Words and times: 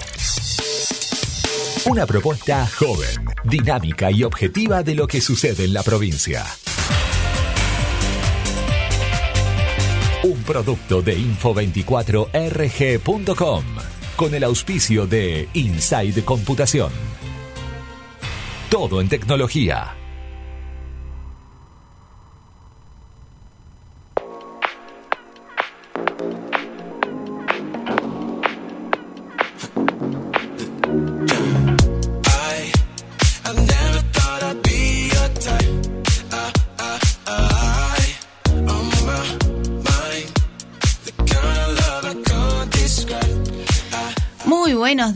Una 1.84 2.04
propuesta 2.04 2.66
joven, 2.66 3.26
dinámica 3.44 4.10
y 4.10 4.24
objetiva 4.24 4.82
de 4.82 4.96
lo 4.96 5.06
que 5.06 5.20
sucede 5.20 5.66
en 5.66 5.72
la 5.72 5.84
provincia. 5.84 6.44
Un 10.26 10.42
producto 10.42 11.02
de 11.02 11.16
info24rg.com 11.16 13.64
con 14.16 14.34
el 14.34 14.42
auspicio 14.42 15.06
de 15.06 15.48
Inside 15.54 16.24
Computación. 16.24 16.90
Todo 18.68 19.00
en 19.00 19.08
tecnología. 19.08 19.94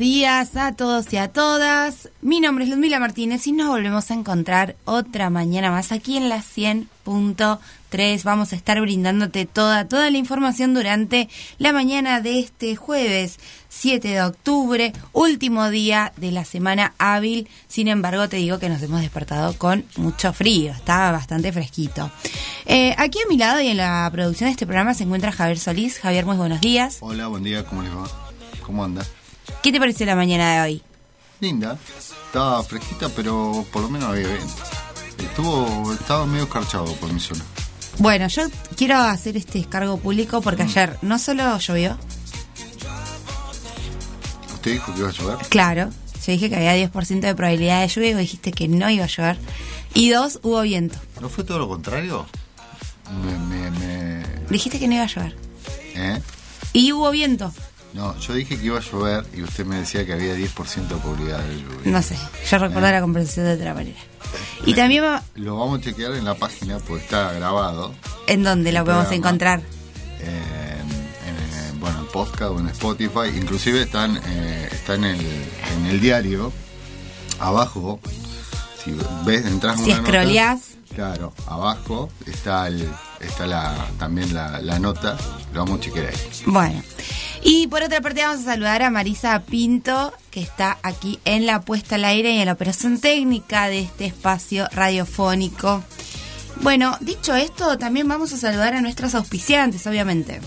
Días 0.01 0.57
a 0.57 0.73
todos 0.73 1.13
y 1.13 1.19
a 1.19 1.29
todas. 1.29 2.09
Mi 2.23 2.41
nombre 2.41 2.65
es 2.65 2.71
Ludmila 2.71 2.99
Martínez 2.99 3.47
y 3.47 3.53
nos 3.53 3.69
volvemos 3.69 4.11
a 4.11 4.15
encontrar 4.15 4.75
otra 4.87 5.29
mañana 5.29 5.71
más 5.71 5.93
aquí 5.93 6.17
en 6.17 6.31
la 6.31 6.39
100.3. 6.39 8.25
Vamos 8.25 8.55
a 8.55 8.57
estar 8.57 8.81
brindándote 8.81 9.45
toda, 9.45 9.89
toda 9.89 10.11
la 10.11 10.17
información 10.17 10.73
durante 10.73 11.29
la 11.59 11.75
mañana 11.75 12.23
de 12.23 12.41
este 12.41 12.77
jueves 12.77 13.41
7 13.69 14.09
de 14.09 14.23
octubre, 14.23 14.95
último 15.13 15.69
día 15.69 16.15
de 16.17 16.33
la 16.33 16.47
semana 16.47 16.95
hábil. 16.97 17.47
Sin 17.69 17.87
embargo, 17.87 18.27
te 18.27 18.39
digo 18.39 18.59
que 18.59 18.71
nos 18.71 18.81
hemos 18.81 19.03
despertado 19.03 19.53
con 19.59 19.85
mucho 19.99 20.33
frío, 20.33 20.73
estaba 20.73 21.13
bastante 21.13 21.53
fresquito. 21.53 22.11
Eh, 22.65 22.95
aquí 22.97 23.19
a 23.19 23.29
mi 23.29 23.37
lado 23.37 23.61
y 23.61 23.69
en 23.69 23.77
la 23.77 24.09
producción 24.11 24.49
de 24.49 24.53
este 24.53 24.65
programa 24.65 24.95
se 24.95 25.05
encuentra 25.05 25.31
Javier 25.31 25.59
Solís. 25.59 25.99
Javier, 25.99 26.25
muy 26.25 26.39
buenos 26.39 26.63
días. 26.63 26.97
Hola, 27.01 27.27
buen 27.27 27.45
día, 27.45 27.67
¿cómo 27.67 27.83
les 27.83 27.95
va? 27.95 28.09
¿Cómo 28.63 28.83
anda? 28.83 29.05
¿Qué 29.63 29.73
te 29.73 29.79
pareció 29.79 30.07
la 30.07 30.17
mañana 30.17 30.55
de 30.55 30.61
hoy? 30.63 30.83
Linda, 31.41 31.79
estaba 32.27 32.63
fresquita, 32.63 33.09
pero 33.11 33.65
por 33.73 33.83
lo 33.83 33.91
menos 33.91 34.09
había 34.09 34.29
viento. 34.29 34.55
Estuvo, 35.19 35.93
estaba 35.93 36.25
medio 36.27 36.45
escarchado 36.45 36.95
por 36.95 37.13
mi 37.13 37.21
zona. 37.21 37.45
Bueno, 37.99 38.27
yo 38.29 38.45
quiero 38.77 38.97
hacer 38.97 39.37
este 39.37 39.59
descargo 39.59 39.99
público 39.99 40.41
porque 40.41 40.63
ayer 40.63 40.97
no 41.03 41.19
solo 41.19 41.59
llovió. 41.59 41.99
¿Usted 44.55 44.73
dijo 44.73 44.95
que 44.95 45.01
iba 45.01 45.09
a 45.11 45.13
llover? 45.13 45.39
Claro, 45.49 45.91
yo 46.27 46.33
dije 46.33 46.49
que 46.49 46.57
había 46.57 46.91
10% 46.91 47.21
de 47.21 47.35
probabilidad 47.35 47.83
de 47.83 47.89
lluvia 47.89 48.11
y 48.11 48.13
vos 48.15 48.21
dijiste 48.21 48.53
que 48.53 48.69
no 48.69 48.89
iba 48.89 49.05
a 49.05 49.09
llover. 49.09 49.39
Y 49.93 50.09
dos, 50.11 50.41
hubo 50.43 50.63
viento. 50.63 50.99
¿No 51.21 51.29
fue 51.29 51.45
todo 51.45 51.59
lo 51.59 51.69
contrario? 51.69 52.27
Me, 53.23 53.71
me, 53.71 54.25
Dijiste 54.49 54.79
que 54.79 54.89
no 54.89 54.95
iba 54.95 55.05
a 55.05 55.07
llover. 55.07 55.37
¿Eh? 55.95 56.23
Y 56.73 56.93
hubo 56.93 57.11
viento. 57.11 57.53
No, 57.93 58.17
yo 58.19 58.35
dije 58.35 58.57
que 58.59 58.67
iba 58.67 58.79
a 58.79 58.83
llover 58.83 59.25
y 59.35 59.43
usted 59.43 59.67
me 59.67 59.77
decía 59.77 60.07
que 60.07 60.13
había 60.13 60.35
10% 60.37 60.47
de 60.89 60.95
probabilidad 60.97 61.41
de 61.41 61.57
lluvia. 61.61 61.81
No 61.93 62.03
sé, 62.03 62.17
yo 62.49 62.59
recuerdo 62.59 62.89
¿Eh? 62.89 62.93
la 62.93 63.01
conversación 63.01 63.47
de 63.47 63.55
otra 63.55 63.75
manera. 63.75 63.99
Y 64.65 64.75
también 64.75 65.03
va... 65.03 65.23
Lo 65.35 65.59
vamos 65.59 65.81
a 65.81 65.83
chequear 65.83 66.13
en 66.13 66.25
la 66.25 66.35
página 66.35 66.79
porque 66.79 67.03
está 67.05 67.33
grabado. 67.33 67.93
¿En 68.29 68.45
dónde 68.45 68.71
lo 68.71 68.85
podemos 68.85 69.11
encontrar? 69.11 69.61
En, 70.21 71.71
en, 71.73 71.81
bueno, 71.81 71.99
en 72.01 72.07
podcast 72.07 72.53
o 72.53 72.61
en 72.61 72.69
Spotify. 72.69 73.37
Inclusive 73.37 73.83
están, 73.83 74.21
eh, 74.25 74.69
está 74.71 74.95
en 74.95 75.05
el, 75.05 75.21
en 75.21 75.87
el 75.87 76.01
diario, 76.01 76.53
abajo. 77.41 77.99
Si 78.85 78.95
ves, 79.25 79.45
entras 79.47 79.81
Si 79.81 79.91
escroleás. 79.91 80.70
Claro, 80.95 81.33
abajo 81.47 82.11
está 82.27 82.67
el, 82.67 82.89
está 83.21 83.47
la, 83.47 83.87
también 83.99 84.35
la, 84.35 84.61
la 84.61 84.79
nota, 84.79 85.17
lo 85.53 85.61
vamos 85.61 85.79
a 85.79 85.83
chequear 85.83 86.07
ahí. 86.07 86.17
Bueno, 86.47 86.83
y 87.43 87.69
por 87.69 87.83
otra 87.83 88.01
parte 88.01 88.23
vamos 88.23 88.41
a 88.41 88.45
saludar 88.53 88.83
a 88.83 88.91
Marisa 88.91 89.41
Pinto, 89.41 90.13
que 90.31 90.41
está 90.41 90.79
aquí 90.83 91.21
en 91.25 91.47
la 91.47 91.61
puesta 91.63 91.95
al 91.95 92.05
aire 92.05 92.33
y 92.33 92.39
en 92.41 92.47
la 92.47 92.53
operación 92.53 93.01
técnica 93.01 93.69
de 93.69 93.81
este 93.81 94.07
espacio 94.07 94.69
radiofónico. 94.73 95.83
Bueno, 96.63 96.97
dicho 97.01 97.35
esto, 97.35 97.79
también 97.79 98.07
vamos 98.09 98.33
a 98.33 98.37
saludar 98.37 98.75
a 98.75 98.81
nuestros 98.81 99.15
auspiciantes, 99.15 99.87
obviamente. 99.87 100.41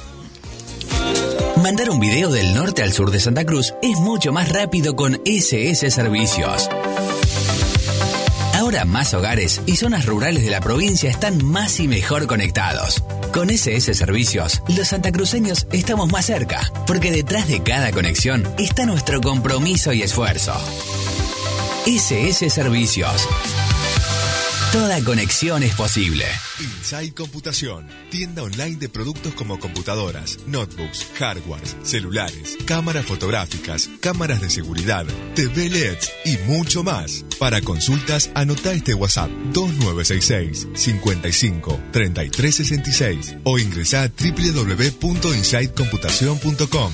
Mandar 1.63 1.89
un 1.89 1.99
video 1.99 2.29
del 2.29 2.53
norte 2.53 2.83
al 2.83 2.91
sur 2.91 3.09
de 3.09 3.19
Santa 3.19 3.45
Cruz 3.45 3.73
es 3.81 3.97
mucho 3.99 4.31
más 4.31 4.51
rápido 4.51 4.95
con 4.95 5.21
SS 5.25 5.89
Servicios. 5.89 6.69
Ahora 8.73 8.85
más 8.85 9.13
hogares 9.13 9.61
y 9.67 9.75
zonas 9.75 10.07
rurales 10.07 10.43
de 10.43 10.49
la 10.49 10.59
provincia 10.59 11.07
están 11.07 11.45
más 11.45 11.79
y 11.79 11.87
mejor 11.87 12.25
conectados. 12.25 13.03
Con 13.31 13.51
SS 13.51 13.93
Servicios, 13.93 14.63
los 14.67 14.87
santacruceños 14.87 15.67
estamos 15.71 16.11
más 16.11 16.25
cerca, 16.25 16.71
porque 16.87 17.11
detrás 17.11 17.47
de 17.47 17.61
cada 17.61 17.91
conexión 17.91 18.47
está 18.57 18.87
nuestro 18.87 19.21
compromiso 19.21 19.93
y 19.93 20.01
esfuerzo. 20.01 20.55
SS 21.85 22.49
Servicios. 22.49 23.27
Toda 24.73 24.99
conexión 25.03 25.61
es 25.61 25.75
posible. 25.75 26.25
Inside 26.59 27.13
Computación, 27.13 27.87
tienda 28.09 28.41
online 28.41 28.77
de 28.77 28.89
productos 28.89 29.35
como 29.35 29.59
computadoras, 29.59 30.39
notebooks, 30.47 31.05
hardwares, 31.19 31.77
celulares, 31.83 32.57
cámaras 32.65 33.05
fotográficas, 33.05 33.87
cámaras 33.99 34.41
de 34.41 34.49
seguridad, 34.49 35.05
TV 35.35 35.69
LEDs 35.69 36.11
y 36.25 36.39
mucho 36.47 36.83
más. 36.83 37.23
Para 37.39 37.61
consultas, 37.61 38.31
anota 38.33 38.73
este 38.73 38.95
WhatsApp 38.95 39.29
2966 39.53 40.69
55 40.73 41.79
3366 41.91 43.35
o 43.43 43.59
ingresa 43.59 44.01
a 44.01 44.07
www.insidecomputación.com. 44.07 46.91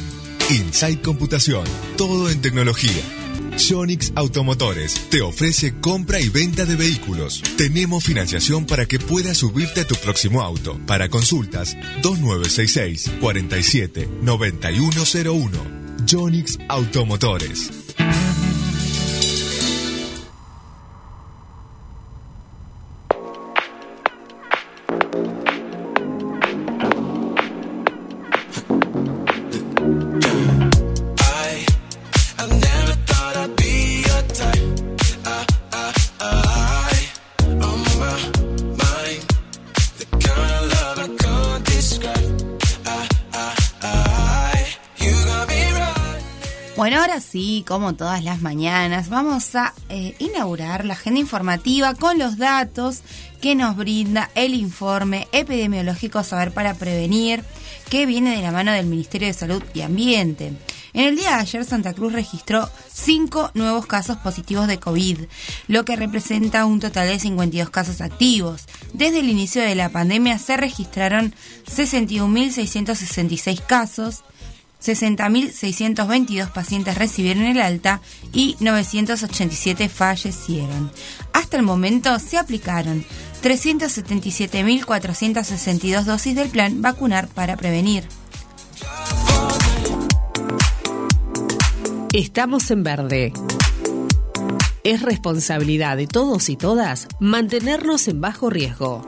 Inside 0.50 1.01
Computación, 1.01 1.63
todo 1.96 2.29
en 2.29 2.41
tecnología. 2.41 3.19
Jonix 3.59 4.14
Automotores 4.16 4.94
te 5.09 5.22
ofrece 5.22 5.75
compra 5.81 6.20
y 6.22 6.30
venta 6.30 6.66
de 6.66 6.75
vehículos. 6.75 7.44
Tenemos 7.58 8.03
financiación 8.03 8.66
para 8.66 8.86
que 8.86 9.00
puedas 9.00 9.38
subirte 9.38 9.81
a 9.81 9.88
tu 9.88 9.96
próximo 9.96 10.42
auto. 10.42 10.80
Para 10.88 11.09
consultas, 11.09 11.75
2966 12.02 13.12
47 13.20 14.09
9101. 14.22 15.80
Jonix 16.08 16.58
Automotores. 16.70 17.89
Sí, 47.59 47.64
como 47.64 47.96
todas 47.96 48.23
las 48.23 48.41
mañanas, 48.41 49.09
vamos 49.09 49.56
a 49.56 49.73
eh, 49.90 50.16
inaugurar 50.20 50.85
la 50.85 50.94
agenda 50.94 51.20
informativa 51.20 51.94
con 51.94 52.17
los 52.17 52.38
datos 52.38 53.02
que 53.41 53.56
nos 53.56 53.76
brinda 53.76 54.29
el 54.35 54.53
informe 54.53 55.28
epidemiológico 55.32 56.23
Saber 56.23 56.52
para 56.53 56.76
Prevenir, 56.76 57.44
que 57.90 58.06
viene 58.06 58.35
de 58.35 58.41
la 58.41 58.52
mano 58.52 58.72
del 58.72 58.85
Ministerio 58.85 59.28
de 59.28 59.34
Salud 59.34 59.64
y 59.73 59.82
Ambiente. 59.82 60.53
En 60.94 61.06
el 61.06 61.16
día 61.16 61.29
de 61.29 61.41
ayer, 61.41 61.66
Santa 61.66 61.94
Cruz 61.94 62.14
registró 62.14 62.70
cinco 62.91 63.52
nuevos 63.53 63.85
casos 63.85 64.17
positivos 64.17 64.67
de 64.67 64.79
COVID, 64.79 65.20
lo 65.67 65.85
que 65.85 65.96
representa 65.96 66.66
un 66.66 66.79
total 66.79 67.08
de 67.08 67.20
52 67.20 67.70
casos 67.70 68.02
activos. 68.02 68.66
Desde 68.94 69.20
el 69.20 69.29
inicio 69.29 69.61
de 69.61 69.76
la 69.76 69.90
pandemia 69.90 70.40
se 70.40 70.58
registraron 70.58 71.35
61.666 71.67 73.61
casos, 73.66 74.23
60.622 74.84 76.52
pacientes 76.52 76.97
recibieron 76.97 77.43
el 77.43 77.61
alta 77.61 78.02
y 78.34 78.58
987 78.59 79.87
fallecieron. 79.90 80.91
Hasta 81.34 81.58
el 81.58 81.64
momento 81.64 82.17
se 82.20 82.37
aplicaron 82.37 83.03
377.462 83.43 86.03
dosis 86.03 86.35
del 86.35 86.49
plan 86.49 86.81
Vacunar 86.81 87.28
para 87.28 87.58
Prevenir. 87.58 88.05
Estamos 92.14 92.72
en 92.72 92.84
verde. 92.84 93.34
Es 94.84 95.02
responsabilidad 95.03 95.97
de 95.97 96.08
todos 96.08 96.49
y 96.49 96.55
todas 96.55 97.08
mantenernos 97.20 98.08
en 98.08 98.22
bajo 98.22 98.49
riesgo. 98.49 99.05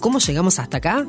¿Cómo 0.00 0.18
llegamos 0.18 0.58
hasta 0.58 0.78
acá? 0.78 1.04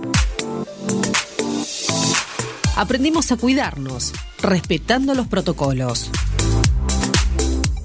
Aprendimos 2.76 3.32
a 3.32 3.38
cuidarnos, 3.38 4.14
respetando 4.42 5.14
los 5.14 5.28
protocolos. 5.28 6.10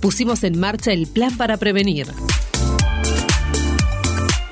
Pusimos 0.00 0.44
en 0.44 0.58
marcha 0.58 0.92
el 0.92 1.06
plan 1.06 1.36
para 1.36 1.58
prevenir. 1.58 2.06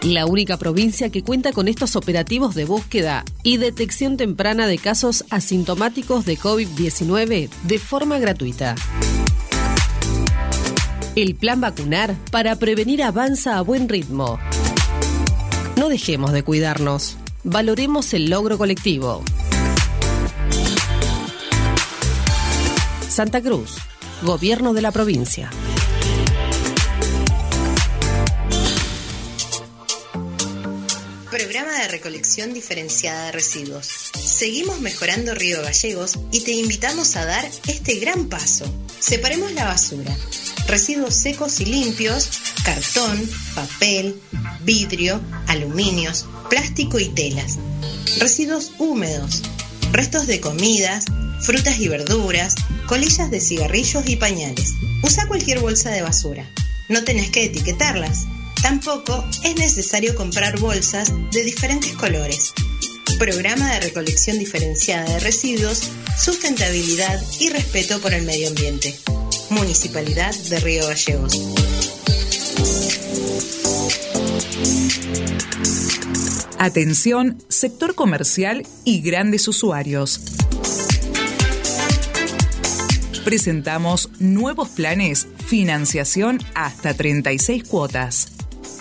La 0.02 0.26
única 0.26 0.58
provincia 0.58 1.10
que 1.10 1.22
cuenta 1.22 1.52
con 1.52 1.68
estos 1.68 1.96
operativos 1.96 2.54
de 2.54 2.66
búsqueda 2.66 3.24
y 3.42 3.56
detección 3.56 4.18
temprana 4.18 4.66
de 4.66 4.76
casos 4.76 5.24
asintomáticos 5.30 6.26
de 6.26 6.38
COVID-19 6.38 7.48
de 7.62 7.78
forma 7.78 8.18
gratuita. 8.18 8.74
El 11.16 11.34
plan 11.34 11.62
vacunar 11.62 12.14
para 12.30 12.56
prevenir 12.56 13.02
avanza 13.02 13.56
a 13.56 13.62
buen 13.62 13.88
ritmo. 13.88 14.38
No 15.78 15.88
dejemos 15.88 16.32
de 16.32 16.42
cuidarnos. 16.42 17.16
Valoremos 17.42 18.12
el 18.12 18.28
logro 18.28 18.58
colectivo. 18.58 19.24
Santa 23.16 23.40
Cruz, 23.40 23.76
Gobierno 24.20 24.74
de 24.74 24.82
la 24.82 24.92
provincia. 24.92 25.48
Programa 31.30 31.72
de 31.80 31.88
recolección 31.88 32.52
diferenciada 32.52 33.24
de 33.24 33.32
residuos. 33.32 33.86
Seguimos 33.86 34.80
mejorando 34.82 35.34
Río 35.34 35.62
Gallegos 35.62 36.18
y 36.30 36.40
te 36.40 36.52
invitamos 36.52 37.16
a 37.16 37.24
dar 37.24 37.50
este 37.68 37.94
gran 38.00 38.26
paso. 38.26 38.70
Separemos 38.98 39.50
la 39.52 39.64
basura. 39.64 40.14
Residuos 40.66 41.14
secos 41.14 41.58
y 41.60 41.64
limpios, 41.64 42.28
cartón, 42.66 43.18
papel, 43.54 44.20
vidrio, 44.60 45.22
aluminios, 45.46 46.26
plástico 46.50 46.98
y 46.98 47.08
telas. 47.08 47.56
Residuos 48.18 48.72
húmedos, 48.76 49.40
restos 49.90 50.26
de 50.26 50.38
comidas, 50.42 51.06
frutas 51.40 51.78
y 51.78 51.88
verduras, 51.88 52.54
colillas 52.86 53.30
de 53.30 53.40
cigarrillos 53.40 54.08
y 54.08 54.16
pañales. 54.16 54.74
Usa 55.02 55.26
cualquier 55.26 55.60
bolsa 55.60 55.90
de 55.90 56.02
basura. 56.02 56.44
No 56.88 57.04
tenés 57.04 57.30
que 57.30 57.44
etiquetarlas. 57.44 58.26
Tampoco 58.62 59.24
es 59.44 59.54
necesario 59.56 60.14
comprar 60.14 60.58
bolsas 60.58 61.12
de 61.30 61.44
diferentes 61.44 61.92
colores. 61.94 62.52
Programa 63.18 63.72
de 63.72 63.80
recolección 63.80 64.38
diferenciada 64.38 65.04
de 65.04 65.20
residuos, 65.20 65.90
sustentabilidad 66.18 67.20
y 67.40 67.50
respeto 67.50 68.00
por 68.00 68.12
el 68.12 68.22
medio 68.24 68.48
ambiente. 68.48 68.94
Municipalidad 69.50 70.34
de 70.34 70.60
Río 70.60 70.86
Gallegos. 70.86 71.40
Atención, 76.58 77.42
sector 77.48 77.94
comercial 77.94 78.66
y 78.84 79.00
grandes 79.02 79.46
usuarios 79.46 80.20
presentamos 83.26 84.08
nuevos 84.20 84.68
planes, 84.68 85.26
financiación 85.46 86.38
hasta 86.54 86.94
36 86.94 87.64
cuotas, 87.64 88.28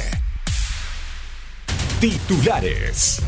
Titulares. 2.00 3.20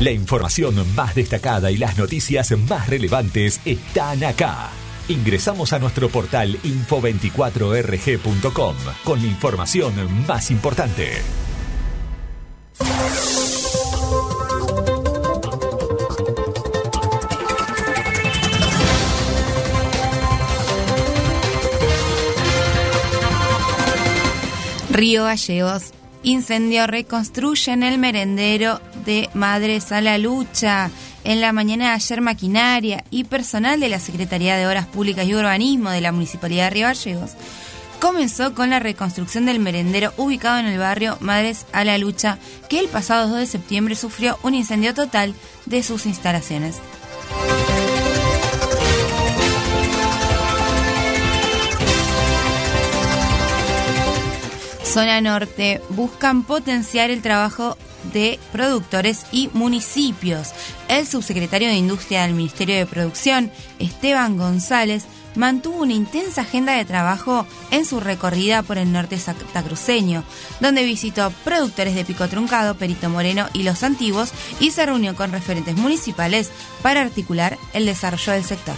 La 0.00 0.12
información 0.12 0.94
más 0.94 1.14
destacada 1.14 1.70
y 1.70 1.76
las 1.76 1.98
noticias 1.98 2.50
más 2.66 2.88
relevantes 2.88 3.60
están 3.66 4.24
acá. 4.24 4.70
Ingresamos 5.08 5.74
a 5.74 5.78
nuestro 5.78 6.08
portal 6.08 6.58
info24rg.com 6.62 8.76
con 9.04 9.20
la 9.20 9.26
información 9.26 10.24
más 10.26 10.50
importante. 10.50 11.20
Río 25.00 25.24
Gallegos. 25.24 25.92
Incendio 26.22 26.86
reconstruyen 26.86 27.82
el 27.82 27.96
merendero 27.96 28.82
de 29.06 29.30
Madres 29.32 29.92
a 29.92 30.02
la 30.02 30.18
Lucha. 30.18 30.90
En 31.24 31.40
la 31.40 31.52
mañana 31.52 31.88
de 31.88 31.94
ayer, 31.94 32.20
maquinaria 32.20 33.04
y 33.10 33.24
personal 33.24 33.80
de 33.80 33.88
la 33.88 33.98
Secretaría 33.98 34.56
de 34.56 34.66
Obras 34.66 34.84
Públicas 34.84 35.26
y 35.26 35.34
Urbanismo 35.34 35.88
de 35.88 36.02
la 36.02 36.12
Municipalidad 36.12 36.64
de 36.64 36.70
Río 36.70 36.86
Gallegos 36.86 37.30
comenzó 38.00 38.54
con 38.54 38.70
la 38.70 38.80
reconstrucción 38.80 39.46
del 39.46 39.60
merendero 39.60 40.12
ubicado 40.16 40.58
en 40.58 40.66
el 40.66 40.78
barrio 40.78 41.18
Madres 41.20 41.66
a 41.72 41.84
la 41.84 41.98
Lucha, 41.98 42.38
que 42.68 42.80
el 42.80 42.88
pasado 42.88 43.28
2 43.28 43.38
de 43.38 43.46
septiembre 43.46 43.94
sufrió 43.94 44.38
un 44.42 44.54
incendio 44.54 44.94
total 44.94 45.34
de 45.66 45.82
sus 45.82 46.06
instalaciones. 46.06 46.78
Zona 54.84 55.20
Norte 55.20 55.80
buscan 55.90 56.42
potenciar 56.42 57.10
el 57.10 57.22
trabajo 57.22 57.76
de 58.12 58.40
productores 58.50 59.24
y 59.30 59.48
municipios. 59.52 60.48
El 60.88 61.06
subsecretario 61.06 61.68
de 61.68 61.74
Industria 61.74 62.22
del 62.22 62.34
Ministerio 62.34 62.76
de 62.76 62.86
Producción, 62.86 63.52
Esteban 63.78 64.36
González, 64.36 65.04
mantuvo 65.34 65.82
una 65.82 65.92
intensa 65.92 66.42
agenda 66.42 66.74
de 66.74 66.84
trabajo 66.84 67.46
en 67.70 67.84
su 67.84 68.00
recorrida 68.00 68.62
por 68.62 68.78
el 68.78 68.92
norte 68.92 69.18
santacruceño, 69.18 70.24
donde 70.60 70.84
visitó 70.84 71.30
productores 71.44 71.94
de 71.94 72.04
pico 72.04 72.28
truncado, 72.28 72.74
Perito 72.76 73.08
Moreno 73.08 73.48
y 73.52 73.62
Los 73.62 73.82
Antiguos 73.82 74.32
y 74.60 74.70
se 74.70 74.86
reunió 74.86 75.14
con 75.16 75.32
referentes 75.32 75.76
municipales 75.76 76.50
para 76.82 77.00
articular 77.00 77.58
el 77.72 77.86
desarrollo 77.86 78.32
del 78.32 78.44
sector. 78.44 78.76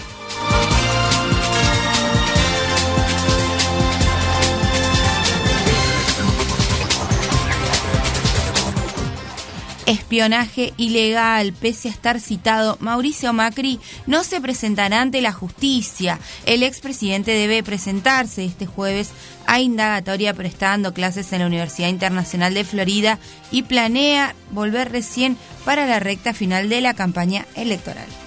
Espionaje 9.87 10.73
ilegal. 10.77 11.53
Pese 11.53 11.89
a 11.89 11.93
estar 11.93 12.21
citado, 12.21 12.77
Mauricio 12.81 13.33
Macri 13.33 13.81
no 14.07 14.25
se 14.25 14.41
presentará 14.41 15.01
ante 15.01 15.21
la 15.21 15.33
justicia. 15.33 16.19
El 16.47 16.63
expresidente 16.63 17.33
debe 17.33 17.63
presentarse 17.63 18.45
este 18.45 18.67
jueves 18.67 19.11
a 19.47 19.61
indagatoria 19.61 20.35
prestando 20.35 20.95
clases 20.95 21.33
en 21.33 21.41
la 21.41 21.47
Universidad 21.47 21.89
Internacional 21.89 22.55
de 22.55 22.65
Florida 22.65 23.19
y 23.51 23.63
planea 23.63 24.35
volver 24.51 24.93
recién 24.93 25.37
para 25.65 25.87
la 25.87 26.01
recta 26.01 26.33
final 26.35 26.69
de 26.69 26.81
la 26.81 26.95
campaña 26.95 27.47
electoral. 27.55 28.22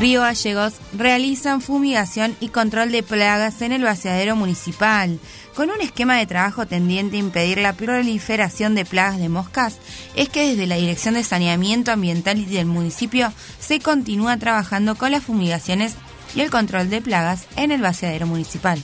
Río 0.00 0.22
Gallegos 0.22 0.72
realizan 0.94 1.60
fumigación 1.60 2.34
y 2.40 2.48
control 2.48 2.90
de 2.90 3.02
plagas 3.02 3.60
en 3.60 3.72
el 3.72 3.82
vaciadero 3.82 4.34
municipal. 4.34 5.20
Con 5.54 5.68
un 5.68 5.82
esquema 5.82 6.16
de 6.16 6.24
trabajo 6.24 6.66
tendiente 6.66 7.16
a 7.16 7.20
impedir 7.20 7.58
la 7.58 7.74
proliferación 7.74 8.74
de 8.74 8.86
plagas 8.86 9.18
de 9.18 9.28
moscas, 9.28 9.76
es 10.16 10.30
que 10.30 10.48
desde 10.48 10.66
la 10.66 10.76
Dirección 10.76 11.16
de 11.16 11.22
Saneamiento 11.22 11.92
Ambiental 11.92 12.48
del 12.48 12.64
municipio 12.64 13.30
se 13.58 13.78
continúa 13.80 14.38
trabajando 14.38 14.94
con 14.94 15.10
las 15.10 15.22
fumigaciones 15.22 15.96
y 16.34 16.40
el 16.40 16.50
control 16.50 16.88
de 16.88 17.02
plagas 17.02 17.44
en 17.56 17.70
el 17.70 17.82
vaciadero 17.82 18.26
municipal. 18.26 18.82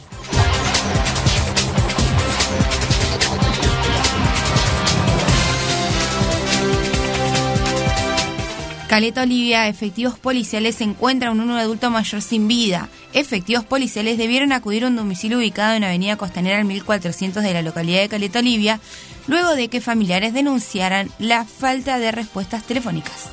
Caleta 8.97 9.25
Olivia, 9.25 9.69
efectivos 9.69 10.19
policiales 10.19 10.81
encuentran 10.81 11.39
un 11.39 11.51
adulto 11.51 11.91
mayor 11.91 12.23
sin 12.23 12.49
vida. 12.49 12.89
Efectivos 13.13 13.63
policiales 13.63 14.17
debieron 14.17 14.53
acudir 14.53 14.85
a 14.85 14.87
un 14.87 14.97
domicilio 14.97 15.37
ubicado 15.37 15.75
en 15.75 15.85
Avenida 15.85 16.17
Costanera 16.17 16.57
al 16.57 16.65
1400 16.65 17.43
de 17.43 17.53
la 17.53 17.61
localidad 17.61 18.01
de 18.01 18.09
Caleta 18.09 18.39
Olivia, 18.39 18.81
luego 19.27 19.55
de 19.55 19.69
que 19.69 19.83
familiares 19.83 20.33
denunciaran 20.33 21.11
la 21.19 21.45
falta 21.45 21.99
de 21.99 22.11
respuestas 22.11 22.65
telefónicas. 22.65 23.27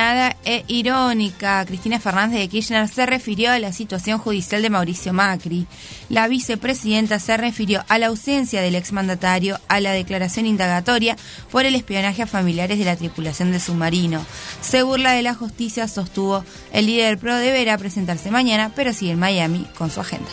Indignada 0.00 0.36
e 0.46 0.64
irónica, 0.68 1.62
Cristina 1.66 2.00
Fernández 2.00 2.40
de 2.40 2.48
Kirchner 2.48 2.88
se 2.88 3.04
refirió 3.04 3.50
a 3.50 3.58
la 3.58 3.70
situación 3.70 4.18
judicial 4.18 4.62
de 4.62 4.70
Mauricio 4.70 5.12
Macri. 5.12 5.66
La 6.08 6.26
vicepresidenta 6.26 7.18
se 7.18 7.36
refirió 7.36 7.84
a 7.86 7.98
la 7.98 8.06
ausencia 8.06 8.62
del 8.62 8.76
exmandatario 8.76 9.60
a 9.68 9.78
la 9.78 9.92
declaración 9.92 10.46
indagatoria 10.46 11.18
por 11.50 11.66
el 11.66 11.74
espionaje 11.74 12.22
a 12.22 12.26
familiares 12.26 12.78
de 12.78 12.86
la 12.86 12.96
tripulación 12.96 13.52
del 13.52 13.60
submarino. 13.60 14.24
Se 14.62 14.82
burla 14.82 15.12
de 15.12 15.22
la 15.22 15.34
justicia, 15.34 15.86
sostuvo. 15.86 16.46
El 16.72 16.86
líder 16.86 17.18
PRO 17.18 17.36
deberá 17.36 17.76
presentarse 17.76 18.30
mañana, 18.30 18.72
pero 18.74 18.94
sigue 18.94 19.12
en 19.12 19.18
Miami 19.18 19.66
con 19.76 19.90
su 19.90 20.00
agenda. 20.00 20.30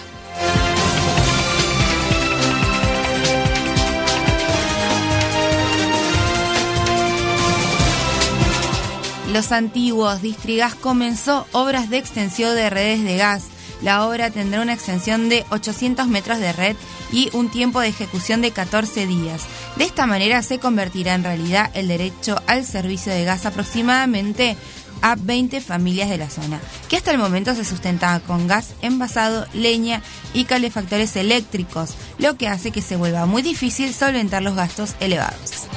Los 9.32 9.52
Antiguos, 9.52 10.22
Distrigas 10.22 10.74
comenzó 10.74 11.46
obras 11.52 11.90
de 11.90 11.98
extensión 11.98 12.56
de 12.56 12.70
redes 12.70 13.04
de 13.04 13.18
gas. 13.18 13.44
La 13.82 14.08
obra 14.08 14.32
tendrá 14.32 14.62
una 14.62 14.74
extensión 14.74 15.28
de 15.28 15.46
800 15.50 16.08
metros 16.08 16.40
de 16.40 16.54
red 16.54 16.76
y 17.12 17.30
un 17.34 17.50
tiempo 17.50 17.82
de 17.82 17.90
ejecución 17.90 18.42
de 18.42 18.52
14 18.52 19.06
días. 19.06 19.44
De 19.76 19.84
esta 19.84 20.08
manera 20.08 20.42
se 20.42 20.60
convertirá 20.60 21.14
en 21.14 21.26
realidad 21.26 21.70
el 21.74 21.90
derecho 21.90 22.42
al 22.48 22.66
servicio 22.66 23.12
de 23.12 23.26
gas 23.26 23.46
aproximadamente 23.46 24.56
a 25.02 25.16
20 25.16 25.62
familias 25.62 26.10
de 26.10 26.18
la 26.18 26.30
zona, 26.30 26.60
que 26.90 26.98
hasta 26.98 27.12
el 27.12 27.18
momento 27.18 27.54
se 27.54 27.66
sustentaban 27.66 28.22
con 28.22 28.48
gas 28.48 28.74
envasado, 28.82 29.46
leña 29.54 30.02
y 30.34 30.46
calefactores 30.46 31.16
eléctricos, 31.18 31.96
lo 32.18 32.36
que 32.36 32.48
hace 32.48 32.72
que 32.72 32.82
se 32.82 32.96
vuelva 32.96 33.26
muy 33.26 33.42
difícil 33.42 33.94
solventar 33.94 34.42
los 34.42 34.56
gastos 34.56 34.96
elevados. 35.00 35.68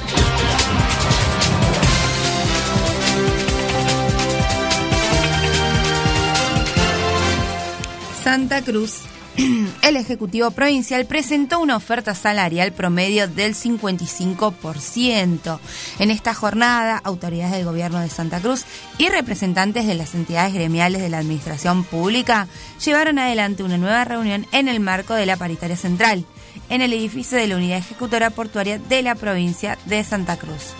Santa 8.23 8.61
Cruz, 8.61 8.99
el 9.81 9.97
Ejecutivo 9.97 10.51
Provincial 10.51 11.07
presentó 11.07 11.59
una 11.59 11.75
oferta 11.75 12.13
salarial 12.13 12.71
promedio 12.71 13.27
del 13.27 13.55
55%. 13.55 15.59
En 15.97 16.11
esta 16.11 16.35
jornada, 16.35 17.01
autoridades 17.03 17.53
del 17.53 17.65
gobierno 17.65 17.99
de 17.99 18.09
Santa 18.09 18.39
Cruz 18.39 18.65
y 18.99 19.09
representantes 19.09 19.87
de 19.87 19.95
las 19.95 20.13
entidades 20.13 20.53
gremiales 20.53 21.01
de 21.01 21.09
la 21.09 21.17
Administración 21.17 21.83
Pública 21.83 22.47
llevaron 22.85 23.17
adelante 23.17 23.63
una 23.63 23.79
nueva 23.79 24.05
reunión 24.05 24.45
en 24.51 24.67
el 24.67 24.79
marco 24.79 25.15
de 25.15 25.25
la 25.25 25.37
paritaria 25.37 25.75
central, 25.75 26.23
en 26.69 26.83
el 26.83 26.93
edificio 26.93 27.39
de 27.39 27.47
la 27.47 27.55
Unidad 27.55 27.79
Ejecutora 27.79 28.29
Portuaria 28.29 28.77
de 28.77 29.01
la 29.01 29.15
provincia 29.15 29.79
de 29.87 30.03
Santa 30.03 30.37
Cruz. 30.37 30.75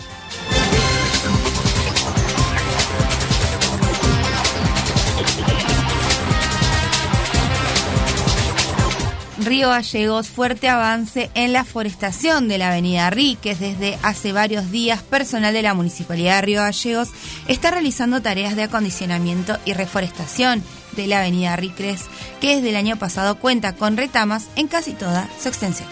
Río 9.44 9.70
Gallegos, 9.70 10.28
fuerte 10.28 10.68
avance 10.68 11.30
en 11.34 11.52
la 11.52 11.64
forestación 11.64 12.48
de 12.48 12.58
la 12.58 12.68
avenida 12.68 13.10
Ríquez. 13.10 13.58
Desde 13.58 13.98
hace 14.02 14.32
varios 14.32 14.70
días, 14.70 15.02
personal 15.02 15.52
de 15.52 15.62
la 15.62 15.74
Municipalidad 15.74 16.36
de 16.36 16.42
Río 16.42 16.60
Gallegos 16.60 17.08
está 17.48 17.70
realizando 17.70 18.22
tareas 18.22 18.54
de 18.54 18.64
acondicionamiento 18.64 19.58
y 19.64 19.72
reforestación 19.72 20.62
de 20.92 21.06
la 21.06 21.20
avenida 21.20 21.56
Ríquez, 21.56 22.02
que 22.40 22.56
desde 22.56 22.70
el 22.70 22.76
año 22.76 22.96
pasado 22.96 23.36
cuenta 23.38 23.74
con 23.74 23.96
retamas 23.96 24.48
en 24.56 24.68
casi 24.68 24.92
toda 24.92 25.28
su 25.40 25.48
extensión. 25.48 25.88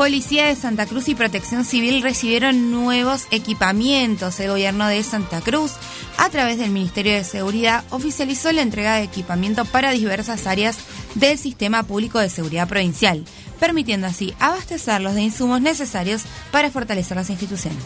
Policía 0.00 0.46
de 0.46 0.56
Santa 0.56 0.86
Cruz 0.86 1.10
y 1.10 1.14
Protección 1.14 1.62
Civil 1.62 2.00
recibieron 2.00 2.70
nuevos 2.70 3.26
equipamientos. 3.30 4.40
El 4.40 4.48
gobierno 4.48 4.86
de 4.86 5.02
Santa 5.02 5.42
Cruz, 5.42 5.72
a 6.16 6.30
través 6.30 6.56
del 6.56 6.70
Ministerio 6.70 7.12
de 7.12 7.22
Seguridad, 7.22 7.84
oficializó 7.90 8.50
la 8.50 8.62
entrega 8.62 8.94
de 8.94 9.02
equipamiento 9.02 9.66
para 9.66 9.90
diversas 9.90 10.46
áreas 10.46 10.78
del 11.16 11.36
sistema 11.36 11.82
público 11.82 12.18
de 12.18 12.30
seguridad 12.30 12.66
provincial, 12.66 13.26
permitiendo 13.60 14.06
así 14.06 14.32
abastecerlos 14.40 15.14
de 15.16 15.20
insumos 15.20 15.60
necesarios 15.60 16.22
para 16.50 16.70
fortalecer 16.70 17.18
las 17.18 17.28
instituciones. 17.28 17.84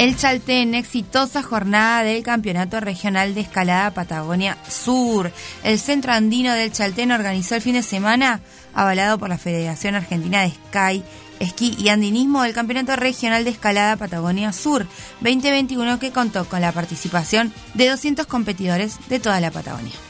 El 0.00 0.16
Chaltén, 0.16 0.74
exitosa 0.74 1.42
jornada 1.42 2.02
del 2.02 2.22
Campeonato 2.22 2.80
Regional 2.80 3.34
de 3.34 3.42
Escalada 3.42 3.90
Patagonia 3.90 4.56
Sur. 4.66 5.30
El 5.62 5.78
Centro 5.78 6.12
Andino 6.12 6.54
del 6.54 6.72
Chaltén 6.72 7.12
organizó 7.12 7.54
el 7.56 7.60
fin 7.60 7.74
de 7.74 7.82
semana, 7.82 8.40
avalado 8.72 9.18
por 9.18 9.28
la 9.28 9.36
Federación 9.36 9.94
Argentina 9.94 10.40
de 10.40 10.52
Sky, 10.52 11.04
Esquí 11.38 11.76
y 11.78 11.90
Andinismo, 11.90 12.44
el 12.44 12.54
Campeonato 12.54 12.96
Regional 12.96 13.44
de 13.44 13.50
Escalada 13.50 13.98
Patagonia 13.98 14.54
Sur 14.54 14.86
2021 15.20 15.98
que 15.98 16.12
contó 16.12 16.46
con 16.46 16.62
la 16.62 16.72
participación 16.72 17.52
de 17.74 17.90
200 17.90 18.24
competidores 18.24 18.96
de 19.10 19.20
toda 19.20 19.38
la 19.38 19.50
Patagonia. 19.50 20.09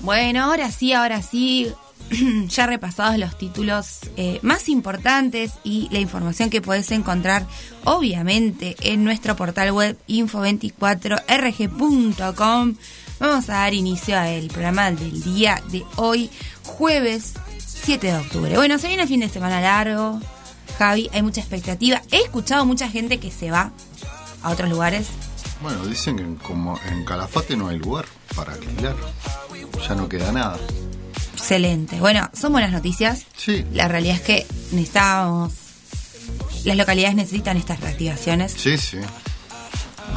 Bueno, 0.00 0.44
ahora 0.44 0.70
sí, 0.70 0.92
ahora 0.92 1.22
sí, 1.22 1.72
ya 2.48 2.66
repasados 2.66 3.16
los 3.18 3.38
títulos 3.38 4.00
eh, 4.16 4.38
más 4.42 4.68
importantes 4.68 5.52
y 5.64 5.88
la 5.90 6.00
información 6.00 6.50
que 6.50 6.60
puedes 6.60 6.90
encontrar, 6.90 7.46
obviamente, 7.84 8.76
en 8.80 9.04
nuestro 9.04 9.36
portal 9.36 9.70
web 9.72 9.96
info24rg.com. 10.08 12.74
Vamos 13.20 13.48
a 13.48 13.52
dar 13.52 13.72
inicio 13.74 14.18
al 14.18 14.48
programa 14.48 14.90
del 14.90 15.22
día 15.22 15.62
de 15.70 15.84
hoy, 15.96 16.28
jueves 16.64 17.34
7 17.58 18.06
de 18.06 18.16
octubre. 18.16 18.56
Bueno, 18.56 18.78
se 18.78 18.88
viene 18.88 19.04
el 19.04 19.08
fin 19.08 19.20
de 19.20 19.28
semana 19.28 19.60
largo, 19.60 20.20
Javi, 20.78 21.08
hay 21.12 21.22
mucha 21.22 21.40
expectativa. 21.40 22.02
He 22.10 22.22
escuchado 22.22 22.66
mucha 22.66 22.88
gente 22.88 23.20
que 23.20 23.30
se 23.30 23.50
va 23.50 23.70
a 24.42 24.50
otros 24.50 24.68
lugares. 24.68 25.06
Bueno, 25.62 25.86
dicen 25.86 26.16
que 26.16 26.44
como 26.44 26.78
en 26.90 27.04
Calafate 27.04 27.56
no 27.56 27.68
hay 27.68 27.78
lugar 27.78 28.04
para 28.34 28.54
alquilar. 28.54 28.96
Ya 29.88 29.94
no 29.94 30.08
queda 30.08 30.32
nada. 30.32 30.58
Excelente. 31.34 32.00
Bueno, 32.00 32.28
son 32.34 32.52
buenas 32.52 32.72
noticias. 32.72 33.26
Sí. 33.36 33.64
La 33.72 33.86
realidad 33.86 34.16
es 34.16 34.22
que 34.22 34.46
necesitamos. 34.72 35.52
Las 36.64 36.76
localidades 36.76 37.14
necesitan 37.14 37.56
estas 37.56 37.80
reactivaciones. 37.80 38.52
Sí, 38.52 38.76
sí. 38.76 38.98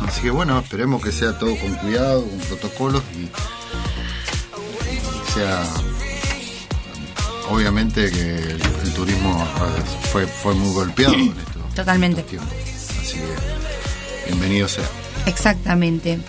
Así 0.08 0.22
que 0.22 0.32
bueno, 0.32 0.60
esperemos 0.60 1.02
que 1.04 1.12
sea 1.12 1.38
todo 1.38 1.56
con 1.58 1.74
cuidado, 1.76 2.26
con 2.26 2.40
protocolos 2.40 3.04
y, 3.16 3.30
sea 5.34 5.64
obviamente 7.50 8.10
que 8.12 8.36
el, 8.36 8.62
el 8.84 8.94
turismo 8.94 9.44
eh, 9.44 9.82
fue, 10.12 10.26
fue 10.26 10.54
muy 10.54 10.74
golpeado 10.74 11.14
en 11.14 11.30
esto. 11.38 11.60
Totalmente. 11.76 12.22
Así 12.22 13.18
que 13.18 14.28
bienvenido 14.28 14.68
sea. 14.68 14.86
Exactamente. 15.26 16.20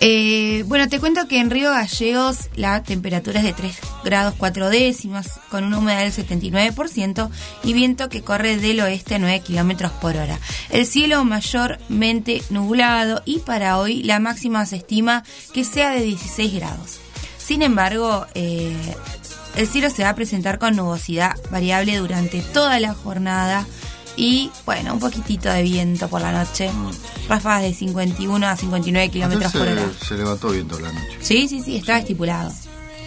Eh, 0.00 0.62
bueno, 0.66 0.88
te 0.88 1.00
cuento 1.00 1.26
que 1.26 1.40
en 1.40 1.50
Río 1.50 1.70
Gallegos 1.70 2.50
la 2.54 2.82
temperatura 2.82 3.38
es 3.40 3.46
de 3.46 3.52
3 3.54 3.76
grados 4.04 4.34
4 4.36 4.68
décimas, 4.68 5.40
con 5.50 5.64
una 5.64 5.78
humedad 5.78 6.00
del 6.00 6.12
79% 6.12 7.30
y 7.64 7.72
viento 7.72 8.10
que 8.10 8.20
corre 8.20 8.58
del 8.58 8.80
oeste 8.80 9.14
a 9.14 9.18
9 9.18 9.40
kilómetros 9.40 9.92
por 9.92 10.16
hora. 10.16 10.38
El 10.70 10.84
cielo 10.84 11.24
mayormente 11.24 12.42
nublado 12.50 13.22
y 13.24 13.38
para 13.38 13.78
hoy 13.78 14.02
la 14.02 14.18
máxima 14.18 14.66
se 14.66 14.76
estima 14.76 15.24
que 15.54 15.64
sea 15.64 15.90
de 15.90 16.02
16 16.02 16.54
grados. 16.54 17.00
Sin 17.38 17.62
embargo, 17.62 18.26
eh, 18.34 18.76
el 19.56 19.66
cielo 19.66 19.88
se 19.88 20.02
va 20.02 20.10
a 20.10 20.14
presentar 20.14 20.58
con 20.58 20.76
nubosidad 20.76 21.36
variable 21.50 21.96
durante 21.96 22.42
toda 22.42 22.78
la 22.80 22.92
jornada 22.92 23.66
y 24.16 24.50
bueno, 24.64 24.94
un 24.94 25.00
poquitito 25.00 25.48
de 25.48 25.62
viento 25.62 26.08
por 26.08 26.20
la 26.20 26.32
noche. 26.32 26.70
Ráfagas 27.28 27.62
de 27.62 27.74
51 27.74 28.46
a 28.46 28.56
59 28.56 29.10
kilómetros 29.10 29.52
por 29.52 29.62
hora. 29.62 29.82
se, 30.06 30.14
levantó 30.16 30.48
viento 30.48 30.78
la 30.78 30.92
noche. 30.92 31.18
Sí, 31.20 31.48
sí, 31.48 31.60
sí, 31.62 31.76
estaba 31.76 31.98
estipulado. 31.98 32.52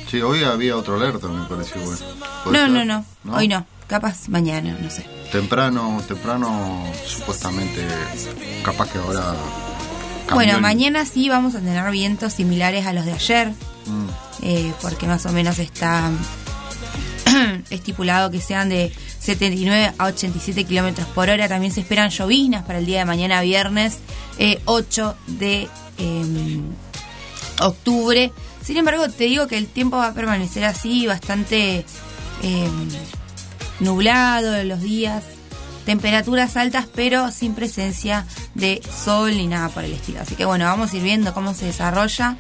Sí, 0.10 0.22
hoy 0.22 0.44
había 0.44 0.76
otro 0.76 0.96
alerta, 0.96 1.28
me 1.28 1.46
pareció 1.48 1.82
bueno. 1.82 2.00
¿Puede 2.44 2.58
No, 2.58 2.68
no, 2.68 2.86
no, 2.86 3.36
hoy 3.36 3.48
no. 3.48 3.66
Capaz 3.88 4.30
mañana, 4.30 4.78
no 4.80 4.90
sé. 4.90 5.06
Temprano, 5.32 6.02
temprano, 6.08 6.86
supuestamente, 7.06 7.86
capaz 8.64 8.92
que 8.92 9.00
ahora. 9.00 9.36
cambió 10.28 10.36
Bueno, 10.36 10.60
mañana 10.60 11.06
sí 11.06 11.28
vamos 11.28 11.56
a 11.56 11.60
tener 11.60 11.90
vientos 11.92 12.34
similares 12.34 12.86
a 12.86 12.94
los 12.94 13.06
de 13.06 13.14
ayer, 13.14 13.54
Mm, 13.90 14.08
eh, 14.44 14.74
porque 14.82 15.08
más 15.08 15.26
o 15.26 15.32
menos 15.32 15.60
está 15.60 16.12
estipulado 17.70 18.32
que 18.32 18.42
sean 18.42 18.70
de 18.70 18.92
79 19.20 19.94
a 19.98 20.06
87 20.06 20.64
kilómetros 20.64 21.08
por 21.10 21.30
hora. 21.30 21.48
También 21.48 21.74
se 21.74 21.82
esperan 21.82 22.10
lloviznas 22.10 22.64
para 22.64 22.80
el 22.80 22.86
día 22.86 23.00
de 23.00 23.06
mañana, 23.06 23.42
viernes 23.42 24.00
eh, 24.38 24.60
8 24.66 25.16
de 25.28 25.68
eh, 25.98 26.62
octubre. 27.62 28.32
Sin 28.64 28.78
embargo, 28.78 29.10
te 29.10 29.26
digo 29.26 29.48
que 29.48 29.58
el 29.58 29.68
tiempo 29.68 29.98
va 29.98 30.08
a 30.08 30.14
permanecer 30.14 30.64
así, 30.64 31.08
bastante 31.08 31.86
eh, 32.44 32.70
nublado 33.80 34.64
los 34.64 34.82
días. 34.82 35.24
Temperaturas 35.86 36.56
altas, 36.56 36.88
pero 36.94 37.32
sin 37.32 37.56
presencia 37.56 38.26
de 38.54 38.82
sol 38.96 39.36
ni 39.36 39.48
nada 39.48 39.70
por 39.70 39.84
el 39.84 39.94
estilo. 39.94 40.22
Así 40.22 40.36
que 40.36 40.46
bueno, 40.46 40.66
vamos 40.66 40.94
a 40.94 40.98
ir 40.98 41.02
viendo 41.02 41.34
cómo 41.34 41.56
se 41.56 41.66
desarrolla 41.66 42.38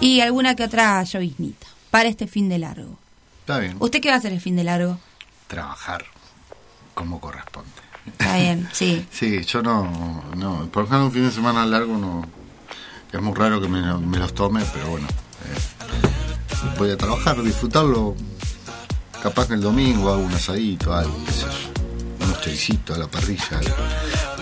y 0.00 0.20
alguna 0.20 0.54
que 0.54 0.64
otra 0.64 1.02
lloviznita 1.02 1.66
para 1.90 2.08
este 2.08 2.26
fin 2.26 2.48
de 2.50 2.58
largo. 2.58 2.98
Está 3.50 3.58
bien. 3.60 3.76
¿Usted 3.80 4.00
qué 4.00 4.08
va 4.08 4.14
a 4.14 4.18
hacer 4.18 4.32
el 4.32 4.40
fin 4.40 4.54
de 4.56 4.64
largo? 4.64 4.98
Trabajar 5.48 6.04
como 6.94 7.20
corresponde. 7.20 7.68
Está 8.06 8.36
bien, 8.36 8.68
sí. 8.72 9.04
Sí, 9.12 9.42
yo 9.44 9.62
no, 9.62 10.22
no, 10.36 10.68
por 10.72 10.84
ejemplo 10.84 11.06
un 11.06 11.12
fin 11.12 11.24
de 11.26 11.32
semana 11.32 11.66
largo 11.66 11.96
no, 11.98 12.24
es 13.12 13.20
muy 13.20 13.34
raro 13.34 13.60
que 13.60 13.68
me, 13.68 13.80
me 13.98 14.18
los 14.18 14.32
tome, 14.34 14.62
pero 14.72 14.88
bueno, 14.90 15.08
eh, 15.08 16.68
voy 16.78 16.90
a 16.90 16.96
trabajar, 16.96 17.42
disfrutarlo, 17.42 18.14
capaz 19.22 19.48
que 19.48 19.54
el 19.54 19.60
domingo 19.60 20.10
hago 20.12 20.22
un 20.22 20.32
asadito, 20.32 20.94
algo, 20.94 21.14
qué 21.26 21.32
sé 21.32 21.40
yo, 21.42 22.26
unos 22.26 22.40
choricitos 22.40 22.96
a 22.96 23.00
la 23.00 23.06
parrilla, 23.08 23.60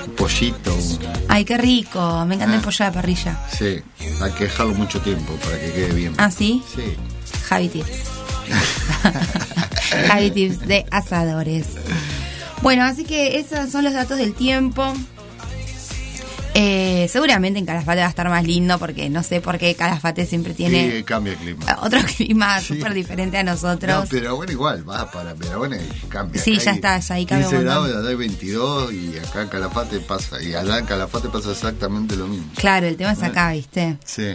un 0.04 0.12
pollito, 0.16 0.74
un- 0.74 0.98
Ay, 1.28 1.44
qué 1.44 1.56
rico. 1.56 2.24
Me 2.26 2.34
encanta 2.34 2.54
el 2.56 2.60
Ah. 2.60 2.64
pollo 2.64 2.84
a 2.84 2.88
la 2.88 2.92
parrilla. 2.92 3.38
sí, 3.50 3.82
hay 4.20 4.32
que 4.32 4.44
dejarlo 4.44 4.74
mucho 4.74 5.00
tiempo 5.00 5.34
para 5.36 5.58
que 5.58 5.72
quede 5.72 5.92
bien. 5.94 6.14
¿Ah, 6.18 6.30
sí? 6.30 6.62
Sí, 6.74 6.94
Javi 7.48 7.68
Tips. 7.68 8.17
Javi 10.08 10.30
Tips 10.30 10.61
de 10.67 10.87
asadores. 10.91 11.67
Bueno, 12.63 12.84
así 12.84 13.04
que 13.04 13.39
esos 13.39 13.71
son 13.71 13.84
los 13.84 13.93
datos 13.93 14.19
del 14.19 14.34
tiempo. 14.34 14.93
Eh, 16.61 17.06
seguramente 17.08 17.61
en 17.61 17.67
Calafate 17.67 18.00
va 18.00 18.06
a 18.06 18.11
estar 18.11 18.28
más 18.28 18.43
lindo 18.45 18.80
porque 18.80 19.08
no 19.11 19.23
sé 19.23 19.41
por 19.41 19.58
qué 19.58 19.76
Calafate 19.76 20.26
siempre 20.26 20.54
tiene 20.54 20.91
sí, 20.91 21.02
cambia 21.04 21.34
el 21.34 21.39
clima. 21.39 21.78
otro 21.82 22.00
clima 22.17 22.58
Sí. 22.58 22.75
súper 22.75 22.95
diferente 22.95 23.39
a 23.39 23.45
No, 23.45 23.52
nosotros. 23.52 24.08
pero 24.11 24.34
bueno, 24.34 24.50
igual, 24.50 24.89
va 24.89 25.08
para 25.08 25.34
pero 25.37 25.58
bueno, 25.58 25.76
cambia. 26.08 26.43
Sí, 26.43 26.54
Acá 26.54 26.65
ya 26.65 26.71
hay 26.73 26.76
está, 26.76 26.99
ya 26.99 27.15
ahí 27.15 27.26
cambia 27.26 27.47
un 27.47 27.52
15 27.54 27.65
montón. 27.65 27.84
grados, 27.84 28.00
allá 28.00 28.08
hay 28.11 28.17
22 28.17 28.93
y 28.93 29.19
acá 29.19 29.43
en 29.43 29.49
Calafate 29.49 30.00
pasa, 30.00 30.43
y 30.43 30.54
allá 30.54 30.78
en 30.78 30.87
Calafate 30.87 31.28
pasa 31.28 31.52
exactamente 31.52 32.17
lo 32.17 32.26
mismo. 32.26 32.50
Claro, 32.56 32.87
el 32.89 32.97
tema 32.97 33.13
es 33.13 33.23
acá, 33.23 33.52
¿viste? 33.52 33.97
Sí, 34.04 34.34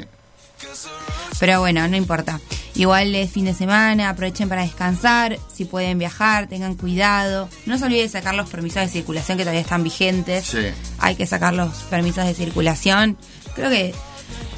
Pero 1.40 1.60
bueno, 1.60 1.88
no 1.88 1.96
importa. 1.98 2.40
Igual 2.76 3.14
es 3.16 3.32
fin 3.32 3.46
de 3.46 3.54
semana, 3.54 4.10
aprovechen 4.10 4.50
para 4.50 4.64
descansar, 4.64 5.38
si 5.54 5.66
pueden 5.66 6.00
viajar, 6.00 6.48
tengan 6.48 6.76
cuidado. 6.76 7.48
No 7.66 7.78
se 7.78 7.86
olviden 7.86 8.06
de 8.06 8.10
sacar 8.10 8.34
los 8.36 8.50
permisos 8.50 8.82
de 8.82 8.88
circulación 8.90 9.38
que 9.38 9.44
todavía 9.44 9.62
están 9.62 9.84
vigentes. 9.84 10.46
sí. 10.46 10.58
Hay 11.00 11.16
que 11.16 11.26
sacar 11.28 11.54
los 11.54 11.74
permisos 11.90 12.26
de 12.26 12.34
circulación. 12.34 13.18
Creo 13.56 13.70
que 13.70 13.94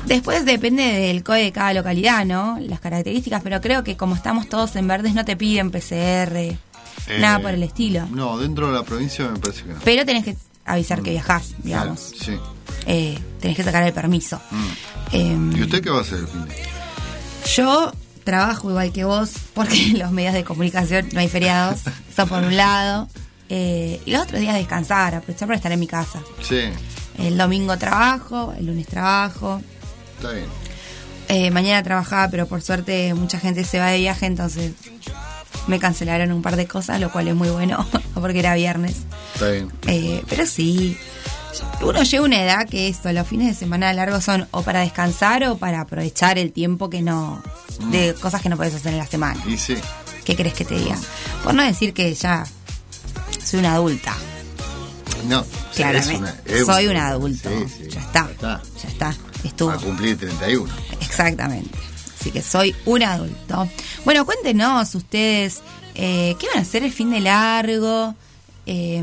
después 0.06 0.46
depende 0.46 0.84
del 0.84 1.24
COE 1.24 1.44
de 1.44 1.52
cada 1.52 1.74
localidad, 1.74 2.24
¿no? 2.26 2.58
Las 2.62 2.80
características, 2.80 3.42
pero 3.44 3.60
creo 3.62 3.84
que 3.84 3.98
como 3.98 4.16
estamos 4.16 4.48
todos 4.48 4.76
en 4.76 4.88
verdes 4.88 5.14
no 5.14 5.26
te 5.26 5.36
piden 5.36 5.72
PCR, 5.72 6.56
nada 7.20 7.38
Eh, 7.38 7.42
por 7.42 7.52
el 7.52 7.64
estilo. 7.64 8.08
No, 8.12 8.38
dentro 8.38 8.68
de 8.68 8.74
la 8.74 8.84
provincia 8.84 9.28
me 9.28 9.40
parece 9.40 9.64
que 9.64 9.74
no. 9.74 9.80
Pero 9.84 10.06
tenés 10.06 10.24
que 10.24 10.36
avisar 10.66 11.02
que 11.02 11.10
viajás, 11.12 11.54
digamos. 11.64 12.14
Claro, 12.18 12.24
sí. 12.24 12.55
Eh, 12.86 13.18
tenés 13.40 13.58
que 13.58 13.64
sacar 13.64 13.84
el 13.84 13.94
permiso. 13.94 14.40
Mm. 14.52 14.66
Em, 15.12 15.58
¿Y 15.58 15.64
usted 15.64 15.82
qué 15.82 15.90
va 15.90 16.00
a 16.00 16.02
hacer 16.02 16.20
Yo 17.56 17.92
trabajo 18.24 18.70
igual 18.70 18.92
que 18.92 19.06
vos, 19.06 19.32
porque 19.54 19.92
en 19.92 20.00
los 20.00 20.12
medios 20.12 20.34
de 20.34 20.44
comunicación 20.44 21.10
no 21.14 21.20
hay 21.20 21.28
feriados, 21.30 21.82
eso 22.10 22.28
por 22.28 22.44
un 22.44 22.56
lado. 22.58 23.08
Eh, 23.50 24.02
y 24.06 24.12
los 24.12 24.24
otros 24.24 24.42
días 24.42 24.56
descansar, 24.56 25.14
aprovechar 25.16 25.48
para 25.48 25.58
estar 25.58 25.72
en 25.72 25.80
mi 25.80 25.88
casa. 25.88 26.20
Sí, 26.42 26.62
El 27.20 27.38
domingo 27.38 27.78
trabajo, 27.78 28.54
el 28.58 28.66
lunes 28.66 28.88
trabajo. 28.88 29.62
está 30.18 30.32
bien. 30.32 30.48
Eh, 31.28 31.50
mañana 31.52 31.82
trabajaba, 31.84 32.30
pero 32.30 32.48
por 32.48 32.62
suerte 32.62 33.14
mucha 33.14 33.40
gente 33.40 33.64
se 33.64 33.80
va 33.80 33.88
de 33.88 33.98
viaje, 34.00 34.26
entonces 34.28 34.74
me 35.68 35.80
cancelaron 35.80 36.32
un 36.32 36.42
par 36.44 36.56
de 36.56 36.68
cosas, 36.68 37.00
lo 37.00 37.12
cual 37.12 37.28
es 37.28 37.36
muy 37.36 37.50
bueno, 37.50 37.88
porque 38.14 38.40
era 38.40 38.54
viernes. 38.56 38.98
Está 39.34 39.50
bien. 39.52 39.72
Eh, 39.88 40.24
pero 40.30 40.46
sí, 40.46 40.98
uno 41.82 42.04
llega 42.04 42.22
a 42.24 42.26
una 42.26 42.42
edad 42.44 42.68
que 42.70 42.88
esto, 42.88 43.12
los 43.12 43.28
fines 43.28 43.48
de 43.48 43.54
semana 43.54 43.92
largos 43.94 44.24
son 44.24 44.48
o 44.52 44.62
para 44.64 44.82
descansar 44.82 45.44
o 45.46 45.58
para 45.58 45.82
aprovechar 45.82 46.38
el 46.38 46.52
tiempo 46.52 46.90
que 46.90 47.02
no, 47.02 47.42
de 47.92 48.14
cosas 48.16 48.42
que 48.42 48.50
no 48.50 48.58
puedes 48.58 48.74
hacer 48.76 48.94
en 48.94 49.00
la 49.00 49.08
semana. 49.08 49.42
Y 49.48 49.58
sí, 49.58 49.76
¿Qué 50.24 50.36
crees 50.36 50.54
que 50.56 50.66
te 50.66 50.76
diga? 50.76 50.98
Por 51.44 51.54
no 51.54 51.64
decir 51.64 51.94
que 51.94 52.14
ya 52.16 52.46
soy 53.44 53.60
una 53.60 53.74
adulta. 53.76 54.16
no. 55.28 55.46
Claramente. 55.76 56.14
es 56.14 56.20
una- 56.20 56.36
es 56.60 56.66
soy 56.66 56.88
una- 56.88 57.00
un 57.02 57.12
adulto. 57.12 57.50
Sí, 57.50 57.84
sí. 57.84 57.90
Ya 57.90 58.00
está. 58.02 58.30
Ya 58.42 58.90
está. 58.90 59.16
Ya 59.44 59.50
está. 59.50 59.74
A 59.74 59.78
cumplir 59.78 60.18
31. 60.18 60.72
Exactamente. 61.02 61.78
Así 62.20 62.32
que 62.32 62.42
soy 62.42 62.74
un 62.86 63.04
adulto. 63.04 63.68
Bueno, 64.06 64.26
cuéntenos 64.26 64.96
ustedes 64.96 65.62
eh, 65.96 66.36
qué 66.40 66.48
van 66.48 66.60
a 66.60 66.62
hacer 66.62 66.84
el 66.84 66.92
fin 66.94 67.12
de 67.12 67.20
largo. 67.20 68.16
Eh, 68.66 69.02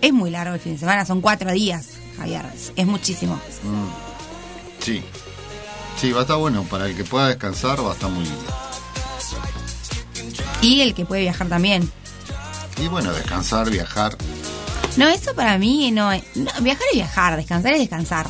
es 0.00 0.12
muy 0.12 0.30
largo 0.30 0.54
el 0.54 0.60
fin 0.60 0.72
de 0.72 0.78
semana, 0.78 1.04
son 1.04 1.20
cuatro 1.20 1.50
días, 1.52 1.88
Javier. 2.16 2.44
Es 2.76 2.86
muchísimo. 2.86 3.34
Mm. 3.34 4.82
Sí. 4.82 5.02
Sí, 6.00 6.12
va 6.12 6.20
a 6.20 6.22
estar 6.22 6.36
bueno. 6.36 6.62
Para 6.64 6.86
el 6.86 6.96
que 6.96 7.04
pueda 7.04 7.28
descansar 7.28 7.84
va 7.84 7.90
a 7.90 7.94
estar 7.94 8.10
muy 8.10 8.24
lindo. 8.24 8.44
Y 10.60 10.80
el 10.80 10.94
que 10.94 11.04
puede 11.04 11.22
viajar 11.22 11.48
también. 11.48 11.90
Y 12.82 12.88
bueno, 12.88 13.12
descansar, 13.12 13.70
viajar. 13.70 14.16
No, 14.96 15.08
eso 15.08 15.34
para 15.34 15.58
mí 15.58 15.90
no 15.90 16.12
es. 16.12 16.22
no, 16.34 16.50
viajar 16.60 16.86
es 16.90 16.96
viajar, 16.96 17.36
descansar 17.36 17.72
es 17.72 17.80
descansar. 17.80 18.26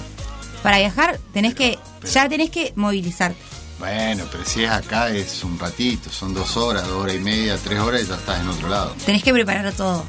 Para 0.62 0.78
viajar 0.78 1.18
tenés 1.32 1.54
que. 1.54 1.78
Ya 2.12 2.28
tenés 2.28 2.50
que 2.50 2.72
movilizarte. 2.76 3.40
Bueno, 3.78 4.24
pero 4.32 4.44
si 4.44 4.64
es 4.64 4.70
acá 4.70 5.10
es 5.10 5.44
un 5.44 5.58
ratito, 5.58 6.10
son 6.10 6.32
dos 6.32 6.56
horas, 6.56 6.86
dos 6.86 7.02
horas 7.02 7.16
y 7.16 7.18
media, 7.18 7.58
tres 7.62 7.78
horas 7.78 8.02
y 8.02 8.06
ya 8.06 8.14
estás 8.14 8.40
en 8.40 8.48
otro 8.48 8.68
lado. 8.68 8.94
Tenés 9.04 9.22
que 9.22 9.32
preparar 9.32 9.72
todo. 9.72 10.04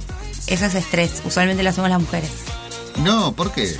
Eso 0.47 0.65
es 0.65 0.75
estrés. 0.75 1.21
Usualmente 1.25 1.63
lo 1.63 1.69
hacemos 1.69 1.89
las 1.89 1.99
mujeres. 2.01 2.31
No, 3.03 3.33
¿por 3.33 3.51
qué? 3.51 3.75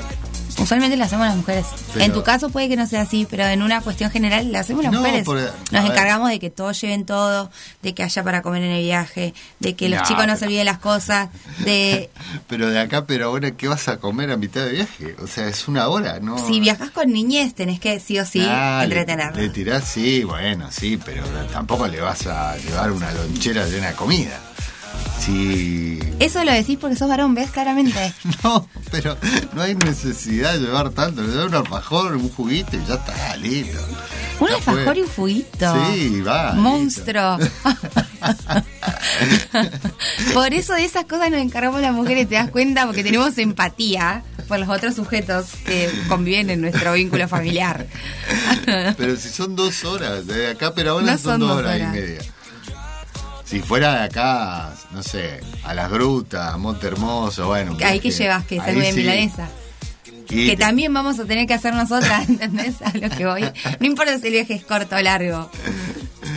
Usualmente 0.60 0.98
lo 0.98 1.04
hacemos 1.04 1.28
las 1.28 1.36
mujeres. 1.36 1.68
Pero- 1.94 2.06
en 2.06 2.14
tu 2.14 2.24
caso 2.24 2.50
puede 2.50 2.68
que 2.68 2.76
no 2.76 2.88
sea 2.88 3.04
así, 3.04 3.28
pero 3.30 3.46
en 3.46 3.62
una 3.62 3.82
cuestión 3.82 4.10
general 4.10 4.52
lo 4.52 4.58
hacemos 4.58 4.84
las 4.84 4.92
No, 4.92 5.00
mujeres. 5.02 5.26
Nos 5.28 5.36
ver. 5.36 5.52
encargamos 5.86 6.30
de 6.30 6.40
que 6.40 6.50
todos 6.50 6.82
lleven 6.82 7.06
todo, 7.06 7.52
de 7.84 7.94
que 7.94 8.02
haya 8.02 8.24
para 8.24 8.42
comer 8.42 8.64
en 8.64 8.72
el 8.72 8.84
viaje, 8.84 9.36
de 9.60 9.76
que 9.76 9.88
los 9.88 10.00
No, 10.02 10.08
chicos 10.08 10.26
no 10.26 10.36
se 10.36 10.46
olviden 10.46 10.66
las 10.66 10.80
cosas, 10.80 11.30
de 11.60 12.10
Pero 12.48 12.70
de 12.72 12.80
acá, 12.80 13.06
pero 13.06 13.28
ahora, 13.28 13.52
¿qué 13.52 13.68
vas 13.68 13.88
a 13.88 13.98
comer 13.98 14.32
a 14.32 14.38
mitad 14.38 14.62
de 14.66 14.72
viaje? 14.72 15.16
O 15.22 15.28
sea, 15.28 15.48
es 15.48 15.68
una 15.68 15.88
hora, 15.90 16.20
¿no? 16.20 16.44
si 16.48 16.60
viajas 16.60 16.90
con 16.90 17.12
niñez 17.14 17.54
tenés 17.54 17.80
que 17.80 18.00
sí 18.00 18.18
o 18.20 18.26
sí 18.26 18.44
Ah, 18.44 18.80
le- 18.80 18.86
entretenerlos. 18.96 19.38
Le, 19.38 19.50
tirás, 19.50 19.84
sí, 19.84 20.24
bueno, 20.24 20.70
sí, 20.72 20.98
pero 21.06 21.24
tampoco 21.54 21.88
le 21.88 22.02
vas 22.02 22.26
a 22.26 22.58
llevar 22.58 22.92
una 22.92 23.12
lonchera 23.12 23.66
llena 23.68 23.90
de 23.90 23.94
comida. 23.94 24.40
Si. 25.20 26.00
Eso 26.20 26.44
lo 26.44 26.52
decís 26.52 26.78
porque 26.80 26.96
sos 26.96 27.10
varón, 27.10 27.36
¿ves? 27.36 27.52
Claramente. 27.52 28.14
No, 28.44 28.68
pero 28.92 29.18
no 29.54 29.62
hay 29.62 29.76
necesidad 29.76 30.54
de 30.54 30.60
llevar 30.60 30.90
tanto. 30.92 31.22
Le 31.22 31.30
doy 31.30 31.48
un 31.48 31.56
alfajor, 31.56 32.16
un 32.16 32.30
juguito 32.30 32.78
y 32.78 32.86
ya 32.88 32.96
está, 32.96 33.36
listo. 33.38 33.80
Un 34.40 34.50
alfajor 34.50 34.84
fue. 34.86 34.98
y 34.98 35.02
un 35.02 35.08
juguito. 35.10 35.86
Sí, 35.92 36.22
va. 36.22 36.54
Monstruo. 36.54 37.38
por 40.34 40.54
eso 40.54 40.74
de 40.74 40.86
esas 40.86 41.06
cosas 41.06 41.32
nos 41.32 41.42
encargamos 41.42 41.82
las 41.82 41.94
mujeres, 41.94 42.28
te 42.30 42.36
das 42.36 42.50
cuenta, 42.50 42.86
porque 42.86 43.04
tenemos 43.04 43.38
empatía 43.38 44.24
por 44.48 44.60
los 44.60 44.70
otros 44.70 44.96
sujetos 44.96 45.48
que 45.66 45.90
conviven 46.08 46.50
en 46.50 46.62
nuestro 46.62 46.94
vínculo 46.94 47.28
familiar. 47.28 47.88
Pero 48.98 49.16
si 49.18 49.30
son 49.30 49.56
dos 49.56 49.84
horas, 49.84 50.26
de 50.28 50.52
acá 50.52 50.74
pero 50.74 50.92
ahora 50.92 51.06
No 51.06 51.12
son, 51.18 51.32
son 51.32 51.40
dos 51.42 51.50
dos 51.50 51.58
horas, 51.60 51.76
horas. 51.76 51.96
y 51.96 52.00
media. 52.00 52.20
Si 53.48 53.62
fuera 53.62 54.00
de 54.00 54.06
acá, 54.06 54.74
no 54.92 55.02
sé, 55.02 55.40
a 55.64 55.74
las 55.74 55.90
grutas, 55.90 56.54
a 56.54 56.58
Monte 56.58 56.88
Hermoso, 56.88 57.48
bueno. 57.48 57.78
Ahí 57.84 58.00
que 58.00 58.12
llevas, 58.12 58.46
que 58.46 58.58
salve 58.58 58.82
de 58.88 58.92
sí. 58.92 58.98
milanesa. 59.00 59.48
Y 60.30 60.48
Que 60.50 60.58
también 60.58 60.94
vamos 60.94 61.18
a 61.20 61.24
tener 61.26 61.48
que 61.48 61.54
hacer 61.54 61.74
nosotras, 61.74 62.28
¿entendés? 62.30 62.82
A 62.82 62.92
lo 62.98 63.10
que 63.10 63.26
voy. 63.26 63.44
No 63.80 63.86
importa 63.86 64.18
si 64.20 64.28
el 64.28 64.34
viaje 64.34 64.56
es 64.56 64.66
corto 64.66 64.98
o 64.98 65.02
largo. 65.02 65.50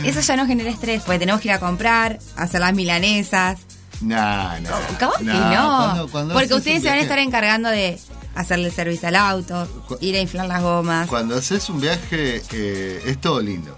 Eso 0.05 0.21
ya 0.21 0.35
no 0.37 0.45
genera 0.47 0.69
estrés, 0.69 1.03
porque 1.03 1.19
tenemos 1.19 1.41
que 1.41 1.49
ir 1.49 1.53
a 1.53 1.59
comprar, 1.59 2.17
hacer 2.37 2.61
las 2.61 2.73
milanesas. 2.73 3.59
Nah, 3.99 4.57
nah, 4.61 4.71
¿Cómo 4.99 5.11
que 5.17 5.23
no? 5.25 5.31
cuando- 5.77 6.07
cuando 6.09 6.33
porque 6.33 6.53
ustedes 6.55 6.81
se 6.81 6.89
van 6.89 6.97
a 6.99 7.01
estar 7.01 7.19
encargando 7.19 7.69
de 7.69 7.99
hacerle 8.33 8.67
el 8.69 8.73
servicio 8.73 9.09
al 9.09 9.17
auto, 9.17 9.67
ir 9.99 10.15
a 10.15 10.21
inflar 10.21 10.47
las 10.47 10.61
gomas. 10.61 11.07
Cuando 11.09 11.35
haces 11.35 11.69
un 11.69 11.81
viaje 11.81 12.41
eh, 12.53 13.03
es 13.05 13.19
todo 13.19 13.41
lindo. 13.41 13.77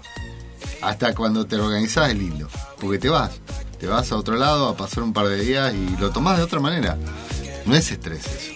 Hasta 0.84 1.14
cuando 1.14 1.46
te 1.46 1.56
organizás 1.56 2.10
es 2.10 2.16
lindo. 2.18 2.48
Porque 2.80 2.98
te 2.98 3.08
vas. 3.08 3.30
Te 3.78 3.86
vas 3.86 4.10
a 4.12 4.16
otro 4.16 4.36
lado 4.36 4.68
a 4.68 4.76
pasar 4.76 5.02
un 5.02 5.12
par 5.12 5.28
de 5.28 5.40
días 5.40 5.74
y 5.74 5.96
lo 6.00 6.10
tomás 6.10 6.36
de 6.36 6.44
otra 6.44 6.60
manera. 6.60 6.96
No 7.66 7.74
es 7.74 7.90
estrés 7.90 8.26
eso. 8.26 8.52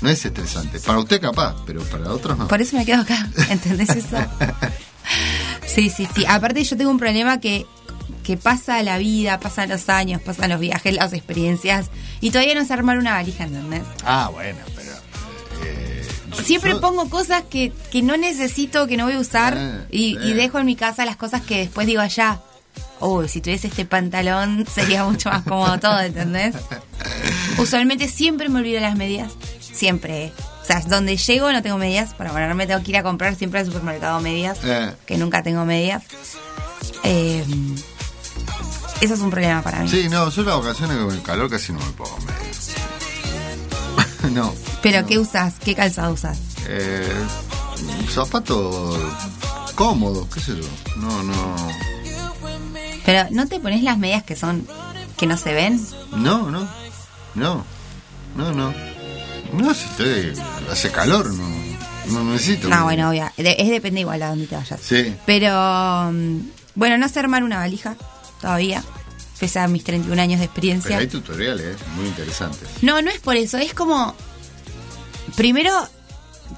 No 0.00 0.10
es 0.10 0.24
estresante. 0.24 0.80
Para 0.80 0.98
usted 0.98 1.20
capaz, 1.20 1.54
pero 1.64 1.80
para 1.84 2.12
otros 2.12 2.36
no. 2.36 2.48
Por 2.48 2.60
eso 2.60 2.76
me 2.76 2.84
quedo 2.84 3.02
acá, 3.02 3.28
¿entendés 3.48 3.90
eso? 3.90 4.16
Sí, 5.66 5.90
sí, 5.90 6.06
sí. 6.14 6.24
Aparte 6.28 6.62
yo 6.62 6.76
tengo 6.76 6.90
un 6.90 6.98
problema 6.98 7.40
que, 7.40 7.66
que 8.22 8.36
pasa 8.36 8.82
la 8.82 8.96
vida, 8.96 9.40
pasan 9.40 9.68
los 9.68 9.88
años, 9.88 10.22
pasan 10.22 10.50
los 10.50 10.60
viajes, 10.60 10.94
las 10.94 11.12
experiencias, 11.12 11.90
y 12.20 12.30
todavía 12.30 12.54
no 12.54 12.64
sé 12.64 12.72
armar 12.74 12.96
una 12.98 13.12
valija, 13.14 13.44
¿entendés? 13.44 13.82
Ah, 14.04 14.30
bueno, 14.32 14.58
Siempre 16.42 16.72
yo- 16.72 16.80
pongo 16.80 17.08
cosas 17.10 17.42
que, 17.48 17.72
que 17.92 18.02
no 18.02 18.16
necesito, 18.16 18.86
que 18.86 18.96
no 18.96 19.04
voy 19.04 19.14
a 19.14 19.18
usar, 19.20 19.54
Ah, 19.56 19.84
y, 19.90 20.18
y 20.18 20.32
dejo 20.32 20.58
en 20.58 20.66
mi 20.66 20.76
casa 20.76 21.04
las 21.04 21.16
cosas 21.16 21.42
que 21.42 21.58
después 21.58 21.86
digo 21.86 22.00
allá. 22.00 22.40
Uy, 23.00 23.28
si 23.28 23.40
tuviese 23.40 23.66
este 23.68 23.84
pantalón 23.84 24.64
sería 24.72 25.04
mucho 25.04 25.28
más 25.28 25.42
cómodo 25.42 25.78
todo, 25.78 26.00
¿entendés? 26.00 26.54
Usualmente 27.58 28.08
siempre 28.08 28.48
me 28.48 28.60
olvido 28.60 28.80
las 28.80 28.96
medias. 28.96 29.32
Siempre. 29.60 30.32
O 30.62 30.66
sea, 30.66 30.80
donde 30.80 31.16
llego 31.16 31.52
no 31.52 31.62
tengo 31.62 31.76
medias. 31.76 32.14
Para 32.14 32.30
ponerme 32.30 32.66
tengo 32.66 32.82
que 32.82 32.90
ir 32.92 32.96
a 32.96 33.02
comprar 33.02 33.34
siempre 33.36 33.60
al 33.60 33.66
supermercado 33.66 34.20
medias. 34.20 34.58
Eh. 34.64 34.92
Que 35.06 35.18
nunca 35.18 35.42
tengo 35.42 35.64
medias. 35.64 36.02
Eh, 37.02 37.44
eso 39.00 39.14
es 39.14 39.20
un 39.20 39.30
problema 39.30 39.60
para 39.62 39.80
mí. 39.80 39.88
Sí, 39.88 40.08
no, 40.08 40.30
yo 40.30 40.42
las 40.42 40.56
vacaciones 40.58 40.96
con 40.96 41.14
el 41.14 41.22
calor 41.22 41.50
casi 41.50 41.72
no 41.72 41.80
me 41.80 41.92
pongo. 41.92 42.16
Pero 44.84 45.00
no. 45.00 45.06
¿qué 45.06 45.18
usas? 45.18 45.54
¿Qué 45.64 45.74
calzado 45.74 46.12
usas? 46.12 46.38
Eh, 46.68 47.08
zapato 48.10 48.96
cómodo, 49.74 50.28
qué 50.32 50.40
sé 50.40 50.52
yo. 50.56 50.68
No, 50.98 51.22
no. 51.22 51.56
Pero 53.06 53.26
¿no 53.30 53.48
te 53.48 53.58
pones 53.60 53.82
las 53.82 53.98
medias 53.98 54.22
que 54.22 54.36
son 54.36 54.66
que 55.16 55.26
no 55.26 55.38
se 55.38 55.54
ven? 55.54 55.80
No, 56.16 56.50
no. 56.50 56.68
No. 57.34 57.64
No, 58.36 58.52
no. 58.52 58.74
No, 59.54 59.72
si 59.74 59.84
estoy. 59.86 60.34
Hace 60.70 60.90
calor, 60.90 61.32
no. 61.32 61.48
No 62.08 62.24
necesito. 62.24 62.68
No, 62.68 62.84
bueno, 62.84 63.08
obvio. 63.08 63.30
Es 63.38 63.70
depende 63.70 64.00
igual 64.00 64.22
a 64.22 64.28
dónde 64.28 64.46
te 64.46 64.54
vayas. 64.54 64.80
Sí. 64.82 65.16
Pero 65.24 66.10
mm, 66.12 66.40
bueno, 66.74 66.98
no 66.98 67.08
sé 67.08 67.20
armar 67.20 67.42
una 67.42 67.56
valija 67.58 67.96
todavía. 68.38 68.84
Pese 69.40 69.60
a 69.60 69.66
mis 69.68 69.82
31 69.82 70.20
años 70.20 70.40
de 70.40 70.46
Pero 70.46 70.52
experiencia. 70.52 70.98
hay 70.98 71.06
tutoriales 71.06 71.76
muy 71.96 72.06
interesantes. 72.06 72.68
No, 72.82 73.00
no 73.00 73.10
es 73.10 73.18
por 73.20 73.36
eso, 73.36 73.56
es 73.56 73.72
como 73.72 74.14
primero 75.36 75.70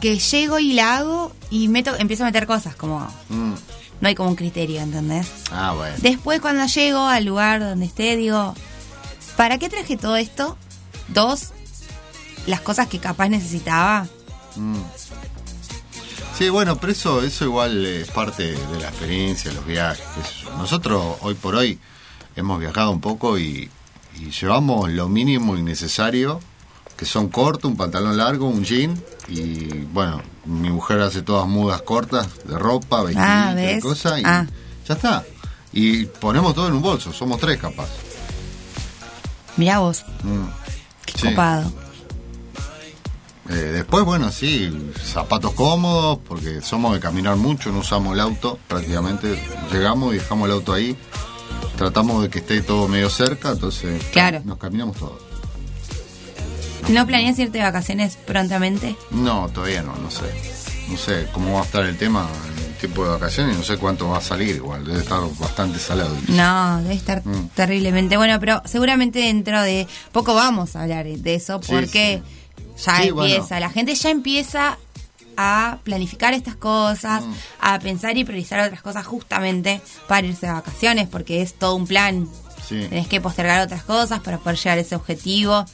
que 0.00 0.18
llego 0.18 0.58
y 0.58 0.72
la 0.74 0.96
hago 0.98 1.32
y 1.50 1.68
meto, 1.68 1.94
empiezo 1.98 2.24
a 2.24 2.26
meter 2.26 2.46
cosas, 2.46 2.74
como 2.76 3.00
Mm. 3.28 3.54
no 4.00 4.08
hay 4.08 4.14
como 4.14 4.28
un 4.30 4.36
criterio, 4.36 4.80
¿entendés? 4.80 5.26
Ah, 5.50 5.72
bueno. 5.76 5.94
Después 6.00 6.40
cuando 6.40 6.66
llego 6.66 7.06
al 7.06 7.24
lugar 7.24 7.60
donde 7.60 7.86
esté, 7.86 8.16
digo, 8.16 8.54
¿para 9.36 9.58
qué 9.58 9.68
traje 9.68 9.96
todo 9.96 10.16
esto? 10.16 10.56
Dos, 11.08 11.50
las 12.46 12.60
cosas 12.60 12.88
que 12.88 12.98
capaz 12.98 13.28
necesitaba. 13.28 14.06
Mm. 14.56 14.76
Sí, 16.36 16.50
bueno, 16.50 16.76
pero 16.76 16.92
eso, 16.92 17.22
eso 17.22 17.44
igual 17.44 17.86
es 17.86 18.10
parte 18.10 18.52
de 18.52 18.80
la 18.80 18.88
experiencia, 18.88 19.50
los 19.52 19.64
viajes. 19.64 20.04
Nosotros 20.58 21.16
hoy 21.22 21.34
por 21.34 21.54
hoy 21.54 21.78
hemos 22.34 22.60
viajado 22.60 22.90
un 22.90 23.00
poco 23.00 23.38
y, 23.38 23.70
y 24.20 24.30
llevamos 24.30 24.90
lo 24.90 25.08
mínimo 25.08 25.56
y 25.56 25.62
necesario, 25.62 26.40
que 26.96 27.04
son 27.04 27.28
cortos, 27.28 27.70
un 27.70 27.76
pantalón 27.76 28.16
largo, 28.16 28.48
un 28.48 28.64
jean 28.64 29.00
y 29.28 29.66
bueno, 29.92 30.22
mi 30.46 30.70
mujer 30.70 31.00
hace 31.00 31.22
todas 31.22 31.46
mudas 31.46 31.82
cortas 31.82 32.28
de 32.44 32.58
ropa, 32.58 33.02
vestidos 33.02 33.26
Ah, 33.28 33.54
y 33.76 33.80
cosas 33.80 34.20
y 34.20 34.22
Ah. 34.24 34.46
ya 34.88 34.94
está. 34.94 35.24
Y 35.72 36.06
ponemos 36.06 36.54
todo 36.54 36.68
en 36.68 36.74
un 36.74 36.82
bolso, 36.82 37.12
somos 37.12 37.38
tres 37.38 37.58
capaz. 37.58 37.88
Mirá 39.56 39.78
vos, 39.80 40.04
Mm. 40.22 40.44
qué 41.04 41.18
Sí. 41.18 41.28
copado. 41.28 41.70
Eh, 43.48 43.52
después, 43.54 44.04
bueno, 44.04 44.32
sí, 44.32 44.90
zapatos 45.04 45.52
cómodos, 45.52 46.18
porque 46.26 46.60
somos 46.62 46.94
de 46.94 47.00
caminar 47.00 47.36
mucho, 47.36 47.70
no 47.70 47.78
usamos 47.78 48.14
el 48.14 48.20
auto 48.20 48.58
prácticamente. 48.66 49.40
Llegamos 49.70 50.14
y 50.14 50.18
dejamos 50.18 50.46
el 50.46 50.52
auto 50.54 50.72
ahí. 50.72 50.96
Tratamos 51.76 52.22
de 52.22 52.28
que 52.30 52.40
esté 52.40 52.60
todo 52.62 52.88
medio 52.88 53.08
cerca, 53.08 53.50
entonces 53.50 54.02
Claro. 54.12 54.40
nos 54.44 54.58
caminamos 54.58 54.96
todos. 54.96 55.22
¿No 56.88 57.06
planeas 57.06 57.38
irte 57.38 57.58
de 57.58 57.64
vacaciones 57.64 58.16
prontamente? 58.16 58.96
No, 59.10 59.48
todavía 59.48 59.82
no, 59.82 59.94
no 59.96 60.10
sé. 60.10 60.24
No 60.88 60.96
sé 60.96 61.26
cómo 61.32 61.54
va 61.54 61.60
a 61.62 61.64
estar 61.64 61.84
el 61.84 61.96
tema 61.98 62.28
en 62.58 62.64
el 62.64 62.72
tiempo 62.74 63.02
de 63.04 63.10
vacaciones 63.10 63.56
y 63.56 63.58
no 63.58 63.64
sé 63.64 63.76
cuánto 63.76 64.08
va 64.08 64.18
a 64.18 64.20
salir 64.20 64.54
igual. 64.54 64.84
Debe 64.84 65.00
estar 65.00 65.20
bastante 65.40 65.78
salado. 65.80 66.16
No, 66.28 66.80
debe 66.82 66.94
estar 66.94 67.26
Mm. 67.26 67.48
terriblemente 67.54 68.16
bueno, 68.16 68.38
pero 68.38 68.62
seguramente 68.66 69.18
dentro 69.18 69.60
de 69.62 69.88
poco 70.12 70.34
vamos 70.34 70.76
a 70.76 70.82
hablar 70.82 71.06
de 71.06 71.34
eso 71.34 71.60
Sí, 71.62 71.72
porque 71.72 72.22
ya 72.78 72.96
Sí, 73.02 73.08
empieza, 73.08 73.40
bueno. 73.48 73.60
la 73.60 73.70
gente 73.70 73.94
ya 73.96 74.10
empieza 74.10 74.78
a 75.36 75.78
planificar 75.82 76.32
estas 76.34 76.54
cosas, 76.56 77.24
Mm. 77.24 77.32
a 77.60 77.78
pensar 77.80 78.16
y 78.16 78.24
priorizar 78.24 78.60
otras 78.60 78.80
cosas 78.82 79.04
justamente 79.06 79.80
para 80.06 80.26
irse 80.26 80.46
de 80.46 80.52
vacaciones, 80.52 81.08
porque 81.08 81.42
es 81.42 81.54
todo 81.54 81.74
un 81.74 81.86
plan. 81.86 82.28
Sí. 82.66 82.86
Tenés 82.88 83.06
que 83.06 83.20
postergar 83.20 83.60
otras 83.60 83.82
cosas 83.82 84.20
para 84.20 84.38
poder 84.38 84.56
llegar 84.58 84.78
a 84.78 84.80
ese 84.80 84.96
objetivo. 84.96 85.64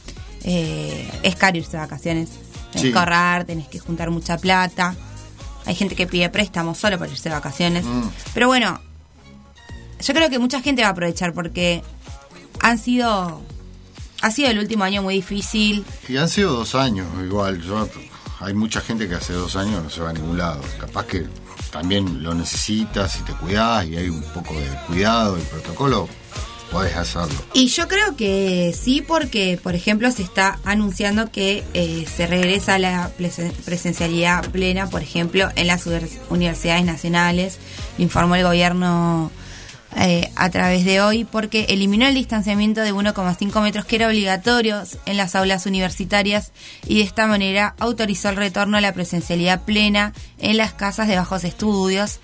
Eh, 0.45 1.11
es 1.23 1.37
caro 1.37 1.57
irse 1.59 1.73
de 1.73 1.79
vacaciones. 1.79 2.31
Tenés 2.73 2.87
Sí. 2.87 2.93
que 2.93 2.99
ahorrar, 2.99 3.45
tenés 3.45 3.69
que 3.69 3.79
juntar 3.79 4.11
mucha 4.11 4.39
plata. 4.39 4.95
Hay 5.67 5.75
gente 5.75 5.95
que 5.95 6.07
pide 6.07 6.29
préstamos 6.31 6.79
solo 6.79 6.99
para 6.99 7.11
irse 7.11 7.29
de 7.29 7.35
vacaciones. 7.35 7.85
Mm. 7.85 8.09
Pero 8.35 8.47
bueno, 8.49 8.81
yo 10.01 10.15
creo 10.15 10.29
que 10.31 10.39
mucha 10.39 10.61
gente 10.61 10.83
va 10.83 10.89
a 10.89 10.93
aprovechar 10.93 11.33
porque 11.33 11.83
han 12.61 12.79
sido. 12.79 13.41
Ha 14.23 14.31
sido 14.31 14.51
el 14.51 14.59
último 14.59 14.85
año 14.85 15.03
muy 15.03 15.15
difícil. 15.15 15.85
Y 16.09 16.17
han 16.17 16.29
sido 16.29 16.53
dos 16.55 16.75
años, 16.77 17.07
igual. 17.25 17.61
Yo, 17.63 17.89
hay 18.41 18.55
mucha 18.55 18.81
gente 18.81 19.09
que 19.09 19.17
hace 19.17 19.33
dos 19.33 19.57
años 19.57 19.83
no 19.83 19.91
se 19.91 20.01
va 20.01 20.11
a 20.11 20.13
ningún 20.13 20.39
lado. 20.39 20.61
Capaz 20.81 21.07
que 21.07 21.27
también 21.73 22.23
lo 22.23 22.33
necesitas 22.35 23.19
y 23.19 23.23
te 23.23 23.33
cuidás 23.33 23.85
y 23.87 23.97
hay 23.97 24.09
un 24.09 24.23
poco 24.23 24.55
de 24.55 24.67
cuidado 24.87 25.39
y 25.39 25.43
protocolo, 25.43 26.09
Y 27.55 27.67
yo 27.69 27.87
creo 27.89 28.17
que 28.17 28.75
sí, 28.79 29.03
porque, 29.07 29.59
por 29.63 29.75
ejemplo, 29.75 30.11
se 30.11 30.23
está 30.23 30.59
anunciando 30.65 31.31
que 31.31 31.63
eh, 31.75 32.07
se 32.15 32.27
regresa 32.27 32.79
la 32.79 33.11
presen- 33.19 33.53
presencialidad 33.65 34.49
plena, 34.51 34.89
por 34.89 35.03
ejemplo, 35.03 35.49
en 35.57 35.67
las 35.67 35.87
univers- 35.87 36.19
universidades 36.31 36.85
nacionales. 36.85 37.59
Informó 37.99 38.37
el 38.37 38.45
gobierno 38.45 39.31
eh, 39.95 40.31
a 40.37 40.49
través 40.49 40.87
de 40.87 41.03
hoy, 41.03 41.25
porque 41.25 41.67
eliminó 41.69 42.07
el 42.07 42.15
distanciamiento 42.15 42.81
de 42.81 42.95
1,5 42.95 43.63
metros 43.63 43.85
que 43.85 43.97
era 43.97 44.09
obligatorio 44.09 44.83
en 45.05 45.17
las 45.19 45.35
aulas 45.35 45.67
universitarias 45.67 46.53
y 46.87 46.97
de 46.97 47.03
esta 47.03 47.27
manera 47.27 47.75
autorizó 47.79 48.31
el 48.31 48.37
retorno 48.37 48.79
a 48.79 48.81
la 48.81 48.95
presencialidad 48.95 49.63
plena 49.63 50.15
en 50.39 50.57
las 50.57 50.73
casas 50.73 51.09
de 51.09 51.17
bajos 51.17 51.45
estudios. 51.45 52.21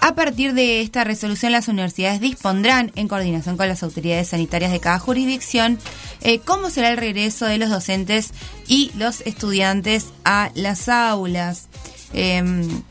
A 0.00 0.16
partir 0.16 0.52
de 0.52 0.80
esta 0.80 1.04
resolución, 1.04 1.52
las 1.52 1.68
universidades 1.68 2.20
dispondrán, 2.20 2.90
en 2.96 3.06
coordinación 3.06 3.56
con 3.56 3.68
las 3.68 3.84
autoridades 3.84 4.28
sanitarias 4.28 4.72
de 4.72 4.80
cada 4.80 4.98
jurisdicción, 4.98 5.78
eh, 6.22 6.40
cómo 6.40 6.70
será 6.70 6.90
el 6.90 6.96
regreso 6.96 7.46
de 7.46 7.58
los 7.58 7.70
docentes 7.70 8.32
y 8.66 8.90
los 8.96 9.20
estudiantes 9.20 10.06
a 10.24 10.50
las 10.54 10.88
aulas. 10.88 11.68
Em, 12.14 12.82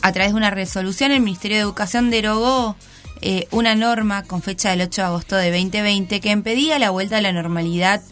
a 0.00 0.12
través 0.12 0.32
de 0.32 0.38
una 0.38 0.50
resolución, 0.50 1.12
el 1.12 1.20
Ministerio 1.20 1.58
de 1.58 1.62
Educación 1.62 2.10
derogó 2.10 2.76
eh, 3.20 3.48
una 3.50 3.74
norma 3.74 4.24
con 4.24 4.42
fecha 4.42 4.70
del 4.70 4.82
8 4.82 5.00
de 5.00 5.06
agosto 5.06 5.36
de 5.36 5.50
2020 5.50 6.20
que 6.20 6.30
impedía 6.30 6.78
la 6.78 6.90
vuelta 6.90 7.18
a 7.18 7.20
la 7.20 7.32
normalidad 7.32 8.02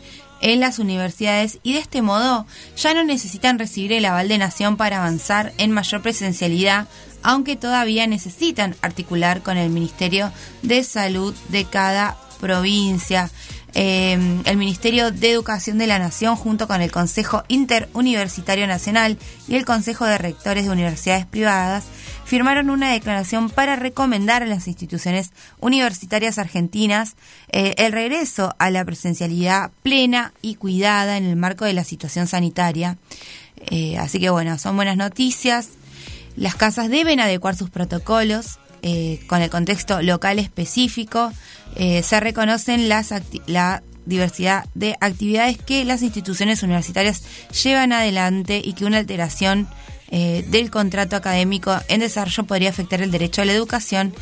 en 0.40 0.60
las 0.60 0.78
universidades 0.78 1.58
y 1.62 1.72
de 1.72 1.78
este 1.80 2.02
modo 2.02 2.46
ya 2.76 2.94
no 2.94 3.04
necesitan 3.04 3.58
recibir 3.58 3.92
el 3.92 4.04
aval 4.04 4.28
de 4.28 4.38
nación 4.38 4.76
para 4.76 4.98
avanzar 4.98 5.52
en 5.58 5.70
mayor 5.70 6.02
presencialidad, 6.02 6.88
aunque 7.22 7.56
todavía 7.56 8.06
necesitan 8.06 8.76
articular 8.82 9.42
con 9.42 9.56
el 9.56 9.70
Ministerio 9.70 10.32
de 10.62 10.82
Salud 10.84 11.34
de 11.48 11.64
cada 11.64 12.16
provincia. 12.40 13.30
Eh, 13.78 14.18
el 14.44 14.56
Ministerio 14.56 15.10
de 15.10 15.30
Educación 15.30 15.76
de 15.76 15.86
la 15.86 15.98
Nación, 15.98 16.36
junto 16.36 16.66
con 16.66 16.80
el 16.80 16.90
Consejo 16.90 17.44
Interuniversitario 17.48 18.66
Nacional 18.66 19.18
y 19.48 19.56
el 19.56 19.66
Consejo 19.66 20.06
de 20.06 20.16
Rectores 20.16 20.64
de 20.64 20.70
Universidades 20.70 21.26
Privadas, 21.26 21.84
firmaron 22.26 22.68
una 22.68 22.92
declaración 22.92 23.48
para 23.48 23.76
recomendar 23.76 24.42
a 24.42 24.46
las 24.46 24.68
instituciones 24.68 25.32
universitarias 25.60 26.38
argentinas 26.38 27.16
eh, 27.50 27.74
el 27.78 27.92
regreso 27.92 28.54
a 28.58 28.70
la 28.70 28.84
presencialidad 28.84 29.70
plena 29.82 30.34
y 30.42 30.56
cuidada 30.56 31.16
en 31.16 31.24
el 31.24 31.36
marco 31.36 31.64
de 31.64 31.72
la 31.72 31.84
situación 31.84 32.26
sanitaria. 32.26 32.98
Eh, 33.70 33.96
así 33.96 34.20
que 34.20 34.28
bueno, 34.28 34.58
son 34.58 34.76
buenas 34.76 34.98
noticias. 34.98 35.70
Las 36.36 36.54
casas 36.54 36.90
deben 36.90 37.20
adecuar 37.20 37.56
sus 37.56 37.70
protocolos 37.70 38.58
con 39.26 39.42
el 39.42 39.50
contexto 39.50 40.00
local 40.00 40.38
específico 40.38 41.32
eh, 41.78 42.02
se 42.02 42.20
reconocen 42.20 42.88
la 42.88 43.82
diversidad 44.06 44.64
de 44.74 44.96
actividades 45.00 45.58
que 45.58 45.84
las 45.84 46.02
instituciones 46.02 46.62
universitarias 46.62 47.22
llevan 47.64 47.92
adelante 47.92 48.62
y 48.64 48.72
que 48.72 48.86
una 48.86 48.98
alteración 48.98 49.68
eh, 50.10 50.44
del 50.48 50.70
contrato 50.70 51.16
académico 51.16 51.76
en 51.88 52.00
desarrollo 52.00 52.44
podría 52.44 52.70
afectar 52.70 53.02
el 53.02 53.10
derecho 53.10 53.42
a 53.42 53.44
la 53.44 53.52
educación 53.52 54.14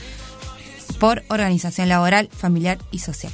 por 0.99 1.23
organización 1.29 1.89
laboral, 1.89 2.29
familiar 2.33 2.79
y 2.91 3.01
social. 3.01 3.33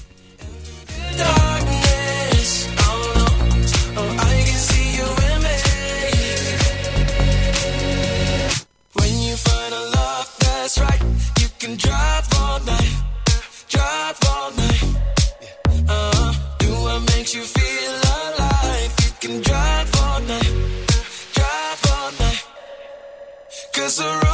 us 23.90 24.00
around 24.00 24.29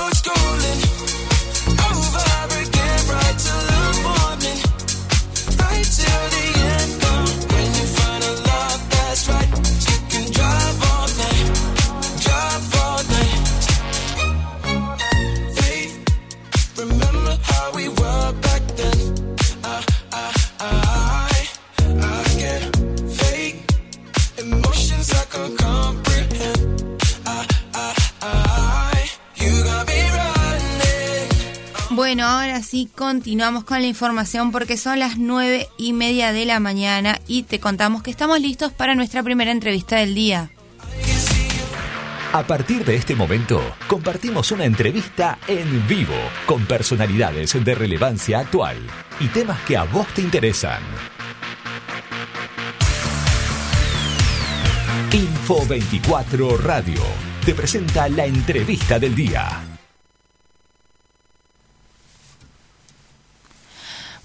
Bueno, 32.07 32.25
ahora 32.25 32.62
sí 32.62 32.88
continuamos 32.95 33.64
con 33.64 33.81
la 33.81 33.88
información 33.88 34.53
porque 34.53 34.77
son 34.77 35.01
las 35.01 35.19
nueve 35.19 35.69
y 35.77 35.92
media 35.92 36.33
de 36.33 36.45
la 36.45 36.61
mañana 36.61 37.19
y 37.27 37.42
te 37.42 37.59
contamos 37.59 38.05
que 38.05 38.12
estamos 38.12 38.40
listos 38.40 38.73
para 38.73 38.95
nuestra 38.95 39.25
primera 39.25 39.51
entrevista 39.51 39.97
del 39.97 40.14
día. 40.14 40.53
A 42.33 42.45
partir 42.45 42.85
de 42.85 42.95
este 42.95 43.16
momento, 43.16 43.61
compartimos 43.88 44.53
una 44.53 44.66
entrevista 44.66 45.40
en 45.49 45.85
vivo 45.88 46.14
con 46.47 46.64
personalidades 46.66 47.64
de 47.64 47.75
relevancia 47.75 48.38
actual 48.38 48.77
y 49.19 49.27
temas 49.27 49.61
que 49.62 49.77
a 49.77 49.83
vos 49.83 50.07
te 50.14 50.23
interesan. 50.23 50.83
Info 55.11 55.66
24 55.66 56.57
Radio 56.59 57.03
te 57.45 57.53
presenta 57.53 58.09
la 58.09 58.27
entrevista 58.27 59.01
del 59.01 59.16
día. 59.16 59.76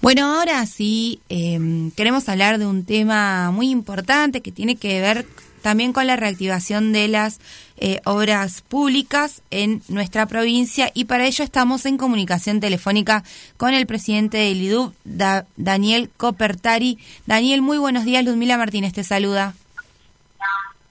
Bueno, 0.02 0.34
ahora 0.34 0.66
sí, 0.66 1.20
em, 1.28 1.92
queremos 1.92 2.28
hablar 2.28 2.58
de 2.58 2.66
un 2.66 2.84
tema 2.84 3.52
muy 3.52 3.70
importante 3.70 4.40
que 4.40 4.50
tiene 4.50 4.74
que 4.74 5.00
ver 5.00 5.24
también 5.62 5.92
con 5.92 6.08
la 6.08 6.16
reactivación 6.16 6.92
de 6.92 7.06
las 7.06 7.38
eh, 7.76 8.00
obras 8.04 8.62
públicas 8.62 9.42
en 9.52 9.80
nuestra 9.86 10.26
provincia 10.26 10.90
y 10.92 11.04
para 11.04 11.24
ello 11.24 11.44
estamos 11.44 11.86
en 11.86 11.98
comunicación 11.98 12.58
telefónica 12.58 13.22
con 13.56 13.74
el 13.74 13.86
presidente 13.86 14.38
del 14.38 14.62
IDUB, 14.62 14.92
Daniel 15.56 16.10
Copertari. 16.16 16.98
Daniel, 17.26 17.62
muy 17.62 17.78
buenos 17.78 18.04
días, 18.04 18.24
Ludmila 18.24 18.58
Martínez 18.58 18.92
te 18.92 19.04
saluda. 19.04 19.54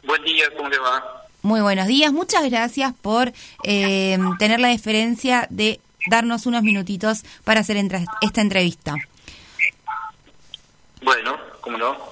Buen 0.08 0.24
día, 0.24 0.46
¿cómo 0.56 0.70
le 0.70 0.80
va? 0.80 1.28
Muy 1.42 1.60
buenos 1.60 1.88
días, 1.88 2.14
muchas 2.14 2.50
gracias 2.50 2.94
por 3.02 3.34
em, 3.66 4.38
tener 4.38 4.62
la 4.62 4.70
deferencia 4.70 5.48
de 5.50 5.82
darnos 6.08 6.46
unos 6.46 6.64
minutitos 6.64 7.24
para 7.44 7.62
hacer 7.62 7.78
esta 8.22 8.42
entrevista. 8.42 8.96
Bueno, 11.02 11.38
¿cómo 11.62 11.78
no? 11.78 12.12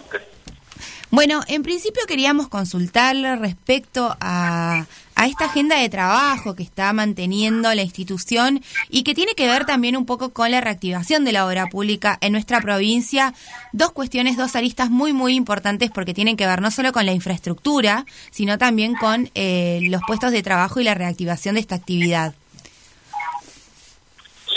Bueno, 1.12 1.42
en 1.48 1.64
principio 1.64 2.04
queríamos 2.08 2.50
consultarle 2.50 3.36
respecto 3.36 4.16
a, 4.20 4.86
a, 5.16 5.26
esta 5.26 5.46
agenda 5.46 5.76
de 5.80 5.90
trabajo 5.90 6.56
que 6.56 6.62
está 6.62 6.94
manteniendo 6.94 7.74
la 7.74 7.82
institución 7.82 8.62
y 8.90 9.02
que 9.02 9.16
tiene 9.16 9.34
que 9.34 9.48
ver 9.48 9.66
también 9.66 9.98
un 9.98 10.06
poco 10.06 10.30
con 10.34 10.52
la 10.52 10.62
reactivación 10.62 11.26
de 11.26 11.32
la 11.32 11.48
obra 11.48 11.66
pública 11.66 12.20
en 12.22 12.34
nuestra 12.34 12.62
provincia. 12.62 13.34
Dos 13.74 13.92
cuestiones, 13.92 14.38
dos 14.38 14.56
aristas 14.56 14.92
muy, 14.92 15.12
muy 15.12 15.34
importantes 15.34 15.90
porque 15.90 16.14
tienen 16.14 16.38
que 16.38 16.46
ver 16.46 16.62
no 16.62 16.70
solo 16.70 16.92
con 16.92 17.08
la 17.08 17.12
infraestructura, 17.12 18.06
sino 18.30 18.60
también 18.60 18.94
con 18.94 19.32
eh, 19.34 19.80
los 19.90 20.04
puestos 20.06 20.32
de 20.32 20.44
trabajo 20.44 20.80
y 20.80 20.84
la 20.84 20.94
reactivación 20.94 21.56
de 21.56 21.62
esta 21.62 21.74
actividad. 21.74 22.36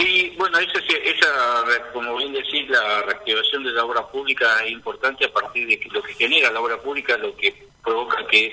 Sí, 0.02 0.34
bueno, 0.36 0.58
esa, 0.58 0.80
esa, 0.80 1.92
como 1.92 2.16
bien 2.16 2.32
decís, 2.32 2.68
la 2.68 3.02
reactivación 3.02 3.62
de 3.62 3.70
la 3.70 3.84
obra 3.84 4.04
pública 4.08 4.64
es 4.64 4.72
importante 4.72 5.24
a 5.24 5.32
partir 5.32 5.68
de 5.68 5.78
que 5.78 5.88
lo 5.90 6.02
que 6.02 6.14
genera 6.14 6.50
la 6.50 6.60
obra 6.60 6.76
pública, 6.78 7.16
lo 7.18 7.36
que 7.36 7.54
provoca 7.84 8.26
que 8.26 8.46
es 8.46 8.52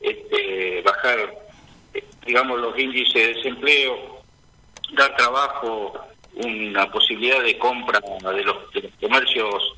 este, 0.00 0.82
bajar, 0.82 1.34
eh, 1.92 2.04
digamos, 2.24 2.60
los 2.60 2.78
índices 2.78 3.14
de 3.14 3.34
desempleo, 3.34 4.22
dar 4.92 5.16
trabajo, 5.16 5.98
una 6.34 6.88
posibilidad 6.92 7.42
de 7.42 7.58
compra 7.58 7.98
de 7.98 8.44
los, 8.44 8.56
comercios 9.00 9.74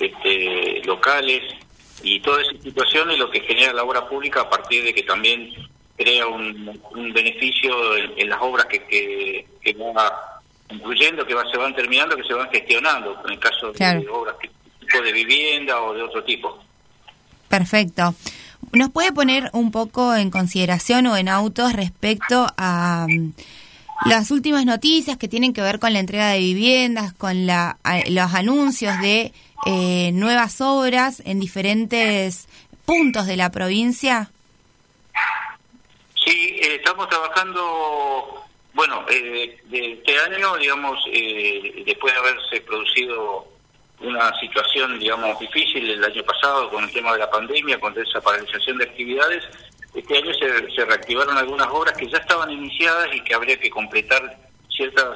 este, 0.00 0.82
locales 0.84 1.54
y 2.02 2.18
toda 2.18 2.42
esa 2.42 2.60
situación 2.60 3.12
es 3.12 3.18
lo 3.18 3.30
que 3.30 3.42
genera 3.42 3.74
la 3.74 3.84
obra 3.84 4.08
pública 4.08 4.40
a 4.40 4.50
partir 4.50 4.82
de 4.82 4.92
que 4.92 5.04
también 5.04 5.54
crea 5.96 6.26
un, 6.26 7.12
beneficio 7.12 7.96
en, 7.96 8.28
las 8.28 8.40
obras 8.40 8.66
que, 8.66 8.84
que, 8.86 9.46
que 9.62 9.72
va 9.74 10.27
incluyendo 10.70 11.26
que 11.26 11.34
se 11.50 11.56
van 11.56 11.74
terminando, 11.74 12.16
que 12.16 12.24
se 12.24 12.34
van 12.34 12.48
gestionando, 12.50 13.20
en 13.24 13.32
el 13.32 13.38
caso 13.38 13.72
de 13.72 14.08
obras 14.08 14.36
tipo 14.38 15.02
de 15.02 15.12
vivienda 15.12 15.80
o 15.82 15.94
de 15.94 16.02
otro 16.02 16.24
tipo. 16.24 16.58
Perfecto. 17.48 18.14
¿Nos 18.72 18.90
puede 18.90 19.12
poner 19.12 19.50
un 19.52 19.70
poco 19.70 20.14
en 20.14 20.30
consideración 20.30 21.06
o 21.06 21.16
en 21.16 21.28
autos 21.28 21.72
respecto 21.72 22.46
a 22.56 23.06
mm, 23.08 23.32
las 24.06 24.30
últimas 24.30 24.64
noticias 24.66 25.16
que 25.16 25.28
tienen 25.28 25.52
que 25.52 25.62
ver 25.62 25.78
con 25.78 25.92
la 25.92 26.00
entrega 26.00 26.28
de 26.30 26.38
viviendas, 26.38 27.12
con 27.14 27.46
la, 27.46 27.78
los 28.08 28.34
anuncios 28.34 29.00
de 29.00 29.32
eh, 29.66 30.10
nuevas 30.12 30.60
obras 30.60 31.22
en 31.24 31.40
diferentes 31.40 32.48
puntos 32.84 33.26
de 33.26 33.36
la 33.36 33.50
provincia? 33.50 34.30
Sí, 36.24 36.60
eh, 36.62 36.76
estamos 36.76 37.08
trabajando 37.08 38.47
bueno, 38.78 39.04
eh, 39.10 39.58
de 39.64 39.94
este 39.94 40.16
año, 40.20 40.56
digamos, 40.56 41.04
eh, 41.12 41.82
después 41.84 42.14
de 42.14 42.20
haberse 42.20 42.60
producido 42.60 43.48
una 43.98 44.32
situación, 44.38 45.00
digamos, 45.00 45.36
difícil 45.40 45.90
el 45.90 46.04
año 46.04 46.22
pasado 46.22 46.70
con 46.70 46.84
el 46.84 46.92
tema 46.92 47.12
de 47.14 47.18
la 47.18 47.28
pandemia, 47.28 47.80
con 47.80 47.92
esa 47.98 48.20
paralización 48.20 48.78
de 48.78 48.84
actividades, 48.84 49.42
este 49.96 50.18
año 50.18 50.32
se, 50.32 50.84
reactivaron 50.84 51.36
algunas 51.36 51.66
obras 51.72 51.98
que 51.98 52.08
ya 52.08 52.18
estaban 52.18 52.52
iniciadas 52.52 53.08
y 53.12 53.20
que 53.24 53.34
habría 53.34 53.58
que 53.58 53.68
completar 53.68 54.38
ciertas 54.70 55.08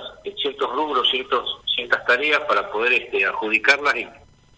ciertos 0.42 0.68
rubros, 0.72 1.09
ciertos 1.09 1.61
ciertas 1.72 2.05
tareas 2.05 2.40
para 2.48 2.68
poder 2.68 2.94
este, 2.94 3.25
adjudicarlas 3.25 3.94
y, 3.94 4.09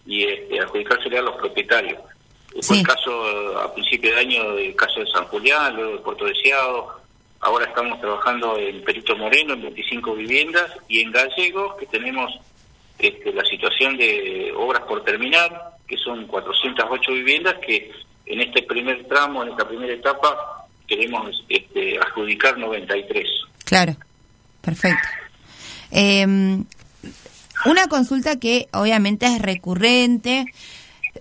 y 0.06 0.24
este, 0.24 0.60
adjudicárselas 0.60 1.18
a 1.18 1.24
los 1.24 1.36
propietarios. 1.36 2.00
Fue 2.62 2.78
el 2.78 2.86
caso 2.86 3.58
a 3.58 3.74
principio 3.74 4.14
de 4.14 4.20
año 4.20 4.54
del 4.54 4.74
caso 4.74 5.00
de 5.00 5.06
San 5.08 5.26
Julián, 5.26 5.76
luego 5.76 5.92
de 5.92 5.98
Puerto 5.98 6.24
Deseado, 6.24 7.03
ahora 7.44 7.66
estamos 7.66 8.00
trabajando 8.00 8.58
en 8.58 8.82
Perito 8.82 9.16
Moreno, 9.16 9.52
en 9.54 9.62
25 9.62 10.14
viviendas, 10.14 10.70
y 10.88 11.00
en 11.00 11.12
Gallegos, 11.12 11.76
que 11.78 11.86
tenemos 11.86 12.32
este, 12.98 13.32
la 13.32 13.44
situación 13.44 13.96
de 13.96 14.52
obras 14.56 14.82
por 14.82 15.04
terminar, 15.04 15.76
que 15.86 15.96
son 15.98 16.26
408 16.26 17.12
viviendas, 17.12 17.54
que 17.64 17.92
en 18.26 18.40
este 18.40 18.62
primer 18.62 19.06
tramo, 19.06 19.42
en 19.42 19.50
esta 19.50 19.68
primera 19.68 19.92
etapa, 19.92 20.66
queremos 20.88 21.44
este, 21.48 21.98
adjudicar 21.98 22.56
93. 22.56 23.28
Claro, 23.64 23.94
perfecto. 24.62 25.08
Em, 25.90 26.64
una 27.66 27.86
consulta 27.88 28.38
que 28.38 28.68
obviamente 28.72 29.26
es 29.26 29.40
recurrente. 29.40 30.46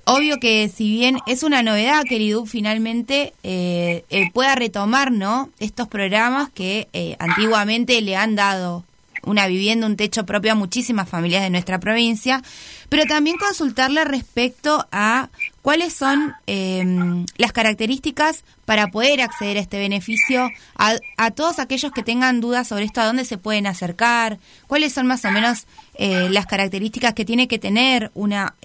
Obvio 0.06 0.38
que 0.40 0.70
si 0.70 0.92
bien 0.92 1.20
es 1.28 1.44
una 1.44 1.64
novedad 1.64 2.04
que 2.04 2.18
el 2.18 2.48
finalmente 2.48 3.34
eh, 3.44 4.04
eh, 4.10 4.30
pueda 4.34 4.54
retomar 4.56 5.12
¿no? 5.12 5.50
estos 5.60 5.88
programas 5.88 6.50
que 6.50 6.90
eh, 6.92 7.16
antiguamente 7.20 8.02
le 8.02 8.18
han 8.18 8.36
dado 8.36 8.84
una 9.26 9.48
vivienda, 9.48 9.88
un 9.88 9.96
techo 9.96 10.26
propio 10.26 10.52
a 10.52 10.56
muchísimas 10.56 11.08
familias 11.08 11.44
de 11.44 11.50
nuestra 11.50 11.80
provincia, 11.80 12.42
pero 12.90 13.06
también 13.06 13.38
consultarle 13.38 14.04
respecto 14.04 14.86
a 14.92 15.30
cuáles 15.62 15.94
son 15.94 16.34
em, 16.46 17.26
las 17.38 17.54
características 17.54 18.44
para 18.66 18.88
poder 18.88 19.22
acceder 19.22 19.58
a 19.58 19.62
este 19.62 19.80
beneficio, 19.80 20.50
a, 20.76 20.96
a, 21.16 21.32
todos 21.32 21.60
aquellos 21.60 21.94
que 21.94 22.04
tengan 22.04 22.42
dudas 22.42 22.68
sobre 22.68 22.84
esto, 22.84 23.00
a 23.00 23.06
dónde 23.06 23.24
se 23.24 23.38
pueden 23.38 23.66
acercar, 23.66 24.40
cuáles 24.68 24.92
son 24.92 25.08
más 25.08 25.24
o 25.24 25.32
menos 25.32 25.66
eh, 25.96 26.28
las 26.30 26.46
características 26.46 27.14
que 27.14 27.24
tiene 27.24 27.48
que 27.48 27.60
tener 27.60 28.12
una, 28.14 28.56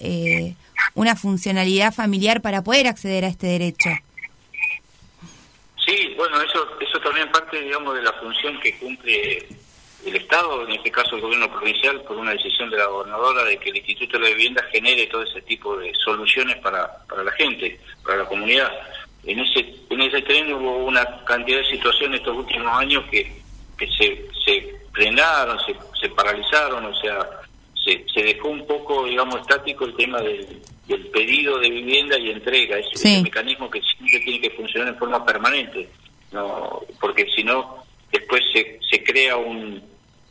una 0.95 1.15
funcionalidad 1.15 1.93
familiar 1.93 2.41
para 2.41 2.63
poder 2.63 2.87
acceder 2.87 3.25
a 3.25 3.27
este 3.27 3.47
derecho. 3.47 3.89
Sí, 5.85 6.13
bueno, 6.17 6.41
eso, 6.41 6.67
eso 6.79 6.99
también 6.99 7.31
parte, 7.31 7.59
digamos, 7.61 7.95
de 7.95 8.03
la 8.03 8.13
función 8.13 8.59
que 8.59 8.77
cumple 8.77 9.47
el 10.05 10.15
Estado, 10.15 10.63
en 10.65 10.73
este 10.73 10.91
caso 10.91 11.15
el 11.15 11.21
gobierno 11.21 11.51
provincial, 11.51 12.01
por 12.03 12.17
una 12.17 12.31
decisión 12.31 12.69
de 12.69 12.77
la 12.77 12.85
gobernadora 12.85 13.43
de 13.43 13.57
que 13.57 13.69
el 13.69 13.77
Instituto 13.77 14.17
de 14.17 14.23
la 14.23 14.29
Vivienda 14.29 14.63
genere 14.71 15.07
todo 15.07 15.23
ese 15.23 15.41
tipo 15.41 15.77
de 15.77 15.93
soluciones 15.95 16.57
para, 16.57 17.03
para 17.07 17.23
la 17.23 17.31
gente, 17.33 17.79
para 18.03 18.19
la 18.19 18.25
comunidad. 18.25 18.71
En 19.25 19.39
ese, 19.39 19.75
en 19.89 20.01
ese 20.01 20.21
tren 20.21 20.53
hubo 20.53 20.77
una 20.85 21.23
cantidad 21.25 21.59
de 21.59 21.65
situaciones 21.65 22.19
estos 22.19 22.37
últimos 22.37 22.71
años 22.77 23.03
que, 23.11 23.41
que 23.77 23.87
se, 23.87 24.27
se 24.45 24.79
frenaron, 24.93 25.59
se, 25.65 25.75
se 25.99 26.09
paralizaron, 26.09 26.85
o 26.85 26.95
sea, 26.95 27.27
se, 27.89 28.05
se 28.13 28.23
dejó 28.23 28.49
un 28.49 28.65
poco, 28.67 29.05
digamos, 29.05 29.41
estático 29.41 29.85
el 29.85 29.95
tema 29.95 30.21
del, 30.21 30.61
del 30.87 31.07
pedido 31.07 31.57
de 31.59 31.69
vivienda 31.69 32.17
y 32.17 32.29
entrega, 32.31 32.77
ese, 32.77 32.95
Sí. 32.95 33.13
ese 33.13 33.23
mecanismo 33.23 33.69
que 33.69 33.81
siempre 33.81 34.19
tiene 34.19 34.41
que 34.41 34.51
funcionar 34.51 34.89
en 34.89 34.97
forma 34.97 35.25
permanente, 35.25 35.89
no 36.31 36.81
porque 36.99 37.25
si 37.35 37.43
no, 37.43 37.83
después 38.11 38.41
se, 38.53 38.79
se 38.89 39.03
crea 39.03 39.37
un, 39.37 39.81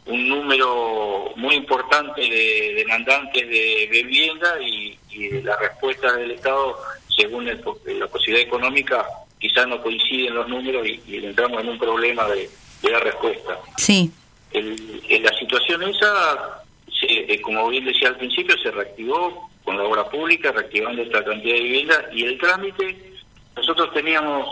un 0.07 0.29
número 0.29 1.33
muy 1.37 1.55
importante 1.57 2.21
de 2.23 2.75
demandantes 2.77 3.49
de 3.49 3.89
vivienda 3.91 4.61
y, 4.63 4.97
y 5.11 5.31
la 5.43 5.57
respuesta 5.57 6.13
del 6.17 6.33
Estado, 6.33 6.77
según 7.17 7.49
el 7.49 7.61
la 7.99 8.07
posibilidad 8.07 8.47
económica, 8.47 9.07
quizás 9.41 9.67
no 9.69 9.81
coinciden 9.83 10.35
los 10.35 10.49
números 10.49 10.87
y, 10.87 11.01
y 11.07 11.25
entramos 11.25 11.61
en 11.63 11.69
un 11.71 11.79
problema 11.79 12.27
de, 12.29 12.49
de 12.83 12.91
la 12.91 13.01
respuesta. 13.01 13.59
Sí, 13.77 14.11
El- 14.53 15.03
en 15.09 15.23
la 15.23 15.33
situación 15.39 15.83
esa, 15.83 16.58
se- 17.01 17.33
eh, 17.33 17.41
como 17.41 17.69
bien 17.69 17.85
decía 17.85 18.09
al 18.09 18.17
principio, 18.17 18.57
se 18.63 18.71
reactivó 18.71 19.51
con 19.65 19.77
la 19.77 19.85
obra 19.85 20.05
pública, 20.09 20.53
reactivando 20.53 21.03
esta 21.03 21.25
cantidad 21.25 21.55
de 21.55 21.61
viviendas 21.63 22.05
y 22.13 22.25
el 22.25 22.39
trámite, 22.39 22.97
nosotros 23.57 23.93
teníamos 23.93 24.47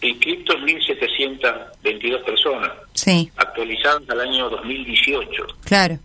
inscritos 0.00 0.56
1.722 0.62 2.22
personas, 2.24 2.72
sí, 2.92 3.30
actualizadas 3.36 4.02
al 4.08 4.20
año 4.20 4.48
2018. 4.50 5.46
claro, 5.64 5.98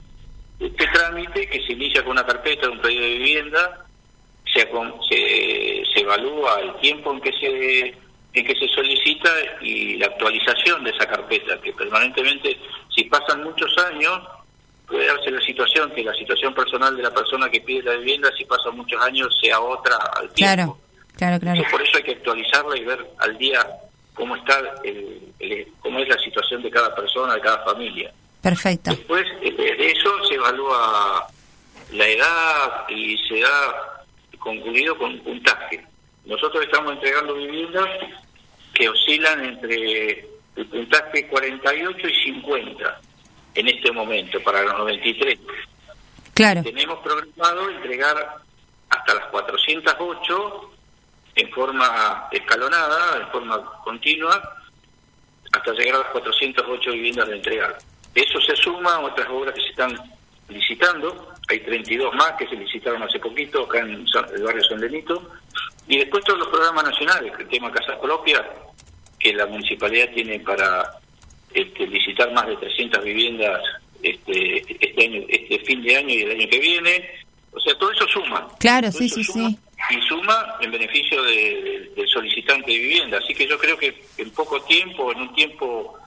Este 0.60 0.88
trámite, 0.88 1.48
que 1.48 1.62
se 1.66 1.74
inicia 1.74 2.04
con 2.04 2.12
una 2.12 2.26
carpeta 2.26 2.68
de 2.68 2.74
un 2.74 2.80
pedido 2.82 3.02
de 3.04 3.10
vivienda, 3.18 3.86
se, 4.54 4.62
se, 5.10 5.84
se 5.94 6.00
evalúa 6.02 6.60
el 6.62 6.74
tiempo 6.82 7.14
en 7.14 7.22
que 7.22 7.32
se 7.34 7.96
en 8.34 8.46
que 8.46 8.56
se 8.56 8.66
solicita 8.70 9.30
y 9.62 9.98
la 9.98 10.06
actualización 10.06 10.86
de 10.86 10.92
esa 10.92 11.06
carpeta, 11.06 11.60
que 11.62 11.74
permanentemente, 11.74 12.58
si 12.96 13.04
pasan 13.04 13.44
muchos 13.44 13.78
años, 13.80 14.22
darse 15.00 15.32
la 15.32 15.42
situación 15.42 15.92
que 15.92 16.04
la 16.04 16.14
situación 16.14 16.54
personal 16.54 16.96
de 16.96 17.04
la 17.04 17.12
persona 17.12 17.50
que 17.50 17.62
pide 17.62 17.84
la 17.84 17.96
vivienda, 17.98 18.30
si 18.38 18.46
pasan 18.46 18.76
muchos 18.78 19.02
años, 19.02 19.36
sea 19.42 19.60
otra 19.60 19.96
al 20.18 20.30
tiempo. 20.34 20.56
claro, 20.56 20.78
claro, 21.18 21.40
claro. 21.40 21.58
Entonces, 21.58 21.72
por 21.72 21.82
eso 21.82 21.98
hay 21.98 22.04
que 22.04 22.12
actualizarla 22.12 22.78
y 22.78 22.84
ver 22.86 23.06
al 23.20 23.38
día 23.38 23.68
cómo 24.14 24.36
está 24.36 24.60
el, 24.84 25.22
el- 25.40 25.68
cómo 25.80 26.00
es 26.00 26.08
la 26.10 26.18
situación 26.20 26.62
de 26.64 26.70
cada 26.70 26.94
persona, 26.96 27.36
de 27.36 27.42
cada 27.42 27.64
familia. 27.64 28.12
Perfecto. 28.42 28.90
Después 28.92 29.24
eh, 29.42 29.52
de 29.52 29.92
eso 29.92 30.10
se 30.28 30.36
evalúa 30.36 31.28
la 31.92 32.08
edad 32.08 32.90
y 32.90 33.18
se 33.28 33.40
da 33.42 34.04
concluido 34.40 34.98
con 34.98 35.20
puntaje. 35.20 35.86
Nosotros 36.26 36.64
estamos 36.64 36.94
entregando 36.94 37.36
viviendas 37.36 37.88
que 38.74 38.90
oscilan 38.90 39.44
entre 39.46 40.28
el 40.56 40.66
puntaje 40.68 41.28
48 41.28 42.08
y 42.08 42.24
50 42.26 43.02
en 43.56 43.68
este 43.68 43.92
momento 43.92 44.42
para 44.42 44.64
los 44.64 44.78
93. 44.80 45.40
Claro, 46.34 46.64
Tenemos 46.64 47.00
programado 47.00 47.70
entregar 47.70 48.38
hasta 48.90 49.14
las 49.14 49.26
408 49.28 50.72
en 51.36 51.50
forma 51.52 52.28
escalonada, 52.32 53.18
en 53.22 53.28
forma 53.32 53.82
continua, 53.84 54.58
hasta 55.52 55.72
llegar 55.74 55.96
a 55.96 56.00
las 56.00 56.08
408 56.08 56.92
viviendas 56.92 57.28
de 57.28 57.36
entregar. 57.36 57.78
Eso 58.14 58.42
se 58.42 58.56
suma 58.56 58.96
a 58.96 59.00
otras 59.00 59.28
obras 59.30 59.54
que 59.54 59.62
se 59.62 59.70
están 59.70 59.98
licitando, 60.50 61.34
hay 61.48 61.60
32 61.62 62.14
más 62.16 62.34
que 62.34 62.48
se 62.48 62.56
licitaron 62.56 63.04
hace 63.04 63.20
poquito 63.20 63.64
acá 63.64 63.80
en 63.80 64.06
el 64.36 64.44
barrio 64.44 64.64
San 64.64 64.80
Benito, 64.80 65.32
y 65.88 65.98
después 65.98 66.24
todos 66.24 66.40
los 66.40 66.48
programas 66.50 66.84
nacionales, 66.86 67.34
el 67.40 67.48
tema 67.48 67.72
Casa 67.72 68.00
Propia, 68.00 68.46
que 69.20 69.34
la 69.34 69.46
municipalidad 69.46 70.10
tiene 70.14 70.40
para 70.40 71.01
este, 71.54 71.88
licitar 71.88 72.32
más 72.34 72.48
de 72.48 72.56
300 72.58 73.04
viviendas 73.04 73.62
este, 74.04 74.58
este 74.84 75.06
año, 75.06 75.22
este 75.30 75.60
fin 75.60 75.82
de 75.84 75.96
año 75.98 76.10
y 76.10 76.22
el 76.22 76.32
año 76.32 76.50
que 76.50 76.60
viene. 76.60 77.10
O 77.54 77.60
sea, 77.60 77.74
todo 77.78 77.92
eso 77.92 78.08
suma. 78.08 78.48
claro, 78.60 78.90
Todo 78.90 79.00
sí, 79.00 79.10
sí, 79.10 79.24
suma 79.24 79.50
sí. 79.50 79.58
Y 79.90 80.02
suma 80.08 80.56
en 80.62 80.72
beneficio 80.72 81.22
de- 81.24 81.32
de- 81.62 81.92
del 81.96 82.08
solicitante 82.08 82.72
de 82.72 82.78
vivienda. 82.78 83.18
Así 83.18 83.34
que 83.34 83.48
yo 83.48 83.58
creo 83.58 83.76
que 83.78 83.94
en 84.18 84.30
poco 84.32 84.62
tiempo, 84.62 85.12
en 85.12 85.22
un 85.22 85.34
tiempo, 85.34 85.98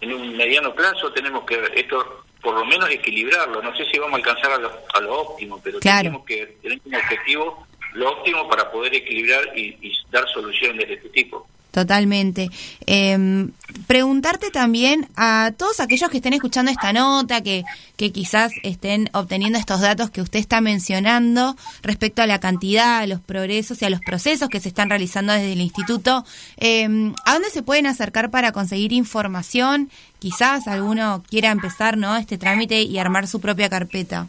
en 0.00 0.12
un 0.14 0.36
mediano 0.36 0.74
plazo, 0.74 1.12
tenemos 1.12 1.44
que 1.44 1.58
esto 1.74 2.24
por 2.40 2.54
lo 2.54 2.64
menos 2.64 2.88
equilibrarlo. 2.90 3.60
No 3.62 3.76
sé 3.76 3.84
si 3.90 3.98
vamos 3.98 4.14
a 4.14 4.16
alcanzar 4.16 4.52
a 4.52 4.58
lo, 4.58 4.72
a 4.94 5.00
lo 5.00 5.20
óptimo, 5.20 5.60
pero 5.62 5.78
Claro. 5.80 5.98
tenemos 6.04 6.24
que 6.24 6.46
tener 6.62 6.80
como 6.80 6.96
objetivo 6.96 7.66
lo 7.94 8.10
óptimo 8.12 8.48
para 8.48 8.70
poder 8.70 8.94
equilibrar 8.94 9.56
y, 9.56 9.76
y 9.82 9.92
dar 10.10 10.26
soluciones 10.30 10.86
de 10.88 10.94
este 10.94 11.08
tipo. 11.10 11.46
Totalmente. 11.70 12.50
Eh, 12.86 13.46
preguntarte 13.86 14.50
también 14.50 15.06
a 15.16 15.52
todos 15.56 15.80
aquellos 15.80 16.10
que 16.10 16.16
estén 16.16 16.32
escuchando 16.32 16.70
esta 16.70 16.92
nota, 16.94 17.42
que, 17.42 17.62
que 17.96 18.10
quizás 18.10 18.52
estén 18.62 19.10
obteniendo 19.12 19.58
estos 19.58 19.80
datos 19.82 20.10
que 20.10 20.22
usted 20.22 20.40
está 20.40 20.60
mencionando 20.62 21.56
respecto 21.82 22.22
a 22.22 22.26
la 22.26 22.40
cantidad, 22.40 22.98
a 23.00 23.06
los 23.06 23.20
progresos 23.20 23.80
y 23.82 23.84
a 23.84 23.90
los 23.90 24.00
procesos 24.00 24.48
que 24.48 24.60
se 24.60 24.68
están 24.68 24.88
realizando 24.88 25.34
desde 25.34 25.52
el 25.52 25.60
instituto, 25.60 26.24
eh, 26.56 27.12
¿a 27.26 27.32
dónde 27.34 27.50
se 27.50 27.62
pueden 27.62 27.86
acercar 27.86 28.30
para 28.30 28.50
conseguir 28.52 28.92
información? 28.92 29.90
Quizás 30.20 30.66
alguno 30.68 31.22
quiera 31.28 31.50
empezar 31.50 31.98
¿no? 31.98 32.16
este 32.16 32.38
trámite 32.38 32.80
y 32.82 32.98
armar 32.98 33.28
su 33.28 33.40
propia 33.40 33.68
carpeta. 33.68 34.26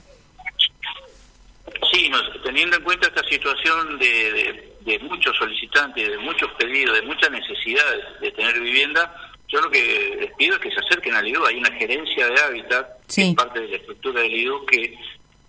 Sí, 1.91 2.12
teniendo 2.43 2.78
en 2.78 2.84
cuenta 2.84 3.08
esta 3.08 3.23
situación 3.28 3.97
de- 3.97 4.69
de 4.82 5.00
muchos 5.00 5.36
solicitantes, 5.38 6.10
de 6.10 6.18
muchos 6.18 6.52
pedidos, 6.54 6.96
de 6.96 7.02
mucha 7.04 7.30
necesidad 7.30 7.84
de, 8.22 8.32
tener 8.32 8.60
vivienda, 8.60 9.13
yo 9.48 9.62
lo 9.62 9.70
que 9.70 10.18
les 10.20 10.34
pido 10.36 10.56
es 10.56 10.62
que 10.62 10.72
se 10.72 10.80
acerquen 10.80 11.15
al 11.15 11.28
IDU. 11.28 11.46
Hay 11.46 11.58
una 11.58 11.72
gerencia 11.72 12.28
de 12.28 12.39
hábitat, 12.39 12.88
que 13.13 13.30
es 13.30 13.36
parte 13.36 13.62
de 13.62 13.68
la 13.70 13.76
estructura 13.78 14.22
del 14.22 14.34
IDU, 14.34 14.65
que 14.65 14.96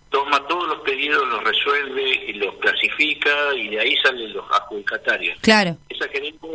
toma 0.09 0.45
todos 0.47 0.67
los 0.67 0.79
pedidos, 0.81 1.27
los 1.27 1.43
resuelve 1.43 2.01
y 2.27 2.33
los 2.33 2.55
clasifica 2.55 3.53
y 3.55 3.69
de 3.69 3.79
ahí 3.79 3.95
salen 4.03 4.33
los 4.33 4.45
adjudicatarios. 4.51 5.39
Claro, 5.41 5.77
Esa 5.89 6.07
gerencia 6.09 6.49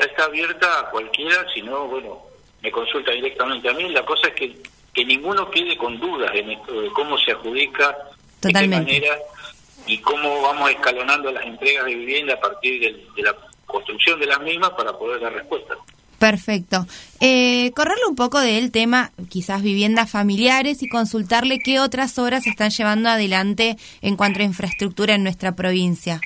está 0.00 0.24
abierta 0.24 0.80
a 0.80 0.90
cualquiera, 0.90 1.46
si 1.54 1.62
no, 1.62 1.86
bueno, 1.86 2.20
me 2.62 2.70
consulta 2.70 3.12
directamente 3.12 3.68
a 3.68 3.72
mí. 3.72 3.88
La 3.90 4.04
cosa 4.04 4.28
es 4.28 4.34
que, 4.34 4.56
que 4.92 5.04
ninguno 5.04 5.50
quede 5.50 5.76
con 5.76 5.98
dudas 6.00 6.30
en 6.34 6.50
esto 6.50 6.80
de 6.80 6.88
cómo 6.90 7.16
se 7.18 7.30
adjudica, 7.30 7.96
Totalmente. 8.40 8.92
de 8.92 9.00
qué 9.00 9.08
manera 9.08 9.22
y 9.88 9.98
cómo 9.98 10.42
vamos 10.42 10.70
escalonando 10.70 11.32
las 11.32 11.44
entregas 11.44 11.86
de 11.86 11.94
vivienda 11.94 12.34
a 12.34 12.40
partir 12.40 12.80
de, 12.80 13.22
la 13.22 13.34
construcción 13.66 14.20
de 14.20 14.26
las 14.26 14.40
mismas 14.40 14.70
para 14.70 14.92
poder 14.96 15.20
dar 15.20 15.32
respuesta. 15.32 15.74
Perfecto. 16.18 16.86
Eh, 17.20 17.70
correrle 17.76 18.04
un 18.08 18.16
poco 18.16 18.40
del 18.40 18.70
tema, 18.72 19.12
quizás 19.30 19.62
viviendas 19.62 20.10
familiares 20.10 20.82
y 20.82 20.88
consultarle 20.88 21.58
qué 21.60 21.78
otras 21.80 22.18
obras 22.18 22.44
se 22.44 22.50
están 22.50 22.70
llevando 22.70 23.08
adelante 23.08 23.76
en 24.02 24.16
cuanto 24.16 24.40
a 24.40 24.44
infraestructura 24.44 25.14
en 25.14 25.22
nuestra 25.22 25.52
provincia. 25.52 26.20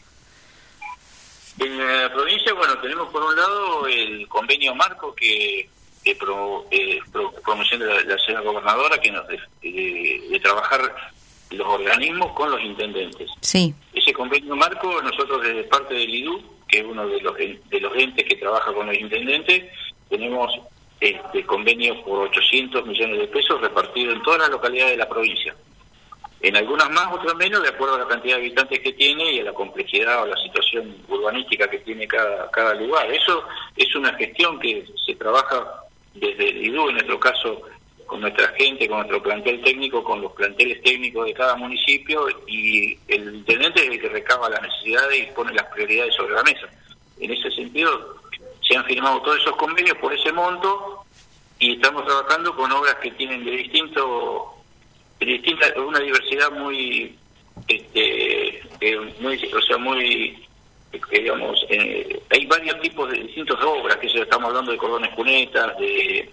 En 1.58 1.78
la 1.78 2.10
provincia, 2.12 2.54
bueno, 2.54 2.78
tenemos 2.78 3.12
por 3.12 3.22
un 3.22 3.36
lado 3.36 3.86
el 3.86 4.26
convenio 4.28 4.74
marco 4.74 5.14
que, 5.14 5.68
pro- 6.18 6.66
eh, 6.70 6.98
pro- 7.12 7.32
promoción 7.44 7.80
de 7.80 7.86
la, 7.86 8.00
la 8.00 8.18
señora 8.18 8.40
gobernadora 8.42 8.98
que 8.98 9.10
nos 9.10 9.28
de, 9.28 9.38
de- 9.62 10.26
de 10.30 10.40
trabajar 10.40 10.80
los 11.52 11.66
organismos 11.66 12.32
con 12.32 12.50
los 12.50 12.60
intendentes. 12.62 13.30
Sí, 13.40 13.74
Ese 13.92 14.12
convenio 14.12 14.56
marco, 14.56 15.00
nosotros 15.02 15.42
desde 15.42 15.64
parte 15.64 15.94
del 15.94 16.14
IDU, 16.14 16.42
que 16.68 16.78
es 16.78 16.84
uno 16.84 17.06
de 17.06 17.20
los, 17.20 17.36
de 17.36 17.80
los 17.80 17.96
entes 17.96 18.24
que 18.24 18.36
trabaja 18.36 18.72
con 18.72 18.86
los 18.86 18.96
intendentes, 18.96 19.64
tenemos 20.08 20.50
este 21.00 21.44
convenio 21.44 22.02
por 22.04 22.28
800 22.28 22.86
millones 22.86 23.18
de 23.18 23.26
pesos 23.26 23.60
repartidos 23.60 24.14
en 24.14 24.22
todas 24.22 24.40
las 24.40 24.50
localidades 24.50 24.92
de 24.92 24.98
la 24.98 25.08
provincia. 25.08 25.54
En 26.40 26.56
algunas 26.56 26.90
más, 26.90 27.12
otras 27.12 27.36
menos, 27.36 27.62
de 27.62 27.68
acuerdo 27.68 27.94
a 27.94 27.98
la 28.00 28.08
cantidad 28.08 28.36
de 28.36 28.42
habitantes 28.42 28.80
que 28.80 28.92
tiene 28.92 29.32
y 29.32 29.40
a 29.40 29.44
la 29.44 29.52
complejidad 29.52 30.22
o 30.22 30.26
la 30.26 30.36
situación 30.36 30.96
urbanística 31.08 31.68
que 31.68 31.78
tiene 31.78 32.06
cada, 32.08 32.50
cada 32.50 32.74
lugar. 32.74 33.10
Eso 33.12 33.44
es 33.76 33.94
una 33.94 34.12
gestión 34.14 34.58
que 34.58 34.84
se 35.06 35.14
trabaja 35.14 35.84
desde 36.14 36.50
el 36.50 36.66
IDU, 36.66 36.88
en 36.88 36.94
nuestro 36.94 37.20
caso, 37.20 37.62
con 38.12 38.20
nuestra 38.20 38.48
gente, 38.58 38.86
con 38.86 38.98
nuestro 38.98 39.22
plantel 39.22 39.62
técnico, 39.62 40.04
con 40.04 40.20
los 40.20 40.32
planteles 40.32 40.82
técnicos 40.82 41.24
de 41.24 41.32
cada 41.32 41.56
municipio 41.56 42.28
y 42.46 42.98
el 43.08 43.36
intendente 43.36 43.84
es 43.84 43.88
el 43.88 44.00
que 44.02 44.08
recaba 44.10 44.50
las 44.50 44.60
necesidades 44.60 45.18
y 45.18 45.32
pone 45.32 45.54
las 45.54 45.64
prioridades 45.68 46.14
sobre 46.14 46.34
la 46.34 46.42
mesa. 46.42 46.68
En 47.18 47.30
ese 47.32 47.50
sentido, 47.52 48.18
se 48.60 48.76
han 48.76 48.84
firmado 48.84 49.22
todos 49.22 49.38
esos 49.38 49.56
convenios 49.56 49.96
por 49.96 50.12
ese 50.12 50.30
monto 50.30 51.06
y 51.58 51.72
estamos 51.72 52.04
trabajando 52.04 52.54
con 52.54 52.70
obras 52.70 52.96
que 52.96 53.12
tienen 53.12 53.46
de 53.46 53.52
distinto 53.52 54.56
de 55.18 55.24
distinta 55.24 55.72
una 55.80 56.00
diversidad 56.00 56.50
muy 56.50 57.16
este 57.66 58.62
muy 59.20 59.42
o 59.54 59.62
sea 59.62 59.78
muy 59.78 60.46
eh, 60.92 61.00
digamos 61.10 61.64
eh, 61.70 62.20
hay 62.28 62.44
varios 62.44 62.78
tipos 62.82 63.10
de 63.10 63.20
distintos 63.20 63.58
de 63.58 63.64
obras 63.64 63.96
que 63.96 64.08
estamos 64.08 64.48
hablando 64.48 64.70
de 64.70 64.76
cordones 64.76 65.14
cunetas 65.14 65.78
de, 65.78 66.28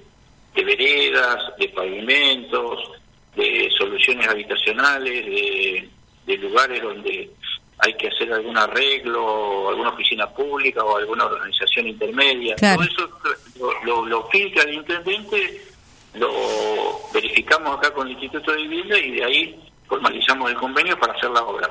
de 0.59 0.75
veredas 0.75 1.57
de 1.57 1.69
pavimentos 1.69 2.91
de 3.35 3.69
soluciones 3.77 4.27
habitacionales 4.27 5.25
de, 5.25 5.89
de 6.25 6.37
lugares 6.37 6.81
donde 6.81 7.29
hay 7.77 7.93
que 7.93 8.07
hacer 8.09 8.33
algún 8.33 8.57
arreglo 8.57 9.69
alguna 9.69 9.89
oficina 9.89 10.27
pública 10.29 10.83
o 10.83 10.97
alguna 10.97 11.25
organización 11.25 11.87
intermedia 11.87 12.55
Claro. 12.55 12.81
todo 12.81 12.89
eso 12.89 13.19
lo, 13.59 13.83
lo, 13.83 14.05
lo 14.05 14.27
filtra 14.29 14.63
el 14.63 14.73
intendente 14.73 15.61
lo 16.15 16.31
verificamos 17.13 17.77
acá 17.77 17.93
con 17.93 18.07
el 18.07 18.13
Instituto 18.13 18.51
de 18.51 18.57
Vivienda 18.63 18.97
y 18.97 19.11
de 19.11 19.23
ahí 19.23 19.59
formalizamos 19.87 20.49
el 20.51 20.57
convenio 20.57 20.97
para 20.99 21.13
hacer 21.13 21.29
la 21.29 21.43
obra. 21.43 21.69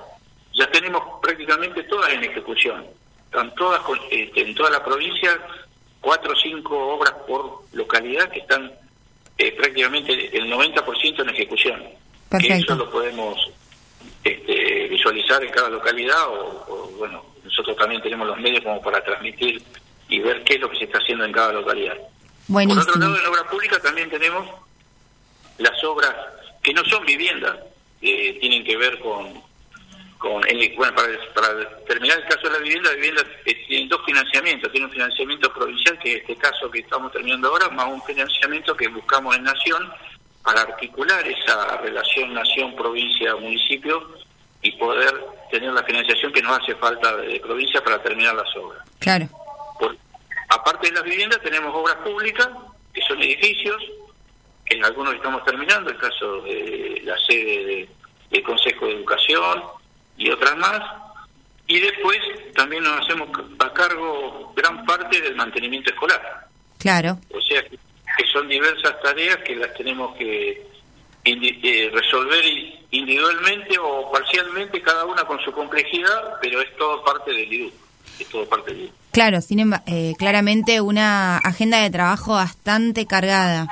Ya 0.54 0.70
tenemos 0.70 1.02
prácticamente 1.22 1.82
todas 1.84 2.12
en 2.12 2.24
ejecución. 2.24 2.84
Están 3.24 3.54
todas 3.54 3.80
este, 4.10 4.40
en 4.42 4.54
toda 4.54 4.70
la 4.70 4.84
provincia, 4.84 5.30
cuatro 6.00 6.32
o 6.32 6.36
cinco 6.36 6.94
obras 6.94 7.12
por 7.26 7.64
localidad 7.72 8.30
que 8.30 8.40
están 8.40 8.70
eh, 9.36 9.52
prácticamente 9.52 10.36
el 10.36 10.50
90% 10.50 11.22
en 11.22 11.28
ejecución. 11.30 11.82
Que 12.40 12.48
eso 12.48 12.74
lo 12.74 12.90
podemos 12.90 13.50
este, 14.22 14.88
visualizar 14.88 15.42
en 15.42 15.50
cada 15.50 15.70
localidad 15.70 16.28
o, 16.28 16.66
o, 16.68 16.90
bueno, 16.98 17.24
nosotros 17.44 17.76
también 17.76 18.02
tenemos 18.02 18.26
los 18.26 18.38
medios 18.38 18.62
como 18.62 18.80
para 18.82 19.02
transmitir 19.02 19.62
y 20.08 20.18
ver 20.20 20.42
qué 20.44 20.54
es 20.54 20.60
lo 20.60 20.70
que 20.70 20.78
se 20.78 20.84
está 20.84 20.98
haciendo 20.98 21.24
en 21.24 21.32
cada 21.32 21.52
localidad. 21.52 21.96
Por 22.46 22.78
otro 22.78 22.98
lado, 22.98 23.16
en 23.16 23.22
la 23.22 23.30
obra 23.30 23.44
pública 23.44 23.78
también 23.80 24.08
tenemos 24.08 24.48
las 25.58 25.84
obras 25.84 26.14
que 26.62 26.72
no 26.72 26.84
son 26.84 27.04
viviendas, 27.04 27.56
que 28.00 28.38
tienen 28.40 28.64
que 28.64 28.76
ver 28.76 28.98
con, 29.00 29.42
con 30.18 30.42
en- 30.48 30.74
bueno, 30.76 30.94
para, 30.94 31.08
para 31.34 31.78
terminar 31.86 32.18
el 32.18 32.24
caso 32.26 32.48
de 32.48 32.50
la 32.50 32.58
vivienda, 32.58 32.90
la 32.90 32.96
vivienda 32.96 33.22
eh, 33.44 33.54
tiene 33.68 33.88
dos 33.88 34.04
financiamientos, 34.04 34.70
tiene 34.72 34.86
un 34.86 34.92
financiamiento 34.92 35.52
provincial, 35.52 35.98
que 36.00 36.14
es 36.14 36.20
este 36.22 36.36
caso 36.36 36.70
que 36.70 36.80
estamos 36.80 37.12
terminando 37.12 37.48
ahora, 37.48 37.68
más 37.70 37.86
un 37.86 38.02
financiamiento 38.02 38.76
que 38.76 38.88
buscamos 38.88 39.36
en 39.36 39.44
Nación 39.44 39.92
para 40.42 40.62
articular 40.62 41.26
esa 41.26 41.76
relación 41.78 42.32
nación-provincia-municipio 42.34 44.08
y 44.62 44.72
poder 44.72 45.14
tener 45.50 45.72
la 45.72 45.82
financiación 45.84 46.32
que 46.32 46.42
nos 46.42 46.58
hace 46.58 46.74
falta 46.76 47.16
de 47.16 47.38
provincia 47.40 47.82
para 47.82 48.02
terminar 48.02 48.34
las 48.34 48.54
obras. 48.56 48.82
Claro, 48.98 49.28
Por- 49.78 49.96
aparte 50.48 50.88
de 50.88 50.94
las 50.94 51.04
viviendas 51.04 51.40
tenemos 51.42 51.72
obras 51.74 51.96
públicas, 51.96 52.48
que 52.92 53.00
son 53.02 53.22
edificios, 53.22 53.76
que 54.64 54.76
en 54.76 54.84
algunos 54.84 55.14
estamos 55.14 55.44
terminando, 55.44 55.90
el 55.90 55.98
caso 55.98 56.40
de 56.42 57.02
la 57.04 57.16
sede 57.20 57.64
de- 57.64 57.88
del 58.30 58.42
Consejo 58.42 58.86
de 58.86 58.92
Educación 58.92 59.62
y 60.18 60.30
otras 60.30 60.56
más, 60.56 60.82
y 61.66 61.80
después 61.80 62.18
también 62.54 62.82
nos 62.82 63.00
hacemos 63.00 63.28
a 63.58 63.72
cargo 63.72 64.52
gran 64.56 64.84
parte 64.84 65.20
del 65.20 65.36
mantenimiento 65.36 65.90
escolar, 65.90 66.46
claro. 66.78 67.18
o 67.32 67.40
sea 67.40 67.62
que 67.62 67.78
son 68.32 68.48
diversas 68.48 69.00
tareas 69.00 69.36
que 69.38 69.54
las 69.54 69.72
tenemos 69.74 70.16
que 70.16 70.66
eh, 71.24 71.90
resolver 71.92 72.44
individualmente 72.90 73.78
o 73.78 74.10
parcialmente, 74.10 74.80
cada 74.80 75.04
una 75.04 75.24
con 75.24 75.38
su 75.40 75.52
complejidad, 75.52 76.38
pero 76.40 76.60
es 76.60 76.74
todo 76.76 77.04
parte 77.04 77.32
del 77.32 77.52
IDU, 77.52 77.72
es 78.18 78.28
todo 78.28 78.48
parte 78.48 78.72
del 78.72 78.84
IDU. 78.84 78.92
Claro, 79.12 79.40
sin 79.40 79.72
eh, 79.86 80.14
claramente 80.18 80.80
una 80.80 81.38
agenda 81.38 81.82
de 81.82 81.90
trabajo 81.90 82.32
bastante 82.32 83.06
cargada. 83.06 83.68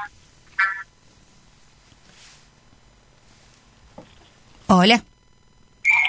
Hola, 4.66 5.02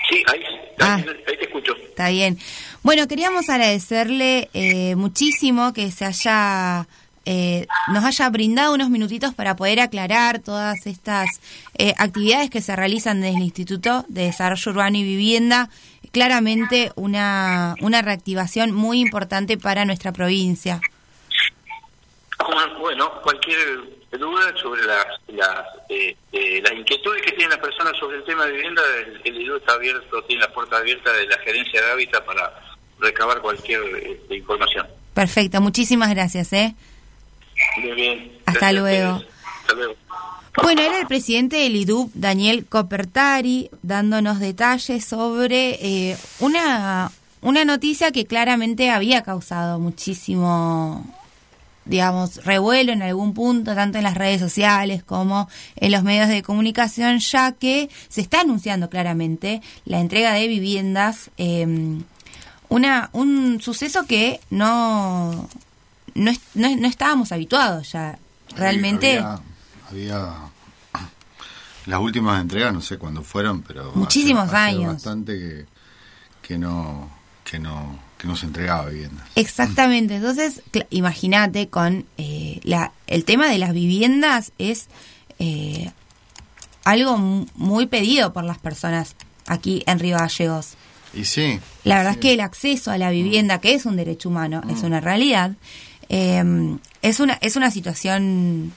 Sí, 0.10 0.24
ahí, 0.32 0.42
Ah. 0.80 0.96
ahí, 0.96 1.38
te 1.38 1.46
escucho. 1.46 1.76
está 1.76 2.10
bien. 2.10 2.38
Bueno, 2.84 3.08
queríamos 3.08 3.50
agradecerle 3.50 4.50
eh, 4.54 4.96
muchísimo 4.96 5.74
que 5.74 5.92
se 5.92 6.06
haya 6.06 6.88
eh, 7.30 7.68
nos 7.92 8.06
haya 8.06 8.30
brindado 8.30 8.74
unos 8.74 8.90
minutitos 8.90 9.34
para 9.34 9.58
poder 9.58 9.82
aclarar 9.82 10.40
todas 10.40 10.88
estas 10.88 11.28
eh, 11.78 11.94
actividades 11.98 12.50
que 12.50 12.62
se 12.62 12.74
realizan 12.74 13.20
desde 13.20 13.36
el 13.36 13.44
Instituto 13.44 14.06
de 14.08 14.24
Desarrollo 14.28 14.72
Urbano 14.72 14.98
y 14.98 15.04
Vivienda. 15.04 15.70
Claramente 16.14 16.94
una, 16.96 17.76
una 17.82 18.02
reactivación 18.02 18.72
muy 18.72 19.02
importante 19.02 19.58
para 19.58 19.84
nuestra 19.84 20.14
provincia. 20.14 20.80
Bueno, 22.80 23.12
cualquier 23.22 23.97
duda 24.18 24.54
sobre 24.62 24.84
las 24.84 25.06
las, 25.28 25.66
eh, 25.90 26.16
eh, 26.32 26.62
las 26.64 26.74
inquietudes 26.74 27.22
que 27.22 27.32
tienen 27.32 27.50
las 27.52 27.60
personas 27.60 27.98
sobre 27.98 28.18
el 28.18 28.24
tema 28.24 28.46
de 28.46 28.54
vivienda, 28.54 28.82
el, 28.98 29.22
el 29.24 29.42
IDU 29.42 29.58
está 29.58 29.74
abierto, 29.74 30.22
tiene 30.24 30.42
la 30.42 30.54
puerta 30.54 30.78
abierta 30.78 31.12
de 31.14 31.28
la 31.28 31.38
gerencia 31.40 31.82
de 31.82 31.92
hábitat 31.92 32.26
para 32.26 32.54
recabar 33.00 33.42
cualquier 33.42 33.82
este, 33.96 34.36
información. 34.36 34.88
Perfecto, 35.14 35.62
muchísimas 35.62 36.10
gracias. 36.10 36.54
¿eh? 36.54 36.76
Muy 37.78 37.92
bien. 37.94 38.40
Hasta 38.46 38.72
luego. 38.72 39.24
Hasta 39.62 39.74
luego. 39.74 39.96
Bueno, 40.62 40.82
era 40.82 41.00
el 41.00 41.08
presidente 41.08 41.58
del 41.58 41.76
IDUB, 41.76 42.10
Daniel 42.16 42.66
Copertari, 42.68 43.70
dándonos 43.84 44.40
detalles 44.40 45.06
sobre 45.06 45.78
eh, 45.82 46.18
una, 46.40 47.12
una 47.42 47.64
noticia 47.64 48.12
que 48.12 48.26
claramente 48.26 48.90
había 48.90 49.22
causado 49.22 49.78
muchísimo, 49.78 51.06
digamos, 51.88 52.44
revuelo 52.46 52.92
en 52.92 53.02
algún 53.02 53.34
punto, 53.34 53.74
tanto 53.76 53.98
en 53.98 54.04
las 54.04 54.16
redes 54.16 54.40
sociales 54.42 55.04
como 55.04 55.50
en 55.76 55.92
los 55.92 56.04
medios 56.04 56.28
de 56.30 56.44
comunicación, 56.44 57.20
ya 57.20 57.52
que 57.54 57.90
se 58.10 58.22
está 58.22 58.42
anunciando 58.42 58.90
claramente 58.90 59.62
la 59.86 60.00
entrega 60.00 60.34
de 60.34 60.48
viviendas, 60.48 61.30
eh, 61.38 61.98
una, 62.70 63.10
un 63.14 63.60
suceso 63.62 64.06
que 64.06 64.40
no, 64.50 65.48
no, 66.16 66.32
no, 66.56 66.76
no 66.76 66.88
estábamos 66.88 67.32
habituados 67.32 67.92
ya. 67.94 68.18
Realmente... 68.56 69.20
Había, 69.20 69.40
había- 69.90 70.34
las 71.86 72.00
últimas 72.02 72.42
entregas, 72.42 72.74
no 72.74 72.82
sé 72.82 72.98
cuándo 72.98 73.24
fueron, 73.24 73.62
pero 73.62 73.90
hace- 73.90 73.98
Muchísimos 74.00 74.48
hace 74.50 74.56
años. 74.58 74.94
bastante 74.96 75.38
que, 75.40 75.66
que 76.42 76.58
no 76.58 77.10
que 77.46 77.60
no 77.60 77.98
que 78.18 78.28
no 78.28 78.36
se 78.36 78.46
entregaba 78.48 78.90
vivienda. 78.90 79.24
Exactamente, 79.36 80.16
entonces 80.16 80.62
imagínate 80.90 81.68
con 81.70 82.06
eh, 82.18 82.60
la, 82.64 82.92
el 83.08 83.24
tema 83.26 83.48
de 83.50 83.58
las 83.60 83.74
viviendas 83.74 84.52
es 84.58 84.88
eh, 85.40 85.92
algo 86.84 87.18
mu- 87.18 87.46
muy 87.56 87.86
pedido 87.86 88.34
por 88.34 88.44
las 88.44 88.58
personas 88.58 89.16
aquí 89.46 89.84
en 89.86 90.00
Río 90.00 90.18
Gallegos. 90.18 90.70
Y 91.14 91.26
sí, 91.26 91.60
La 91.84 91.98
verdad 91.98 92.14
es 92.14 92.18
que 92.20 92.34
el 92.34 92.42
acceso 92.42 92.92
a 92.92 92.98
la 92.98 93.10
vivienda, 93.12 93.60
que 93.62 93.74
es 93.74 93.86
un 93.86 93.96
derecho 93.96 94.30
humano, 94.30 94.62
es 94.70 94.84
una 94.84 95.00
realidad, 95.00 95.52
eh, 96.10 96.44
es 97.02 97.20
una 97.20 97.34
es 97.42 97.56
una 97.56 97.72
situación 97.72 98.74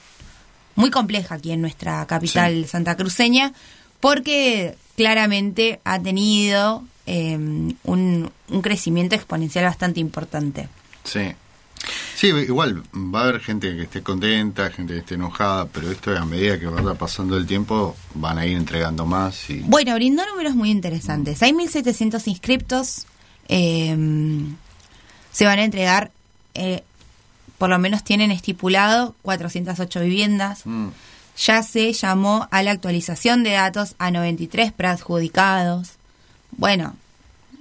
muy 0.75 0.89
compleja 0.91 1.35
aquí 1.35 1.51
en 1.51 1.61
nuestra 1.61 2.05
capital 2.07 2.65
santacruceña, 2.67 3.53
porque 3.99 4.75
claramente 4.95 5.79
ha 5.83 5.99
tenido 5.99 6.83
eh, 7.13 7.35
un, 7.83 8.31
un 8.55 8.61
crecimiento 8.61 9.15
exponencial 9.15 9.65
bastante 9.65 9.99
importante. 9.99 10.67
sí. 11.03 11.33
Sí, 12.15 12.27
igual 12.27 12.83
va 12.93 13.21
a 13.21 13.23
haber 13.23 13.39
gente 13.41 13.75
que 13.75 13.81
esté 13.81 14.03
contenta, 14.03 14.69
gente 14.69 14.93
que 14.93 14.99
esté 14.99 15.15
enojada, 15.15 15.65
pero 15.65 15.89
esto 15.89 16.15
a 16.15 16.25
medida 16.25 16.59
que 16.59 16.67
vaya 16.67 16.93
pasando 16.93 17.35
el 17.35 17.47
tiempo 17.47 17.95
van 18.13 18.37
a 18.37 18.45
ir 18.45 18.55
entregando 18.55 19.07
más 19.07 19.49
y 19.49 19.61
Bueno, 19.65 19.95
brindó 19.95 20.23
números 20.27 20.53
muy 20.53 20.69
interesantes. 20.69 21.41
Hay 21.41 21.53
1.700 21.53 22.27
inscriptos. 22.27 23.07
eh, 23.49 23.97
se 25.31 25.45
van 25.45 25.57
a 25.57 25.63
entregar 25.63 26.11
eh, 26.53 26.83
por 27.57 27.71
lo 27.71 27.79
menos 27.79 28.03
tienen 28.03 28.29
estipulado 28.29 29.15
408 29.23 30.01
viviendas. 30.01 30.61
Mm. 30.65 30.89
Ya 31.37 31.63
se 31.63 31.91
llamó 31.93 32.47
a 32.51 32.61
la 32.61 32.71
actualización 32.71 33.41
de 33.43 33.53
datos 33.53 33.95
a 33.97 34.11
93 34.11 34.71
preadjudicados. 34.71 35.93
Bueno, 36.51 36.95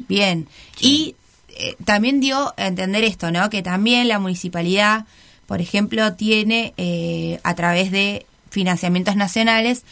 bien. 0.09 0.49
Y 0.81 1.17
eh, 1.49 1.77
también 1.85 2.21
dio 2.21 2.55
a 2.57 2.67
entender 2.67 3.05
esto, 3.05 3.31
¿no? 3.31 3.51
Que 3.51 3.63
también 3.63 4.09
la 4.09 4.19
municipalidad, 4.19 5.07
por 5.47 5.61
ejemplo, 5.61 6.15
tiene 6.15 6.75
eh, 6.77 7.41
a 7.43 7.55
través 7.55 7.91
de 7.91 8.27
financiamientos 8.51 9.17
nacionales 9.17 9.85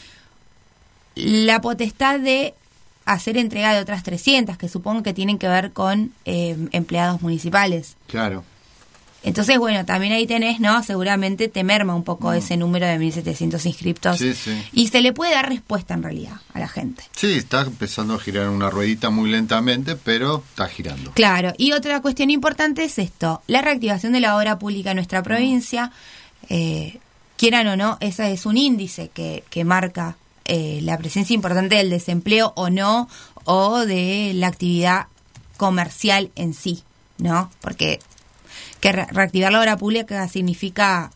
la 1.14 1.60
potestad 1.60 2.20
de 2.20 2.54
hacer 3.04 3.36
entrega 3.36 3.74
de 3.74 3.80
otras 3.80 4.02
300, 4.02 4.56
que 4.56 4.68
supongo 4.68 5.02
que 5.02 5.14
tienen 5.14 5.38
que 5.38 5.48
ver 5.48 5.72
con 5.72 6.12
eh, 6.24 6.56
empleados 6.72 7.22
municipales. 7.22 7.96
Claro. 8.06 8.44
Entonces, 9.24 9.58
bueno, 9.58 9.84
también 9.84 10.12
ahí 10.12 10.26
tenés, 10.26 10.60
¿no? 10.60 10.82
Seguramente 10.82 11.48
te 11.48 11.64
merma 11.64 11.94
un 11.94 12.04
poco 12.04 12.32
ese 12.32 12.56
número 12.56 12.86
de 12.86 12.98
1.700 12.98 13.66
inscriptos. 13.66 14.18
Sí, 14.18 14.32
sí. 14.32 14.62
Y 14.72 14.88
se 14.88 15.00
le 15.00 15.12
puede 15.12 15.32
dar 15.32 15.48
respuesta 15.48 15.94
en 15.94 16.04
realidad 16.04 16.36
a 16.54 16.60
la 16.60 16.68
gente. 16.68 17.02
Sí, 17.16 17.32
está 17.32 17.62
empezando 17.62 18.14
a 18.14 18.20
girar 18.20 18.48
una 18.48 18.70
ruedita 18.70 19.10
muy 19.10 19.28
lentamente, 19.28 19.96
pero 19.96 20.44
está 20.50 20.68
girando. 20.68 21.12
Claro, 21.12 21.52
y 21.58 21.72
otra 21.72 22.00
cuestión 22.00 22.30
importante 22.30 22.84
es 22.84 22.98
esto, 22.98 23.42
la 23.48 23.60
reactivación 23.60 24.12
de 24.12 24.20
la 24.20 24.36
obra 24.36 24.58
pública 24.58 24.90
en 24.90 24.96
nuestra 24.96 25.22
provincia, 25.22 25.90
eh, 26.48 26.98
quieran 27.36 27.66
o 27.66 27.76
no, 27.76 27.98
ese 28.00 28.32
es 28.32 28.46
un 28.46 28.56
índice 28.56 29.10
que, 29.12 29.42
que 29.50 29.64
marca 29.64 30.16
eh, 30.44 30.80
la 30.82 30.96
presencia 30.96 31.34
importante 31.34 31.74
del 31.76 31.90
desempleo 31.90 32.52
o 32.56 32.70
no, 32.70 33.08
o 33.44 33.80
de 33.80 34.32
la 34.34 34.46
actividad 34.46 35.06
comercial 35.56 36.30
en 36.36 36.54
sí, 36.54 36.82
¿no? 37.18 37.50
Porque 37.60 38.00
que 38.80 38.92
re- 38.92 39.06
reactivar 39.10 39.52
la 39.52 39.60
obra 39.60 39.76
pública 39.76 40.26
significa 40.28 41.10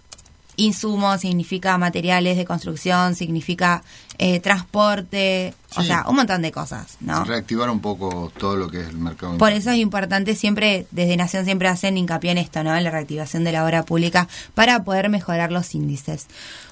insumos, 0.57 1.23
significa 1.23 1.79
materiales 1.79 2.37
de 2.37 2.45
construcción, 2.45 3.15
significa 3.15 3.83
eh, 4.19 4.39
transporte, 4.39 5.55
o 5.77 5.83
sea, 5.83 6.05
un 6.07 6.17
montón 6.17 6.43
de 6.43 6.53
cosas, 6.53 6.99
¿no? 7.01 7.25
Reactivar 7.25 7.71
un 7.71 7.81
poco 7.81 8.31
todo 8.39 8.57
lo 8.57 8.69
que 8.71 8.83
es 8.83 8.89
el 8.89 8.99
mercado. 8.99 9.39
Por 9.39 9.53
eso 9.53 9.71
es 9.71 9.79
importante 9.79 10.37
siempre, 10.37 10.87
desde 10.91 11.17
Nación 11.17 11.47
siempre 11.47 11.69
hacen 11.69 11.97
hincapié 11.97 12.33
en 12.33 12.39
esto, 12.39 12.63
¿no? 12.63 12.77
En 12.77 12.85
la 12.85 12.91
reactivación 12.91 13.45
de 13.45 13.53
la 13.53 13.65
obra 13.65 13.83
pública 13.85 14.29
para 14.55 14.85
poder 14.85 15.09
mejorar 15.09 15.51
los 15.51 15.75
índices. 15.75 16.27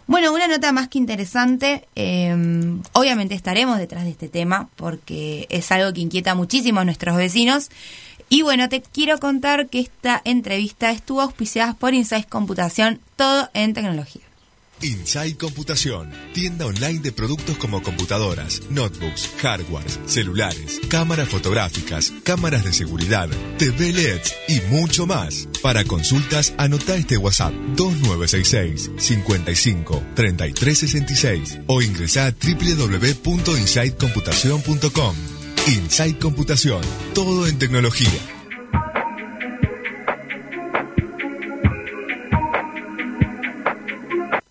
Bueno, 0.07 0.33
una 0.35 0.47
nota 0.47 0.73
más 0.73 0.89
que 0.89 0.99
interesante, 0.99 1.89
eh, 1.97 2.37
obviamente 2.93 3.35
estaremos 3.35 3.79
detrás 3.79 4.05
de 4.05 4.11
este 4.11 4.29
tema 4.29 4.69
porque 4.77 5.47
es 5.49 5.73
algo 5.73 5.93
que 5.95 6.03
inquieta 6.03 6.35
muchísimo 6.35 6.81
a 6.81 6.85
nuestros 6.85 7.17
vecinos. 7.17 7.71
Y 8.33 8.43
bueno, 8.43 8.69
te 8.69 8.81
quiero 8.81 9.19
contar 9.19 9.69
que 9.69 9.81
esta 9.81 10.23
entrevista 10.25 10.93
estuvo 10.93 11.21
auspiciada 11.21 11.75
por 11.75 11.95
Insights 11.95 12.29
Computación, 12.29 13.01
todo 13.17 13.51
en 13.55 13.75
tecnología. 13.75 14.23
Inside 14.83 15.37
Computación, 15.37 16.13
tienda 16.33 16.65
online 16.67 17.01
de 17.01 17.11
productos 17.11 17.57
como 17.59 17.83
computadoras, 17.83 18.63
notebooks, 18.71 19.29
hardware, 19.43 19.91
celulares, 20.07 20.81
cámaras 20.89 21.29
fotográficas, 21.29 22.13
cámaras 22.23 22.63
de 22.65 22.73
seguridad, 22.73 23.29
TV 23.59 23.93
LEDs 23.93 24.33
y 24.49 24.61
mucho 24.73 25.07
más. 25.07 25.49
Para 25.61 25.83
consultas, 25.85 26.55
anota 26.57 26.95
este 26.95 27.19
WhatsApp 27.19 27.53
2966 27.75 28.93
55 28.97 30.03
3366 30.15 31.59
o 31.67 31.83
ingresa 31.83 32.27
a 32.27 32.31
www.insidecomputación.com. 32.31 35.30
Inside 35.67 36.19
Computación, 36.19 36.81
todo 37.15 37.47
en 37.47 37.59
tecnología. 37.59 38.09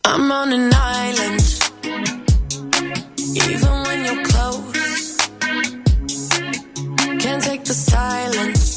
I'm 0.05 0.32
on 0.32 0.53
an 0.53 0.72
island. 0.72 1.41
Even 3.36 3.72
when 3.84 4.05
you're 4.05 4.24
close, 4.24 5.18
can't 7.20 7.43
take 7.43 7.64
the 7.64 7.74
silence. 7.74 8.76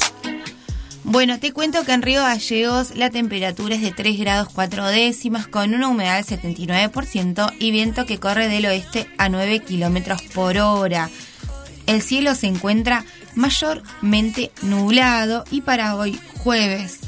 Bueno, 1.03 1.39
te 1.39 1.53
cuento 1.53 1.85
que 1.85 1.93
en 1.93 2.01
Río 2.01 2.23
Gallegos 2.23 2.95
la 2.95 3.11
temperatura 3.11 3.75
es 3.75 3.81
de 3.81 3.91
3 3.91 4.17
grados 4.19 4.49
4 4.53 4.87
décimas 4.87 5.47
con 5.47 5.73
una 5.75 5.87
humedad 5.87 6.25
del 6.25 6.41
79% 6.41 7.53
y 7.59 7.71
viento 7.71 8.05
que 8.07 8.19
corre 8.19 8.49
del 8.49 8.65
oeste 8.65 9.07
a 9.19 9.29
9 9.29 9.59
kilómetros 9.59 10.23
por 10.33 10.57
hora. 10.57 11.09
El 11.87 12.01
cielo 12.01 12.35
se 12.35 12.47
encuentra 12.47 13.05
mayormente 13.35 14.51
nublado 14.61 15.43
y 15.51 15.61
para 15.61 15.95
hoy, 15.95 16.19
jueves 16.37 16.99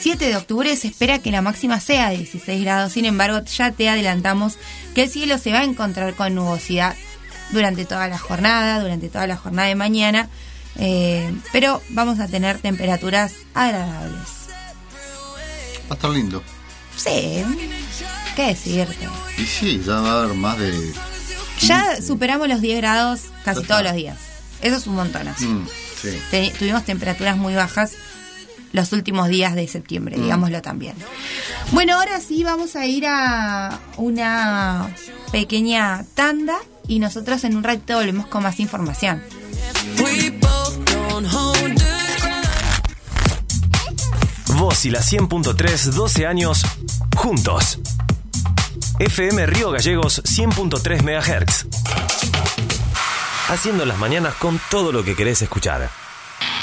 7 0.00 0.26
de 0.26 0.36
octubre, 0.36 0.76
se 0.76 0.88
espera 0.88 1.18
que 1.18 1.32
la 1.32 1.42
máxima 1.42 1.80
sea 1.80 2.10
de 2.10 2.18
16 2.18 2.62
grados. 2.62 2.92
Sin 2.92 3.06
embargo, 3.06 3.42
ya 3.44 3.72
te 3.72 3.88
adelantamos 3.88 4.56
que 4.94 5.04
el 5.04 5.10
cielo 5.10 5.38
se 5.38 5.52
va 5.52 5.60
a 5.60 5.64
encontrar 5.64 6.14
con 6.14 6.34
nubosidad 6.34 6.94
durante 7.50 7.84
toda 7.84 8.06
la 8.08 8.18
jornada, 8.18 8.80
durante 8.80 9.08
toda 9.08 9.26
la 9.26 9.36
jornada 9.36 9.68
de 9.68 9.74
mañana. 9.74 10.28
Eh, 10.76 11.34
pero 11.52 11.82
vamos 11.90 12.20
a 12.20 12.28
tener 12.28 12.58
temperaturas 12.58 13.32
agradables. 13.54 14.28
Va 15.88 15.90
a 15.90 15.94
estar 15.94 16.10
lindo. 16.10 16.42
Sí, 16.96 17.44
¿qué 18.36 18.46
decirte? 18.48 19.08
Y 19.38 19.44
sí, 19.44 19.82
ya 19.84 20.00
va 20.00 20.10
a 20.10 20.22
haber 20.22 20.36
más 20.36 20.58
de. 20.58 20.92
Ya 21.60 22.00
superamos 22.02 22.48
los 22.48 22.60
10 22.60 22.76
grados 22.78 23.20
casi 23.44 23.62
todos 23.64 23.82
los 23.82 23.94
días. 23.94 24.18
Eso 24.62 24.76
es 24.76 24.86
un 24.86 24.94
montón 24.94 25.28
así. 25.28 25.46
Mm, 25.46 25.66
sí. 26.02 26.18
Te- 26.30 26.50
tuvimos 26.58 26.84
temperaturas 26.84 27.36
muy 27.36 27.54
bajas 27.54 27.92
los 28.72 28.92
últimos 28.92 29.28
días 29.28 29.54
de 29.54 29.66
septiembre, 29.68 30.16
Mm. 30.18 30.22
digámoslo 30.22 30.62
también. 30.62 30.94
Bueno, 31.72 31.94
ahora 31.94 32.20
sí 32.20 32.44
vamos 32.44 32.76
a 32.76 32.86
ir 32.86 33.04
a 33.06 33.78
una 33.96 34.88
pequeña 35.32 36.04
tanda 36.14 36.56
y 36.86 36.98
nosotros 36.98 37.42
en 37.44 37.56
un 37.56 37.64
ratito 37.64 37.96
volvemos 37.96 38.26
con 38.26 38.42
más 38.42 38.60
información. 38.60 39.22
Vos 44.58 44.84
y 44.86 44.90
la 44.90 45.00
100.3, 45.02 45.90
12 45.92 46.26
años, 46.26 46.62
juntos. 47.16 47.78
FM 48.98 49.44
Río 49.46 49.70
Gallegos 49.70 50.22
100.3 50.24 51.02
MHz. 51.02 51.66
Haciendo 53.48 53.84
las 53.84 53.98
mañanas 53.98 54.32
con 54.34 54.58
todo 54.70 54.90
lo 54.90 55.04
que 55.04 55.14
querés 55.14 55.42
escuchar. 55.42 55.90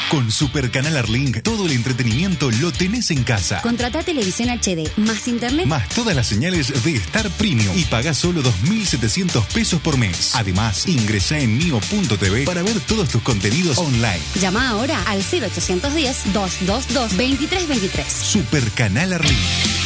Con 0.09 0.31
Super 0.31 0.71
Canal 0.71 0.97
Arlink, 0.97 1.43
todo 1.43 1.67
el 1.67 1.73
entretenimiento 1.73 2.49
lo 2.51 2.71
tenés 2.71 3.11
en 3.11 3.23
casa. 3.23 3.61
Contrata 3.61 4.01
televisión 4.01 4.49
HD 4.49 4.89
más 4.97 5.27
internet. 5.27 5.67
Más 5.67 5.87
todas 5.89 6.15
las 6.15 6.25
señales 6.27 6.83
de 6.83 6.95
Star 6.95 7.29
Premium 7.31 7.77
y 7.77 7.83
pagá 7.85 8.15
solo 8.15 8.41
2.700 8.41 9.43
pesos 9.53 9.79
por 9.81 9.97
mes. 9.97 10.33
Además, 10.35 10.87
ingresá 10.87 11.37
en 11.37 11.55
mio.tv 11.57 12.45
para 12.45 12.63
ver 12.63 12.79
todos 12.81 13.09
tus 13.09 13.21
contenidos 13.21 13.77
online. 13.77 14.19
Llama 14.39 14.69
ahora 14.69 15.03
al 15.05 15.21
0810-222-2323. 15.21 18.07
Super 18.07 18.63
Canal 18.71 19.13
Arlink. 19.13 19.82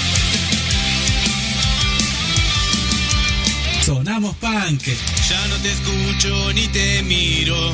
Punk. 4.20 4.82
Ya 5.30 5.48
no 5.48 5.56
te 5.58 5.72
escucho 5.72 6.54
ni 6.54 6.68
te 6.70 7.04
miro, 7.04 7.72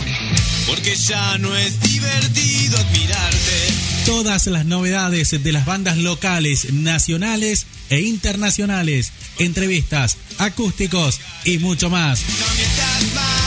porque 0.68 0.94
ya 0.94 1.38
no 1.38 1.56
es 1.56 1.80
divertido 1.80 2.78
admirarte. 2.80 3.74
Todas 4.06 4.48
las 4.48 4.66
novedades 4.66 5.42
de 5.42 5.52
las 5.54 5.66
bandas 5.66 5.98
locales, 5.98 6.74
nacionales 6.74 7.66
e 7.90 8.02
internacionales, 8.02 9.14
entrevistas, 9.40 10.18
acústicos 10.38 11.22
y 11.46 11.60
mucho 11.60 11.90
más. 11.90 12.20
No 12.20 13.43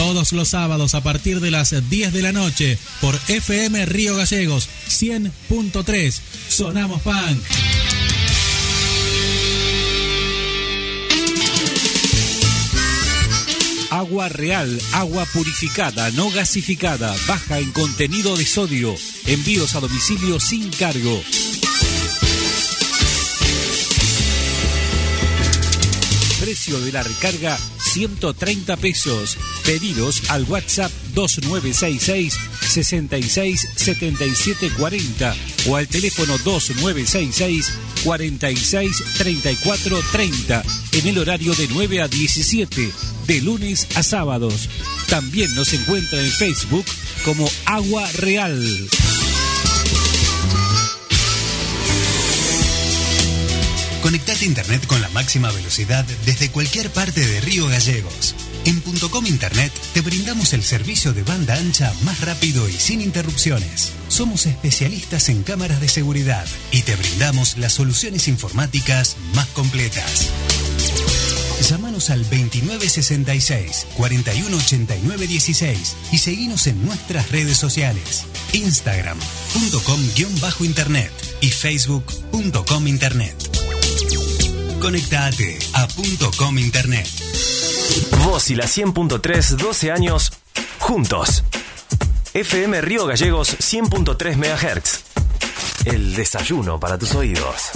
Todos 0.00 0.32
los 0.32 0.48
sábados 0.48 0.94
a 0.94 1.02
partir 1.02 1.40
de 1.40 1.50
las 1.50 1.74
10 1.90 2.14
de 2.14 2.22
la 2.22 2.32
noche 2.32 2.78
por 3.02 3.14
FM 3.28 3.84
Río 3.84 4.16
Gallegos 4.16 4.66
100.3 4.88 6.18
Sonamos 6.48 7.02
Punk. 7.02 7.38
Agua 13.90 14.30
real, 14.30 14.80
agua 14.92 15.26
purificada, 15.34 16.10
no 16.12 16.30
gasificada, 16.30 17.14
baja 17.28 17.58
en 17.58 17.70
contenido 17.70 18.38
de 18.38 18.46
sodio. 18.46 18.94
Envíos 19.26 19.74
a 19.74 19.80
domicilio 19.80 20.40
sin 20.40 20.70
cargo. 20.70 21.22
Precio 26.40 26.80
de 26.80 26.90
la 26.90 27.02
recarga 27.02 27.58
130 27.92 28.76
pesos. 28.78 29.36
Pedidos 29.64 30.30
al 30.30 30.44
WhatsApp 30.44 30.90
2966 31.14 32.34
66 32.66 33.68
77 33.76 34.70
40 34.78 35.36
o 35.68 35.76
al 35.76 35.86
teléfono 35.86 36.38
2966 36.38 37.72
46 38.04 39.02
34 39.18 40.00
30 40.12 40.62
en 40.92 41.06
el 41.08 41.18
horario 41.18 41.54
de 41.54 41.68
9 41.68 42.00
a 42.00 42.08
17 42.08 42.90
de 43.26 43.40
lunes 43.42 43.86
a 43.94 44.02
sábados. 44.02 44.70
También 45.08 45.54
nos 45.54 45.72
encuentra 45.74 46.20
en 46.20 46.30
Facebook 46.30 46.86
como 47.22 47.48
Agua 47.66 48.10
Real. 48.12 48.88
Conectate 54.02 54.44
a 54.44 54.48
internet 54.48 54.86
con 54.86 55.00
la 55.02 55.08
máxima 55.10 55.52
velocidad 55.52 56.06
desde 56.24 56.50
cualquier 56.50 56.90
parte 56.90 57.20
de 57.20 57.40
Río 57.42 57.68
Gallegos. 57.68 58.34
En 58.64 58.80
.com 58.80 59.26
Internet 59.26 59.70
te 59.92 60.00
brindamos 60.00 60.54
el 60.54 60.62
servicio 60.62 61.12
de 61.12 61.22
banda 61.22 61.54
ancha 61.54 61.92
más 62.02 62.20
rápido 62.20 62.66
y 62.68 62.72
sin 62.72 63.02
interrupciones. 63.02 63.92
Somos 64.08 64.46
especialistas 64.46 65.28
en 65.28 65.42
cámaras 65.42 65.80
de 65.80 65.88
seguridad 65.88 66.46
y 66.72 66.82
te 66.82 66.94
brindamos 66.96 67.58
las 67.58 67.74
soluciones 67.74 68.26
informáticas 68.28 69.16
más 69.34 69.46
completas. 69.48 70.28
Llámanos 71.68 72.08
al 72.10 72.22
2966 72.22 73.86
418916 73.96 75.96
y 76.10 76.18
seguinos 76.18 76.66
en 76.66 76.84
nuestras 76.84 77.30
redes 77.30 77.56
sociales. 77.58 78.24
Instagram.com-internet 78.52 81.12
y 81.40 81.50
Facebook.com 81.50 82.86
Internet. 82.86 83.49
Conectate 84.80 85.58
a 85.74 85.86
.com 86.36 86.58
Internet. 86.58 87.06
Vos 88.24 88.50
y 88.50 88.54
la 88.54 88.64
100.3, 88.64 89.56
12 89.56 89.92
años 89.92 90.32
juntos. 90.78 91.44
FM 92.32 92.80
Río 92.80 93.06
Gallegos 93.06 93.56
100.3 93.58 94.36
MHz. 94.36 95.00
El 95.84 96.14
desayuno 96.14 96.80
para 96.80 96.96
tus 96.98 97.14
oídos. 97.14 97.70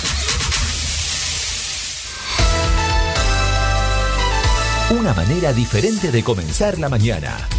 Una 4.98 5.14
manera 5.14 5.52
diferente 5.52 6.14
de 6.14 6.24
comenzar 6.24 6.80
la 6.80 6.88
mañana. 6.88 7.50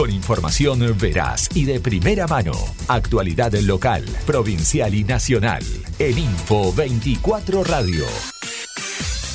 Con 0.00 0.10
información 0.10 0.96
veraz 0.98 1.48
y 1.54 1.66
de 1.66 1.78
primera 1.78 2.26
mano. 2.26 2.52
Actualidad 2.88 3.52
local, 3.52 4.02
provincial 4.24 4.94
y 4.94 5.04
nacional. 5.04 5.62
En 5.98 6.16
Info 6.16 6.72
24 6.72 7.64
Radio. 7.64 8.06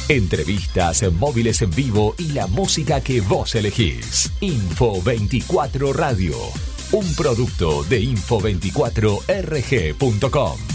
Entrevistas, 0.10 1.04
móviles 1.12 1.62
en 1.62 1.70
vivo 1.70 2.16
y 2.18 2.32
la 2.32 2.48
música 2.48 3.00
que 3.00 3.22
vos 3.22 3.54
elegís. 3.54 4.32
Info 4.42 5.00
24 5.04 5.94
Radio. 5.94 6.36
Un 6.94 7.14
producto 7.14 7.84
de 7.84 8.02
info24rg.com. 8.02 10.75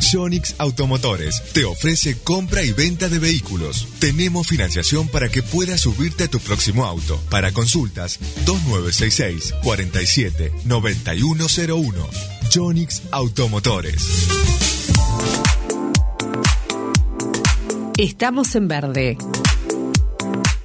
Jonix 0.00 0.54
Automotores 0.58 1.42
te 1.52 1.64
ofrece 1.64 2.18
compra 2.18 2.62
y 2.62 2.72
venta 2.72 3.08
de 3.08 3.18
vehículos. 3.18 3.88
Tenemos 3.98 4.46
financiación 4.46 5.08
para 5.08 5.28
que 5.28 5.42
puedas 5.42 5.80
subirte 5.80 6.24
a 6.24 6.28
tu 6.28 6.38
próximo 6.38 6.84
auto. 6.84 7.20
Para 7.30 7.52
consultas, 7.52 8.18
2966 8.44 9.54
47 9.62 10.52
9101. 10.64 12.08
Jonix 12.52 13.02
Automotores. 13.10 14.28
Estamos 17.98 18.54
en 18.54 18.68
verde. 18.68 19.18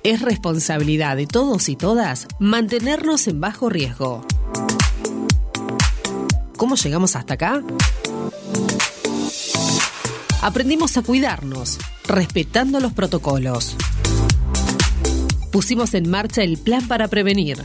Es 0.03 0.21
responsabilidad 0.21 1.15
de 1.15 1.27
todos 1.27 1.69
y 1.69 1.75
todas 1.75 2.27
mantenernos 2.39 3.27
en 3.27 3.39
bajo 3.39 3.69
riesgo. 3.69 4.25
¿Cómo 6.57 6.75
llegamos 6.75 7.15
hasta 7.15 7.35
acá? 7.35 7.63
Aprendimos 10.41 10.97
a 10.97 11.03
cuidarnos, 11.03 11.77
respetando 12.07 12.79
los 12.79 12.93
protocolos. 12.93 13.75
Pusimos 15.51 15.93
en 15.93 16.09
marcha 16.09 16.41
el 16.41 16.57
plan 16.57 16.87
para 16.87 17.07
prevenir. 17.09 17.63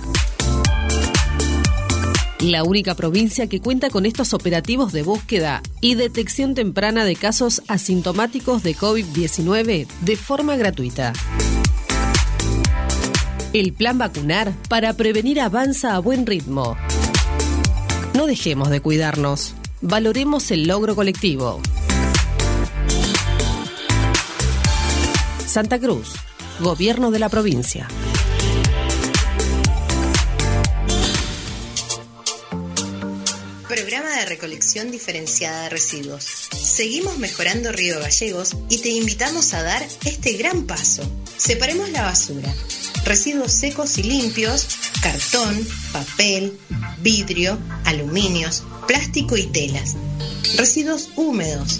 La 2.40 2.64
única 2.64 2.94
provincia 2.94 3.46
que 3.46 3.60
cuenta 3.60 3.88
con 3.88 4.04
estos 4.04 4.34
operativos 4.34 4.92
de 4.92 5.02
búsqueda 5.02 5.62
y 5.80 5.94
detección 5.94 6.54
temprana 6.54 7.06
de 7.06 7.16
casos 7.16 7.62
asintomáticos 7.66 8.62
de 8.62 8.76
COVID-19 8.76 9.86
de 10.02 10.16
forma 10.16 10.56
gratuita. 10.56 11.14
El 13.54 13.72
plan 13.72 13.96
vacunar 13.96 14.52
para 14.68 14.92
prevenir 14.92 15.40
avanza 15.40 15.96
a 15.96 15.98
buen 15.98 16.26
ritmo. 16.26 16.76
No 18.12 18.26
dejemos 18.26 18.68
de 18.68 18.82
cuidarnos. 18.82 19.54
Valoremos 19.80 20.50
el 20.50 20.66
logro 20.66 20.94
colectivo. 20.94 21.62
Santa 25.46 25.78
Cruz, 25.78 26.08
Gobierno 26.58 27.10
de 27.10 27.20
la 27.20 27.28
provincia. 27.28 27.86
Programa 33.68 34.10
de 34.18 34.26
recolección 34.26 34.90
diferenciada 34.90 35.62
de 35.64 35.68
residuos. 35.68 36.24
Seguimos 36.24 37.18
mejorando 37.18 37.70
Río 37.70 38.00
Gallegos 38.00 38.56
y 38.68 38.78
te 38.78 38.88
invitamos 38.88 39.54
a 39.54 39.62
dar 39.62 39.86
este 40.04 40.32
gran 40.32 40.64
paso. 40.64 41.08
Separemos 41.36 41.90
la 41.90 42.02
basura. 42.02 42.52
Residuos 43.04 43.52
secos 43.52 43.98
y 43.98 44.02
limpios, 44.02 44.66
cartón, 45.00 45.64
papel, 45.92 46.58
vidrio, 47.02 47.56
aluminios, 47.84 48.64
plástico 48.88 49.36
y 49.36 49.46
telas. 49.46 49.94
Residuos 50.56 51.10
húmedos, 51.14 51.78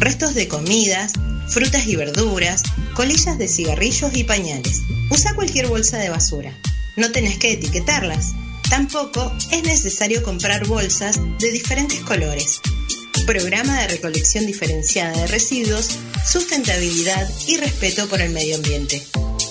restos 0.00 0.34
de 0.34 0.48
comidas, 0.48 1.14
frutas 1.48 1.86
y 1.86 1.96
verduras, 1.96 2.62
colillas 2.94 3.38
de 3.38 3.48
cigarrillos 3.48 4.14
y 4.14 4.24
pañales. 4.24 4.82
Usa 5.10 5.34
cualquier 5.34 5.68
bolsa 5.68 5.98
de 5.98 6.10
basura. 6.10 6.56
No 6.96 7.12
tenés 7.12 7.38
que 7.38 7.52
etiquetarlas. 7.52 8.32
Tampoco 8.68 9.32
es 9.52 9.62
necesario 9.62 10.22
comprar 10.22 10.66
bolsas 10.66 11.20
de 11.38 11.52
diferentes 11.52 12.00
colores. 12.00 12.60
Programa 13.26 13.80
de 13.80 13.88
recolección 13.88 14.46
diferenciada 14.46 15.12
de 15.16 15.26
residuos, 15.28 15.90
sustentabilidad 16.26 17.28
y 17.46 17.56
respeto 17.58 18.08
por 18.08 18.20
el 18.20 18.30
medio 18.30 18.56
ambiente. 18.56 19.02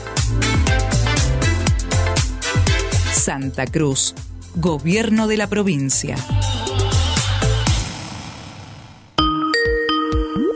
Santa 3.13 3.67
Cruz, 3.67 4.15
Gobierno 4.55 5.27
de 5.27 5.37
la 5.37 5.49
Provincia. 5.49 6.17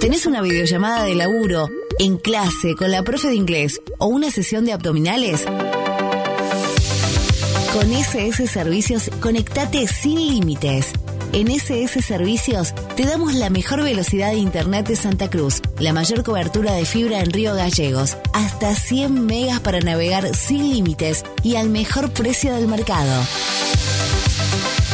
¿Tenés 0.01 0.25
una 0.27 0.41
videollamada 0.43 1.05
de 1.05 1.15
laburo, 1.15 1.69
en 1.99 2.17
clase, 2.17 2.75
con 2.77 2.91
la 2.91 3.03
profe 3.03 3.29
de 3.29 3.37
inglés 3.37 3.83
o 3.99 4.07
una 4.07 4.31
sesión 4.31 4.65
de 4.65 4.73
abdominales? 4.73 5.45
Con 7.73 7.93
SS 7.93 8.49
Servicios, 8.49 9.11
conectate 9.21 9.87
sin 9.87 10.19
límites. 10.19 10.93
En 11.33 11.51
SS 11.51 12.03
Servicios 12.03 12.75
te 12.95 13.07
damos 13.07 13.33
la 13.33 13.49
mejor 13.49 13.83
velocidad 13.83 14.33
de 14.33 14.37
Internet 14.37 14.87
de 14.87 14.97
Santa 14.97 15.31
Cruz, 15.31 15.63
la 15.79 15.95
mayor 15.95 16.25
cobertura 16.25 16.75
de 16.75 16.85
fibra 16.85 17.21
en 17.21 17.31
Río 17.31 17.55
Gallegos, 17.55 18.19
hasta 18.35 18.75
100 18.75 19.25
megas 19.25 19.61
para 19.61 19.81
navegar 19.81 20.37
sin 20.37 20.71
límites 20.71 21.25
y 21.43 21.57
al 21.57 21.71
mejor 21.71 22.13
precio 22.13 22.55
del 22.55 22.69
mercado. 22.69 23.25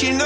you 0.02 0.12
know 0.12 0.25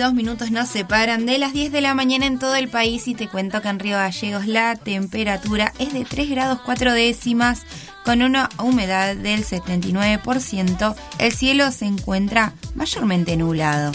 22 0.00 0.14
minutos 0.14 0.50
nos 0.50 0.70
separan 0.70 1.26
de 1.26 1.36
las 1.36 1.52
10 1.52 1.72
de 1.72 1.82
la 1.82 1.92
mañana 1.92 2.24
en 2.24 2.38
todo 2.38 2.54
el 2.54 2.68
país 2.68 3.06
y 3.06 3.14
te 3.14 3.28
cuento 3.28 3.60
que 3.60 3.68
en 3.68 3.78
Río 3.78 3.98
Gallegos 3.98 4.46
la 4.46 4.74
temperatura 4.74 5.74
es 5.78 5.92
de 5.92 6.06
3 6.06 6.30
grados 6.30 6.60
4 6.64 6.94
décimas 6.94 7.64
con 8.02 8.22
una 8.22 8.48
humedad 8.58 9.14
del 9.14 9.44
79%. 9.44 10.94
El 11.18 11.32
cielo 11.32 11.70
se 11.70 11.84
encuentra 11.84 12.54
mayormente 12.74 13.36
nublado. 13.36 13.92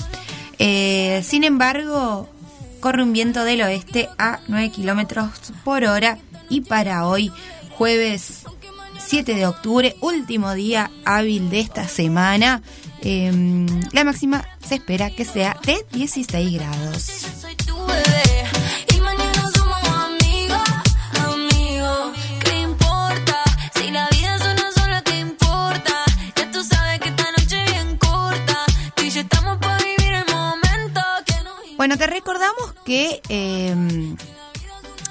Eh, 0.60 1.24
sin 1.24 1.43
embargo, 1.43 2.30
corre 2.82 3.01
un 3.01 3.12
viento 3.12 3.43
del 3.43 3.64
oeste 3.64 4.08
a 4.20 4.41
9 4.47 4.70
kilómetros 4.70 5.32
por 5.64 5.86
hora 5.86 6.20
y 6.49 6.62
para 6.62 7.08
hoy, 7.08 7.32
jueves 7.72 8.43
7 8.99 9.34
de 9.34 9.47
octubre, 9.47 9.95
último 10.01 10.53
día 10.53 10.91
hábil 11.03 11.49
de 11.49 11.62
esta 11.62 11.88
semana, 11.88 12.62
eh, 13.06 13.32
la 13.93 14.03
máxima 14.03 14.43
se 14.68 14.76
espera 14.76 15.12
que 15.12 15.26
sea 15.26 15.56
de 15.64 15.86
16 15.91 16.53
grados. 16.53 17.26
Bueno, 31.78 31.99
te 31.99 32.08
recordamos 32.08 32.74
que 32.84 33.22
eh, 33.30 34.16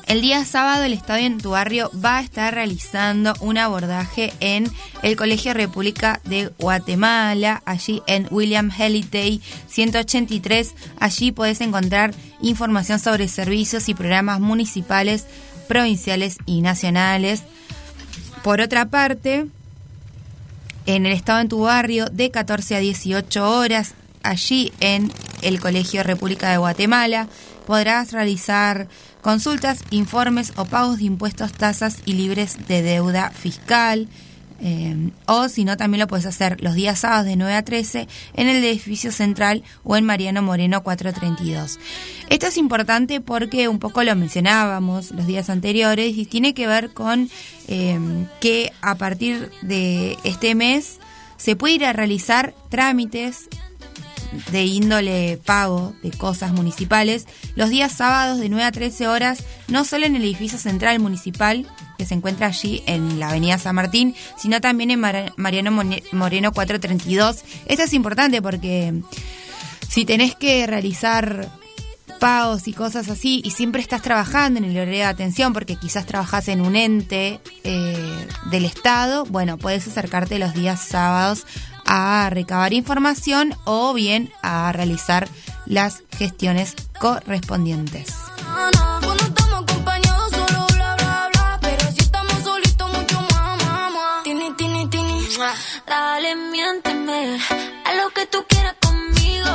el 0.07 0.21
día 0.21 0.45
sábado 0.45 0.85
el 0.85 0.93
Estadio 0.93 1.27
en 1.27 1.39
tu 1.39 1.51
barrio 1.51 1.91
va 2.05 2.19
a 2.19 2.23
estar 2.23 2.53
realizando 2.55 3.35
un 3.41 3.59
abordaje 3.59 4.33
en 4.41 4.71
el 5.03 5.17
Colegio 5.17 5.55
República 5.55 6.21
de 6.25 6.53
Guatemala, 6.59 7.63
allí 7.65 8.03
en 8.07 8.29
William 8.31 8.71
Holiday 8.71 9.41
183. 9.69 10.75
Allí 10.99 11.33
puedes 11.33 11.61
encontrar 11.61 12.15
información 12.41 12.99
sobre 12.99 13.29
servicios 13.29 13.89
y 13.89 13.95
programas 13.95 14.41
municipales, 14.41 15.27
provinciales 15.69 16.39
y 16.47 16.61
nacionales. 16.61 17.43
Por 18.43 18.61
otra 18.61 18.87
parte, 18.87 19.47
en 20.87 21.07
el 21.07 21.13
estado 21.13 21.41
en 21.41 21.49
tu 21.49 21.61
barrio 21.61 22.07
de 22.07 22.31
14 22.31 22.77
a 22.77 22.81
18 22.81 23.59
horas, 23.59 23.95
allí 24.23 24.73
en 24.81 25.11
el 25.43 25.61
Colegio 25.61 26.03
República 26.03 26.51
de 26.51 26.59
Guatemala, 26.59 27.29
podrás 27.67 28.13
realizar 28.13 28.89
consultas, 29.25 29.81
informes 29.91 30.53
o 30.57 30.67
pagos 30.67 30.99
de 30.99 31.05
impuestos, 31.05 31.53
tasas 31.53 32.01
y 32.05 32.13
libres 32.13 32.69
de 32.69 32.83
deuda 32.83 33.31
fiscal. 33.31 34.07
Eh, 34.61 35.11
o 35.27 35.49
si 35.49 35.65
no, 35.65 35.79
también 35.79 36.01
lo 36.01 36.07
puedes 36.07 36.27
hacer 36.27 36.61
los 36.61 36.75
días 36.75 37.01
sábados 37.01 37.25
de 37.25 37.35
9 37.35 37.55
a 37.55 37.65
13 37.65 38.07
en 38.35 38.49
el 38.49 38.63
edificio 38.63 39.11
central 39.11 39.65
o 39.83 39.97
en 39.97 40.05
Mariano 40.05 40.43
Moreno 40.43 40.83
432. 40.83 41.81
Esto 42.29 42.47
es 42.47 42.59
importante 42.59 43.23
porque 43.23 43.67
un 43.67 43.79
poco 43.79 44.05
lo 44.05 44.15
mencionábamos 44.15 45.11
los 45.13 45.27
días 45.27 45.49
anteriores 45.49 46.17
y 46.19 46.27
tiene 46.27 46.53
que 46.53 46.67
ver 46.67 46.91
con 46.91 47.31
eh, 47.67 47.99
que 48.43 48.73
a 48.83 48.95
partir 48.97 49.51
de 49.63 50.19
este 50.25 50.55
mes 50.55 50.99
se 51.39 51.57
puede 51.57 51.75
ir 51.75 51.87
a 51.87 51.95
realizar 51.95 52.55
trámites 52.69 53.49
de 54.51 54.65
índole 54.65 55.39
pago 55.45 55.95
de 56.03 56.11
cosas 56.11 56.53
municipales 56.53 57.27
los 57.57 57.71
días 57.71 57.93
sábados 57.93 58.39
de 58.39 58.49
9 58.49 58.65
a 58.65 58.73
13 58.73 59.09
horas, 59.09 59.45
no 59.69 59.85
solo 59.85 60.07
en 60.07 60.17
el 60.17 60.23
edificio 60.25 60.59
central 60.59 60.99
municipal, 61.01 61.67
que 61.99 62.07
se 62.07 62.15
encuentra 62.15 62.49
allí 62.49 62.83
en 62.87 63.21
la 63.21 63.29
avenida 63.29 63.57
San 63.59 63.75
Martín, 63.77 64.15
sino 64.37 64.61
también 64.61 64.91
en 64.91 65.01
Mar- 65.01 65.33
Mariano 65.37 65.71
Moreno 66.13 66.53
432. 66.53 67.45
Esto 67.67 67.83
es 67.85 67.93
importante 67.93 68.43
porque 68.43 68.95
si 69.89 70.05
tenés 70.05 70.35
que 70.35 70.67
realizar 70.67 71.49
pagos 72.21 72.69
y 72.69 72.73
cosas 72.73 73.09
así 73.11 73.43
y 73.45 73.51
siempre 73.51 73.83
estás 73.83 74.01
trabajando 74.03 74.59
en 74.59 74.65
el 74.65 74.73
horario 74.77 75.01
de 75.01 75.05
atención 75.05 75.53
porque 75.53 75.77
quizás 75.77 76.07
trabajas 76.07 76.49
en 76.49 76.61
un 76.63 76.75
ente 76.77 77.41
eh, 77.65 78.27
del 78.51 78.65
Estado, 78.65 79.25
bueno, 79.27 79.59
puedes 79.59 79.87
acercarte 79.87 80.39
los 80.39 80.55
días 80.55 80.81
sábados 80.81 81.45
a 81.87 82.29
recabar 82.31 82.73
información 82.73 83.55
o 83.65 83.93
bien 83.95 84.33
a 84.43 84.73
realizar 84.73 85.29
las 85.67 86.03
gestiones 86.17 86.75
correspondientes. 86.99 88.15
Dale. 95.87 96.35
Haz 97.85 97.97
lo 97.97 98.11
que 98.11 98.27
tú 98.27 98.45
quieras 98.49 98.75
conmigo. 98.81 99.51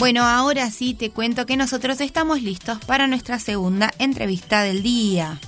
Bueno, 0.00 0.24
ahora 0.24 0.70
sí 0.70 0.94
te 0.94 1.10
cuento 1.10 1.44
que 1.44 1.58
nosotros 1.58 2.00
estamos 2.00 2.40
listos 2.40 2.78
para 2.86 3.06
nuestra 3.06 3.38
segunda 3.38 3.90
entrevista 3.98 4.62
del 4.62 4.82
día. 4.82 5.38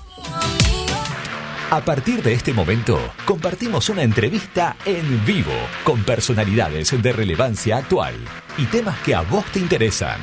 A 1.70 1.80
partir 1.80 2.22
de 2.22 2.34
este 2.34 2.52
momento, 2.52 3.00
compartimos 3.24 3.88
una 3.88 4.02
entrevista 4.02 4.76
en 4.84 5.24
vivo 5.24 5.54
con 5.84 6.04
personalidades 6.04 7.02
de 7.02 7.12
relevancia 7.14 7.78
actual 7.78 8.14
y 8.58 8.66
temas 8.66 9.00
que 9.00 9.14
a 9.14 9.22
vos 9.22 9.46
te 9.46 9.58
interesan. 9.58 10.20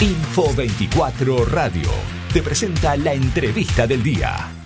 Info 0.00 0.52
24 0.52 1.44
Radio 1.44 1.90
te 2.32 2.42
presenta 2.42 2.96
la 2.96 3.12
entrevista 3.12 3.86
del 3.86 4.02
día. 4.02 4.61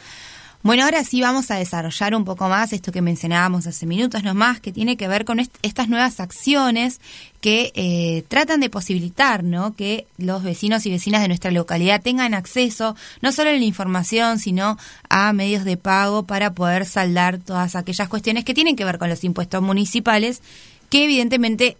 Bueno, 0.66 0.82
ahora 0.82 1.04
sí 1.04 1.20
vamos 1.20 1.52
a 1.52 1.54
desarrollar 1.54 2.16
un 2.16 2.24
poco 2.24 2.48
más 2.48 2.72
esto 2.72 2.90
que 2.90 3.00
mencionábamos 3.00 3.68
hace 3.68 3.86
minutos 3.86 4.24
nomás, 4.24 4.58
que 4.60 4.72
tiene 4.72 4.96
que 4.96 5.06
ver 5.06 5.24
con 5.24 5.38
est- 5.38 5.54
estas 5.62 5.88
nuevas 5.88 6.18
acciones 6.18 7.00
que 7.40 7.70
eh, 7.76 8.24
tratan 8.26 8.58
de 8.58 8.68
posibilitar 8.68 9.44
¿no? 9.44 9.76
que 9.76 10.08
los 10.18 10.42
vecinos 10.42 10.84
y 10.84 10.90
vecinas 10.90 11.22
de 11.22 11.28
nuestra 11.28 11.52
localidad 11.52 12.02
tengan 12.02 12.34
acceso 12.34 12.96
no 13.22 13.30
solo 13.30 13.50
a 13.50 13.52
la 13.52 13.60
información, 13.60 14.40
sino 14.40 14.76
a 15.08 15.32
medios 15.32 15.64
de 15.64 15.76
pago 15.76 16.24
para 16.24 16.52
poder 16.52 16.84
saldar 16.84 17.38
todas 17.38 17.76
aquellas 17.76 18.08
cuestiones 18.08 18.44
que 18.44 18.52
tienen 18.52 18.74
que 18.74 18.84
ver 18.84 18.98
con 18.98 19.08
los 19.08 19.22
impuestos 19.22 19.62
municipales, 19.62 20.42
que 20.90 21.04
evidentemente 21.04 21.76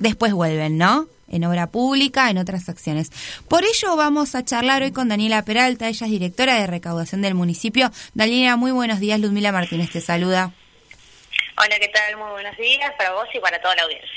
después 0.00 0.32
vuelven, 0.32 0.78
¿no? 0.78 1.06
En 1.28 1.44
obra 1.44 1.68
pública, 1.68 2.30
en 2.30 2.38
otras 2.38 2.68
acciones. 2.68 3.10
Por 3.48 3.64
ello 3.64 3.96
vamos 3.96 4.34
a 4.34 4.44
charlar 4.44 4.82
hoy 4.82 4.92
con 4.92 5.08
Daniela 5.08 5.44
Peralta, 5.44 5.88
ella 5.88 6.06
es 6.06 6.12
directora 6.12 6.54
de 6.54 6.66
recaudación 6.66 7.22
del 7.22 7.34
municipio. 7.34 7.90
Daniela, 8.14 8.56
muy 8.56 8.72
buenos 8.72 9.00
días, 9.00 9.20
Ludmila 9.20 9.52
Martínez 9.52 9.90
te 9.90 10.00
saluda. 10.00 10.52
Hola, 11.56 11.78
¿qué 11.80 11.88
tal? 11.88 12.16
Muy 12.16 12.30
buenos 12.30 12.56
días 12.56 12.92
para 12.98 13.12
vos 13.12 13.26
y 13.32 13.38
para 13.38 13.60
toda 13.60 13.76
la 13.76 13.82
audiencia. 13.82 14.10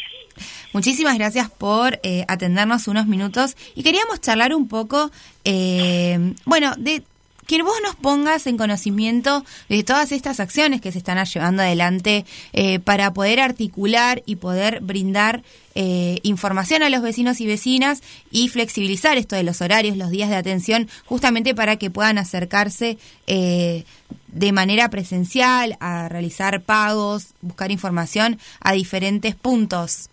Muchísimas 0.74 1.18
gracias 1.18 1.50
por 1.50 2.00
eh, 2.04 2.26
atendernos 2.28 2.88
unos 2.88 3.08
minutos 3.08 3.56
y 3.74 3.84
queríamos 3.84 4.22
charlar 4.22 4.54
un 4.54 4.68
poco, 4.68 5.12
eh, 5.44 6.34
bueno, 6.46 6.74
de 6.78 7.04
que 7.48 7.64
vos 7.64 7.78
nos 7.82 7.96
pongas 7.96 8.46
en 8.46 8.58
conocimiento 8.58 9.44
de 9.70 9.84
todas 9.84 10.12
estas 10.12 10.40
acciones 10.40 10.82
que 10.82 10.92
se 10.92 11.00
están 11.00 11.24
llevando 11.26 11.64
adelante 11.64 12.26
eh, 12.54 12.80
para 12.80 13.14
poder 13.14 13.40
articular 13.40 14.22
y 14.26 14.36
poder 14.36 14.82
brindar 14.82 15.42
eh, 15.74 16.20
información 16.24 16.84
a 16.84 16.90
los 16.90 17.02
vecinos 17.02 17.40
y 17.40 17.48
vecinas 17.48 18.04
y 18.32 18.50
flexibilizar 18.50 19.18
esto 19.18 19.36
de 19.36 19.44
los 19.44 19.62
horarios, 19.62 19.96
los 19.96 20.12
días 20.12 20.30
de 20.30 20.36
atención, 20.36 20.90
justamente 21.06 21.56
para 21.56 21.78
que 21.78 21.90
puedan 21.90 22.18
acercarse 22.18 22.98
eh, 23.28 23.86
de 24.28 24.52
manera 24.52 24.90
presencial 24.90 25.78
a 25.80 26.10
realizar 26.10 26.62
pagos, 26.62 27.34
buscar 27.42 27.72
información 27.72 28.40
a 28.60 28.74
diferentes 28.74 29.36
puntos. 29.36 30.10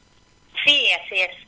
Sí, 0.64 0.86
así 1.02 1.20
es. 1.20 1.43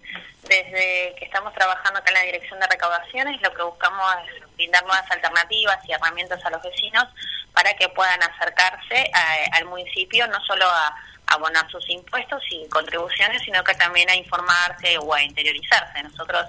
Desde 0.48 1.14
que 1.18 1.24
estamos 1.24 1.52
trabajando 1.54 1.98
acá 1.98 2.10
en 2.10 2.14
la 2.14 2.22
Dirección 2.22 2.60
de 2.60 2.66
Recaudaciones, 2.68 3.40
lo 3.42 3.52
que 3.52 3.62
buscamos 3.62 4.04
es 4.28 4.54
brindar 4.54 4.82
nuevas 4.84 5.10
alternativas 5.10 5.78
y 5.88 5.92
herramientas 5.92 6.44
a 6.44 6.50
los 6.50 6.62
vecinos 6.62 7.04
para 7.52 7.74
que 7.74 7.88
puedan 7.88 8.22
acercarse 8.22 9.10
a- 9.12 9.56
al 9.56 9.64
municipio, 9.64 10.26
no 10.28 10.40
solo 10.44 10.64
a 10.66 10.94
abonar 11.28 11.68
sus 11.70 11.88
impuestos 11.90 12.42
y 12.50 12.68
contribuciones, 12.68 13.42
sino 13.42 13.64
que 13.64 13.74
también 13.74 14.08
a 14.08 14.14
informarse 14.14 14.96
o 14.98 15.12
a 15.12 15.22
interiorizarse. 15.22 16.00
Nosotros 16.04 16.46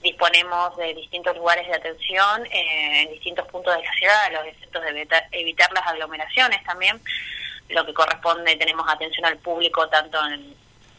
disponemos 0.00 0.74
de 0.78 0.94
distintos 0.94 1.36
lugares 1.36 1.66
de 1.66 1.74
atención 1.74 2.46
eh, 2.46 3.02
en 3.02 3.10
distintos 3.12 3.46
puntos 3.48 3.76
de 3.76 3.82
la 3.82 3.92
ciudad, 3.94 4.32
los 4.32 4.46
efectos 4.46 4.82
de 4.82 4.90
evita- 4.90 5.28
evitar 5.32 5.70
las 5.72 5.86
aglomeraciones 5.86 6.62
también. 6.64 6.98
Lo 7.68 7.84
que 7.84 7.92
corresponde, 7.92 8.56
tenemos 8.56 8.86
atención 8.88 9.26
al 9.26 9.36
público 9.38 9.88
tanto 9.88 10.18
en, 10.26 10.54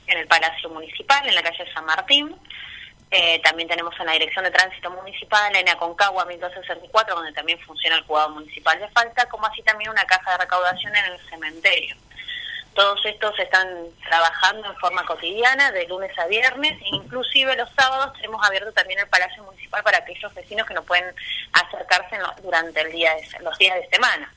en 0.08 0.18
el 0.18 0.28
Palacio 0.28 0.70
Municipal, 0.70 1.28
en 1.28 1.36
la 1.36 1.43
calle 1.43 1.66
San 1.74 1.86
Martín, 1.86 2.36
eh, 3.12 3.39
también 3.43 3.70
tenemos 3.70 3.93
en 3.99 4.08
la 4.08 4.14
Dirección 4.14 4.43
de 4.43 4.51
Tránsito 4.51 4.89
Municipal, 4.91 5.56
en 5.56 5.70
Aconcagua 5.70 6.26
1264, 6.26 7.16
donde 7.16 7.32
también 7.34 7.60
funciona 7.62 7.95
el 7.97 8.03
juzgado 8.03 8.30
municipal 8.32 8.80
de 8.80 8.88
falta, 8.89 9.28
como 9.30 9.45
así 9.45 9.62
también 9.64 9.91
una 9.91 10.06
caja 10.06 10.32
de 10.32 10.38
recaudación 10.39 10.95
en 10.95 11.06
el 11.06 11.20
cementerio. 11.30 11.95
Todos 12.74 13.06
estos 13.06 13.38
están 13.39 13.70
trabajando 14.06 14.68
en 14.70 14.76
forma 14.78 15.06
cotidiana, 15.06 15.72
de 15.72 15.88
lunes 15.88 16.12
a 16.20 16.26
viernes, 16.26 16.74
e 16.82 16.88
inclusive 16.95 17.56
los 17.56 17.70
sábados 17.74 18.12
tenemos 18.18 18.45
abierto 18.45 18.74
también 18.74 18.99
el 18.99 19.08
Palacio 19.08 19.43
Municipal 19.43 19.82
para 19.82 19.99
aquellos 19.99 20.34
vecinos 20.34 20.68
que 20.68 20.74
no 20.74 20.84
pueden 20.84 21.06
acercarse 21.53 22.18
durante 22.43 22.82
el 22.82 22.91
día 22.91 23.14
de- 23.16 23.39
los 23.43 23.58
días 23.58 23.76
de 23.76 23.88
semana. 23.89 24.34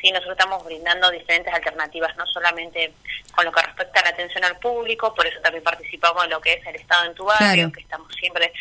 Sí, 0.00 0.12
nosotros 0.12 0.36
estamos 0.38 0.64
brindando 0.64 1.10
diferentes 1.10 1.52
alternativas, 1.52 2.16
no 2.16 2.24
solamente 2.26 2.92
con 3.34 3.44
lo 3.44 3.50
que 3.52 3.62
respecta 3.62 4.00
a 4.00 4.04
la 4.04 4.10
atención 4.10 4.44
al 4.44 4.56
público, 4.58 5.12
por 5.14 5.26
eso 5.26 5.40
también 5.40 5.64
participamos 5.64 6.22
en 6.24 6.30
lo 6.30 6.40
que 6.40 6.52
es 6.54 6.66
el 6.66 6.76
Estado 6.76 7.04
en 7.06 7.14
tu 7.14 7.24
barrio, 7.24 7.48
Claro. 7.54 7.72
que 7.72 7.80
estamos 7.80 8.12
siempre 8.14 8.52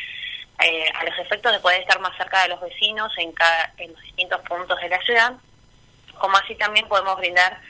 eh, 0.64 0.90
a 0.96 1.04
los 1.04 1.20
efectos 1.20 1.52
de 1.52 1.60
poder 1.60 1.82
estar 1.82 2.00
más 2.00 2.18
cerca 2.18 2.42
de 2.42 2.50
los 2.50 2.60
vecinos 2.62 3.14
en, 3.18 3.32
cada, 3.34 3.72
en 3.78 3.94
los 3.94 4.02
distintos 4.02 4.42
puntos 4.42 4.80
de 4.82 4.90
la 4.90 5.00
ciudad, 5.02 5.34
como 6.18 6.36
así 6.38 6.56
también 6.56 6.88
podemos 6.88 7.16
brindar 7.18 7.62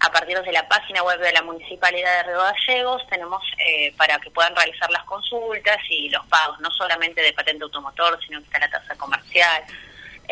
a 0.00 0.10
partir 0.10 0.36
de 0.40 0.50
la 0.50 0.66
página 0.66 1.04
web 1.04 1.20
de 1.20 1.32
la 1.32 1.42
Municipalidad 1.42 2.16
de 2.16 2.22
Río 2.32 2.38
Gallegos, 2.42 3.06
tenemos 3.08 3.40
eh, 3.64 3.94
para 3.96 4.18
que 4.18 4.32
puedan 4.32 4.56
realizar 4.56 4.90
las 4.90 5.04
consultas 5.04 5.78
y 5.88 6.10
los 6.10 6.26
pagos, 6.26 6.58
no 6.58 6.72
solamente 6.72 7.22
de 7.22 7.32
patente 7.32 7.62
automotor, 7.62 8.18
sino 8.26 8.40
que 8.40 8.46
está 8.46 8.58
la 8.58 8.70
tasa 8.70 8.96
comercial, 8.96 9.62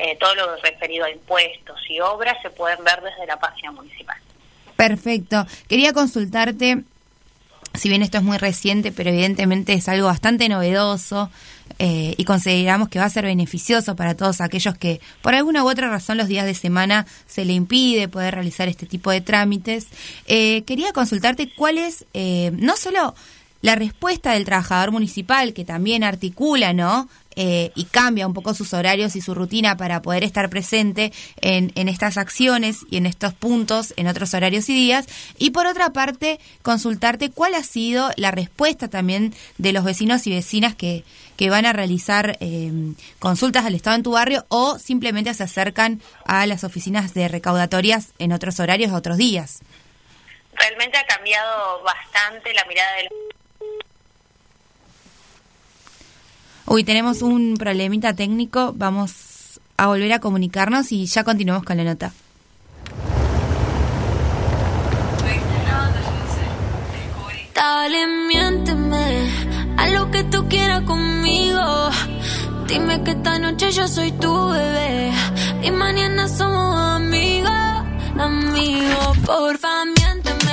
eh, 0.03 0.17
todo 0.19 0.35
lo 0.35 0.57
referido 0.57 1.05
a 1.05 1.11
impuestos 1.11 1.79
y 1.89 2.01
obras 2.01 2.37
se 2.43 2.51
pueden 2.51 2.83
ver 2.85 3.03
desde 3.03 3.27
la 3.27 3.39
página 3.39 3.71
municipal. 3.71 4.17
Perfecto. 4.77 5.47
Quería 5.69 5.93
consultarte, 5.93 6.85
si 7.75 7.89
bien 7.91 8.03
esto 8.03 8.17
es 8.17 8.25
muy 8.25 8.39
reciente, 8.39 8.93
pero 8.93 9.11
evidentemente 9.11 9.75
es 9.75 9.89
algo 9.91 10.07
bastante 10.07 10.49
novedoso 10.49 11.31
eh, 11.79 12.15
y 12.17 12.25
consideramos 12.25 12.89
que 12.89 12.99
va 12.99 13.05
a 13.05 13.11
ser 13.11 13.27
beneficioso 13.27 13.95
para 13.95 14.17
todos 14.17 14.41
aquellos 14.41 14.77
que 14.79 15.03
por 15.21 15.35
alguna 15.35 15.65
u 15.65 15.69
otra 15.71 15.91
razón 15.91 16.17
los 16.17 16.29
días 16.29 16.47
de 16.47 16.55
semana 16.55 17.07
se 17.27 17.45
le 17.45 17.53
impide 17.53 18.09
poder 18.09 18.35
realizar 18.35 18.69
este 18.69 18.87
tipo 18.87 19.11
de 19.11 19.21
trámites. 19.21 19.87
Eh, 20.27 20.63
quería 20.63 20.93
consultarte 20.93 21.53
cuál 21.55 21.77
es 21.77 22.07
eh, 22.15 22.51
no 22.55 22.77
solo 22.77 23.15
la 23.61 23.75
respuesta 23.75 24.33
del 24.33 24.47
trabajador 24.47 24.93
municipal, 24.93 25.53
que 25.53 25.67
también 25.67 26.05
articula, 26.05 26.73
¿no? 26.73 27.09
Eh, 27.43 27.73
y 27.75 27.87
cambia 27.87 28.27
un 28.27 28.35
poco 28.35 28.53
sus 28.53 28.75
horarios 28.75 29.17
y 29.17 29.23
su 29.23 29.35
rutina 29.35 29.79
para 29.79 30.03
poder 30.03 30.25
estar 30.25 30.51
presente 30.51 31.11
en, 31.41 31.73
en 31.75 31.89
estas 31.89 32.19
acciones 32.19 32.81
y 32.91 32.99
en 32.99 33.07
estos 33.07 33.33
puntos, 33.33 33.95
en 33.97 34.09
otros 34.09 34.35
horarios 34.35 34.69
y 34.69 34.75
días. 34.75 35.07
Y 35.39 35.49
por 35.49 35.67
otra 35.67 35.89
parte, 35.95 36.39
consultarte 36.61 37.31
cuál 37.31 37.55
ha 37.55 37.63
sido 37.63 38.11
la 38.17 38.31
respuesta 38.31 38.89
también 38.89 39.33
de 39.57 39.73
los 39.73 39.85
vecinos 39.85 40.27
y 40.27 40.33
vecinas 40.33 40.75
que, 40.75 41.03
que 41.39 41.49
van 41.49 41.65
a 41.65 41.73
realizar 41.73 42.37
eh, 42.41 42.71
consultas 43.19 43.65
al 43.65 43.75
Estado 43.75 43.97
en 43.97 44.03
tu 44.03 44.11
barrio 44.11 44.45
o 44.49 44.79
simplemente 44.79 45.33
se 45.33 45.45
acercan 45.45 46.03
a 46.27 46.45
las 46.45 46.63
oficinas 46.63 47.15
de 47.15 47.27
recaudatorias 47.27 48.13
en 48.19 48.33
otros 48.33 48.61
horarios 48.61 48.93
otros 48.93 49.17
días. 49.17 49.61
Realmente 50.53 50.99
ha 50.99 51.07
cambiado 51.07 51.83
bastante 51.85 52.53
la 52.53 52.67
mirada 52.67 52.93
de 52.97 53.05
los 53.05 53.40
Uy, 56.73 56.85
tenemos 56.85 57.21
un 57.21 57.57
problemita 57.59 58.15
técnico, 58.15 58.73
vamos 58.77 59.59
a 59.77 59.89
volver 59.89 60.13
a 60.13 60.21
comunicarnos 60.21 60.93
y 60.93 61.07
ya 61.07 61.25
continuamos 61.25 61.65
con 61.65 61.77
la 61.77 61.83
nota. 61.83 62.13
Dale, 67.53 68.07
miénteme 68.29 69.29
a 69.79 69.89
lo 69.89 70.13
que 70.13 70.23
tú 70.23 70.47
quieras 70.49 70.83
conmigo. 70.83 71.91
Dime 72.69 73.03
que 73.03 73.11
esta 73.11 73.41
noche 73.41 73.73
yo 73.73 73.89
soy 73.89 74.13
tu 74.13 74.33
bebé 74.51 75.11
y 75.65 75.73
mañana 75.73 76.29
somos 76.29 76.79
amigos, 76.79 77.51
amigos. 78.17 79.19
Porfa, 79.27 79.87
miénteme 79.87 80.50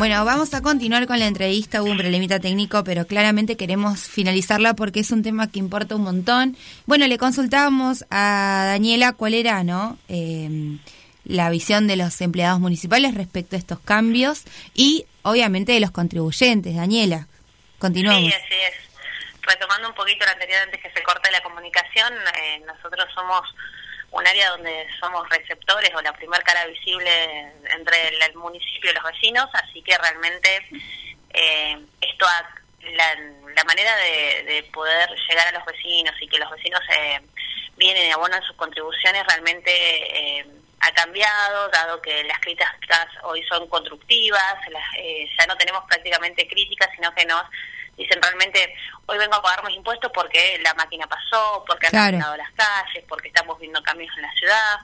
Bueno, 0.00 0.24
vamos 0.24 0.54
a 0.54 0.62
continuar 0.62 1.06
con 1.06 1.18
la 1.18 1.26
entrevista. 1.26 1.82
Hubo 1.82 1.90
un 1.90 1.98
problemita 1.98 2.40
técnico, 2.40 2.82
pero 2.84 3.06
claramente 3.06 3.58
queremos 3.58 4.08
finalizarla 4.08 4.72
porque 4.72 5.00
es 5.00 5.10
un 5.10 5.22
tema 5.22 5.50
que 5.52 5.58
importa 5.58 5.94
un 5.94 6.04
montón. 6.04 6.56
Bueno, 6.86 7.06
le 7.06 7.18
consultábamos 7.18 8.06
a 8.08 8.64
Daniela 8.66 9.12
cuál 9.12 9.34
era, 9.34 9.62
¿no? 9.62 9.98
Eh, 10.08 10.78
la 11.26 11.50
visión 11.50 11.86
de 11.86 11.96
los 11.96 12.18
empleados 12.22 12.60
municipales 12.60 13.14
respecto 13.14 13.56
a 13.56 13.58
estos 13.58 13.78
cambios 13.80 14.44
y, 14.72 15.04
obviamente, 15.20 15.72
de 15.72 15.80
los 15.80 15.90
contribuyentes. 15.90 16.74
Daniela, 16.74 17.26
continuamos. 17.78 18.22
Sí, 18.22 18.32
así 18.32 18.54
es. 18.54 18.74
Retomando 19.42 19.90
un 19.90 19.94
poquito 19.94 20.24
lo 20.24 20.32
anterior 20.32 20.60
antes 20.64 20.80
que 20.80 20.90
se 20.92 21.02
corte 21.02 21.30
la 21.30 21.42
comunicación, 21.42 22.10
eh, 22.42 22.62
nosotros 22.66 23.04
somos 23.14 23.42
un 24.12 24.26
área 24.26 24.50
donde 24.50 24.86
somos 24.98 25.28
receptores 25.28 25.90
o 25.94 26.00
la 26.02 26.12
primer 26.12 26.42
cara 26.42 26.66
visible 26.66 27.52
entre 27.76 28.08
el, 28.08 28.34
municipio 28.34 28.90
y 28.90 28.94
los 28.94 29.04
vecinos, 29.04 29.48
así 29.52 29.82
que 29.82 29.96
realmente 29.98 30.66
eh, 31.32 31.78
esto 32.00 32.26
la, 32.92 33.14
la 33.54 33.64
manera 33.64 33.94
de, 33.96 34.42
de 34.44 34.62
poder 34.72 35.08
llegar 35.28 35.46
a 35.48 35.52
los 35.52 35.64
vecinos 35.64 36.14
y 36.20 36.26
que 36.28 36.38
los 36.38 36.50
vecinos 36.50 36.80
eh, 36.96 37.20
vienen 37.76 38.08
y 38.08 38.10
abonan 38.12 38.42
sus 38.42 38.56
contribuciones 38.56 39.24
realmente 39.26 39.70
eh, 39.70 40.46
ha 40.80 40.92
cambiado, 40.92 41.68
dado 41.68 42.00
que 42.00 42.24
las 42.24 42.38
críticas 42.40 42.74
hoy 43.22 43.44
son 43.48 43.68
constructivas, 43.68 44.54
las- 44.70 44.94
eh, 44.96 45.28
ya 45.38 45.46
no 45.46 45.56
tenemos 45.56 45.84
prácticamente 45.86 46.48
críticas, 46.48 46.88
sino 46.96 47.14
que 47.14 47.26
nos 47.26 47.42
dicen 48.00 48.20
realmente, 48.22 48.74
hoy 49.06 49.18
vengo 49.18 49.34
a 49.36 49.42
pagar 49.42 49.64
mis 49.64 49.76
impuestos 49.76 50.10
porque 50.12 50.58
la 50.62 50.74
máquina 50.74 51.06
pasó, 51.06 51.64
porque 51.66 51.86
han 51.86 51.90
Claro. 51.92 52.10
cambiado 52.18 52.36
las 52.36 52.50
calles, 52.52 53.04
porque 53.08 53.28
estamos 53.28 53.58
viendo 53.58 53.82
cambios 53.82 54.12
en 54.16 54.22
la 54.22 54.32
ciudad. 54.32 54.78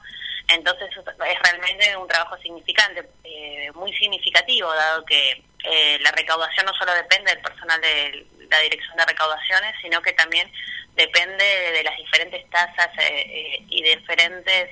Entonces 0.49 0.89
es 0.97 1.39
realmente 1.43 1.97
un 1.97 2.07
trabajo 2.07 2.37
significante, 2.39 3.09
eh, 3.25 3.71
muy 3.75 3.93
significativo, 3.97 4.73
dado 4.73 5.05
que 5.05 5.43
eh, 5.65 5.99
la 6.01 6.13
recaudación 6.13 6.67
no 6.67 6.75
solo 6.75 6.95
depende 6.95 7.33
del 7.33 7.43
personal 7.43 7.81
de 7.81 8.27
la 8.49 8.59
Dirección 8.61 8.97
de 8.97 9.05
Recaudaciones, 9.07 9.75
sino 9.83 10.01
que 10.03 10.13
también 10.13 10.51
depende 10.95 11.45
de 11.73 11.83
las 11.83 11.97
diferentes 11.97 12.49
tasas 12.51 12.89
eh, 12.99 13.25
eh, 13.27 13.65
y 13.69 13.83
diferentes 13.83 14.71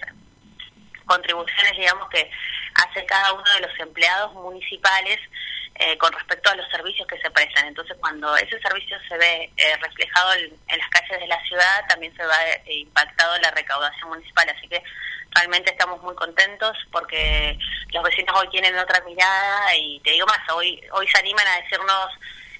contribuciones, 1.06 1.76
digamos, 1.76 2.08
que 2.08 2.30
hace 2.76 3.04
cada 3.06 3.32
uno 3.32 3.44
de 3.54 3.60
los 3.66 3.78
empleados 3.80 4.32
municipales 4.34 5.18
eh, 5.76 5.98
con 5.98 6.12
respecto 6.12 6.50
a 6.50 6.56
los 6.56 6.68
servicios 6.70 7.06
que 7.08 7.20
se 7.20 7.30
prestan. 7.30 7.66
Entonces, 7.66 7.96
cuando 8.00 8.36
ese 8.36 8.60
servicio 8.60 8.96
se 9.08 9.16
ve 9.16 9.50
eh, 9.56 9.76
reflejado 9.80 10.34
en, 10.34 10.78
las 10.78 10.88
calles 10.88 11.20
de 11.20 11.26
la 11.26 11.42
ciudad, 11.44 11.84
también 11.88 12.14
se 12.16 12.24
va 12.24 12.36
eh, 12.46 12.62
impactado 12.66 13.38
la 13.38 13.50
recaudación 13.50 14.08
municipal. 14.08 14.48
Así 14.48 14.68
que 14.68 14.82
realmente 15.30 15.70
estamos 15.70 16.00
muy 16.02 16.14
contentos 16.14 16.76
porque 16.92 17.58
los 17.92 18.02
vecinos 18.04 18.34
hoy 18.40 18.48
tienen 18.50 18.76
otra 18.78 19.00
mirada 19.02 19.76
y 19.76 20.00
te 20.00 20.12
digo 20.12 20.26
más, 20.26 20.38
hoy 20.52 20.80
hoy 20.92 21.08
se 21.08 21.18
animan 21.18 21.46
a 21.46 21.60
decirnos 21.60 22.10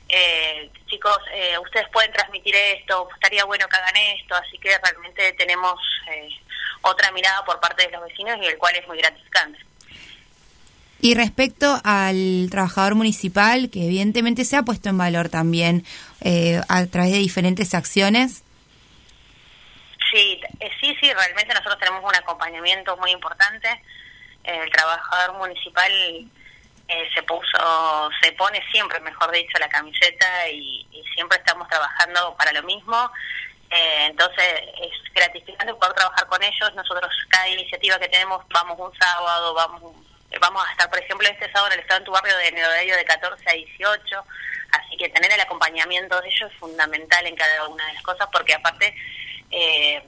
eh, 0.09 0.71
chicos, 0.87 1.19
eh, 1.33 1.59
ustedes 1.59 1.89
pueden 1.89 2.13
transmitir 2.13 2.55
esto, 2.55 3.09
estaría 3.15 3.45
bueno 3.45 3.67
que 3.69 3.77
hagan 3.77 3.97
esto, 3.97 4.35
así 4.35 4.59
que 4.59 4.77
realmente 4.79 5.33
tenemos 5.33 5.81
eh, 6.11 6.29
otra 6.83 7.11
mirada 7.13 7.45
por 7.45 7.59
parte 7.59 7.87
de 7.87 7.93
los 7.93 8.05
vecinos 8.05 8.39
y 8.41 8.47
el 8.47 8.59
cual 8.59 8.77
es 8.77 8.87
muy 8.87 8.99
gratificante. 8.99 9.59
Y 11.05 11.15
respecto 11.15 11.83
al 11.85 12.49
trabajador 12.51 12.95
municipal, 12.95 13.69
que 13.69 13.85
evidentemente 13.85 14.47
se 14.47 14.57
ha 14.57 14.63
puesto 14.63 14.89
en 14.89 14.97
valor 14.97 15.29
también 15.29 15.85
eh, 16.23 16.63
a 16.67 16.87
través 16.87 17.13
de 17.13 17.19
diferentes 17.19 17.75
acciones. 17.75 18.43
Sí, 20.11 20.41
eh, 20.61 20.71
sí, 20.81 20.97
sí, 21.03 21.13
realmente 21.13 21.53
nosotros 21.53 21.79
tenemos 21.79 22.03
un 22.03 22.17
acompañamiento 22.17 22.97
muy 22.97 23.11
importante. 23.11 23.69
El 24.45 24.71
trabajador 24.71 25.37
municipal 25.37 25.93
eh, 25.93 27.09
se 27.15 27.23
puso, 27.25 28.09
se 28.23 28.33
pone 28.33 28.63
siempre, 28.73 28.99
mejor 29.01 29.31
dicho, 29.31 29.59
la 29.61 29.69
camiseta 29.69 30.49
y, 30.49 30.89
siempre 31.15 31.37
estamos 31.37 31.69
trabajando 31.69 32.35
para 32.39 32.51
lo 32.53 32.63
mismo. 32.63 33.11
Eh, 33.69 34.07
entonces 34.07 34.55
es 34.81 35.13
gratificante 35.13 35.75
poder 35.75 35.93
trabajar 35.93 36.27
con 36.29 36.43
ellos. 36.43 36.75
Nosotros 36.75 37.13
cada 37.29 37.47
iniciativa 37.51 37.99
que 37.99 38.09
tenemos 38.09 38.43
vamos 38.55 38.79
un 38.81 38.99
sábado, 38.99 39.53
vamos 39.53 39.83
un- 39.83 40.14
vamos 40.41 40.67
a 40.67 40.73
estar, 40.73 40.91
por 40.91 40.99
ejemplo, 40.99 41.29
este 41.29 41.51
sábado 41.53 41.69
en 41.69 41.73
el 41.75 41.81
estado 41.81 41.99
en 41.99 42.05
tu 42.05 42.13
barrio 42.13 42.37
de 42.37 42.67
horario 42.67 42.97
de 42.97 43.05
14 43.05 43.45
a 43.49 43.53
18. 43.53 44.25
Así 44.73 44.97
que 44.97 45.09
tener 45.09 45.31
el 45.33 45.41
acompañamiento 45.41 46.21
de 46.21 46.29
ellos 46.29 46.51
es 46.51 46.59
fundamental 46.59 47.27
en 47.27 47.37
cada 47.37 47.69
una 47.69 47.87
de 47.87 47.95
las 47.95 48.03
cosas 48.03 48.29
porque 48.33 48.55
aparte 48.55 48.95
eh, 49.51 50.03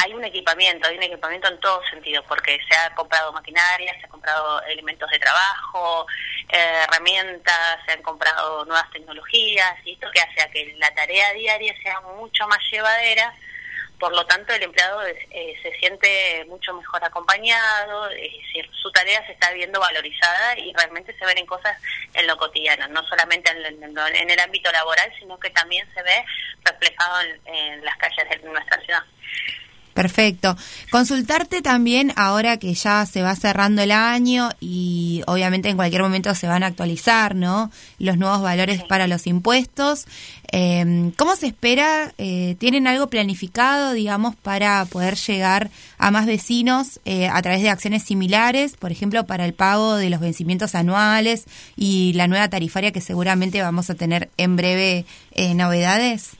hay 0.00 0.14
un 0.14 0.24
equipamiento, 0.24 0.86
hay 0.86 0.96
un 0.96 1.02
equipamiento 1.02 1.48
en 1.48 1.58
todos 1.58 1.84
sentidos, 1.90 2.24
porque 2.28 2.60
se 2.68 2.76
ha 2.76 2.94
comprado 2.94 3.32
maquinaria, 3.32 3.92
se 3.98 4.04
han 4.04 4.10
comprado 4.10 4.62
elementos 4.62 5.10
de 5.10 5.18
trabajo, 5.18 6.06
eh, 6.48 6.84
herramientas, 6.84 7.80
se 7.84 7.92
han 7.92 8.02
comprado 8.02 8.64
nuevas 8.64 8.88
tecnologías, 8.92 9.74
y 9.84 9.94
esto 9.94 10.08
que 10.12 10.20
hace 10.20 10.40
a 10.40 10.50
que 10.50 10.72
la 10.78 10.94
tarea 10.94 11.32
diaria 11.32 11.74
sea 11.82 12.00
mucho 12.00 12.46
más 12.46 12.60
llevadera, 12.70 13.34
por 13.98 14.14
lo 14.14 14.24
tanto 14.26 14.52
el 14.52 14.62
empleado 14.62 15.02
eh, 15.06 15.54
se 15.62 15.72
siente 15.78 16.44
mucho 16.48 16.72
mejor 16.74 17.02
acompañado, 17.04 18.08
es 18.10 18.32
decir, 18.32 18.70
su 18.80 18.90
tarea 18.92 19.24
se 19.26 19.32
está 19.32 19.50
viendo 19.52 19.80
valorizada 19.80 20.58
y 20.58 20.72
realmente 20.72 21.16
se 21.18 21.26
ven 21.26 21.38
en 21.38 21.46
cosas 21.46 21.76
en 22.14 22.26
lo 22.26 22.36
cotidiano, 22.36 22.86
no 22.88 23.02
solamente 23.08 23.50
en, 23.50 23.82
en- 23.82 23.98
en 23.98 24.30
el 24.30 24.40
ámbito 24.40 24.70
laboral, 24.72 25.10
sino 25.18 25.38
que 25.38 25.50
también 25.50 25.86
se 25.94 26.02
ve 26.02 26.24
reflejado 26.64 27.20
en, 27.22 27.54
en 27.54 27.84
las 27.84 27.96
calles 27.96 28.28
de 28.30 28.48
nuestra 28.48 28.80
ciudad. 28.82 29.02
Perfecto. 29.94 30.56
Consultarte 30.92 31.60
también 31.60 32.12
ahora 32.14 32.56
que 32.58 32.72
ya 32.74 33.04
se 33.04 33.20
va 33.22 33.34
cerrando 33.34 33.82
el 33.82 33.90
año 33.90 34.48
y 34.60 35.22
obviamente 35.26 35.70
en 35.70 35.76
cualquier 35.76 36.02
momento 36.02 36.32
se 36.36 36.46
van 36.46 36.62
a 36.62 36.66
actualizar, 36.68 37.34
¿no? 37.34 37.72
Los 37.98 38.16
nuevos 38.16 38.40
valores 38.40 38.84
para 38.84 39.08
los 39.08 39.26
impuestos. 39.26 40.06
Eh, 40.50 41.12
¿Cómo 41.18 41.36
se 41.36 41.46
espera? 41.46 42.12
Eh, 42.16 42.56
¿Tienen 42.58 42.86
algo 42.86 43.08
planificado, 43.08 43.92
digamos, 43.92 44.34
para 44.36 44.84
poder 44.86 45.16
llegar 45.16 45.68
a 45.98 46.10
más 46.10 46.26
vecinos 46.26 47.00
eh, 47.04 47.28
a 47.28 47.40
través 47.42 47.62
de 47.62 47.70
acciones 47.70 48.04
similares, 48.04 48.76
por 48.76 48.90
ejemplo, 48.90 49.26
para 49.26 49.44
el 49.44 49.52
pago 49.52 49.96
de 49.96 50.08
los 50.08 50.20
vencimientos 50.20 50.74
anuales 50.74 51.44
y 51.76 52.12
la 52.14 52.28
nueva 52.28 52.48
tarifaria 52.48 52.92
que 52.92 53.00
seguramente 53.00 53.60
vamos 53.60 53.90
a 53.90 53.94
tener 53.94 54.30
en 54.36 54.56
breve 54.56 55.04
eh, 55.32 55.54
novedades? 55.54 56.38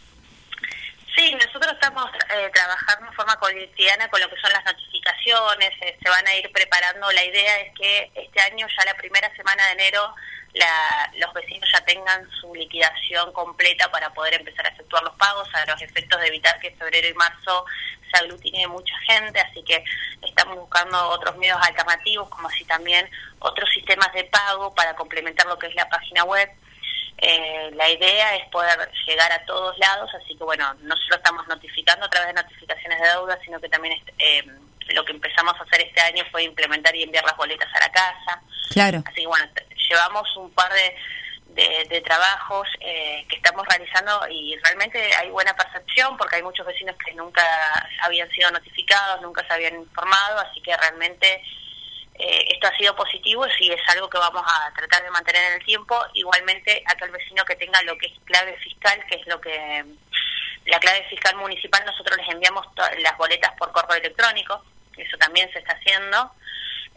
Sí, 1.18 1.34
nosotros 1.34 1.72
estamos 1.72 2.08
eh, 2.30 2.48
trabajando 2.54 3.08
en 3.08 3.12
forma 3.12 3.34
cotidiana 3.40 4.08
con 4.08 4.20
lo 4.20 4.30
que 4.30 4.40
son 4.40 4.52
las 4.52 4.64
notificaciones, 4.64 5.70
eh, 5.80 5.98
se 6.00 6.08
van 6.08 6.24
a 6.24 6.36
ir 6.36 6.48
preparando. 6.52 7.10
La 7.10 7.24
idea 7.24 7.58
es 7.58 7.74
que 7.74 8.12
este 8.14 8.40
año, 8.40 8.68
ya 8.68 8.84
la 8.84 8.96
primera 8.96 9.28
semana 9.34 9.66
de 9.66 9.72
enero, 9.72 10.14
la- 10.58 11.10
los 11.18 11.32
vecinos 11.34 11.68
ya 11.72 11.80
tengan 11.84 12.28
su 12.40 12.54
liquidación 12.54 13.32
completa 13.32 13.90
para 13.90 14.12
poder 14.12 14.34
empezar 14.34 14.66
a 14.66 14.70
efectuar 14.70 15.02
los 15.04 15.14
pagos, 15.16 15.48
a 15.54 15.64
los 15.66 15.80
efectos 15.82 16.20
de 16.20 16.26
evitar 16.26 16.58
que 16.60 16.70
febrero 16.72 17.08
y 17.08 17.14
marzo 17.14 17.64
se 18.10 18.18
aglutine 18.24 18.66
mucha 18.66 18.94
gente, 19.06 19.38
así 19.40 19.62
que 19.64 19.84
estamos 20.22 20.56
buscando 20.56 21.08
otros 21.10 21.36
medios 21.36 21.58
alternativos, 21.62 22.28
como 22.28 22.48
así 22.48 22.64
también 22.64 23.08
otros 23.38 23.68
sistemas 23.70 24.12
de 24.14 24.24
pago 24.24 24.74
para 24.74 24.96
complementar 24.96 25.46
lo 25.46 25.58
que 25.58 25.66
es 25.66 25.74
la 25.74 25.88
página 25.88 26.24
web. 26.24 26.48
Eh, 27.18 27.70
la 27.74 27.88
idea 27.90 28.36
es 28.36 28.48
poder 28.48 28.90
llegar 29.06 29.30
a 29.32 29.44
todos 29.44 29.76
lados, 29.78 30.10
así 30.22 30.36
que 30.36 30.44
bueno, 30.44 30.72
no 30.80 30.96
solo 30.96 31.16
estamos 31.16 31.46
notificando 31.48 32.06
a 32.06 32.10
través 32.10 32.28
de 32.34 32.42
notificaciones 32.42 33.00
de 33.00 33.08
deuda, 33.08 33.38
sino 33.44 33.60
que 33.60 33.68
también 33.68 34.00
eh, 34.18 34.44
lo 34.94 35.04
que 35.04 35.12
empezamos 35.12 35.54
a 35.58 35.64
hacer 35.64 35.82
este 35.82 36.00
año 36.00 36.24
fue 36.30 36.44
implementar 36.44 36.94
y 36.94 37.02
enviar 37.02 37.24
las 37.24 37.36
boletas 37.36 37.68
a 37.74 37.80
la 37.80 37.92
casa. 37.92 38.40
Claro. 38.70 39.02
Así 39.04 39.20
que 39.20 39.26
bueno, 39.26 39.46
llevamos 39.88 40.36
un 40.36 40.50
par 40.52 40.72
de, 40.72 40.94
de, 41.88 42.00
trabajos 42.02 42.68
eh, 42.80 43.24
que 43.28 43.36
estamos 43.36 43.66
realizando 43.66 44.28
y 44.30 44.56
realmente 44.62 44.98
hay 45.14 45.30
buena 45.30 45.54
percepción 45.56 46.16
porque 46.16 46.36
hay 46.36 46.42
muchos 46.42 46.66
vecinos 46.66 46.96
que 47.04 47.12
nunca 47.14 47.42
habían 48.02 48.30
sido 48.30 48.50
notificados, 48.50 49.20
nunca 49.22 49.44
se 49.46 49.54
habían 49.54 49.74
informado, 49.74 50.40
así 50.40 50.60
que 50.60 50.76
realmente 50.76 51.42
eh, 52.14 52.44
esto 52.48 52.68
ha 52.68 52.76
sido 52.76 52.94
positivo 52.94 53.46
y 53.60 53.70
es 53.70 53.80
algo 53.88 54.08
que 54.08 54.18
vamos 54.18 54.42
a 54.44 54.72
tratar 54.74 55.02
de 55.02 55.10
mantener 55.10 55.42
en 55.44 55.52
el 55.60 55.64
tiempo. 55.64 55.98
Igualmente, 56.14 56.82
aquel 56.86 57.10
vecino 57.10 57.44
que 57.44 57.56
tenga 57.56 57.80
lo 57.82 57.96
que 57.98 58.06
es 58.06 58.12
clave 58.24 58.56
fiscal, 58.58 59.04
que 59.08 59.16
es 59.16 59.26
lo 59.26 59.40
que 59.40 59.84
la 60.66 60.78
clave 60.80 61.06
fiscal 61.08 61.36
municipal, 61.36 61.82
nosotros 61.86 62.16
les 62.18 62.28
enviamos 62.28 62.66
las 62.98 63.16
boletas 63.16 63.52
por 63.58 63.72
correo 63.72 63.96
electrónico, 63.96 64.62
eso 64.96 65.16
también 65.16 65.50
se 65.52 65.60
está 65.60 65.74
haciendo. 65.74 66.32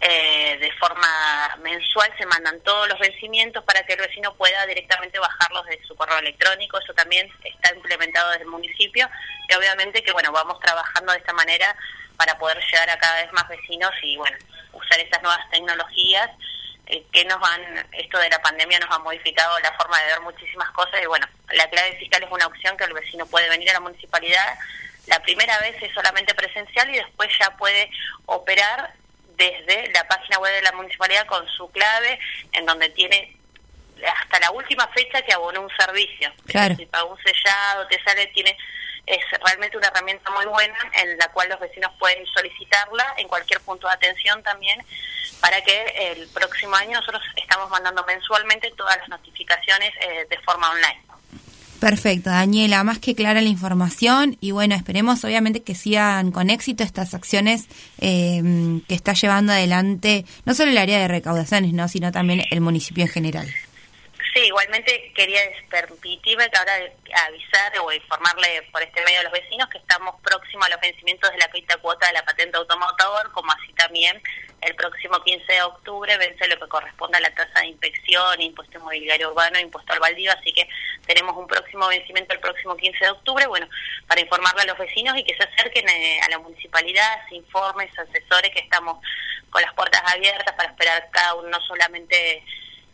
Eh, 0.03 0.57
de 0.59 0.71
forma 0.73 1.55
mensual 1.61 2.11
se 2.17 2.25
mandan 2.25 2.59
todos 2.61 2.89
los 2.89 2.97
vencimientos 2.97 3.63
para 3.63 3.83
que 3.83 3.93
el 3.93 3.99
vecino 3.99 4.33
pueda 4.33 4.65
directamente 4.65 5.19
bajarlos 5.19 5.63
de 5.67 5.79
su 5.83 5.95
correo 5.95 6.17
electrónico. 6.17 6.79
Eso 6.79 6.93
también 6.95 7.31
está 7.43 7.75
implementado 7.75 8.31
desde 8.31 8.43
el 8.43 8.49
municipio 8.49 9.07
y 9.47 9.53
obviamente 9.53 10.01
que 10.03 10.11
bueno 10.11 10.31
vamos 10.31 10.59
trabajando 10.59 11.11
de 11.11 11.19
esta 11.19 11.33
manera 11.33 11.75
para 12.17 12.37
poder 12.37 12.57
llegar 12.71 12.89
a 12.89 12.97
cada 12.97 13.21
vez 13.21 13.31
más 13.33 13.47
vecinos 13.47 13.91
y 14.01 14.17
bueno 14.17 14.37
usar 14.73 14.99
estas 14.99 15.21
nuevas 15.21 15.47
tecnologías 15.51 16.29
eh, 16.87 17.03
que 17.11 17.25
nos 17.25 17.37
han 17.47 17.87
esto 17.91 18.17
de 18.17 18.29
la 18.29 18.41
pandemia 18.41 18.79
nos 18.79 18.91
ha 18.91 18.99
modificado 18.99 19.59
la 19.59 19.71
forma 19.73 19.99
de 19.99 20.05
ver 20.07 20.21
muchísimas 20.21 20.69
cosas 20.71 21.01
y 21.01 21.05
bueno 21.05 21.27
la 21.51 21.69
clave 21.69 21.97
fiscal 21.97 22.23
es 22.23 22.31
una 22.31 22.47
opción 22.47 22.75
que 22.77 22.85
el 22.85 22.93
vecino 22.93 23.25
puede 23.27 23.49
venir 23.49 23.69
a 23.69 23.73
la 23.73 23.79
municipalidad 23.81 24.57
la 25.07 25.19
primera 25.21 25.59
vez 25.59 25.75
es 25.81 25.93
solamente 25.93 26.33
presencial 26.33 26.89
y 26.89 26.97
después 26.97 27.29
ya 27.39 27.55
puede 27.57 27.89
operar 28.25 28.93
desde 29.35 29.91
la 29.93 30.07
página 30.07 30.39
web 30.39 30.53
de 30.53 30.61
la 30.61 30.71
municipalidad 30.73 31.25
con 31.27 31.47
su 31.49 31.69
clave 31.71 32.19
en 32.51 32.65
donde 32.65 32.89
tiene 32.89 33.35
hasta 34.05 34.39
la 34.39 34.51
última 34.51 34.87
fecha 34.89 35.21
que 35.21 35.33
abonó 35.33 35.61
un 35.61 35.69
servicio 35.77 36.31
Claro. 36.47 36.75
si 36.75 36.85
pagó 36.87 37.11
un 37.11 37.19
sellado 37.21 37.87
te 37.87 38.01
sale 38.03 38.27
tiene 38.27 38.57
es 39.05 39.19
realmente 39.43 39.77
una 39.77 39.87
herramienta 39.87 40.29
muy 40.31 40.45
buena 40.45 40.77
en 40.93 41.17
la 41.17 41.27
cual 41.29 41.49
los 41.49 41.59
vecinos 41.59 41.91
pueden 41.99 42.25
solicitarla 42.27 43.15
en 43.17 43.27
cualquier 43.27 43.59
punto 43.61 43.87
de 43.87 43.93
atención 43.93 44.41
también 44.43 44.83
para 45.39 45.61
que 45.61 46.11
el 46.11 46.27
próximo 46.29 46.75
año 46.75 46.99
nosotros 46.99 47.23
estamos 47.35 47.69
mandando 47.69 48.03
mensualmente 48.05 48.71
todas 48.77 48.97
las 48.97 49.09
notificaciones 49.09 49.91
eh, 50.01 50.25
de 50.29 50.37
forma 50.39 50.69
online. 50.69 51.01
Perfecto, 51.81 52.29
Daniela, 52.29 52.83
más 52.83 52.99
que 52.99 53.15
clara 53.15 53.41
la 53.41 53.49
información 53.49 54.37
y 54.39 54.51
bueno, 54.51 54.75
esperemos 54.75 55.23
obviamente 55.23 55.63
que 55.63 55.73
sigan 55.73 56.31
con 56.31 56.51
éxito 56.51 56.83
estas 56.83 57.15
acciones 57.15 57.65
eh, 57.97 58.79
que 58.87 58.93
está 58.93 59.13
llevando 59.13 59.51
adelante 59.51 60.23
no 60.45 60.53
solo 60.53 60.69
el 60.69 60.77
área 60.77 60.99
de 60.99 61.07
recaudaciones, 61.07 61.73
no, 61.73 61.87
sino 61.87 62.11
también 62.11 62.43
el 62.51 62.61
municipio 62.61 63.05
en 63.05 63.09
general. 63.09 63.47
Sí, 64.33 64.39
igualmente 64.39 65.11
quería 65.13 65.41
permitirme 65.69 66.49
que 66.49 66.57
ahora 66.57 66.73
avisar 67.27 67.77
o 67.79 67.91
informarle 67.91 68.61
por 68.71 68.81
este 68.81 69.03
medio 69.03 69.19
a 69.19 69.23
los 69.23 69.33
vecinos 69.33 69.67
que 69.67 69.77
estamos 69.77 70.15
próximos 70.21 70.65
a 70.65 70.69
los 70.69 70.79
vencimientos 70.79 71.29
de 71.31 71.37
la 71.37 71.51
quinta 71.51 71.75
cuota 71.77 72.07
de 72.07 72.13
la 72.13 72.23
patente 72.23 72.57
automotor, 72.57 73.29
como 73.33 73.51
así 73.51 73.73
también 73.73 74.21
el 74.61 74.75
próximo 74.75 75.21
15 75.21 75.51
de 75.51 75.61
octubre 75.63 76.17
vence 76.17 76.47
lo 76.47 76.57
que 76.59 76.67
corresponde 76.69 77.17
a 77.17 77.21
la 77.21 77.33
tasa 77.33 77.59
de 77.59 77.67
inspección, 77.67 78.39
impuesto 78.41 78.77
inmobiliario 78.77 79.31
urbano, 79.31 79.59
impuesto 79.59 79.91
al 79.91 79.99
baldío, 79.99 80.31
así 80.31 80.53
que 80.53 80.69
tenemos 81.05 81.35
un 81.35 81.47
próximo 81.47 81.87
vencimiento 81.87 82.33
el 82.33 82.39
próximo 82.39 82.77
15 82.77 82.97
de 83.03 83.11
octubre, 83.11 83.47
bueno, 83.47 83.67
para 84.07 84.21
informarle 84.21 84.61
a 84.61 84.65
los 84.65 84.77
vecinos 84.77 85.17
y 85.17 85.23
que 85.23 85.35
se 85.35 85.43
acerquen 85.43 85.89
eh, 85.89 86.21
a 86.21 86.29
la 86.29 86.39
municipalidad, 86.39 87.27
se 87.27 87.35
informen, 87.35 87.91
se 87.93 88.01
asesore, 88.01 88.51
que 88.51 88.59
estamos 88.59 89.03
con 89.49 89.61
las 89.61 89.73
puertas 89.73 90.01
abiertas 90.13 90.53
para 90.55 90.69
esperar 90.69 91.09
cada 91.11 91.33
uno 91.33 91.49
no 91.49 91.59
solamente 91.61 92.45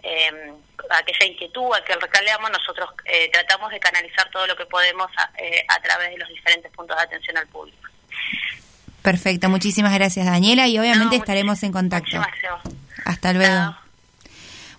eh, 0.08 0.54
aquella 0.90 1.26
inquietud, 1.26 1.74
aquel 1.76 2.00
reclamo, 2.00 2.50
nosotros 2.50 2.90
eh, 3.06 3.30
tratamos 3.32 3.72
de 3.72 3.80
canalizar 3.80 4.30
todo 4.32 4.48
lo 4.48 4.56
que 4.56 4.66
podemos 4.66 5.08
a, 5.18 5.32
eh, 5.38 5.66
a 5.68 5.82
través 5.82 6.12
de 6.12 6.18
los 6.18 6.30
diferentes 6.30 6.72
puntos 6.72 6.96
de 6.96 7.04
atención 7.04 7.38
al 7.38 7.48
público. 7.48 7.78
Perfecto, 9.02 9.50
muchísimas 9.50 9.94
gracias 9.94 10.26
Daniela 10.26 10.68
y 10.68 10.80
obviamente 10.80 11.16
estaremos 11.16 11.62
en 11.64 11.72
contacto. 11.72 12.22
Hasta 13.06 13.34
luego. 13.34 13.76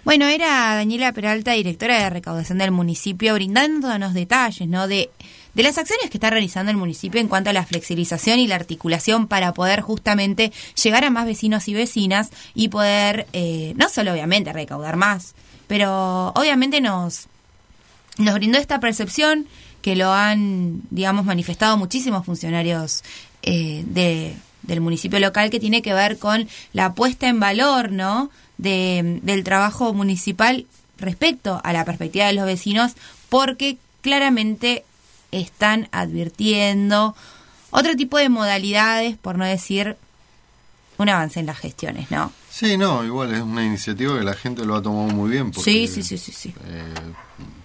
Bueno, 0.05 0.26
era 0.26 0.74
Daniela 0.74 1.12
Peralta, 1.12 1.52
directora 1.52 1.98
de 1.98 2.10
recaudación 2.10 2.59
del 2.59 2.70
municipio, 2.70 3.34
brindándonos 3.34 4.14
detalles, 4.14 4.66
¿no? 4.66 4.88
De, 4.88 5.10
de 5.55 5.62
las 5.62 5.79
acciones 5.79 6.11
que 6.11 6.19
está 6.19 6.31
realizando 6.31 6.70
el 6.70 6.77
municipio 6.77 7.20
en 7.20 7.29
cuanto 7.29 7.51
a 7.51 7.53
la 7.53 7.65
flexibilización 7.65 8.39
y 8.39 8.47
la 8.47 8.55
articulación 8.55 9.27
para 9.27 9.53
poder 9.55 9.81
justamente 9.81 10.53
llegar 10.83 11.05
a 11.05 11.11
más 11.11 11.27
vecinos 11.27 11.69
y 11.69 11.75
vecinas 11.75 12.31
y 12.55 12.69
poder, 12.69 13.27
eh, 13.33 13.75
no 13.77 13.89
solo 13.89 14.12
obviamente 14.12 14.53
recaudar 14.53 14.97
más, 14.97 15.35
pero 15.66 16.29
obviamente 16.35 16.81
nos, 16.81 17.27
nos 18.19 18.35
brindó 18.35 18.59
esta 18.59 18.81
percepción 18.81 19.47
que 19.83 19.97
lo 19.97 20.12
han, 20.12 20.83
digamos, 20.91 21.25
manifestado 21.25 21.77
muchísimos 21.77 22.25
funcionarios 22.27 23.05
eh, 23.43 23.85
de, 23.87 24.35
del 24.62 24.81
municipio 24.81 25.19
local 25.19 25.51
que 25.51 25.61
tiene 25.61 25.83
que 25.83 25.95
ver 25.95 26.19
con 26.19 26.49
la 26.73 26.95
puesta 26.95 27.29
en 27.29 27.41
valor, 27.41 27.93
¿no? 27.93 28.31
De, 28.59 29.20
del 29.23 29.45
trabajo 29.45 29.95
municipal 29.95 30.66
respecto 30.99 31.61
a 31.62 31.73
la 31.73 31.85
perspectiva 31.85 32.27
de 32.27 32.33
los 32.33 32.45
vecinos, 32.45 32.93
porque 33.29 33.79
claramente 34.01 34.85
están 35.32 35.88
advirtiendo 35.92 37.14
otro 37.70 37.94
tipo 37.96 38.16
de 38.18 38.28
modalidades, 38.28 39.16
por 39.16 39.36
no 39.36 39.44
decir 39.44 39.96
un 40.96 41.09
avance 41.09 41.38
en 41.38 41.46
las 41.46 41.59
gestiones, 41.59 42.10
¿no? 42.10 42.32
Sí, 42.50 42.76
no, 42.76 43.05
igual 43.05 43.32
es 43.34 43.40
una 43.42 43.64
iniciativa 43.64 44.18
que 44.18 44.24
la 44.24 44.34
gente 44.34 44.64
lo 44.64 44.74
ha 44.74 44.82
tomado 44.82 45.09
muy 45.14 45.30
bien. 45.30 45.52
Porque, 45.52 45.70
Sí, 45.70 45.86
sí, 45.86 46.02
sí, 46.02 46.18
sí, 46.18 46.32
sí. 46.32 46.55
eh, 46.64 46.84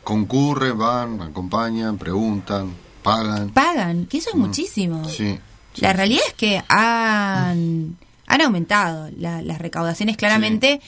concurren, 0.04 0.78
van, 0.78 1.22
acompañan, 1.22 1.98
preguntan, 1.98 2.74
pagan. 3.02 3.50
Pagan, 3.50 4.06
que 4.06 4.18
eso 4.18 4.30
es 4.32 4.36
muchísimo. 4.36 5.08
Sí. 5.10 5.40
La 5.78 5.94
realidad 5.94 6.22
es 6.28 6.34
que 6.36 6.62
han, 6.68 7.98
han 8.28 8.42
aumentado 8.42 9.10
la- 9.18 9.42
las 9.42 9.58
recaudaciones 9.60 10.16
claramente 10.18 10.82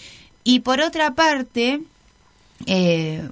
y 0.43 0.59
por 0.59 0.81
otra 0.81 1.15
parte 1.15 1.81
eh, 2.67 3.27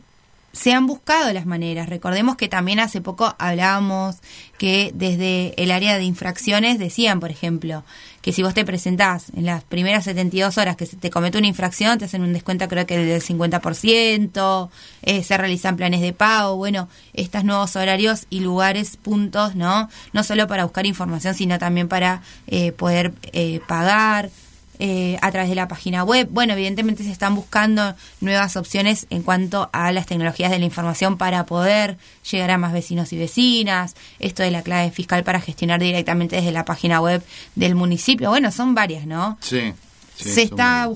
se 0.54 0.72
han 0.72 0.86
buscado 0.86 1.34
las 1.34 1.48
maneras. 1.48 1.90
Recordemos 1.90 2.36
que 2.36 2.48
también 2.48 2.80
hace 2.80 3.02
poco 3.02 3.36
hablábamos 3.40 4.18
que 4.60 4.92
desde 4.94 5.56
el 5.62 5.72
área 5.72 5.98
de 5.98 6.04
infracciones 6.04 6.78
decían, 6.78 7.20
por 7.20 7.32
ejemplo, 7.32 7.84
que 8.22 8.32
si 8.32 8.44
vos 8.44 8.54
te 8.54 8.64
presentás 8.64 9.32
en 9.36 9.46
las 9.48 9.64
primeras 9.64 10.06
72 10.06 10.60
horas 10.60 10.78
que 10.78 10.86
se 10.86 10.96
te 10.96 11.10
comete 11.10 11.40
una 11.40 11.48
infracción, 11.48 11.98
te 11.98 12.06
hacen 12.06 12.22
un 12.22 12.34
descuento 12.34 12.68
creo 12.68 12.86
que 12.86 13.00
del 13.00 13.22
50%, 13.22 14.70
eh, 15.02 15.24
se 15.24 15.38
realizan 15.38 15.76
planes 15.76 16.02
de 16.02 16.14
pago, 16.14 16.56
bueno, 16.56 16.88
estos 17.14 17.44
nuevos 17.44 17.76
horarios 17.76 18.28
y 18.30 18.42
lugares, 18.42 18.96
puntos, 18.96 19.56
¿no? 19.56 19.90
No 20.14 20.24
solo 20.24 20.48
para 20.48 20.66
buscar 20.66 20.86
información, 20.86 21.34
sino 21.34 21.58
también 21.58 21.88
para 21.88 22.22
eh, 22.46 22.72
poder 22.72 23.12
eh, 23.34 23.60
pagar 23.68 24.30
eh, 24.80 25.18
a 25.22 25.32
través 25.32 25.50
de 25.50 25.56
la 25.56 25.68
página 25.68 26.04
web. 26.04 26.28
Bueno, 26.32 26.54
evidentemente 26.54 27.04
se 27.04 27.12
están 27.12 27.36
buscando 27.36 27.96
nuevas 28.22 28.56
opciones 28.58 29.06
en 29.10 29.22
cuanto 29.22 29.70
a 29.72 29.92
las 29.92 30.06
tecnologías 30.08 30.50
de 30.52 30.60
la 30.60 30.66
información 30.66 31.18
para 31.18 31.46
poder 31.46 31.98
llegar 32.30 32.52
a 32.52 32.58
más 32.58 32.74
vecinos 32.74 33.14
y 33.14 33.18
vecinas. 33.18 33.96
Esto 34.20 34.42
de 34.44 34.52
la 34.52 34.64
clave 34.64 34.90
fiscal 34.92 35.24
para 35.24 35.40
gestionar 35.40 35.80
directamente 35.80 36.36
desde 36.38 36.52
la 36.52 36.66
página 36.66 37.00
web 37.02 37.24
del 37.56 37.76
municipio. 37.76 38.30
Bueno, 38.30 38.52
son 38.52 38.74
varias, 38.76 39.06
¿no? 39.06 39.38
Sí. 39.42 39.74
sí, 40.16 40.30
se 40.32 40.42
está 40.44 40.90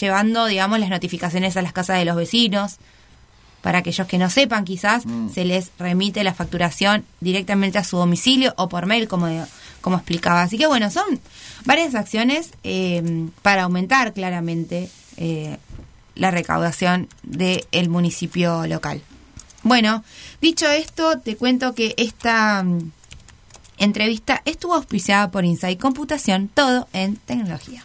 llevando, 0.00 0.46
digamos, 0.46 0.78
las 0.78 0.88
notificaciones 0.90 1.56
a 1.56 1.62
las 1.62 1.72
casas 1.72 1.98
de 1.98 2.04
los 2.04 2.16
vecinos. 2.16 2.76
Para 3.62 3.78
aquellos 3.78 4.06
que 4.06 4.18
no 4.18 4.28
sepan, 4.28 4.64
quizás 4.66 5.06
Mm. 5.06 5.30
se 5.30 5.44
les 5.46 5.70
remite 5.78 6.22
la 6.22 6.34
facturación 6.34 7.04
directamente 7.20 7.78
a 7.78 7.84
su 7.84 7.96
domicilio 7.96 8.52
o 8.58 8.68
por 8.68 8.84
mail, 8.84 9.08
como, 9.08 9.26
como 9.84 9.98
explicaba. 9.98 10.40
Así 10.40 10.56
que 10.56 10.66
bueno, 10.66 10.90
son 10.90 11.20
varias 11.66 11.94
acciones 11.94 12.52
eh, 12.64 13.28
para 13.42 13.64
aumentar 13.64 14.14
claramente 14.14 14.88
eh, 15.18 15.58
la 16.14 16.30
recaudación 16.30 17.06
del 17.22 17.90
municipio 17.90 18.66
local. 18.66 19.02
Bueno, 19.62 20.02
dicho 20.40 20.66
esto, 20.70 21.20
te 21.20 21.36
cuento 21.36 21.74
que 21.74 21.92
esta 21.98 22.62
mm, 22.62 22.92
entrevista 23.76 24.40
estuvo 24.46 24.72
auspiciada 24.72 25.30
por 25.30 25.44
Insight 25.44 25.78
Computación, 25.78 26.48
todo 26.48 26.88
en 26.94 27.16
tecnología. 27.16 27.84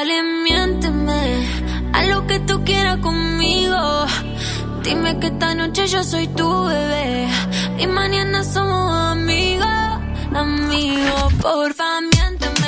Dale, 0.00 0.22
miénteme 0.22 1.22
a 1.92 2.02
lo 2.04 2.26
que 2.26 2.38
tú 2.48 2.64
quieras 2.64 2.96
conmigo. 3.02 3.76
Dime 4.82 5.18
que 5.18 5.26
esta 5.26 5.54
noche 5.54 5.86
yo 5.88 6.02
soy 6.02 6.26
tu 6.28 6.48
bebé 6.64 7.28
y 7.78 7.86
mañana 7.86 8.42
somos 8.42 8.94
amigos, 9.12 9.68
amigos. 10.32 11.34
Porfa, 11.42 12.00
miénteme 12.00 12.59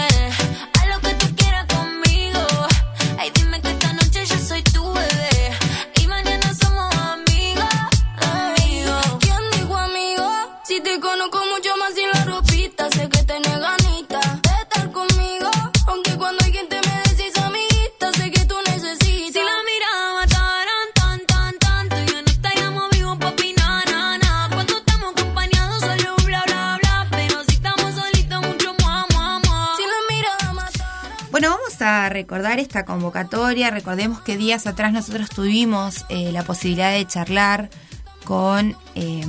a 31.82 32.08
recordar 32.08 32.58
esta 32.60 32.84
convocatoria. 32.84 33.70
Recordemos 33.70 34.20
que 34.20 34.36
días 34.36 34.66
atrás 34.66 34.92
nosotros 34.92 35.28
tuvimos 35.28 36.04
eh, 36.08 36.32
la 36.32 36.44
posibilidad 36.44 36.92
de 36.92 37.06
charlar 37.06 37.68
con 38.24 38.76
eh, 38.94 39.24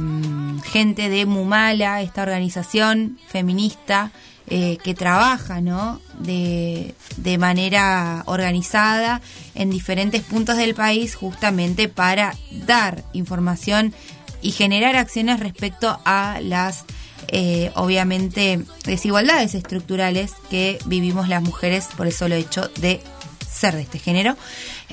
gente 0.63 1.09
de 1.09 1.25
Mumala, 1.25 2.01
esta 2.01 2.21
organización 2.21 3.17
feminista 3.27 4.11
eh, 4.47 4.77
que 4.83 4.93
trabaja 4.93 5.61
¿no? 5.61 5.99
de, 6.19 6.93
de 7.17 7.37
manera 7.37 8.23
organizada 8.27 9.21
en 9.55 9.69
diferentes 9.69 10.21
puntos 10.21 10.57
del 10.57 10.75
país 10.75 11.15
justamente 11.15 11.89
para 11.89 12.35
dar 12.51 13.03
información 13.13 13.93
y 14.41 14.51
generar 14.51 14.95
acciones 14.95 15.39
respecto 15.39 15.99
a 16.05 16.39
las 16.41 16.85
eh, 17.27 17.71
obviamente 17.75 18.61
desigualdades 18.85 19.55
estructurales 19.55 20.33
que 20.49 20.79
vivimos 20.85 21.29
las 21.29 21.41
mujeres 21.41 21.87
por 21.95 22.07
el 22.07 22.13
solo 22.13 22.35
hecho 22.35 22.69
de 22.79 23.01
ser 23.49 23.75
de 23.75 23.81
este 23.81 23.99
género 23.99 24.35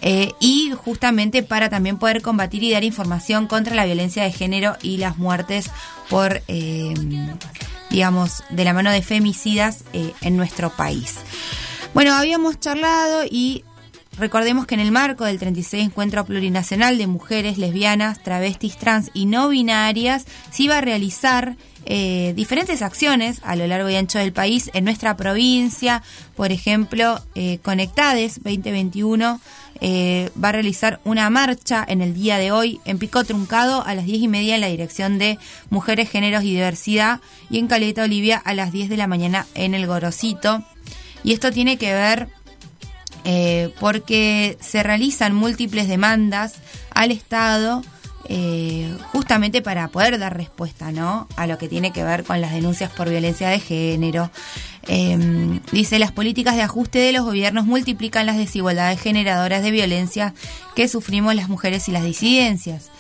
eh, 0.03 0.33
y 0.39 0.73
justamente 0.77 1.43
para 1.43 1.71
también 1.71 1.99
poder 1.99 2.23
combatir 2.23 2.63
y 2.63 2.73
dar 2.73 2.85
información 2.85 3.47
contra 3.47 3.75
la 3.75 3.85
violencia 3.85 4.23
de 4.23 4.33
género 4.33 4.77
y 4.83 4.99
las 4.99 5.19
muertes 5.19 5.71
por 6.09 6.43
eh, 6.49 6.95
digamos 7.91 8.43
de 8.51 8.65
la 8.65 8.73
mano 8.73 8.91
de 8.91 9.03
femicidas 9.03 9.85
en 9.93 10.37
nuestro 10.37 10.71
país. 10.71 11.17
Bueno 11.95 12.15
habíamos 12.15 12.61
charlado 12.61 13.25
y 13.25 13.65
Recordemos 14.19 14.67
que 14.67 14.75
en 14.75 14.81
el 14.81 14.91
marco 14.91 15.25
del 15.25 15.39
36 15.39 15.87
Encuentro 15.87 16.25
Plurinacional 16.27 16.99
de 16.99 17.07
Mujeres 17.07 17.59
Lesbianas, 17.59 18.23
Travestis, 18.23 18.77
Trans 18.77 19.11
y 19.15 19.27
No 19.27 19.49
Binarias, 19.49 20.27
se 20.51 20.65
iba 20.65 20.79
a 20.79 20.81
realizar 20.81 21.57
eh, 21.87 22.35
diferentes 22.37 22.83
acciones 22.83 23.41
a 23.43 23.57
lo 23.57 23.67
largo 23.67 23.89
y 23.89 23.97
ancho 23.97 24.19
del 24.19 24.33
país 24.33 24.71
en 24.75 24.85
nuestra 24.85 25.17
provincia. 25.17 26.03
Por 26.37 26.53
ejemplo, 26.53 27.21
eh, 27.35 27.59
Conectades 27.63 28.43
2021 28.43 29.41
eh, 29.81 30.31
va 30.43 30.51
a 30.51 30.53
realizar 30.53 31.01
una 31.05 31.31
marcha 31.31 31.85
en 31.89 32.03
el 32.03 32.13
día 32.13 32.37
de 32.37 32.53
hoy 32.53 32.81
en 32.85 32.99
Pico 32.99 33.25
Truncado 33.25 33.85
a 33.87 33.95
las 33.95 34.05
10 34.05 34.23
y 34.23 34.29
media 34.29 34.55
en 34.57 34.61
la 34.61 34.67
dirección 34.67 35.19
de 35.19 35.39
Mujeres, 35.71 36.11
Géneros 36.11 36.45
y 36.45 36.51
Diversidad 36.51 37.21
y 37.49 37.59
en 37.59 37.69
Caleta 37.69 38.05
Olivia 38.05 38.37
a 38.45 38.53
las 38.55 38.73
10 38.73 38.91
de 38.91 38.97
la 38.99 39.07
mañana 39.07 39.47
en 39.55 39.75
el 39.75 39.87
Gorosito. 39.87 40.63
Y 41.23 41.33
esto 41.33 41.51
tiene 41.51 41.77
que 41.77 41.93
ver 41.93 42.29
eh, 43.25 43.73
porque 43.81 44.57
se 44.61 44.83
realizan 44.83 45.35
múltiples 45.35 45.89
demandas 45.89 46.55
al 46.95 47.11
Estado 47.11 47.83
eh, 48.33 48.97
justamente 49.13 49.61
para 49.61 49.89
poder 49.89 50.17
dar 50.19 50.37
respuesta 50.37 50.93
¿no? 50.93 51.27
a 51.35 51.49
lo 51.49 51.59
que 51.59 51.69
tiene 51.69 51.93
que 51.93 52.05
ver 52.05 52.23
con 52.23 52.41
las 52.41 52.53
denuncias 52.53 52.91
por 52.93 53.09
violencia 53.09 53.49
de 53.49 53.59
género. 53.59 54.31
Eh, 54.87 55.61
dice, 55.73 55.99
las 55.99 56.13
políticas 56.13 56.55
de 56.55 56.63
ajuste 56.63 57.01
de 57.01 57.13
los 57.13 57.25
gobiernos 57.25 57.67
multiplican 57.67 58.27
las 58.27 58.37
desigualdades 58.37 59.01
generadoras 59.01 59.63
de 59.63 59.73
violencia 59.73 60.35
que 60.77 60.87
sufrimos 60.87 61.35
las 61.35 61.49
mujeres 61.49 61.89
y 61.89 61.93
las 61.93 62.05
disidencias. 62.05 62.91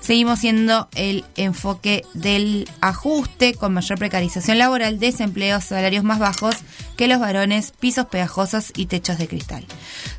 Seguimos 0.00 0.38
siendo 0.38 0.88
el 0.94 1.24
enfoque 1.36 2.04
del 2.14 2.68
ajuste 2.80 3.54
con 3.54 3.74
mayor 3.74 3.98
precarización 3.98 4.58
laboral, 4.58 4.98
desempleo, 4.98 5.60
salarios 5.60 6.04
más 6.04 6.18
bajos 6.18 6.56
que 6.96 7.08
los 7.08 7.20
varones, 7.20 7.72
pisos 7.78 8.06
pegajosos 8.06 8.72
y 8.74 8.86
techos 8.86 9.18
de 9.18 9.28
cristal. 9.28 9.64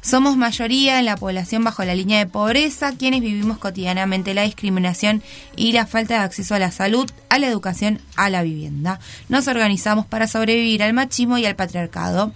Somos 0.01 0.37
mayoría 0.37 0.99
en 0.99 1.05
la 1.05 1.17
población 1.17 1.63
bajo 1.63 1.83
la 1.83 1.95
línea 1.95 2.19
de 2.19 2.25
pobreza, 2.25 2.93
quienes 2.97 3.21
vivimos 3.21 3.57
cotidianamente 3.57 4.33
la 4.33 4.43
discriminación 4.43 5.23
y 5.55 5.71
la 5.71 5.87
falta 5.87 6.15
de 6.15 6.21
acceso 6.21 6.55
a 6.55 6.59
la 6.59 6.71
salud, 6.71 7.09
a 7.29 7.39
la 7.39 7.47
educación, 7.47 7.99
a 8.15 8.29
la 8.29 8.43
vivienda. 8.43 8.99
Nos 9.27 9.47
organizamos 9.47 10.05
para 10.05 10.27
sobrevivir 10.27 10.83
al 10.83 10.93
machismo 10.93 11.37
y 11.37 11.45
al 11.45 11.55
patriarcado. 11.55 12.31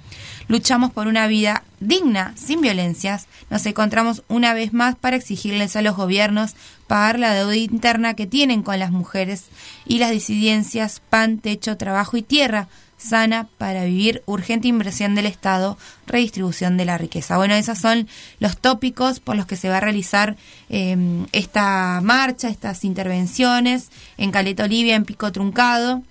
Luchamos 0.47 0.91
por 0.91 1.07
una 1.07 1.27
vida 1.27 1.63
digna, 1.79 2.33
sin 2.35 2.61
violencias. 2.61 3.27
Nos 3.49 3.65
encontramos 3.65 4.23
una 4.27 4.53
vez 4.53 4.73
más 4.73 4.95
para 4.95 5.15
exigirles 5.15 5.75
a 5.75 5.81
los 5.81 5.95
gobiernos 5.95 6.55
pagar 6.87 7.19
la 7.19 7.33
deuda 7.33 7.55
interna 7.55 8.13
que 8.13 8.27
tienen 8.27 8.61
con 8.61 8.77
las 8.79 8.91
mujeres 8.91 9.45
y 9.85 9.99
las 9.99 10.11
disidencias, 10.11 11.01
pan, 11.09 11.39
techo, 11.39 11.77
trabajo 11.77 12.17
y 12.17 12.21
tierra 12.21 12.67
sana 13.03 13.47
para 13.57 13.83
vivir, 13.83 14.23
urgente 14.25 14.67
inversión 14.67 15.13
del 15.13 15.25
Estado, 15.25 15.77
redistribución 16.07 16.77
de 16.77 16.85
la 16.85 16.97
riqueza. 16.97 17.37
Bueno, 17.37 17.53
esos 17.55 17.77
son 17.77 18.07
los 18.39 18.57
tópicos 18.57 19.19
por 19.19 19.35
los 19.35 19.45
que 19.45 19.57
se 19.57 19.69
va 19.69 19.77
a 19.77 19.81
realizar 19.81 20.37
eh, 20.69 21.25
esta 21.31 21.99
marcha, 22.01 22.49
estas 22.49 22.83
intervenciones 22.85 23.89
en 24.17 24.31
Caleta 24.31 24.63
Olivia, 24.63 24.95
en 24.95 25.05
Pico 25.05 25.31
Truncado. 25.31 26.01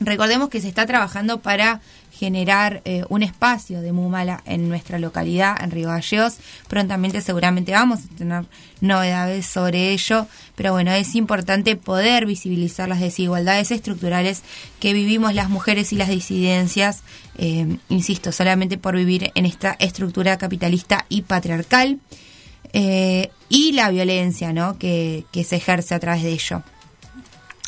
Recordemos 0.00 0.48
que 0.48 0.60
se 0.60 0.68
está 0.68 0.86
trabajando 0.86 1.40
para 1.40 1.80
generar 2.20 2.82
eh, 2.84 3.02
un 3.08 3.22
espacio 3.22 3.80
de 3.80 3.92
Mumala 3.92 4.42
en 4.44 4.68
nuestra 4.68 4.98
localidad, 4.98 5.56
en 5.58 5.70
Río 5.70 5.88
Gallegos. 5.88 6.36
Prontamente 6.68 7.22
seguramente 7.22 7.72
vamos 7.72 8.00
a 8.00 8.16
tener 8.18 8.44
novedades 8.82 9.46
sobre 9.46 9.92
ello, 9.92 10.26
pero 10.54 10.72
bueno, 10.72 10.92
es 10.92 11.14
importante 11.14 11.76
poder 11.76 12.26
visibilizar 12.26 12.90
las 12.90 13.00
desigualdades 13.00 13.70
estructurales 13.70 14.42
que 14.80 14.92
vivimos 14.92 15.32
las 15.34 15.48
mujeres 15.48 15.94
y 15.94 15.96
las 15.96 16.10
disidencias, 16.10 17.04
eh, 17.38 17.78
insisto, 17.88 18.32
solamente 18.32 18.76
por 18.76 18.96
vivir 18.96 19.32
en 19.34 19.46
esta 19.46 19.74
estructura 19.78 20.36
capitalista 20.36 21.06
y 21.08 21.22
patriarcal, 21.22 22.00
eh, 22.74 23.30
y 23.48 23.72
la 23.72 23.88
violencia 23.88 24.52
¿no? 24.52 24.78
que 24.78 25.24
se 25.32 25.56
ejerce 25.56 25.94
a 25.94 25.98
través 26.00 26.22
de 26.22 26.32
ello. 26.32 26.62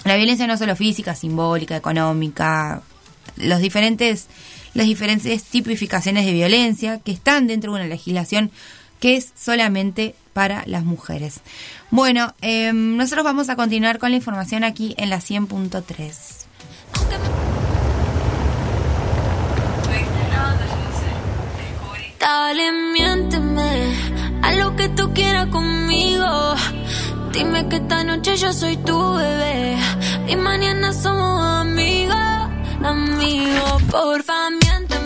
La 0.05 0.17
violencia 0.17 0.47
no 0.47 0.59
solo 0.59 0.77
física, 0.77 1.15
simbólica, 1.15 1.75
económica, 1.77 2.83
los 3.37 3.61
diferentes, 3.61 4.27
las 4.75 4.87
diferentes 4.87 5.45
tipificaciones 5.45 6.27
de 6.27 6.33
violencia 6.33 6.99
que 6.99 7.13
están 7.13 7.47
dentro 7.47 7.73
de 7.73 7.81
una 7.81 7.89
legislación 7.89 8.51
que 9.01 9.17
es 9.17 9.33
solamente 9.35 10.15
para 10.33 10.63
las 10.67 10.85
mujeres. 10.85 11.41
Bueno, 11.91 12.35
eh, 12.41 12.73
nosotros 12.73 13.25
vamos 13.25 13.49
a 13.49 13.57
continuar 13.57 13.99
con 13.99 14.11
la 14.11 14.17
información 14.17 14.65
aquí 14.65 14.95
en 14.97 15.11
la 15.11 15.19
100.3. 15.19 16.43
Dale, 22.21 22.71
miénteme 22.93 23.95
a 24.43 24.53
lo 24.53 24.77
que 24.77 24.89
tú 24.91 25.13
quieras 25.13 25.49
conmigo. 25.49 26.55
Dime 27.33 27.69
que 27.69 27.77
esta 27.77 28.05
noche 28.05 28.37
yo 28.37 28.53
soy 28.53 28.77
tu 28.77 29.15
bebé 29.15 29.77
y 30.29 30.37
mañana 30.37 30.93
somos 30.93 31.43
amigos, 31.43 32.15
amigos. 32.85 33.83
Porfa, 33.91 34.51
miénteme 34.51 35.02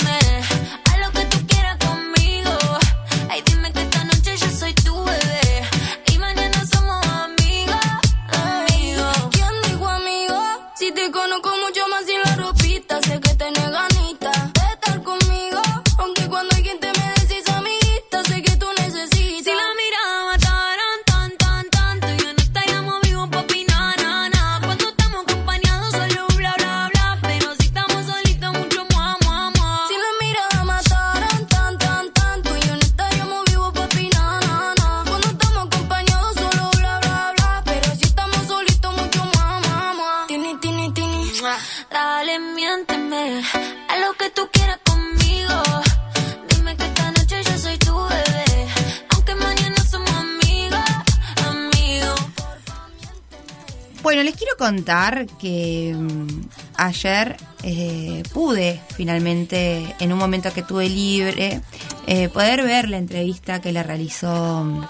Bueno, 54.17 54.31
les 54.31 54.39
quiero 54.39 54.57
contar 54.57 55.27
que 55.27 55.95
mm, 55.95 56.49
ayer 56.79 57.37
eh, 57.63 58.23
pude 58.33 58.81
finalmente, 58.97 59.95
en 60.01 60.11
un 60.11 60.19
momento 60.19 60.51
que 60.55 60.63
tuve 60.63 60.89
libre, 60.89 61.61
eh, 62.07 62.31
poder 62.31 62.63
ver 62.63 62.89
la 62.89 62.97
entrevista 62.97 63.61
que 63.61 63.73
le 63.73 63.83
realizó 63.83 64.65
mm, 64.65 64.85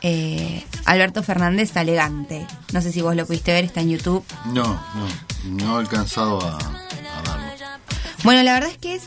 eh, 0.00 0.64
Alberto 0.84 1.22
Fernández 1.22 1.76
a 1.76 1.82
Elegante. 1.82 2.44
No 2.72 2.80
sé 2.80 2.90
si 2.90 3.00
vos 3.02 3.14
lo 3.14 3.24
pudiste 3.24 3.52
ver, 3.52 3.66
está 3.66 3.82
en 3.82 3.90
YouTube. 3.90 4.24
No, 4.46 4.64
no, 4.64 5.06
no 5.44 5.76
he 5.76 5.80
alcanzado 5.82 6.40
a, 6.40 6.56
a 6.56 7.38
verlo. 7.38 7.66
Bueno, 8.24 8.42
la 8.42 8.54
verdad 8.54 8.70
es 8.70 8.78
que 8.78 8.96
es 8.96 9.04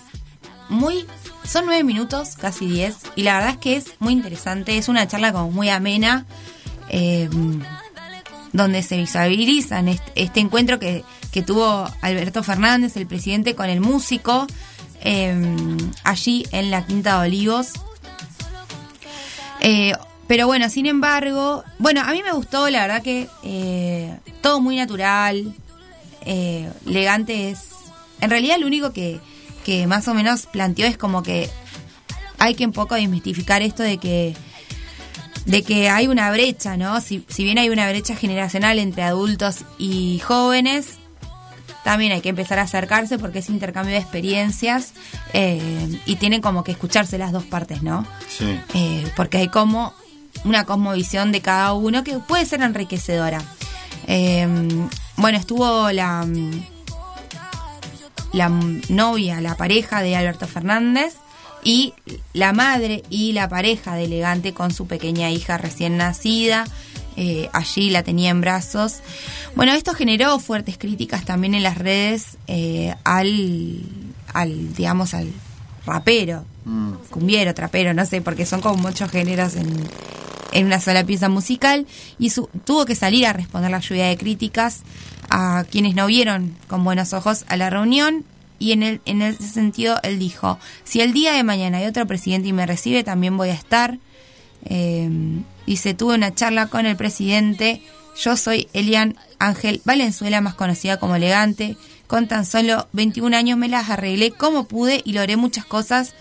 muy... 0.69 1.05
Son 1.43 1.65
nueve 1.65 1.83
minutos, 1.83 2.37
casi 2.37 2.65
diez, 2.65 2.99
y 3.17 3.23
la 3.23 3.33
verdad 3.33 3.49
es 3.49 3.57
que 3.57 3.75
es 3.75 3.87
muy 3.99 4.13
interesante, 4.13 4.77
es 4.77 4.87
una 4.87 5.05
charla 5.05 5.33
como 5.33 5.51
muy 5.51 5.67
amena, 5.67 6.25
eh, 6.87 7.29
donde 8.55 8.83
se 8.83 8.97
visibilizan 8.97 9.89
este, 9.89 10.11
este 10.15 10.39
encuentro 10.39 10.79
que, 10.79 11.03
que 11.31 11.41
tuvo 11.41 11.89
Alberto 12.01 12.41
Fernández, 12.41 12.95
el 12.95 13.05
presidente, 13.05 13.53
con 13.53 13.69
el 13.69 13.81
músico, 13.81 14.47
eh, 15.01 15.35
allí 16.03 16.45
en 16.51 16.71
la 16.71 16.85
Quinta 16.85 17.19
de 17.19 17.27
Olivos. 17.27 17.73
Eh, 19.59 19.93
pero 20.27 20.47
bueno, 20.47 20.69
sin 20.69 20.85
embargo, 20.85 21.63
bueno, 21.79 22.01
a 22.01 22.11
mí 22.13 22.23
me 22.23 22.31
gustó, 22.31 22.69
la 22.69 22.81
verdad 22.81 23.03
que 23.03 23.27
eh, 23.43 24.17
todo 24.41 24.61
muy 24.61 24.77
natural, 24.77 25.53
eh, 26.25 26.71
elegante 26.85 27.49
es... 27.51 27.69
En 28.21 28.29
realidad 28.29 28.57
lo 28.57 28.67
único 28.67 28.93
que, 28.93 29.19
que 29.65 29.85
más 29.85 30.07
o 30.07 30.13
menos 30.13 30.45
planteó 30.45 30.85
es 30.87 30.97
como 30.97 31.21
que 31.21 31.49
hay 32.39 32.55
que 32.55 32.65
un 32.65 32.71
poco 32.71 32.95
desmistificar 32.95 33.61
esto 33.61 33.83
de 33.83 33.97
que 33.97 34.33
de 35.45 35.63
que 35.63 35.89
hay 35.89 36.07
una 36.07 36.31
brecha, 36.31 36.75
¿no? 36.77 36.99
Si, 37.01 37.23
si 37.27 37.43
bien 37.43 37.57
hay 37.57 37.69
una 37.69 37.87
brecha 37.89 38.15
generacional 38.15 38.79
entre 38.79 39.03
adultos 39.03 39.59
y 39.77 40.19
jóvenes, 40.19 40.97
también 41.83 42.11
hay 42.11 42.21
que 42.21 42.29
empezar 42.29 42.57
a 42.57 42.63
acercarse 42.63 43.19
porque 43.19 43.39
es 43.39 43.49
intercambio 43.49 43.93
de 43.93 43.99
experiencias 43.99 44.93
eh, 45.33 46.01
y 46.07 46.15
tienen 46.15 46.41
como 46.41 46.63
que 46.63 46.71
escucharse 46.71 47.19
las 47.19 47.31
dos 47.31 47.43
partes, 47.43 47.83
¿no? 47.83 48.07
Sí. 48.27 48.59
Eh, 48.73 49.07
porque 49.15 49.37
hay 49.37 49.49
como 49.49 49.93
una 50.45 50.65
cosmovisión 50.65 51.31
de 51.31 51.41
cada 51.41 51.73
uno 51.73 52.03
que 52.03 52.17
puede 52.17 52.45
ser 52.45 52.61
enriquecedora. 52.61 53.41
Eh, 54.07 54.47
bueno, 55.17 55.37
estuvo 55.37 55.91
la, 55.91 56.27
la 58.33 58.49
novia, 58.89 59.39
la 59.41 59.55
pareja 59.55 60.01
de 60.01 60.15
Alberto 60.15 60.47
Fernández 60.47 61.15
y 61.65 61.93
la 62.31 62.53
madre 62.53 63.03
y 63.09 63.33
la 63.33 63.49
pareja 63.49 63.95
de 63.95 64.05
Elegante 64.05 64.53
con 64.53 64.71
su 64.71 64.87
pequeña 64.87 65.29
hija 65.31 65.57
recién 65.57 65.97
nacida. 65.97 66.63
Eh, 67.17 67.49
allí 67.53 67.89
la 67.89 68.03
tenía 68.03 68.29
en 68.29 68.39
brazos. 68.41 68.99
Bueno, 69.55 69.73
esto 69.73 69.93
generó 69.93 70.37
fuertes 70.39 70.77
críticas 70.77 71.25
también 71.25 71.53
en 71.55 71.63
las 71.63 71.77
redes 71.77 72.37
eh, 72.47 72.93
al, 73.03 73.81
al, 74.33 74.73
digamos, 74.75 75.13
al 75.13 75.29
rapero, 75.85 76.45
Mm. 76.67 76.93
cumbiero, 77.11 77.53
trapero, 77.53 77.93
no 77.93 78.05
sé, 78.07 78.21
porque 78.21 78.43
son 78.47 78.59
como 78.59 78.77
muchos 78.81 79.11
géneros 79.11 79.55
en, 79.55 79.71
en 80.51 80.65
una 80.65 80.79
sola 80.79 81.03
pieza 81.03 81.29
musical. 81.29 81.85
Y 82.17 82.31
su- 82.31 82.49
tuvo 82.65 82.85
que 82.85 82.95
salir 82.95 83.27
a 83.27 83.33
responder 83.33 83.69
la 83.69 83.79
lluvia 83.81 84.07
de 84.07 84.17
críticas 84.17 84.79
a 85.29 85.63
quienes 85.69 85.93
no 85.93 86.07
vieron 86.07 86.55
con 86.67 86.83
buenos 86.83 87.13
ojos 87.13 87.45
a 87.49 87.55
la 87.55 87.69
reunión. 87.69 88.25
Y 88.59 88.71
en, 88.71 88.83
el, 88.83 89.01
en 89.05 89.21
ese 89.21 89.47
sentido 89.47 89.99
él 90.03 90.19
dijo, 90.19 90.59
si 90.83 91.01
el 91.01 91.13
día 91.13 91.33
de 91.33 91.43
mañana 91.43 91.79
hay 91.79 91.85
otro 91.85 92.05
presidente 92.07 92.47
y 92.47 92.53
me 92.53 92.65
recibe, 92.65 93.03
también 93.03 93.37
voy 93.37 93.49
a 93.49 93.53
estar. 93.53 93.97
Eh, 94.65 95.09
dice, 95.67 95.93
tuve 95.93 96.15
una 96.15 96.33
charla 96.33 96.67
con 96.67 96.85
el 96.85 96.95
presidente. 96.95 97.81
Yo 98.17 98.37
soy 98.37 98.69
Elian 98.73 99.15
Ángel 99.39 99.81
Valenzuela, 99.83 100.41
más 100.41 100.55
conocida 100.55 100.97
como 100.97 101.15
Elegante. 101.15 101.77
Con 102.07 102.27
tan 102.27 102.45
solo 102.45 102.87
21 102.93 103.35
años 103.35 103.57
me 103.57 103.67
las 103.67 103.89
arreglé 103.89 104.31
como 104.31 104.67
pude 104.67 105.01
y 105.03 105.13
logré 105.13 105.37
muchas 105.37 105.65
cosas, 105.65 106.13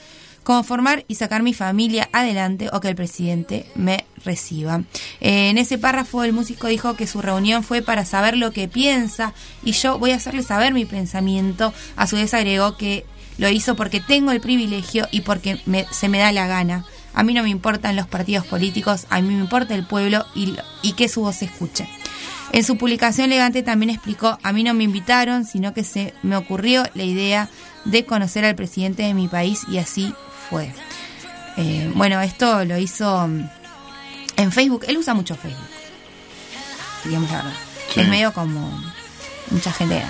como 0.45 0.63
formar 0.63 1.05
y 1.09 1.17
sacar 1.17 1.43
mi 1.43 1.55
familia 1.55 2.09
adelante 2.13 2.69
o 2.73 2.81
que 2.81 2.89
el 2.89 2.95
presidente 2.95 3.67
me 3.75 4.05
reciba. 4.25 4.83
Eh, 5.21 5.49
en 5.51 5.59
ese 5.59 5.79
párrafo 5.79 6.23
el 6.23 6.33
músico 6.33 6.69
dijo 6.69 6.95
que 6.95 7.07
su 7.07 7.21
reunión 7.23 7.63
fue 7.65 7.83
para 7.83 8.05
saber 8.05 8.37
lo 8.37 8.53
que 8.53 8.69
piensa 8.69 9.33
y 9.65 9.73
yo 9.73 9.99
voy 9.99 10.13
a 10.13 10.17
hacerle 10.17 10.43
saber 10.43 10.73
mi 10.73 10.85
pensamiento. 10.85 11.73
A 11.97 12.07
su 12.07 12.17
vez 12.17 12.33
agregó 12.35 12.77
que 12.77 13.05
lo 13.39 13.49
hizo 13.49 13.75
porque 13.75 14.01
tengo 14.01 14.31
el 14.31 14.41
privilegio 14.41 15.09
y 15.11 15.23
porque 15.23 15.59
me- 15.67 15.87
se 15.91 16.09
me 16.09 16.19
da 16.19 16.31
la 16.31 16.47
gana. 16.47 16.85
A 17.15 17.23
mí 17.23 17.33
no 17.35 17.43
me 17.43 17.49
importan 17.51 17.97
los 17.97 18.07
partidos 18.07 18.45
políticos, 18.47 19.07
a 19.11 19.21
mí 19.21 19.29
me 19.35 19.41
importa 19.41 19.75
el 19.75 19.87
pueblo 19.87 20.25
y, 20.35 20.57
y 20.83 20.93
que 20.93 21.09
su 21.09 21.23
voz 21.23 21.37
se 21.37 21.47
escuche. 21.47 21.89
En 22.53 22.63
su 22.65 22.77
publicación 22.77 23.27
elegante 23.27 23.63
también 23.63 23.91
explicó, 23.91 24.39
a 24.43 24.53
mí 24.53 24.63
no 24.63 24.75
me 24.75 24.85
invitaron, 24.85 25.45
sino 25.45 25.75
que 25.75 25.83
se 25.85 26.13
me 26.23 26.37
ocurrió 26.37 26.85
la 26.95 27.03
idea 27.05 27.49
de 27.85 28.05
conocer 28.05 28.45
al 28.45 28.55
presidente 28.55 29.03
de 29.03 29.15
mi 29.15 29.27
país 29.29 29.63
y 29.71 29.79
así 29.79 30.13
Eh, 31.57 31.91
bueno, 31.95 32.21
esto 32.21 32.65
lo 32.65 32.79
hizo 32.79 33.27
mm, 33.29 33.49
en 34.37 34.53
Facebook, 34.53 34.85
él 34.89 34.99
usa 34.99 35.15
mucho 35.15 35.37
Facebook, 35.37 35.69
digamos 37.05 37.31
la 37.31 37.37
verdad. 37.39 37.53
Sí. 37.93 38.01
Es 38.01 38.09
medio 38.09 38.33
como 38.33 38.83
mucha 39.51 39.73
gente. 39.73 40.03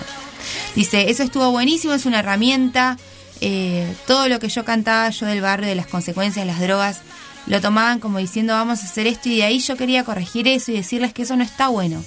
Dice, 0.74 1.10
eso 1.10 1.22
estuvo 1.22 1.50
buenísimo, 1.50 1.92
es 1.94 2.06
una 2.06 2.20
herramienta. 2.20 2.96
eh, 3.40 3.92
todo 4.06 4.28
lo 4.28 4.38
que 4.38 4.48
yo 4.48 4.64
cantaba 4.64 5.10
yo 5.10 5.26
del 5.26 5.40
barrio, 5.42 5.66
de 5.68 5.74
las 5.74 5.86
consecuencias 5.86 6.46
de 6.46 6.50
las 6.52 6.60
drogas, 6.60 7.00
lo 7.46 7.60
tomaban 7.60 7.98
como 8.00 8.18
diciendo 8.18 8.54
vamos 8.54 8.80
a 8.80 8.84
hacer 8.84 9.06
esto 9.06 9.28
y 9.28 9.36
de 9.36 9.42
ahí 9.44 9.58
yo 9.58 9.76
quería 9.76 10.04
corregir 10.04 10.48
eso 10.48 10.70
y 10.72 10.76
decirles 10.76 11.12
que 11.12 11.22
eso 11.22 11.36
no 11.36 11.44
está 11.44 11.68
bueno. 11.68 12.02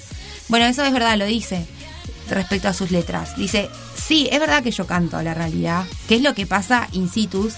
Bueno, 0.48 0.66
eso 0.66 0.82
es 0.84 0.92
verdad, 0.92 1.16
lo 1.16 1.26
dice 1.26 1.64
respecto 2.28 2.68
a 2.68 2.72
sus 2.72 2.90
letras. 2.90 3.36
Dice, 3.36 3.70
sí, 3.94 4.28
es 4.32 4.40
verdad 4.40 4.62
que 4.62 4.70
yo 4.72 4.86
canto 4.86 5.22
la 5.22 5.34
realidad, 5.34 5.84
que 6.08 6.16
es 6.16 6.22
lo 6.22 6.34
que 6.34 6.46
pasa 6.46 6.88
in 6.92 7.08
situ, 7.08 7.50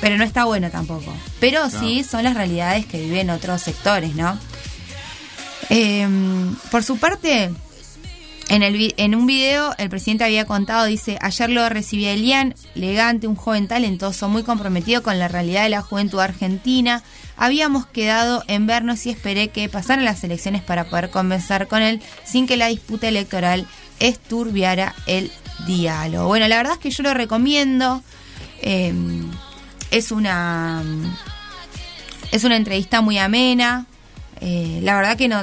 pero 0.00 0.16
no 0.16 0.24
está 0.24 0.44
bueno 0.44 0.70
tampoco. 0.70 1.12
Pero 1.40 1.70
sí 1.70 2.04
son 2.04 2.24
las 2.24 2.34
realidades 2.34 2.86
que 2.86 3.00
viven 3.00 3.30
otros 3.30 3.62
sectores, 3.62 4.14
¿no? 4.14 4.38
Eh, 5.70 6.06
por 6.70 6.82
su 6.84 6.98
parte, 6.98 7.50
en, 8.48 8.62
el, 8.62 8.94
en 8.96 9.14
un 9.14 9.26
video 9.26 9.74
el 9.78 9.90
presidente 9.90 10.24
había 10.24 10.44
contado, 10.44 10.86
dice, 10.86 11.18
ayer 11.20 11.50
lo 11.50 11.68
recibí 11.68 12.06
a 12.06 12.12
Elian, 12.12 12.54
elegante, 12.74 13.26
un 13.26 13.34
joven 13.34 13.66
talentoso, 13.66 14.28
muy 14.28 14.44
comprometido 14.44 15.02
con 15.02 15.18
la 15.18 15.28
realidad 15.28 15.64
de 15.64 15.70
la 15.70 15.82
juventud 15.82 16.20
argentina. 16.20 17.02
Habíamos 17.36 17.86
quedado 17.86 18.44
en 18.46 18.66
vernos 18.66 19.04
y 19.06 19.10
esperé 19.10 19.48
que 19.48 19.68
pasaran 19.68 20.04
las 20.04 20.22
elecciones 20.22 20.62
para 20.62 20.84
poder 20.84 21.10
conversar 21.10 21.66
con 21.66 21.82
él 21.82 22.00
sin 22.24 22.46
que 22.46 22.56
la 22.56 22.68
disputa 22.68 23.08
electoral 23.08 23.66
esturbiara 23.98 24.94
el 25.06 25.32
diálogo. 25.66 26.28
Bueno, 26.28 26.46
la 26.46 26.56
verdad 26.56 26.74
es 26.74 26.78
que 26.78 26.90
yo 26.90 27.02
lo 27.02 27.14
recomiendo. 27.14 28.02
Eh, 28.62 28.94
es 29.96 30.12
una 30.12 30.82
es 32.30 32.44
una 32.44 32.56
entrevista 32.56 33.00
muy 33.00 33.18
amena. 33.18 33.86
Eh, 34.40 34.80
la 34.82 34.96
verdad 34.96 35.16
que 35.16 35.28
no. 35.28 35.42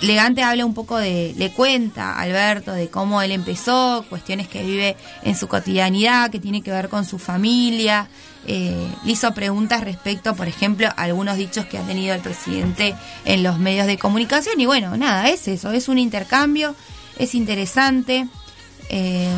Legante 0.00 0.42
habla 0.42 0.66
un 0.66 0.74
poco 0.74 0.98
de. 0.98 1.34
Le 1.36 1.50
cuenta 1.52 2.12
a 2.12 2.22
Alberto 2.22 2.72
de 2.72 2.90
cómo 2.90 3.22
él 3.22 3.32
empezó, 3.32 4.04
cuestiones 4.08 4.48
que 4.48 4.62
vive 4.62 4.96
en 5.22 5.36
su 5.36 5.48
cotidianidad, 5.48 6.30
que 6.30 6.40
tiene 6.40 6.62
que 6.62 6.70
ver 6.70 6.88
con 6.88 7.04
su 7.04 7.18
familia. 7.18 8.08
Eh, 8.46 8.86
le 9.04 9.12
hizo 9.12 9.32
preguntas 9.32 9.82
respecto, 9.82 10.34
por 10.34 10.46
ejemplo, 10.46 10.88
a 10.88 11.02
algunos 11.04 11.38
dichos 11.38 11.64
que 11.64 11.78
ha 11.78 11.82
tenido 11.82 12.14
el 12.14 12.20
presidente 12.20 12.94
en 13.24 13.42
los 13.42 13.58
medios 13.58 13.86
de 13.86 13.96
comunicación. 13.96 14.60
Y 14.60 14.66
bueno, 14.66 14.96
nada, 14.98 15.30
es 15.30 15.48
eso, 15.48 15.70
es 15.70 15.88
un 15.88 15.98
intercambio, 15.98 16.74
es 17.18 17.34
interesante. 17.34 18.26
Eh, 18.90 19.30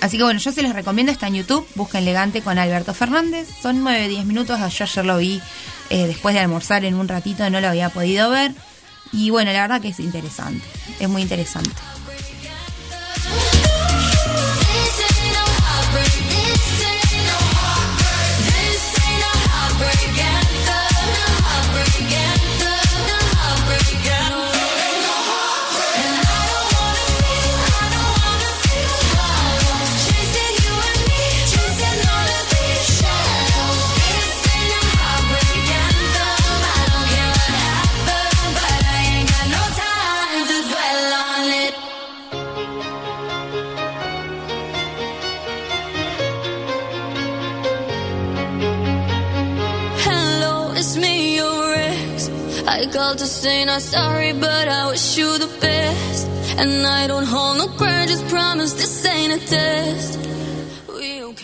Así 0.00 0.16
que 0.16 0.22
bueno, 0.22 0.40
yo 0.40 0.50
se 0.50 0.62
los 0.62 0.72
recomiendo, 0.72 1.12
está 1.12 1.26
en 1.26 1.34
YouTube, 1.34 1.66
busquen 1.74 2.02
Elegante 2.02 2.40
con 2.42 2.58
Alberto 2.58 2.94
Fernández, 2.94 3.48
son 3.60 3.84
9-10 3.84 4.24
minutos, 4.24 4.58
yo 4.58 4.84
ayer 4.84 5.04
lo 5.04 5.18
vi 5.18 5.42
eh, 5.90 6.06
después 6.06 6.34
de 6.34 6.40
almorzar 6.40 6.84
en 6.84 6.94
un 6.94 7.06
ratito, 7.06 7.48
no 7.50 7.60
lo 7.60 7.68
había 7.68 7.90
podido 7.90 8.30
ver, 8.30 8.52
y 9.12 9.30
bueno, 9.30 9.52
la 9.52 9.62
verdad 9.62 9.80
que 9.80 9.88
es 9.88 10.00
interesante, 10.00 10.64
es 10.98 11.08
muy 11.08 11.20
interesante. 11.20 11.70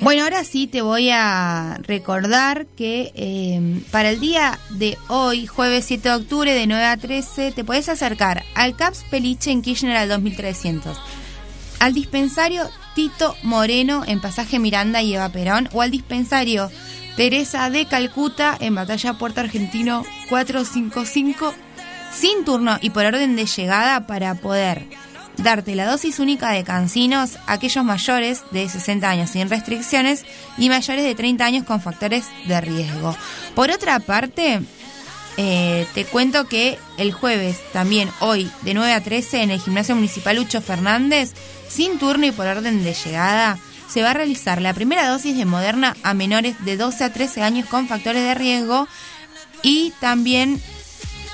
Bueno, 0.01 0.23
ahora 0.23 0.45
sí 0.45 0.69
te 0.69 0.83
voy 0.83 1.11
a 1.11 1.79
recordar 1.83 2.67
que 2.77 3.11
eh, 3.17 3.83
para 3.91 4.11
el 4.11 4.21
día 4.21 4.61
de 4.71 4.97
hoy, 5.09 5.47
jueves 5.47 5.87
7 5.87 6.09
de 6.09 6.15
octubre 6.15 6.55
de 6.55 6.67
9 6.69 6.85
a 6.85 6.97
13, 6.97 7.51
te 7.51 7.65
puedes 7.65 7.89
acercar 7.89 8.45
al 8.55 8.77
CAPS 8.77 9.05
Peliche 9.11 9.51
en 9.51 9.63
Kirchner 9.63 9.97
al 9.97 10.09
2300, 10.09 10.97
al 11.81 11.95
dispensario 11.95 12.69
Tito 12.95 13.35
Moreno 13.43 14.05
en 14.07 14.21
Pasaje 14.21 14.61
Miranda 14.61 15.03
y 15.03 15.15
Eva 15.15 15.31
Perón 15.31 15.69
o 15.73 15.83
al 15.83 15.91
dispensario 15.91 16.71
Teresa 17.17 17.71
de 17.71 17.87
Calcuta 17.87 18.57
en 18.61 18.75
Batalla 18.75 19.15
Puerto 19.15 19.41
Argentino 19.41 20.05
455 20.29 21.55
sin 22.13 22.45
turno 22.45 22.79
y 22.81 22.91
por 22.91 23.07
orden 23.07 23.37
de 23.37 23.47
llegada 23.47 24.07
para 24.07 24.35
poder 24.35 24.87
darte 25.39 25.75
la 25.75 25.87
dosis 25.87 26.19
única 26.19 26.51
de 26.51 26.65
cancinos 26.65 27.37
a 27.47 27.55
aquellos 27.55 27.85
mayores 27.85 28.43
de 28.51 28.69
60 28.69 29.09
años 29.09 29.31
sin 29.31 29.49
restricciones 29.49 30.25
y 30.59 30.69
mayores 30.69 31.05
de 31.05 31.15
30 31.15 31.45
años 31.45 31.65
con 31.65 31.81
factores 31.81 32.27
de 32.47 32.61
riesgo. 32.61 33.17
Por 33.55 33.71
otra 33.71 33.99
parte, 33.99 34.61
eh, 35.39 35.87
te 35.95 36.05
cuento 36.05 36.47
que 36.47 36.79
el 36.99 37.13
jueves, 37.13 37.59
también 37.73 38.11
hoy, 38.21 38.51
de 38.63 38.75
9 38.75 38.93
a 38.93 39.03
13, 39.03 39.43
en 39.43 39.51
el 39.51 39.61
Gimnasio 39.61 39.95
Municipal 39.95 40.37
Lucho 40.37 40.61
Fernández, 40.63 41.33
sin 41.69 41.99
turno 41.99 42.27
y 42.27 42.33
por 42.33 42.47
orden 42.47 42.83
de 42.85 42.95
llegada, 42.95 43.59
se 43.89 44.03
va 44.03 44.11
a 44.11 44.15
realizar 44.15 44.61
la 44.61 44.75
primera 44.75 45.09
dosis 45.09 45.37
de 45.37 45.45
Moderna 45.45 45.97
a 46.03 46.15
menores 46.15 46.57
de 46.65 46.77
12 46.77 47.05
a 47.05 47.13
13 47.13 47.43
años 47.43 47.69
con 47.69 47.89
factores 47.89 48.23
de 48.23 48.35
riesgo 48.35 48.89
y 49.63 49.93
también 50.01 50.61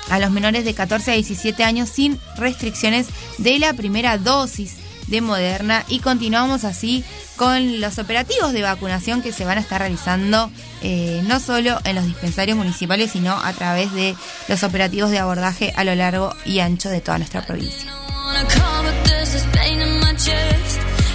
a 0.09 0.19
los 0.19 0.31
menores 0.31 0.65
de 0.65 0.73
14 0.73 1.11
a 1.11 1.13
17 1.15 1.63
años 1.63 1.89
sin 1.89 2.19
restricciones 2.37 3.07
de 3.37 3.59
la 3.59 3.73
primera 3.73 4.17
dosis 4.17 4.77
de 5.07 5.21
Moderna 5.21 5.83
y 5.87 5.99
continuamos 5.99 6.63
así 6.63 7.03
con 7.35 7.81
los 7.81 7.99
operativos 7.99 8.53
de 8.53 8.61
vacunación 8.61 9.21
que 9.21 9.33
se 9.33 9.45
van 9.45 9.57
a 9.57 9.61
estar 9.61 9.81
realizando 9.81 10.49
eh, 10.81 11.21
no 11.27 11.39
solo 11.39 11.79
en 11.83 11.95
los 11.95 12.05
dispensarios 12.05 12.57
municipales 12.57 13.11
sino 13.11 13.33
a 13.33 13.53
través 13.53 13.91
de 13.93 14.15
los 14.47 14.63
operativos 14.63 15.11
de 15.11 15.19
abordaje 15.19 15.73
a 15.75 15.83
lo 15.83 15.93
largo 15.95 16.33
y 16.45 16.59
ancho 16.59 16.89
de 16.89 17.01
toda 17.01 17.17
nuestra 17.17 17.45
provincia. 17.45 17.91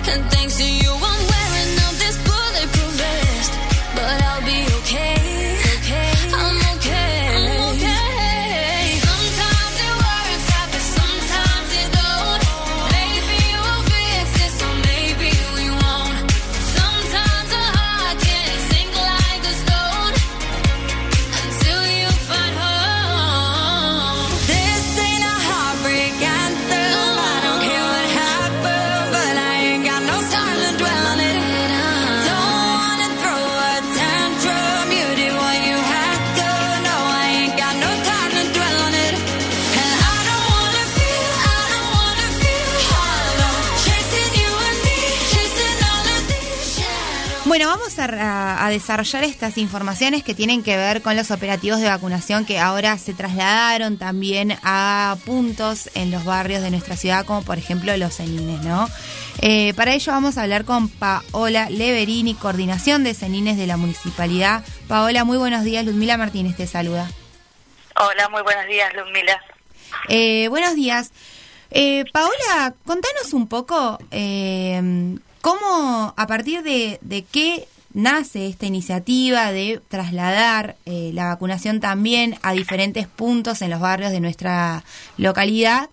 Wanna 0.09 0.17
call, 0.17 0.17
but 0.17 0.17
there's 0.17 0.17
this 0.17 0.17
pain 0.17 0.17
in 0.17 0.17
my 0.17 0.17
chest. 0.17 0.17
And 0.17 0.25
thanks 0.31 0.57
to 0.57 0.65
you, 0.65 0.91
I'm 0.91 1.23
wearing 1.33 1.79
out 1.85 1.95
this 1.99 2.17
bulletproof 2.25 2.93
vest. 3.01 3.53
But 3.95 4.23
I'll 4.23 4.45
be 4.45 4.65
okay. 4.79 5.68
Vamos 47.99 48.21
a, 48.21 48.59
a- 48.63 48.67
a 48.67 48.71
desarrollar 48.71 49.25
estas 49.25 49.59
informaciones 49.59 50.23
que 50.23 50.35
tienen 50.35 50.63
que 50.63 50.77
ver 50.77 51.03
con 51.03 51.17
los 51.17 51.31
operativos 51.31 51.81
de 51.81 51.89
vacunación 51.89 52.45
que 52.45 52.59
ahora 52.59 52.97
se 52.99 53.13
trasladaron 53.15 53.99
también 53.99 54.57
a 54.63 55.17
puntos 55.25 55.91
en 55.95 56.11
los 56.11 56.25
barrios 56.25 56.63
de 56.63 56.71
nuestra 56.71 56.97
ciudad, 56.97 57.25
como 57.25 57.43
por 57.43 57.59
ejemplo 57.59 57.97
los 57.97 58.15
Cenines, 58.17 58.63
¿no? 58.63 58.89
Eh, 59.41 59.73
para 59.75 59.95
ello 59.95 60.13
vamos 60.13 60.37
a 60.39 60.43
hablar 60.43 60.65
con 60.65 60.89
Paola 60.89 61.71
Leverini, 61.71 62.35
coordinación 62.35 63.05
de 63.05 63.15
Cenines 63.15 63.57
de 63.57 63.67
la 63.67 63.77
municipalidad. 63.77 64.65
Paola, 64.89 65.25
muy 65.25 65.39
buenos 65.39 65.65
días. 65.65 65.85
Ludmila 65.85 66.17
Martínez 66.17 66.57
te 66.57 66.67
saluda. 66.67 67.09
Hola, 67.97 68.29
muy 68.29 68.43
buenos 68.43 68.67
días, 68.67 68.93
Ludmila. 68.95 69.41
Eh, 70.09 70.47
buenos 70.49 70.75
días. 70.75 71.11
Eh, 71.71 72.05
Paola, 72.13 72.75
contanos 72.85 73.33
un 73.33 73.47
poco 73.49 73.99
eh, 74.11 75.17
cómo, 75.41 76.15
a 76.17 76.27
partir 76.27 76.63
de, 76.63 76.99
de 77.03 77.25
qué 77.25 77.69
nace 77.95 78.47
esta 78.49 78.67
iniciativa 78.67 79.51
de 79.53 79.81
trasladar 79.89 80.77
eh, 80.87 81.11
la 81.15 81.27
vacunación 81.29 81.81
también 81.81 82.39
a 82.43 82.53
diferentes 82.53 83.07
puntos 83.07 83.63
en 83.63 83.71
los 83.71 83.81
barrios 83.81 84.13
de 84.13 84.21
nuestra 84.21 84.85
localidad. 85.17 85.89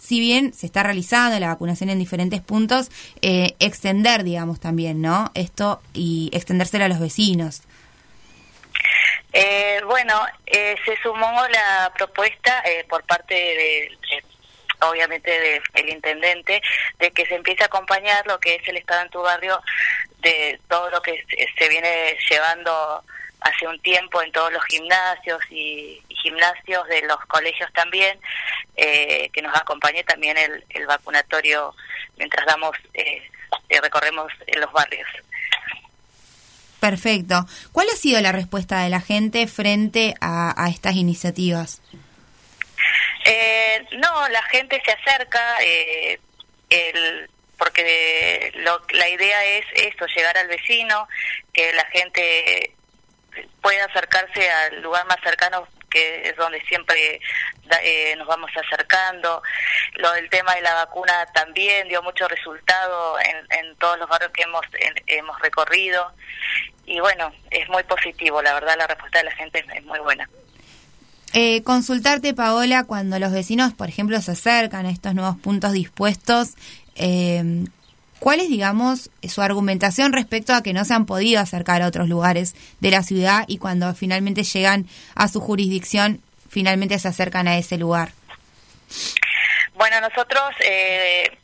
Si 0.00 0.18
bien 0.18 0.52
se 0.52 0.66
está 0.66 0.82
realizando 0.82 1.38
la 1.38 1.48
vacunación 1.48 1.88
en 1.90 1.98
diferentes 1.98 2.40
puntos, 2.40 2.90
eh, 3.22 3.54
extender, 3.60 4.24
digamos, 4.24 4.58
también, 4.58 5.00
¿no? 5.00 5.30
Esto 5.34 5.80
y 5.94 6.28
extendérselo 6.32 6.84
a 6.84 6.88
los 6.88 6.98
vecinos. 6.98 7.62
Eh, 9.32 9.80
bueno, 9.86 10.14
eh, 10.46 10.74
se 10.84 10.96
sumó 11.02 11.30
la 11.48 11.92
propuesta 11.96 12.62
eh, 12.66 12.84
por 12.88 13.02
parte 13.04 13.34
de, 13.34 13.90
de- 14.10 14.24
obviamente 14.90 15.60
del 15.74 15.88
intendente 15.88 16.62
de 16.98 17.10
que 17.10 17.26
se 17.26 17.34
empiece 17.34 17.62
a 17.62 17.66
acompañar 17.66 18.26
lo 18.26 18.38
que 18.38 18.56
es 18.56 18.68
el 18.68 18.76
estado 18.76 19.02
en 19.02 19.10
tu 19.10 19.20
barrio 19.20 19.60
de 20.20 20.60
todo 20.68 20.90
lo 20.90 21.02
que 21.02 21.24
se, 21.58 21.68
viene 21.68 22.16
llevando 22.30 23.04
hace 23.40 23.66
un 23.66 23.80
tiempo 23.80 24.22
en 24.22 24.30
todos 24.32 24.52
los 24.52 24.64
gimnasios 24.66 25.40
y, 25.50 26.00
gimnasios 26.22 26.86
de 26.86 27.02
los 27.02 27.18
colegios 27.26 27.68
también, 27.72 28.16
eh, 28.76 29.28
que 29.32 29.42
nos 29.42 29.56
acompañe 29.56 30.04
también 30.04 30.38
el, 30.38 30.64
el 30.68 30.86
vacunatorio 30.86 31.74
mientras 32.16 32.46
damos, 32.46 32.76
eh, 32.94 33.28
eh, 33.68 33.80
recorremos 33.80 34.32
en 34.46 34.60
los 34.60 34.70
barrios. 34.70 35.08
Perfecto. 36.78 37.44
¿Cuál 37.72 37.88
ha 37.92 37.96
sido 37.96 38.20
la 38.20 38.30
respuesta 38.30 38.82
de 38.82 38.90
la 38.90 39.00
gente 39.00 39.48
frente 39.48 40.14
a, 40.20 40.54
a 40.64 40.68
estas 40.68 40.94
iniciativas? 40.94 41.81
Eh, 43.24 43.86
no, 43.92 44.28
la 44.28 44.42
gente 44.44 44.80
se 44.84 44.92
acerca, 44.92 45.56
eh, 45.62 46.18
el, 46.70 47.30
porque 47.58 48.50
lo- 48.56 48.82
la 48.90 49.08
idea 49.08 49.44
es 49.44 49.64
esto, 49.74 50.06
llegar 50.06 50.36
al 50.36 50.48
vecino, 50.48 51.08
que 51.52 51.72
la 51.74 51.84
gente 51.86 52.72
pueda 53.60 53.84
acercarse 53.86 54.50
al 54.50 54.82
lugar 54.82 55.06
más 55.06 55.18
cercano 55.22 55.66
que 55.88 56.26
es 56.28 56.36
donde 56.36 56.58
siempre 56.62 57.20
eh, 57.82 58.14
nos 58.16 58.26
vamos 58.26 58.50
acercando. 58.56 59.42
Lo 59.96 60.10
del 60.12 60.28
tema 60.30 60.54
de 60.54 60.62
la 60.62 60.72
vacuna 60.74 61.26
también 61.34 61.86
dio 61.88 62.02
mucho 62.02 62.26
resultado 62.28 63.18
en, 63.20 63.46
en 63.58 63.76
todos 63.76 63.98
los 63.98 64.08
barrios 64.08 64.32
que 64.32 64.42
hemos 64.42 64.64
en- 64.72 65.02
hemos 65.06 65.38
recorrido 65.40 66.10
y 66.86 66.98
bueno, 67.00 67.32
es 67.50 67.68
muy 67.68 67.82
positivo, 67.84 68.40
la 68.42 68.54
verdad 68.54 68.76
la 68.78 68.86
respuesta 68.86 69.18
de 69.18 69.24
la 69.24 69.32
gente 69.32 69.64
es 69.74 69.84
muy 69.84 69.98
buena. 70.00 70.28
Eh, 71.34 71.62
consultarte, 71.62 72.34
Paola, 72.34 72.84
cuando 72.84 73.18
los 73.18 73.32
vecinos, 73.32 73.72
por 73.72 73.88
ejemplo, 73.88 74.20
se 74.20 74.32
acercan 74.32 74.86
a 74.86 74.90
estos 74.90 75.14
nuevos 75.14 75.36
puntos 75.38 75.72
dispuestos, 75.72 76.50
eh, 76.94 77.64
¿cuál 78.18 78.40
es, 78.40 78.48
digamos, 78.48 79.10
su 79.26 79.40
argumentación 79.40 80.12
respecto 80.12 80.52
a 80.52 80.62
que 80.62 80.74
no 80.74 80.84
se 80.84 80.92
han 80.92 81.06
podido 81.06 81.40
acercar 81.40 81.80
a 81.80 81.86
otros 81.86 82.08
lugares 82.08 82.54
de 82.80 82.90
la 82.90 83.02
ciudad 83.02 83.44
y 83.48 83.56
cuando 83.56 83.94
finalmente 83.94 84.42
llegan 84.42 84.86
a 85.14 85.28
su 85.28 85.40
jurisdicción, 85.40 86.20
finalmente 86.50 86.98
se 86.98 87.08
acercan 87.08 87.48
a 87.48 87.56
ese 87.56 87.78
lugar? 87.78 88.12
Bueno, 89.74 90.00
nosotros 90.02 90.42
eh, 90.66 91.38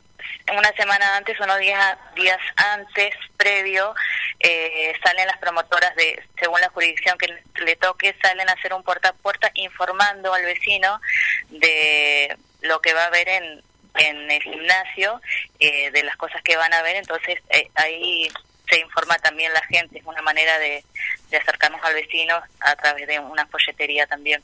una 0.57 0.71
semana 0.73 1.17
antes, 1.17 1.39
unos 1.39 1.59
días, 1.59 1.97
días 2.15 2.39
antes, 2.55 3.13
previo, 3.37 3.93
eh, 4.39 4.93
salen 5.03 5.27
las 5.27 5.37
promotoras 5.37 5.95
de, 5.95 6.21
según 6.39 6.61
la 6.61 6.69
jurisdicción 6.69 7.17
que 7.17 7.43
le 7.63 7.75
toque, 7.75 8.15
salen 8.21 8.49
a 8.49 8.53
hacer 8.53 8.73
un 8.73 8.83
puerta 8.83 9.09
a 9.09 9.13
puerta 9.13 9.51
informando 9.55 10.33
al 10.33 10.45
vecino 10.45 10.99
de 11.49 12.37
lo 12.61 12.81
que 12.81 12.93
va 12.93 13.03
a 13.03 13.07
haber 13.07 13.29
en, 13.29 13.63
en 13.95 14.31
el 14.31 14.41
gimnasio, 14.41 15.21
eh, 15.59 15.91
de 15.91 16.03
las 16.03 16.15
cosas 16.17 16.41
que 16.41 16.57
van 16.57 16.73
a 16.73 16.81
ver, 16.81 16.95
entonces 16.95 17.39
eh, 17.49 17.69
ahí 17.75 18.29
se 18.69 18.79
informa 18.79 19.17
también 19.17 19.51
la 19.53 19.63
gente, 19.63 19.99
es 19.99 20.05
una 20.05 20.21
manera 20.21 20.59
de, 20.59 20.83
de 21.29 21.37
acercarnos 21.37 21.81
al 21.83 21.95
vecino 21.95 22.41
a 22.59 22.75
través 22.75 23.07
de 23.07 23.19
una 23.19 23.45
folletería 23.47 24.05
también. 24.07 24.43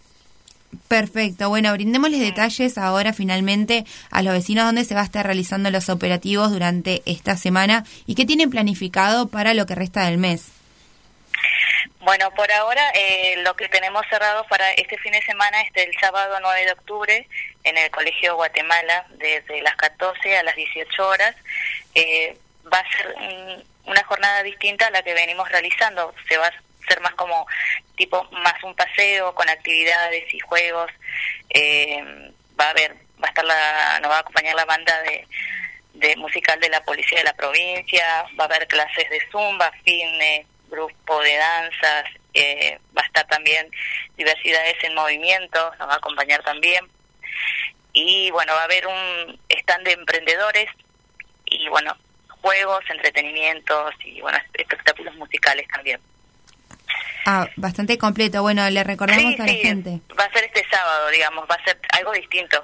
Perfecto. 0.88 1.50
Bueno, 1.50 1.72
brindémosles 1.74 2.20
detalles 2.20 2.78
ahora 2.78 3.14
finalmente 3.14 3.86
a 4.12 4.22
los 4.22 4.34
vecinos 4.34 4.66
dónde 4.66 4.86
se 4.86 4.96
va 4.96 5.02
a 5.02 5.06
estar 5.06 5.26
realizando 5.26 5.70
los 5.72 5.90
operativos 5.90 6.52
durante 6.52 7.02
esta 7.06 7.38
semana 7.38 7.84
y 8.06 8.16
qué 8.16 8.26
tienen 8.26 8.50
planificado 8.50 9.28
para 9.30 9.54
lo 9.54 9.66
que 9.66 9.76
resta 9.76 10.06
del 10.06 10.18
mes. 10.18 10.52
Bueno, 12.00 12.30
por 12.36 12.52
ahora 12.52 12.92
eh, 12.92 13.38
lo 13.38 13.56
que 13.56 13.68
tenemos 13.68 14.06
cerrado 14.10 14.46
para 14.48 14.72
este 14.74 14.96
fin 15.00 15.14
de 15.14 15.24
semana 15.24 15.60
es 15.62 15.74
del 15.74 15.92
sábado 16.00 16.38
9 16.40 16.66
de 16.66 16.72
octubre 16.72 17.28
en 17.64 17.78
el 17.78 17.90
Colegio 17.90 18.36
Guatemala 18.36 19.08
desde 19.18 19.62
las 19.64 19.76
14 19.76 20.38
a 20.38 20.44
las 20.44 20.56
18 20.56 21.08
horas. 21.08 21.36
Eh, 21.96 22.38
va 22.72 22.78
a 22.78 22.92
ser 22.92 23.16
mm, 23.18 23.90
una 23.90 24.04
jornada 24.04 24.44
distinta 24.44 24.86
a 24.86 24.92
la 24.92 25.02
que 25.02 25.16
venimos 25.16 25.50
realizando. 25.50 26.14
Se 26.30 26.38
va 26.38 26.46
a 26.46 26.65
ser 26.88 27.02
más 27.02 27.14
como 27.16 27.46
tipo 27.96 28.24
más 28.32 28.62
un 28.64 28.76
paseo 28.76 29.34
con 29.36 29.50
actividades 29.50 30.34
y 30.34 30.40
juegos. 30.40 30.92
Eh, 31.50 32.32
va 32.60 32.68
a 32.68 32.70
haber, 32.70 32.94
va 33.22 33.28
a 33.28 33.30
estar 33.30 33.46
la, 33.46 34.00
nos 34.02 34.12
va 34.12 34.18
a 34.18 34.20
acompañar 34.20 34.56
la 34.56 34.66
banda 34.66 35.02
de 35.04 35.28
de 35.96 36.16
musical 36.18 36.60
de 36.60 36.70
la 36.70 36.84
policía 36.84 37.20
de 37.20 37.24
la 37.24 37.34
provincia, 37.34 38.26
va 38.40 38.44
a 38.44 38.48
haber 38.48 38.68
clases 38.68 39.10
de 39.10 39.22
zumba, 39.32 39.72
fitness, 39.84 40.46
grupo 40.70 41.22
de 41.22 41.36
danzas, 41.38 42.06
eh, 42.34 42.80
va 42.96 43.02
a 43.02 43.06
estar 43.06 43.26
también 43.28 43.70
diversidades 44.18 44.76
en 44.84 44.94
movimiento, 44.94 45.74
nos 45.80 45.88
va 45.88 45.94
a 45.94 45.98
acompañar 45.98 46.44
también. 46.44 46.86
Y 47.94 48.30
bueno, 48.32 48.54
va 48.54 48.62
a 48.62 48.66
haber 48.66 48.86
un 48.88 49.40
stand 49.50 49.86
de 49.86 49.94
emprendedores 49.94 50.70
y 51.46 51.70
bueno, 51.70 51.96
juegos, 52.42 52.84
entretenimientos 52.90 53.94
y 54.04 54.20
bueno, 54.20 54.38
espectáculos 54.54 55.16
musicales 55.16 55.66
también. 55.70 56.02
Ah, 57.26 57.48
bastante 57.56 57.98
completo. 57.98 58.42
Bueno, 58.42 58.70
le 58.70 58.84
recordamos 58.84 59.34
Sí, 59.36 59.42
a 59.42 59.46
la 59.46 59.52
sí, 59.54 59.60
gente. 59.60 60.00
Va 60.20 60.26
a 60.26 60.32
ser 60.32 60.44
este 60.44 60.64
sábado, 60.70 61.10
digamos, 61.10 61.46
va 61.50 61.56
a 61.56 61.64
ser 61.64 61.80
algo 61.94 62.12
distinto, 62.12 62.64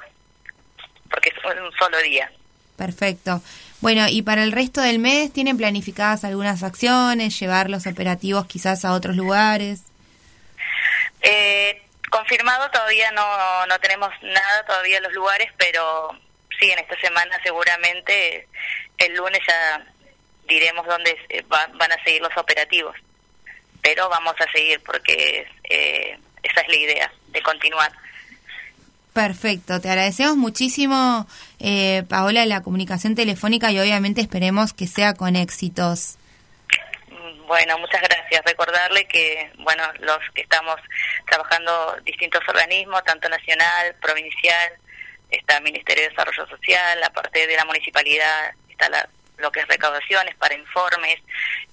porque 1.09 1.29
es 1.29 1.35
un 1.43 1.71
solo 1.77 1.97
día. 2.01 2.31
Perfecto. 2.77 3.41
Bueno, 3.79 4.07
y 4.07 4.21
para 4.21 4.43
el 4.43 4.51
resto 4.51 4.81
del 4.81 4.99
mes, 4.99 5.33
¿tienen 5.33 5.57
planificadas 5.57 6.23
algunas 6.23 6.61
acciones, 6.63 7.39
llevar 7.39 7.69
los 7.69 7.87
operativos 7.87 8.45
quizás 8.45 8.85
a 8.85 8.93
otros 8.93 9.15
lugares? 9.15 9.81
Eh, 11.21 11.81
confirmado 12.09 12.69
todavía 12.71 13.11
no, 13.11 13.65
no 13.67 13.79
tenemos 13.79 14.09
nada 14.21 14.65
todavía 14.65 14.99
los 15.01 15.13
lugares, 15.13 15.49
pero 15.57 16.09
sí, 16.59 16.69
en 16.71 16.79
esta 16.79 16.99
semana 16.99 17.37
seguramente 17.43 18.47
el 18.97 19.15
lunes 19.15 19.39
ya 19.47 19.85
diremos 20.47 20.85
dónde 20.85 21.15
eh, 21.29 21.43
va- 21.51 21.69
van 21.75 21.91
a 21.91 22.03
seguir 22.03 22.21
los 22.21 22.35
operativos. 22.37 22.95
Pero 23.81 24.09
vamos 24.09 24.35
a 24.39 24.51
seguir 24.51 24.81
porque 24.83 25.47
eh, 25.69 26.17
esa 26.43 26.61
es 26.61 26.67
la 26.67 26.75
idea, 26.75 27.11
de 27.29 27.41
continuar. 27.41 27.91
Perfecto, 29.13 29.81
te 29.81 29.89
agradecemos 29.89 30.37
muchísimo, 30.37 31.27
eh, 31.59 32.03
Paola, 32.07 32.45
la 32.45 32.61
comunicación 32.61 33.13
telefónica 33.13 33.69
y 33.71 33.79
obviamente 33.79 34.21
esperemos 34.21 34.71
que 34.71 34.87
sea 34.87 35.13
con 35.15 35.35
éxitos. 35.35 36.17
Bueno, 37.45 37.77
muchas 37.79 38.01
gracias. 38.01 38.41
Recordarle 38.45 39.05
que, 39.09 39.51
bueno, 39.57 39.83
los 39.99 40.19
que 40.33 40.41
estamos 40.41 40.77
trabajando 41.29 41.97
distintos 42.05 42.41
organismos, 42.47 43.03
tanto 43.03 43.27
nacional, 43.27 43.93
provincial, 44.01 44.71
está 45.29 45.57
el 45.57 45.63
Ministerio 45.63 46.03
de 46.03 46.09
Desarrollo 46.11 46.47
Social, 46.47 47.03
aparte 47.03 47.45
de 47.47 47.55
la 47.57 47.65
municipalidad, 47.65 48.53
está 48.69 48.87
la- 48.89 49.09
lo 49.41 49.51
que 49.51 49.61
es 49.61 49.67
recaudaciones 49.67 50.35
para 50.35 50.55
informes, 50.55 51.19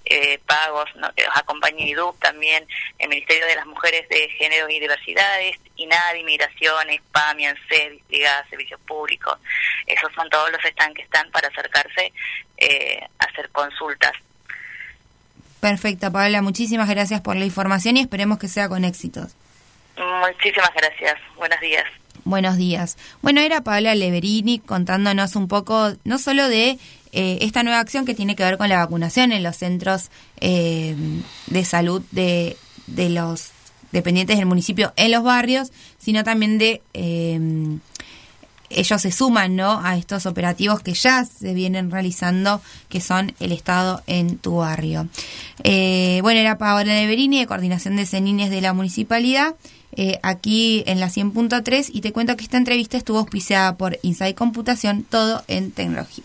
eh, 0.05 0.39
pagos, 0.47 0.87
¿no? 0.97 1.13
que 1.15 1.25
nos 1.27 1.37
acompaña 1.37 1.85
IDUC 1.85 2.19
también, 2.19 2.67
el 2.99 3.09
Ministerio 3.09 3.47
de 3.47 3.57
las 3.57 3.67
Mujeres 3.67 4.09
de 4.09 4.29
Género 4.31 4.69
y 4.69 4.81
Diversidades, 4.81 5.57
INADI, 5.77 6.25
Migraciones, 6.25 7.01
PAMI, 7.13 7.47
ANSED, 7.47 7.93
Liga 8.09 8.47
Servicios 8.51 8.81
Públicos. 8.81 9.39
Esos 9.87 10.13
son 10.15 10.29
todos 10.31 10.51
los 10.51 10.61
stands 10.63 10.97
que 10.97 11.03
están 11.03 11.31
para 11.31 11.49
acercarse 11.49 12.13
eh, 12.57 13.01
a 13.19 13.25
hacer 13.25 13.51
consultas. 13.51 14.13
Perfecto, 15.61 16.11
Paola, 16.13 16.41
muchísimas 16.41 16.89
gracias 16.89 17.21
por 17.21 17.37
la 17.37 17.45
información 17.45 17.97
y 17.97 18.01
esperemos 18.01 18.39
que 18.39 18.49
sea 18.49 18.69
con 18.69 18.85
éxitos. 18.85 19.35
Muchísimas 19.97 20.73
gracias. 20.75 21.19
Buenos 21.37 21.61
días. 21.61 21.85
Buenos 22.25 22.57
días. 22.57 22.99
Bueno, 23.23 23.41
era 23.41 23.63
Paola 23.63 23.95
Leverini 23.95 24.59
contándonos 24.59 25.35
un 25.35 25.49
poco, 25.49 25.93
no 26.05 26.19
solo 26.19 26.49
de 26.49 26.79
eh, 27.13 27.39
esta 27.43 27.63
nueva 27.63 27.81
acción 27.81 28.05
que 28.05 28.15
tiene 28.15 28.37
que 28.37 28.45
ver 28.45 28.59
con 28.59 28.69
la 28.69 28.79
vacunación 28.79 29.33
en 29.33 29.43
los 29.43 29.57
centros 29.57 30.11
eh, 30.41 30.95
de 31.47 31.65
salud 31.65 32.03
de, 32.11 32.57
de 32.87 33.11
los 33.11 33.51
dependientes 33.93 34.37
del 34.37 34.47
municipio 34.47 34.93
en 34.97 35.13
los 35.13 35.23
barrios, 35.23 35.73
sino 35.99 36.25
también 36.25 36.59
de 36.59 36.83
eh, 36.95 37.79
ellos 38.71 39.01
se 39.01 39.13
suman 39.13 39.57
¿no? 39.57 39.81
a 39.83 39.97
estos 39.97 40.27
operativos 40.27 40.81
que 40.81 40.95
ya 40.95 41.25
se 41.25 41.55
vienen 41.55 41.91
realizando, 41.91 42.61
que 42.89 43.01
son 43.01 43.35
el 43.41 43.53
Estado 43.53 44.03
en 44.07 44.39
tu 44.39 44.57
barrio. 44.57 45.09
Eh, 45.65 46.21
bueno, 46.23 46.41
era 46.41 46.59
Paola 46.59 46.93
Neverini 46.93 47.41
de 47.41 47.47
Coordinación 47.47 47.97
de 47.97 48.07
Cenines 48.07 48.51
de 48.51 48.61
la 48.61 48.73
Municipalidad, 48.73 49.55
eh, 49.93 50.19
aquí 50.23 50.85
en 50.87 51.01
la 51.01 51.09
100.3, 51.09 51.91
y 51.93 52.01
te 52.03 52.13
cuento 52.13 52.37
que 52.37 52.45
esta 52.45 52.59
entrevista 52.59 52.97
estuvo 52.97 53.19
auspiciada 53.19 53.77
por 53.77 53.99
Inside 54.03 54.35
Computación, 54.35 55.05
todo 55.09 55.43
en 55.49 55.71
tecnología. 55.71 56.25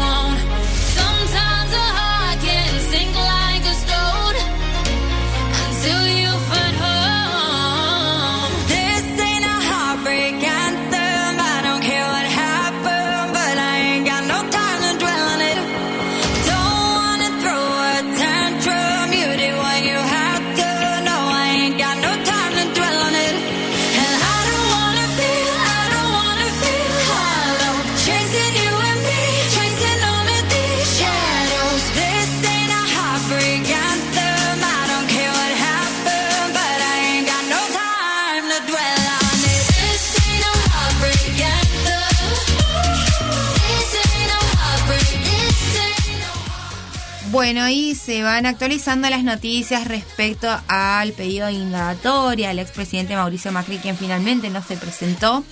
Bueno, 47.41 47.67
y 47.69 47.95
se 47.95 48.21
van 48.21 48.45
actualizando 48.45 49.09
las 49.09 49.23
noticias 49.23 49.87
respecto 49.87 50.47
al 50.67 51.11
pedido 51.13 51.47
de 51.47 51.53
indagatoria 51.53 52.51
al 52.51 52.59
expresidente 52.59 53.15
Mauricio 53.15 53.51
Macri, 53.51 53.79
quien 53.79 53.97
finalmente 53.97 54.51
no 54.51 54.61
se 54.61 54.77
presentó. 54.77 55.43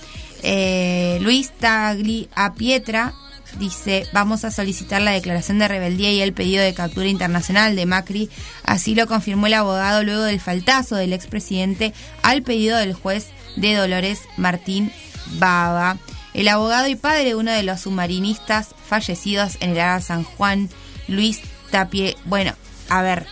Eh, 0.44 1.18
Luis 1.20 1.50
Tagli 1.50 2.28
a 2.36 2.54
Pietra 2.54 3.12
dice, 3.58 4.06
vamos 4.12 4.44
a 4.44 4.52
solicitar 4.52 5.02
la 5.02 5.10
declaración 5.10 5.58
de 5.58 5.66
rebeldía 5.66 6.12
y 6.12 6.20
el 6.20 6.32
pedido 6.32 6.62
de 6.62 6.74
captura 6.74 7.08
internacional 7.08 7.74
de 7.74 7.86
Macri. 7.86 8.30
Así 8.62 8.94
lo 8.94 9.08
confirmó 9.08 9.48
el 9.48 9.54
abogado 9.54 10.04
luego 10.04 10.22
del 10.22 10.38
faltazo 10.38 10.94
del 10.94 11.12
expresidente 11.12 11.92
al 12.22 12.42
pedido 12.42 12.76
del 12.76 12.94
juez 12.94 13.30
de 13.56 13.74
Dolores 13.74 14.20
Martín 14.36 14.92
Baba. 15.40 15.98
El 16.34 16.46
abogado 16.46 16.86
y 16.86 16.94
padre 16.94 17.24
de 17.24 17.34
uno 17.34 17.50
de 17.50 17.64
los 17.64 17.80
submarinistas 17.80 18.76
fallecidos 18.88 19.56
en 19.58 19.70
el 19.70 19.80
área 19.80 20.00
San 20.00 20.22
Juan, 20.22 20.68
Luis 21.08 21.40
Tapie. 21.70 22.16
Bueno, 22.24 22.52
a 22.88 23.02
ver, 23.02 23.26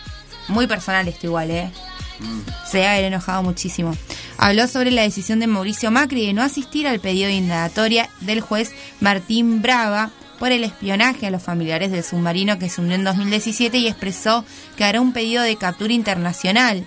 muy 0.47 0.67
personal 0.67 1.07
esto 1.07 1.27
igual, 1.27 1.51
¿eh? 1.51 1.71
Se 2.69 2.79
debe 2.79 2.89
haber 2.89 3.05
enojado 3.05 3.43
muchísimo. 3.43 3.95
Habló 4.37 4.67
sobre 4.67 4.91
la 4.91 5.03
decisión 5.03 5.39
de 5.39 5.47
Mauricio 5.47 5.91
Macri 5.91 6.25
de 6.25 6.33
no 6.33 6.41
asistir 6.41 6.87
al 6.87 6.99
pedido 6.99 7.27
de 7.27 7.35
indagatoria 7.35 8.09
del 8.21 8.41
juez 8.41 8.71
Martín 8.99 9.61
Brava 9.61 10.11
por 10.37 10.51
el 10.51 10.63
espionaje 10.63 11.27
a 11.27 11.31
los 11.31 11.43
familiares 11.43 11.91
del 11.91 12.03
submarino 12.03 12.57
que 12.57 12.69
se 12.69 12.81
hundió 12.81 12.95
en 12.95 13.03
2017 13.03 13.77
y 13.77 13.87
expresó 13.87 14.45
que 14.77 14.85
hará 14.85 15.01
un 15.01 15.13
pedido 15.13 15.43
de 15.43 15.55
captura 15.57 15.93
internacional. 15.93 16.85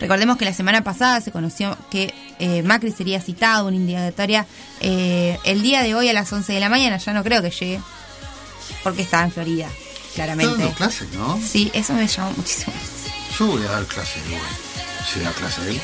Recordemos 0.00 0.36
que 0.36 0.44
la 0.44 0.52
semana 0.52 0.82
pasada 0.82 1.20
se 1.20 1.30
conoció 1.30 1.78
que 1.88 2.12
eh, 2.40 2.62
Macri 2.64 2.90
sería 2.90 3.20
citado 3.20 3.68
una 3.68 3.76
indagatoria 3.76 4.46
eh, 4.80 5.38
el 5.44 5.62
día 5.62 5.82
de 5.82 5.94
hoy 5.94 6.08
a 6.08 6.12
las 6.12 6.32
11 6.32 6.52
de 6.52 6.58
la 6.58 6.68
mañana. 6.68 6.96
Ya 6.96 7.12
no 7.12 7.22
creo 7.22 7.40
que 7.40 7.50
llegue, 7.50 7.80
porque 8.82 9.02
estaba 9.02 9.22
en 9.22 9.30
Florida, 9.30 9.68
Claramente. 10.14 10.56
dando 10.58 10.74
clases, 10.74 11.08
¿no? 11.12 11.40
Sí, 11.42 11.70
eso 11.74 11.92
me 11.94 12.06
llamó 12.06 12.32
muchísimo. 12.36 12.72
Yo 13.38 13.46
voy 13.46 13.64
a 13.64 13.70
dar 13.70 13.84
clases 13.86 14.22
igual. 14.26 14.42
Si 15.12 15.20
da 15.20 15.30
clase 15.32 15.68
él. 15.68 15.80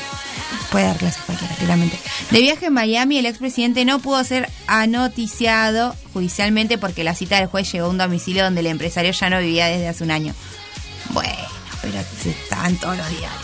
Puede 0.71 0.85
dar 0.87 0.97
clases 0.97 1.23
cualquiera, 1.25 1.55
claramente. 1.57 1.99
De 2.31 2.41
viaje 2.41 2.67
en 2.67 2.73
Miami, 2.75 3.19
el 3.19 3.27
expresidente 3.27 3.85
no 3.85 3.99
pudo 3.99 4.23
ser 4.25 4.49
anoticiado 4.67 5.95
judicialmente 6.13 6.79
porque 6.79 7.05
la 7.05 7.15
cita 7.15 7.37
del 7.39 7.47
juez 7.47 7.71
llegó 7.73 7.87
a 7.87 7.91
un 7.91 7.99
domicilio 7.99 8.45
donde 8.45 8.61
el 8.61 8.67
empresario 8.67 9.13
ya 9.13 9.31
no 9.31 9.41
vivía 9.41 9.67
desde 9.67 9.89
hace 9.89 10.05
un 10.05 10.11
año. 10.11 10.35
Bueno, 11.11 11.33
pero 11.83 11.99
estaban 12.25 12.77
todos 12.77 12.97
los 12.97 13.09
diarios. 13.09 13.39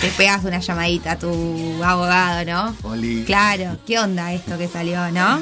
Te 0.00 0.08
pegas 0.08 0.44
una 0.44 0.58
llamadita 0.58 1.12
a 1.12 1.18
tu 1.18 1.82
abogado, 1.84 2.44
¿no? 2.44 2.76
Oli. 2.82 3.24
Claro, 3.24 3.78
¿qué 3.86 3.98
onda 3.98 4.32
esto 4.32 4.58
que 4.58 4.68
salió, 4.68 5.10
no? 5.12 5.40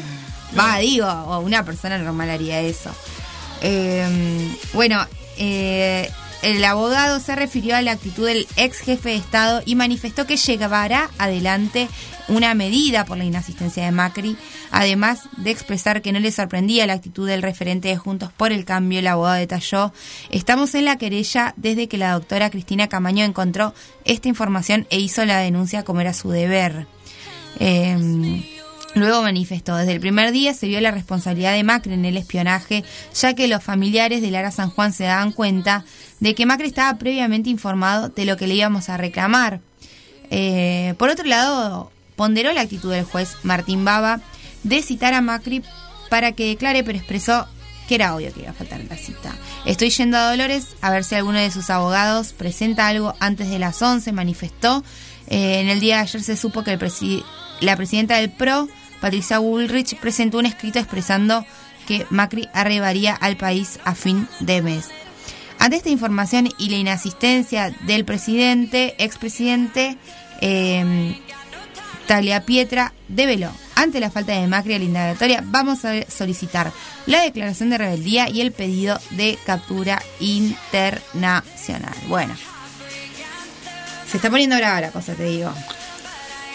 Va, 0.59 0.78
digo, 0.78 1.39
una 1.39 1.65
persona 1.65 1.97
normal 1.99 2.31
haría 2.31 2.61
eso. 2.61 2.91
Eh, 3.62 4.49
bueno, 4.73 5.07
eh, 5.39 6.11
el 6.43 6.65
abogado 6.65 7.20
se 7.20 7.37
refirió 7.37 7.77
a 7.77 7.82
la 7.82 7.93
actitud 7.93 8.27
del 8.27 8.47
ex 8.57 8.78
jefe 8.81 9.11
de 9.11 9.16
Estado 9.16 9.62
y 9.66 9.74
manifestó 9.74 10.27
que 10.27 10.37
llevará 10.37 11.11
adelante 11.19 11.89
una 12.28 12.55
medida 12.55 13.05
por 13.05 13.19
la 13.19 13.24
inasistencia 13.24 13.85
de 13.85 13.91
Macri, 13.91 14.37
además 14.70 15.28
de 15.37 15.51
expresar 15.51 16.01
que 16.01 16.12
no 16.12 16.20
le 16.20 16.32
sorprendía 16.32 16.87
la 16.87 16.95
actitud 16.95 17.28
del 17.28 17.43
referente 17.43 17.89
de 17.89 17.97
Juntos 17.97 18.31
por 18.32 18.53
el 18.53 18.65
Cambio. 18.65 19.01
El 19.01 19.07
abogado 19.09 19.37
detalló, 19.37 19.93
estamos 20.31 20.74
en 20.74 20.87
la 20.87 20.97
querella 20.97 21.53
desde 21.57 21.89
que 21.89 21.99
la 21.99 22.12
doctora 22.12 22.51
Cristina 22.51 22.89
Camaño 22.89 23.24
encontró 23.24 23.74
esta 24.05 24.28
información 24.28 24.87
e 24.91 24.99
hizo 24.99 25.24
la 25.27 25.41
denuncia 25.41 25.85
como 25.85 26.01
era 26.01 26.15
su 26.15 26.31
deber. 26.31 26.87
Eh, 27.59 28.60
Luego 28.95 29.23
manifestó, 29.23 29.77
desde 29.77 29.93
el 29.93 30.01
primer 30.01 30.33
día 30.33 30.53
se 30.53 30.67
vio 30.67 30.81
la 30.81 30.91
responsabilidad 30.91 31.53
de 31.53 31.62
Macri 31.62 31.93
en 31.93 32.05
el 32.05 32.17
espionaje, 32.17 32.85
ya 33.15 33.35
que 33.35 33.47
los 33.47 33.62
familiares 33.62 34.21
de 34.21 34.31
Lara 34.31 34.51
San 34.51 34.71
Juan 34.71 34.93
se 34.93 35.05
daban 35.05 35.33
cuenta 35.33 35.85
de 36.19 36.35
que 36.35 36.45
Macri 36.45 36.67
estaba 36.67 36.99
previamente 36.99 37.51
informado 37.51 38.09
de 38.09 38.25
lo 38.25 38.37
que 38.37 38.49
le 38.49 38.55
íbamos 38.55 38.89
a 38.89 38.97
reclamar. 38.97 39.61
Eh, 40.31 40.95
por 40.99 41.09
otro 41.09 41.25
lado, 41.25 41.93
ponderó 42.17 42.53
la 42.53 42.62
actitud 42.62 42.93
del 42.93 43.05
juez 43.05 43.37
Martín 43.43 43.85
Baba 43.85 44.21
de 44.65 44.83
citar 44.83 45.15
a 45.15 45.21
Macri 45.21 45.62
para 46.09 46.33
que 46.33 46.49
declare, 46.49 46.83
pero 46.85 46.99
expresó 46.99 47.47
que 47.89 47.95
era 47.95 48.15
obvio 48.15 48.33
que 48.33 48.41
iba 48.41 48.51
a 48.51 48.55
faltar 48.55 48.81
la 48.89 48.97
cita. 48.97 49.35
Estoy 49.65 49.91
yendo 49.91 50.17
a 50.17 50.31
Dolores 50.31 50.67
a 50.81 50.91
ver 50.91 51.05
si 51.05 51.15
alguno 51.15 51.39
de 51.39 51.51
sus 51.51 51.71
abogados 51.71 52.33
presenta 52.33 52.89
algo 52.89 53.15
antes 53.21 53.49
de 53.51 53.59
las 53.59 53.81
11, 53.81 54.12
manifestó. 54.12 54.85
Eh, 55.29 55.61
en 55.61 55.69
el 55.69 55.81
día 55.81 55.97
de 55.97 56.03
ayer 56.03 56.23
se 56.23 56.37
supo 56.37 56.62
que 56.62 56.73
el 56.73 57.25
la 57.61 57.77
presidenta 57.77 58.17
del 58.17 58.31
PRO, 58.31 58.69
Patricia 59.01 59.39
Bullrich, 59.39 59.97
presentó 59.97 60.39
un 60.39 60.47
escrito 60.47 60.78
expresando 60.78 61.44
que 61.86 62.06
Macri 62.10 62.48
arribaría 62.52 63.14
al 63.14 63.36
país 63.36 63.81
a 63.85 63.94
fin 63.94 64.28
de 64.40 64.62
mes. 64.62 64.89
Ante 65.59 65.77
esta 65.77 65.90
información 65.90 66.48
y 66.59 66.70
la 66.70 66.77
inasistencia 66.77 67.70
del 67.86 68.05
presidente, 68.05 68.94
expresidente 68.98 69.98
eh, 70.40 71.18
Talia 72.06 72.44
Pietra, 72.44 72.93
develó. 73.09 73.52
Ante 73.77 74.01
la 74.01 74.10
falta 74.10 74.32
de 74.32 74.47
Macri 74.47 74.74
a 74.74 74.78
la 74.78 74.85
indagatoria, 74.85 75.44
vamos 75.44 75.85
a 75.85 76.02
solicitar 76.10 76.72
la 77.06 77.22
declaración 77.22 77.70
de 77.70 77.78
rebeldía 77.78 78.28
y 78.28 78.40
el 78.40 78.52
pedido 78.52 78.98
de 79.10 79.39
captura 79.47 80.02
internacional. 80.18 81.94
Bueno, 82.09 82.35
Se 84.10 84.16
está 84.16 84.28
poniendo 84.28 84.56
brava 84.56 84.81
la 84.81 84.90
cosa, 84.90 85.14
te 85.14 85.24
digo. 85.24 85.52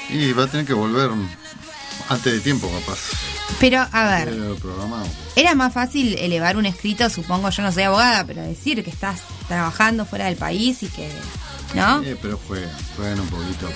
Y 0.10 0.34
va 0.34 0.44
a 0.44 0.48
tener 0.48 0.66
que 0.66 0.74
volver 0.74 1.10
antes 2.10 2.34
de 2.34 2.40
tiempo, 2.40 2.70
capaz. 2.70 3.00
Pero, 3.60 3.86
a 3.92 4.08
ver, 4.10 4.34
era 5.36 5.56
más 5.56 5.74
fácil 5.74 6.18
elevar 6.18 6.58
un 6.58 6.66
escrito, 6.66 7.10
supongo, 7.10 7.50
yo 7.50 7.64
no 7.64 7.72
soy 7.72 7.84
abogada, 7.84 8.26
pero 8.26 8.42
decir 8.42 8.84
que 8.84 8.90
estás 8.90 9.22
trabajando 9.48 10.06
fuera 10.06 10.26
del 10.26 10.36
país 10.36 10.84
y 10.84 10.88
que. 10.88 11.10
¿No? 11.74 12.02
Eh, 12.04 12.18
pero 12.22 12.40
juegan, 12.48 12.70
juegan 12.96 13.20
un 13.20 13.28
poquito 13.28 13.68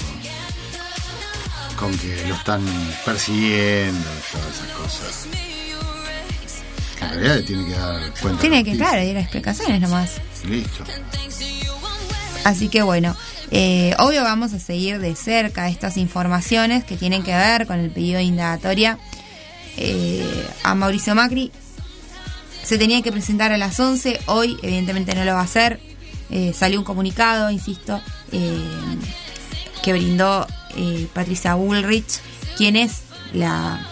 con, 1.77 1.89
con 1.89 1.97
que 1.97 2.27
lo 2.27 2.35
están 2.35 2.61
persiguiendo 3.03 3.99
y 3.99 4.31
todas 4.31 4.55
esas 4.55 4.67
cosas. 4.77 5.27
En 7.01 7.09
realidad 7.09 7.35
le 7.37 7.43
tiene 7.43 7.65
que 7.65 7.71
dar 7.71 8.13
cuenta. 8.21 8.41
Tiene 8.41 8.63
que, 8.63 8.77
claro, 8.77 9.01
ir 9.01 9.17
a 9.17 9.21
explicaciones 9.21 9.81
nomás. 9.81 10.21
Listo. 10.45 10.83
Así 12.43 12.69
que 12.69 12.81
bueno, 12.81 13.15
eh, 13.51 13.95
obvio 13.97 14.23
vamos 14.23 14.53
a 14.53 14.59
seguir 14.59 14.99
de 14.99 15.15
cerca 15.15 15.69
estas 15.69 15.97
informaciones 15.97 16.83
que 16.83 16.97
tienen 16.97 17.23
que 17.23 17.35
ver 17.35 17.65
con 17.65 17.79
el 17.79 17.89
pedido 17.89 18.17
de 18.17 18.23
indagatoria 18.23 18.97
eh, 19.77 20.47
a 20.63 20.75
Mauricio 20.75 21.15
Macri. 21.15 21.51
Se 22.63 22.77
tenía 22.77 23.01
que 23.01 23.11
presentar 23.11 23.51
a 23.51 23.57
las 23.57 23.79
11, 23.79 24.19
hoy 24.25 24.57
evidentemente 24.61 25.15
no 25.15 25.23
lo 25.23 25.33
va 25.33 25.39
a 25.39 25.43
hacer. 25.43 25.79
Eh, 26.29 26.53
salió 26.53 26.77
un 26.77 26.85
comunicado, 26.85 27.49
insisto, 27.49 27.99
eh, 28.31 28.59
que 29.81 29.93
brindó 29.93 30.45
Patricia 31.13 31.55
Bullrich, 31.55 32.19
quien 32.57 32.75
es 32.75 33.03
la, 33.33 33.87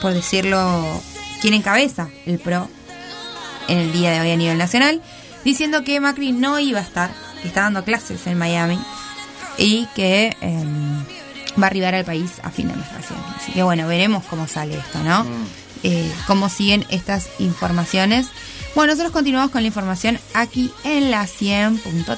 por 0.00 0.12
decirlo, 0.12 1.02
quien 1.40 1.54
encabeza 1.54 2.08
el 2.26 2.38
PRO 2.38 2.68
en 3.68 3.78
el 3.78 3.92
día 3.92 4.12
de 4.12 4.20
hoy 4.20 4.30
a 4.30 4.36
nivel 4.36 4.58
nacional, 4.58 5.02
diciendo 5.44 5.82
que 5.82 5.98
Macri 5.98 6.32
no 6.32 6.58
iba 6.60 6.78
a 6.78 6.82
estar, 6.82 7.10
que 7.42 7.48
está 7.48 7.62
dando 7.62 7.84
clases 7.84 8.26
en 8.26 8.38
Miami 8.38 8.78
y 9.58 9.86
que 9.94 10.36
eh, 10.40 10.64
va 11.60 11.64
a 11.64 11.66
arribar 11.66 11.94
al 11.94 12.04
país 12.04 12.32
a 12.42 12.50
fin 12.50 12.68
de 12.68 12.76
mes 12.76 12.92
recién. 12.92 13.18
Así 13.36 13.52
que 13.52 13.62
bueno, 13.62 13.86
veremos 13.86 14.24
cómo 14.24 14.46
sale 14.46 14.78
esto, 14.78 14.98
¿no? 15.02 15.24
Eh, 15.82 16.10
cómo 16.26 16.48
siguen 16.48 16.84
estas 16.90 17.28
informaciones. 17.38 18.28
Bueno, 18.74 18.92
nosotros 18.92 19.12
continuamos 19.12 19.50
con 19.50 19.62
la 19.62 19.68
información 19.68 20.18
aquí 20.34 20.72
en 20.84 21.10
la 21.10 21.24
100.3. 21.24 22.16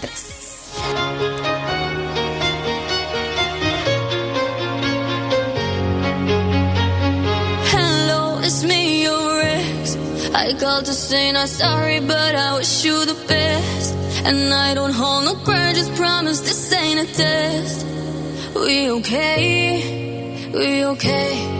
Hello, 7.72 8.40
it's 8.42 8.64
me, 8.64 9.02
your 9.04 9.40
ex. 9.40 9.96
I 10.34 10.54
called 10.54 10.86
to 10.86 10.92
say 10.92 11.32
not 11.32 11.48
sorry, 11.48 12.00
but 12.00 12.34
I 12.34 12.56
wish 12.56 12.84
you 12.84 13.04
the 13.04 13.14
best. 13.28 13.77
And 14.28 14.52
I 14.52 14.74
don't 14.74 14.92
hold 14.92 15.24
no 15.24 15.34
grudges, 15.42 15.88
promise 15.96 16.40
this 16.40 16.70
ain't 16.74 17.00
a 17.00 17.06
test. 17.14 17.86
We 18.54 18.90
okay? 18.90 20.50
We 20.52 20.84
okay? 20.84 21.57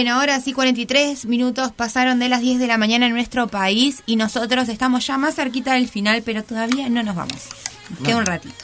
Bueno, 0.00 0.14
ahora 0.14 0.40
sí, 0.40 0.54
43 0.54 1.26
minutos 1.26 1.72
pasaron 1.72 2.18
de 2.20 2.30
las 2.30 2.40
10 2.40 2.58
de 2.58 2.66
la 2.66 2.78
mañana 2.78 3.04
en 3.04 3.12
nuestro 3.12 3.48
país 3.48 4.02
y 4.06 4.16
nosotros 4.16 4.70
estamos 4.70 5.06
ya 5.06 5.18
más 5.18 5.34
cerquita 5.34 5.74
del 5.74 5.90
final, 5.90 6.22
pero 6.24 6.42
todavía 6.42 6.88
no 6.88 7.02
nos 7.02 7.16
vamos. 7.16 7.42
Nos 7.90 7.98
queda 7.98 8.16
un 8.16 8.24
ratito. 8.24 8.54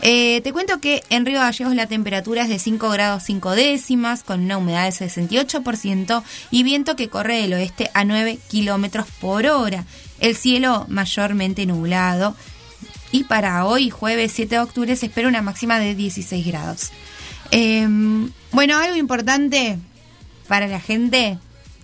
Eh, 0.00 0.40
te 0.40 0.50
cuento 0.50 0.80
que 0.80 1.02
en 1.10 1.26
Río 1.26 1.40
Gallegos 1.40 1.74
la 1.74 1.88
temperatura 1.88 2.44
es 2.44 2.48
de 2.48 2.58
5 2.58 2.88
grados 2.88 3.22
5 3.24 3.50
décimas, 3.50 4.22
con 4.22 4.40
una 4.40 4.56
humedad 4.56 4.84
del 4.84 4.94
68% 4.94 6.22
y 6.50 6.62
viento 6.62 6.96
que 6.96 7.10
corre 7.10 7.42
del 7.42 7.52
oeste 7.52 7.90
a 7.92 8.06
9 8.06 8.38
kilómetros 8.48 9.06
por 9.20 9.44
hora. 9.44 9.84
El 10.20 10.36
cielo 10.36 10.86
mayormente 10.88 11.66
nublado. 11.66 12.34
Y 13.10 13.24
para 13.24 13.66
hoy, 13.66 13.90
jueves 13.90 14.32
7 14.34 14.54
de 14.54 14.60
octubre, 14.62 14.96
se 14.96 15.04
espera 15.04 15.28
una 15.28 15.42
máxima 15.42 15.78
de 15.78 15.94
16 15.94 16.46
grados. 16.46 16.92
Eh, 17.50 17.86
bueno, 18.52 18.78
algo 18.78 18.96
importante 18.96 19.78
para 20.52 20.66
la 20.66 20.80
gente 20.80 21.38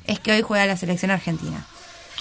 es 0.04 0.20
que 0.20 0.30
hoy 0.30 0.42
juega 0.42 0.66
la 0.66 0.76
selección 0.76 1.10
argentina 1.10 1.64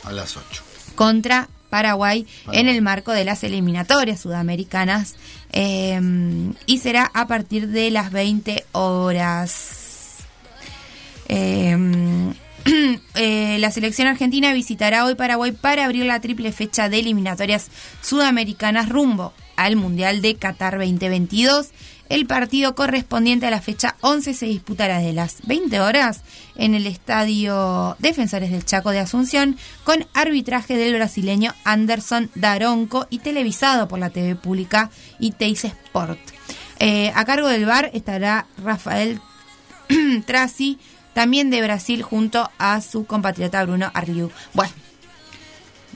A 0.05 0.13
las 0.13 0.37
8. 0.37 0.63
contra 0.95 1.49
Paraguay 1.69 2.25
en 2.53 2.69
el 2.69 2.81
marco 2.81 3.11
de 3.11 3.25
las 3.25 3.43
eliminatorias 3.43 4.21
sudamericanas 4.21 5.15
eh, 5.51 5.99
y 6.65 6.77
será 6.77 7.11
a 7.13 7.27
partir 7.27 7.67
de 7.67 7.91
las 7.91 8.13
20 8.13 8.63
horas. 8.71 10.19
Eh, 11.27 11.75
eh, 13.15 13.57
la 13.59 13.71
selección 13.71 14.07
argentina 14.07 14.53
visitará 14.53 15.03
hoy 15.03 15.15
Paraguay 15.15 15.51
para 15.51 15.83
abrir 15.83 16.05
la 16.05 16.21
triple 16.21 16.53
fecha 16.53 16.87
de 16.87 16.99
eliminatorias 16.99 17.67
sudamericanas 18.01 18.87
rumbo 18.87 19.33
al 19.57 19.75
Mundial 19.75 20.21
de 20.21 20.35
Qatar 20.35 20.77
2022. 20.77 21.71
El 22.09 22.25
partido 22.25 22.73
correspondiente 22.73 23.47
a 23.47 23.51
la 23.51 23.61
fecha 23.61 23.95
11 24.01 24.33
se 24.33 24.45
disputará 24.45 24.99
de 24.99 25.11
las 25.11 25.45
20 25.45 25.81
horas 25.81 26.21
en 26.55 26.73
el 26.73 26.87
Estadio 26.87 27.97
Defensores 27.99 28.49
del 28.51 28.63
Chaco 28.63 28.91
de 28.91 28.99
Asunción 28.99 29.57
con 29.83 30.05
arbitraje 30.13 30.77
del 30.77 30.95
brasileño 30.95 31.53
Anderson 31.65 32.29
Daronco 32.35 33.07
y 33.09 33.19
televisado 33.19 33.87
por 33.89 33.99
la 33.99 34.09
TV 34.09 34.35
pública 34.35 34.89
y 35.19 35.31
Teis 35.31 35.65
Sport. 35.65 36.19
Eh, 36.79 37.11
a 37.13 37.25
cargo 37.25 37.47
del 37.47 37.65
bar 37.65 37.89
estará 37.93 38.47
Rafael 38.63 39.19
Trasi, 40.25 40.79
también 41.13 41.49
de 41.49 41.61
Brasil, 41.61 42.03
junto 42.03 42.49
a 42.57 42.79
su 42.81 43.05
compatriota 43.05 43.65
Bruno 43.65 43.91
Arliu. 43.93 44.31
Bueno, 44.53 44.73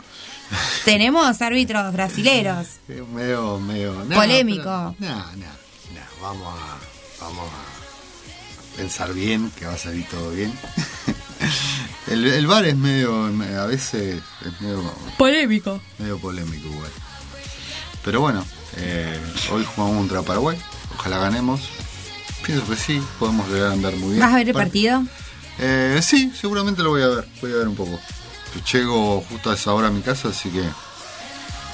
tenemos 0.86 1.42
árbitros 1.42 1.94
brasileros. 1.94 2.68
Medio, 2.88 3.60
medio. 3.60 3.94
Polémico. 4.14 4.66
No, 4.66 4.96
no, 5.00 5.36
no. 5.38 5.61
Vamos 6.22 6.48
a, 6.48 7.24
vamos 7.24 7.48
a 7.50 8.78
pensar 8.78 9.14
bien, 9.14 9.52
que 9.58 9.66
va 9.66 9.74
a 9.74 9.78
salir 9.78 10.08
todo 10.08 10.30
bien. 10.32 10.54
el, 12.08 12.26
el 12.28 12.48
bar 12.48 12.66
es 12.66 12.76
medio, 12.76 13.26
a 13.60 13.66
veces 13.66 14.22
es 14.46 14.62
medio, 14.62 14.84
Polémico. 15.18 15.82
medio 15.98 16.18
polémico 16.20 16.68
igual. 16.68 16.92
Pero 18.04 18.22
bueno, 18.22 18.46
eh, 18.78 19.20
hoy 19.52 19.66
jugamos 19.76 19.98
contra 19.98 20.22
Paraguay. 20.22 20.58
Ojalá 20.98 21.18
ganemos. 21.18 21.62
Pienso 22.46 22.66
que 22.68 22.76
sí, 22.76 23.02
podemos 23.20 23.48
llegar 23.50 23.70
a 23.70 23.74
andar 23.74 23.96
muy 23.96 24.10
bien. 24.10 24.20
¿Vas 24.22 24.34
a 24.34 24.38
ver 24.38 24.48
el 24.48 24.54
Par- 24.54 24.64
partido? 24.64 25.04
Eh, 25.60 26.00
sí, 26.02 26.32
seguramente 26.40 26.82
lo 26.84 26.90
voy 26.92 27.02
a 27.04 27.08
ver. 27.08 27.28
Voy 27.42 27.52
a 27.52 27.56
ver 27.58 27.68
un 27.68 27.76
poco. 27.76 28.00
Llego 28.72 29.22
justo 29.30 29.52
a 29.52 29.54
esa 29.56 29.74
hora 29.74 29.88
a 29.88 29.92
mi 29.92 30.02
casa, 30.02 30.30
así 30.30 30.50
que 30.50 30.64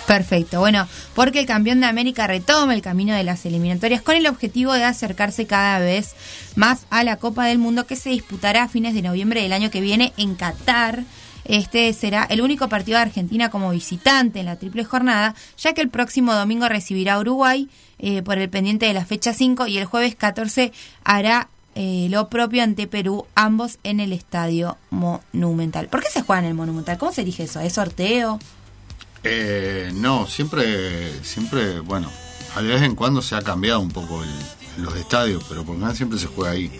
Perfecto, 0.07 0.61
bueno, 0.61 0.87
porque 1.15 1.41
el 1.41 1.45
campeón 1.45 1.81
de 1.81 1.85
América 1.85 2.27
retoma 2.27 2.73
el 2.73 2.81
camino 2.81 3.13
de 3.13 3.25
las 3.25 3.45
eliminatorias 3.45 4.01
con 4.01 4.15
el 4.15 4.25
objetivo 4.27 4.71
de 4.71 4.85
acercarse 4.85 5.45
cada 5.47 5.79
vez 5.79 6.15
más 6.55 6.85
a 6.89 7.03
la 7.03 7.17
Copa 7.17 7.45
del 7.45 7.57
Mundo 7.57 7.85
que 7.85 7.97
se 7.97 8.11
disputará 8.11 8.63
a 8.63 8.67
fines 8.69 8.93
de 8.93 9.01
noviembre 9.01 9.41
del 9.41 9.51
año 9.51 9.69
que 9.69 9.81
viene 9.81 10.13
en 10.15 10.35
Qatar. 10.35 11.03
Este 11.43 11.91
será 11.91 12.23
el 12.23 12.39
único 12.39 12.69
partido 12.69 12.97
de 12.97 13.03
Argentina 13.03 13.49
como 13.49 13.71
visitante 13.71 14.39
en 14.39 14.45
la 14.45 14.55
triple 14.55 14.85
jornada, 14.85 15.35
ya 15.57 15.73
que 15.73 15.81
el 15.81 15.89
próximo 15.89 16.33
domingo 16.33 16.69
recibirá 16.69 17.15
a 17.15 17.19
Uruguay 17.19 17.67
eh, 17.99 18.21
por 18.21 18.37
el 18.37 18.49
pendiente 18.49 18.85
de 18.85 18.93
la 18.93 19.05
fecha 19.05 19.33
5 19.33 19.67
y 19.67 19.77
el 19.77 19.85
jueves 19.85 20.15
14 20.15 20.71
hará 21.03 21.49
eh, 21.75 22.07
lo 22.09 22.29
propio 22.29 22.63
ante 22.63 22.87
Perú, 22.87 23.25
ambos 23.35 23.77
en 23.83 23.99
el 23.99 24.13
Estadio 24.13 24.77
Monumental. 24.89 25.89
¿Por 25.89 26.01
qué 26.01 26.09
se 26.09 26.21
juega 26.21 26.43
en 26.43 26.47
el 26.47 26.53
Monumental? 26.53 26.97
¿Cómo 26.97 27.11
se 27.11 27.23
elige 27.23 27.43
eso? 27.43 27.59
¿Es 27.59 27.73
sorteo? 27.73 28.39
Eh, 29.29 29.91
no, 29.93 30.25
siempre, 30.27 31.23
siempre, 31.23 31.79
bueno, 31.79 32.11
a 32.55 32.61
de 32.61 32.69
vez 32.69 32.81
en 32.83 32.95
cuando 32.95 33.21
se 33.21 33.35
ha 33.35 33.41
cambiado 33.41 33.79
un 33.79 33.91
poco 33.91 34.23
el- 34.23 34.83
los 34.83 34.95
estadios, 34.95 35.43
pero 35.49 35.61
por 35.63 35.73
lo 35.73 35.79
general 35.79 35.95
siempre 35.95 36.19
se 36.19 36.27
juega 36.27 36.51
ahí. 36.51 36.71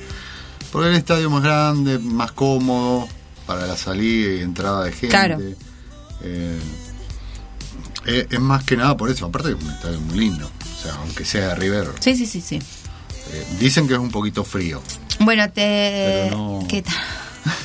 Porque 0.72 0.90
el 0.90 0.96
estadio 0.96 1.30
más 1.30 1.44
grande, 1.44 1.98
más 2.00 2.32
cómodo 2.32 3.08
para 3.46 3.66
la 3.66 3.76
salida 3.78 4.36
y 4.36 4.42
entrada 4.42 4.84
de 4.84 4.92
gente. 4.92 5.08
Claro. 5.10 5.40
Eh, 6.22 6.60
eh, 8.06 8.28
es 8.30 8.40
más 8.40 8.64
que 8.64 8.78
nada 8.78 8.96
por 8.96 9.10
eso, 9.10 9.26
aparte 9.26 9.50
que 9.50 9.56
es 9.58 9.64
un 9.64 9.72
estadio 9.72 10.00
muy 10.02 10.18
lindo, 10.20 10.46
o 10.48 10.82
sea, 10.84 10.94
aunque 10.96 11.26
sea 11.26 11.50
de 11.50 11.56
River. 11.56 11.88
Sí, 12.00 12.16
sí, 12.16 12.26
sí, 12.26 12.42
sí. 12.42 12.56
Eh, 13.32 13.46
dicen 13.60 13.88
que 13.88 13.94
es 13.96 14.00
un 14.00 14.12
poquito 14.12 14.44
frío. 14.44 14.82
Bueno, 15.20 15.46
te... 15.52 16.28
Pero 16.30 16.38
no- 16.38 16.68
¿Qué 16.70 16.82
tal? 16.82 16.96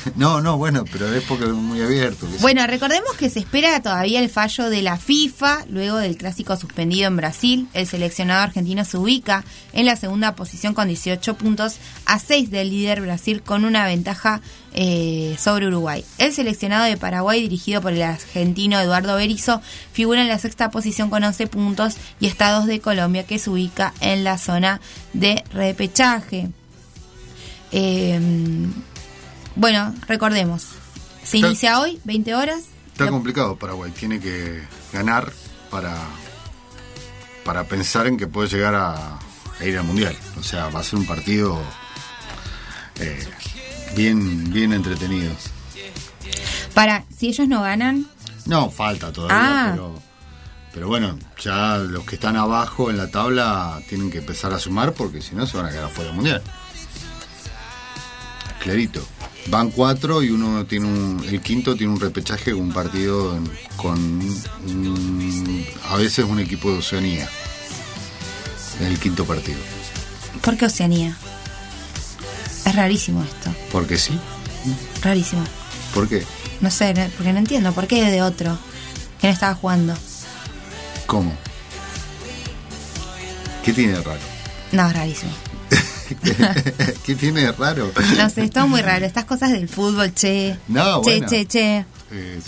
No, 0.15 0.41
no, 0.41 0.57
bueno, 0.57 0.85
pero 0.91 1.11
es 1.13 1.23
porque 1.23 1.45
es 1.45 1.51
muy 1.51 1.81
abierto. 1.81 2.27
Bueno, 2.39 2.65
recordemos 2.67 3.13
que 3.17 3.29
se 3.29 3.39
espera 3.39 3.81
todavía 3.81 4.19
el 4.19 4.29
fallo 4.29 4.69
de 4.69 4.81
la 4.81 4.97
FIFA 4.97 5.65
luego 5.69 5.97
del 5.97 6.17
clásico 6.17 6.55
suspendido 6.55 7.07
en 7.07 7.17
Brasil. 7.17 7.67
El 7.73 7.87
seleccionado 7.87 8.41
argentino 8.41 8.85
se 8.85 8.97
ubica 8.97 9.43
en 9.73 9.85
la 9.85 9.95
segunda 9.95 10.35
posición 10.35 10.73
con 10.73 10.87
18 10.87 11.35
puntos 11.35 11.77
a 12.05 12.19
6 12.19 12.51
del 12.51 12.69
líder 12.69 13.01
Brasil 13.01 13.41
con 13.41 13.65
una 13.65 13.85
ventaja 13.85 14.41
eh, 14.73 15.35
sobre 15.39 15.67
Uruguay. 15.67 16.05
El 16.17 16.33
seleccionado 16.33 16.85
de 16.85 16.97
Paraguay 16.97 17.41
dirigido 17.41 17.81
por 17.81 17.93
el 17.93 18.01
argentino 18.01 18.79
Eduardo 18.79 19.15
Berizzo 19.15 19.61
figura 19.91 20.21
en 20.21 20.27
la 20.27 20.39
sexta 20.39 20.71
posición 20.71 21.09
con 21.09 21.23
11 21.23 21.47
puntos 21.47 21.95
y 22.19 22.27
está 22.27 22.49
a 22.49 22.53
dos 22.53 22.65
de 22.65 22.79
Colombia 22.79 23.25
que 23.25 23.39
se 23.39 23.49
ubica 23.49 23.93
en 23.99 24.23
la 24.23 24.37
zona 24.37 24.79
de 25.13 25.43
repechaje. 25.53 26.49
Eh, 27.71 28.19
bueno, 29.55 29.93
recordemos. 30.07 30.63
Se 31.23 31.37
Está- 31.37 31.47
inicia 31.47 31.79
hoy, 31.79 31.99
20 32.03 32.35
horas. 32.35 32.63
Está 32.91 33.07
complicado 33.09 33.55
Paraguay, 33.55 33.91
tiene 33.91 34.19
que 34.19 34.61
ganar 34.91 35.31
para, 35.71 35.95
para 37.43 37.63
pensar 37.63 38.05
en 38.07 38.17
que 38.17 38.27
puede 38.27 38.49
llegar 38.49 38.75
a, 38.75 39.17
a 39.59 39.65
ir 39.65 39.77
al 39.77 39.83
Mundial. 39.85 40.15
O 40.39 40.43
sea, 40.43 40.67
va 40.69 40.81
a 40.81 40.83
ser 40.83 40.99
un 40.99 41.05
partido 41.07 41.59
eh, 42.99 43.27
bien, 43.95 44.51
bien 44.51 44.73
entretenido. 44.73 45.33
Para, 46.73 47.03
si 47.15 47.27
ellos 47.29 47.47
no 47.47 47.61
ganan, 47.61 48.07
No, 48.45 48.69
falta 48.69 49.11
todavía, 49.11 49.37
Ah. 49.39 49.71
pero, 49.71 50.01
pero 50.73 50.87
bueno, 50.87 51.17
ya 51.41 51.77
los 51.77 52.03
que 52.05 52.15
están 52.15 52.35
abajo 52.35 52.89
en 52.89 52.97
la 52.97 53.09
tabla 53.09 53.79
tienen 53.89 54.11
que 54.11 54.17
empezar 54.19 54.53
a 54.53 54.59
sumar 54.59 54.93
porque 54.93 55.21
si 55.21 55.33
no 55.35 55.45
se 55.47 55.57
van 55.57 55.67
a 55.67 55.69
quedar 55.69 55.89
fuera 55.89 56.07
del 56.09 56.15
Mundial. 56.15 56.41
Clarito. 58.63 59.05
Van 59.47 59.71
cuatro 59.71 60.23
y 60.23 60.29
uno 60.29 60.65
tiene 60.65 60.85
un, 60.87 61.25
el 61.27 61.41
quinto 61.41 61.75
tiene 61.75 61.91
un 61.91 61.99
repechaje 61.99 62.51
con 62.51 62.61
un 62.61 62.71
partido 62.73 63.37
con 63.75 63.99
un- 63.99 65.65
a 65.89 65.97
veces 65.97 66.23
un 66.25 66.39
equipo 66.39 66.71
de 66.71 66.77
Oceanía. 66.77 67.29
Es 68.79 68.87
el 68.87 68.97
quinto 68.99 69.25
partido. 69.25 69.59
¿por 70.41 70.57
qué 70.57 70.65
Oceanía? 70.65 71.15
Es 72.65 72.75
rarísimo 72.75 73.21
esto, 73.23 73.53
Porque 73.71 73.97
sí. 73.97 74.17
rarísimo. 75.01 75.43
¿Por 75.93 76.07
qué? 76.07 76.23
No 76.61 76.71
sé, 76.71 76.93
porque 77.17 77.33
no 77.33 77.39
entiendo, 77.39 77.73
¿por 77.73 77.87
qué 77.87 78.09
de 78.09 78.21
otro? 78.21 78.57
no 79.21 79.29
estaba 79.29 79.55
jugando? 79.55 79.93
¿Cómo? 81.05 81.33
¿Qué 83.63 83.71
tiene 83.73 83.93
de 83.93 84.01
raro? 84.03 84.19
No, 84.71 84.87
es 84.87 84.93
rarísimo. 84.93 85.31
¿Qué 87.05 87.15
tiene 87.15 87.41
de 87.41 87.51
raro? 87.51 87.91
No 88.17 88.29
sé, 88.29 88.43
es 88.43 88.51
todo 88.51 88.67
muy 88.67 88.81
raro. 88.81 89.05
Estas 89.05 89.25
cosas 89.25 89.51
del 89.51 89.67
fútbol, 89.69 90.13
che. 90.13 90.57
No, 90.67 91.01
che, 91.01 91.11
bueno. 91.19 91.27
che, 91.27 91.45
che. 91.45 91.85
Eh, 92.11 92.39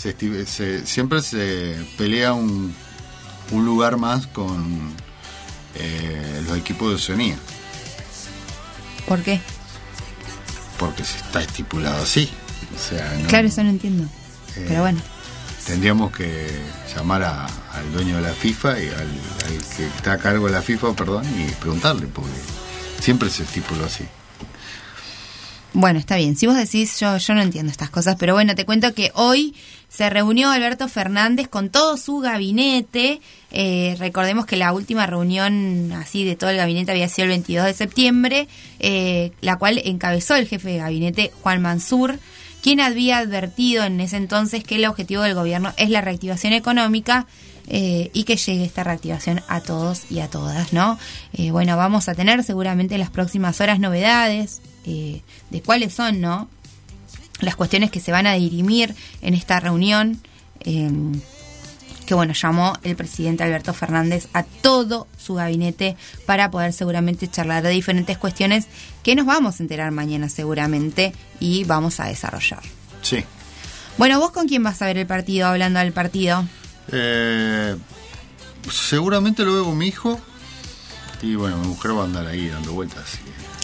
se 0.46 0.86
siempre 0.86 1.20
se 1.22 1.74
pelea 1.98 2.32
un, 2.32 2.74
un 3.50 3.64
lugar 3.64 3.96
más 3.96 4.26
con 4.28 4.94
eh, 5.74 6.42
los 6.46 6.56
equipos 6.56 6.88
de 6.90 6.94
Oceanía, 6.96 7.36
¿Por 9.08 9.20
qué? 9.22 9.40
porque 10.78 11.04
se 11.04 11.16
está 11.16 11.40
estipulado 11.40 12.02
así. 12.02 12.30
O 12.74 12.78
sea, 12.78 13.12
no- 13.20 13.26
Claro, 13.28 13.48
eso 13.48 13.62
no 13.64 13.70
entiendo. 13.70 14.04
eh, 14.56 14.64
Pero 14.68 14.82
bueno. 14.82 15.00
Tendríamos 15.66 16.12
que 16.12 16.48
llamar 16.94 17.22
a- 17.24 17.46
al 17.46 17.92
dueño 17.92 18.16
de 18.16 18.22
la 18.22 18.32
FIFA 18.32 18.78
y 18.80 18.88
al, 18.88 18.94
al 19.00 19.64
que 19.76 19.86
está 19.86 20.12
a 20.12 20.18
cargo 20.18 20.46
de 20.46 20.52
la 20.52 20.62
FIFA, 20.62 20.92
perdón, 20.94 21.24
y 21.38 21.50
preguntarle, 21.54 22.06
porque 22.06 22.30
siempre 23.00 23.30
se 23.30 23.42
estipuló 23.42 23.84
así. 23.84 24.04
Bueno, 25.72 25.98
está 25.98 26.16
bien. 26.16 26.36
Si 26.36 26.46
vos 26.46 26.56
decís, 26.56 26.98
yo, 27.00 27.18
yo 27.18 27.34
no 27.34 27.42
entiendo 27.42 27.70
estas 27.70 27.90
cosas, 27.90 28.16
pero 28.18 28.32
bueno, 28.32 28.54
te 28.54 28.64
cuento 28.64 28.94
que 28.94 29.10
hoy 29.14 29.54
se 29.90 30.08
reunió 30.08 30.50
Alberto 30.50 30.88
Fernández 30.88 31.48
con 31.48 31.68
todo 31.68 31.98
su 31.98 32.18
gabinete. 32.20 33.20
Eh, 33.50 33.94
recordemos 33.98 34.46
que 34.46 34.56
la 34.56 34.72
última 34.72 35.06
reunión 35.06 35.92
así 35.92 36.24
de 36.24 36.34
todo 36.34 36.48
el 36.50 36.56
gabinete 36.56 36.92
había 36.92 37.08
sido 37.08 37.24
el 37.24 37.30
22 37.30 37.66
de 37.66 37.74
septiembre, 37.74 38.48
eh, 38.78 39.32
la 39.42 39.56
cual 39.56 39.80
encabezó 39.84 40.34
el 40.34 40.48
jefe 40.48 40.70
de 40.70 40.78
gabinete 40.78 41.30
Juan 41.42 41.60
Mansur, 41.60 42.18
quien 42.62 42.80
había 42.80 43.18
advertido 43.18 43.84
en 43.84 44.00
ese 44.00 44.16
entonces 44.16 44.64
que 44.64 44.76
el 44.76 44.86
objetivo 44.86 45.22
del 45.22 45.34
gobierno 45.34 45.72
es 45.76 45.90
la 45.90 46.00
reactivación 46.00 46.52
económica 46.52 47.26
eh, 47.68 48.10
y 48.12 48.24
que 48.24 48.36
llegue 48.36 48.64
esta 48.64 48.84
reactivación 48.84 49.42
a 49.48 49.60
todos 49.60 50.10
y 50.10 50.20
a 50.20 50.28
todas, 50.28 50.72
¿no? 50.72 50.98
Eh, 51.32 51.50
bueno, 51.50 51.76
vamos 51.76 52.08
a 52.08 52.14
tener 52.14 52.44
seguramente 52.44 52.94
en 52.94 53.00
las 53.00 53.10
próximas 53.10 53.60
horas 53.60 53.80
novedades 53.80 54.60
eh, 54.84 55.22
de 55.50 55.62
cuáles 55.62 55.94
son, 55.94 56.20
¿no? 56.20 56.48
Las 57.40 57.56
cuestiones 57.56 57.90
que 57.90 58.00
se 58.00 58.12
van 58.12 58.26
a 58.26 58.34
dirimir 58.34 58.94
en 59.20 59.34
esta 59.34 59.58
reunión. 59.60 60.20
que 62.06 62.14
bueno, 62.14 62.34
llamó 62.34 62.78
el 62.84 62.94
presidente 62.94 63.42
Alberto 63.42 63.74
Fernández 63.74 64.28
a 64.32 64.44
todo 64.44 65.08
su 65.18 65.34
gabinete 65.34 65.96
para 66.24 66.52
poder 66.52 66.72
seguramente 66.72 67.28
charlar 67.28 67.64
de 67.64 67.70
diferentes 67.70 68.16
cuestiones 68.16 68.68
que 69.02 69.16
nos 69.16 69.26
vamos 69.26 69.58
a 69.58 69.62
enterar 69.64 69.90
mañana 69.90 70.28
seguramente 70.28 71.12
y 71.40 71.64
vamos 71.64 71.98
a 71.98 72.06
desarrollar. 72.06 72.62
Sí. 73.02 73.24
Bueno, 73.98 74.20
¿vos 74.20 74.30
con 74.30 74.46
quién 74.46 74.62
vas 74.62 74.80
a 74.82 74.86
ver 74.86 74.98
el 74.98 75.06
partido 75.06 75.48
hablando 75.48 75.80
del 75.80 75.92
partido? 75.92 76.46
Eh, 76.92 77.76
seguramente 78.70 79.44
lo 79.44 79.52
veo 79.54 79.64
con 79.64 79.78
mi 79.78 79.86
hijo 79.88 80.20
y 81.22 81.34
bueno, 81.34 81.56
mi 81.58 81.68
mujer 81.68 81.96
va 81.96 82.02
a 82.02 82.04
andar 82.04 82.26
ahí 82.26 82.48
dando 82.48 82.72
vueltas. 82.72 83.04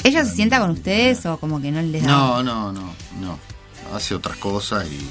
que- 0.03 0.09
¿Ella 0.09 0.25
se 0.25 0.35
sienta 0.35 0.59
con 0.59 0.71
ustedes 0.71 1.25
o 1.27 1.39
como 1.39 1.61
que 1.61 1.71
no 1.71 1.81
les 1.83 2.03
da? 2.03 2.09
No, 2.11 2.43
no, 2.43 2.73
no, 2.73 2.93
no. 3.21 3.39
Hace 3.95 4.15
otras 4.15 4.37
cosas 4.39 4.87
y 4.91 5.11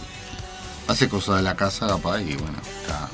hace 0.87 1.07
cosas 1.07 1.37
de 1.37 1.43
la 1.43 1.55
casa, 1.55 1.87
capaz, 1.87 2.19
y 2.21 2.33
bueno, 2.35 2.57
está, 2.81 3.09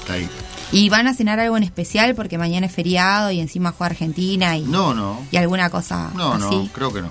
está 0.00 0.12
ahí. 0.14 0.28
¿Y 0.72 0.88
van 0.88 1.06
a 1.06 1.14
cenar 1.14 1.38
algo 1.40 1.56
en 1.56 1.62
especial 1.62 2.14
porque 2.14 2.36
mañana 2.38 2.66
es 2.66 2.72
feriado 2.74 3.30
y 3.30 3.40
encima 3.40 3.72
juega 3.72 3.90
Argentina 3.92 4.56
y, 4.56 4.62
No, 4.62 4.92
no. 4.94 5.24
y 5.30 5.36
alguna 5.36 5.70
cosa 5.70 6.10
No, 6.14 6.32
así? 6.34 6.44
no, 6.44 6.68
creo 6.72 6.92
que 6.92 7.00
no. 7.02 7.10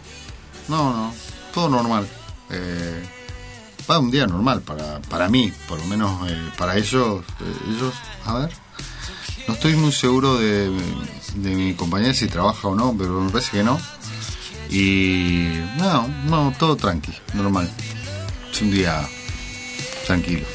No, 0.67 0.93
no, 0.95 1.13
todo 1.53 1.69
normal. 1.69 2.07
Eh, 2.49 3.03
un 3.99 4.11
día 4.11 4.27
normal 4.27 4.61
para, 4.61 5.01
para 5.03 5.27
mí, 5.29 5.51
por 5.67 5.79
lo 5.79 5.85
menos 5.85 6.29
eh, 6.29 6.37
para 6.57 6.77
ellos. 6.77 7.23
eh, 7.41 7.55
ellos, 7.69 7.93
a 8.25 8.33
ver, 8.39 8.49
no 9.47 9.53
estoy 9.53 9.75
muy 9.75 9.91
seguro 9.91 10.37
de, 10.37 10.69
de 11.35 11.49
mi 11.55 11.73
compañera 11.73 12.13
si 12.13 12.27
trabaja 12.27 12.67
o 12.67 12.75
no, 12.75 12.95
pero 12.97 13.19
me 13.21 13.29
parece 13.31 13.51
que 13.51 13.63
no. 13.63 13.79
Y 14.69 15.49
no, 15.77 16.07
no, 16.25 16.53
todo 16.57 16.75
tranqui, 16.77 17.11
normal. 17.33 17.69
Es 18.51 18.61
un 18.61 18.71
día 18.71 19.05
tranquilo. 20.07 20.45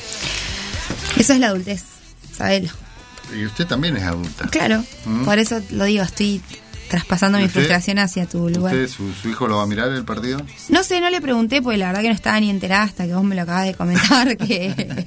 Eso 1.17 1.33
es 1.35 1.39
la 1.41 1.49
adultez, 1.49 1.83
sabelo. 2.37 2.71
Y 3.37 3.45
usted 3.45 3.67
también 3.67 3.97
es 3.97 4.05
adulta. 4.05 4.47
Claro, 4.49 4.85
¿Mm? 5.05 5.25
por 5.25 5.39
eso 5.39 5.61
lo 5.71 5.85
digo, 5.85 6.05
estoy 6.05 6.41
traspasando 6.89 7.39
¿Y 7.39 7.43
mi 7.43 7.47
usted? 7.47 7.61
frustración 7.61 7.99
hacia 7.99 8.27
tu 8.27 8.49
lugar. 8.49 8.75
¿Usted, 8.75 8.89
su, 8.89 9.13
su 9.13 9.29
hijo 9.29 9.47
lo 9.49 9.57
va 9.57 9.63
a 9.65 9.67
mirar 9.67 9.91
el 9.91 10.05
partido? 10.05 10.39
No 10.69 10.83
sé, 10.85 11.01
no 11.01 11.11
le 11.11 11.21
pregunté 11.21 11.63
porque 11.63 11.79
la 11.79 11.89
verdad 11.89 12.03
que 12.03 12.09
no 12.09 12.15
estaba 12.15 12.39
ni 12.41 12.51
enterada 12.51 12.83
hasta 12.85 13.07
que 13.07 13.15
vos 13.15 13.25
me 13.25 13.35
lo 13.35 13.43
acabas 13.43 13.67
de 13.67 13.75
comentar 13.75 14.37
que, 14.37 15.07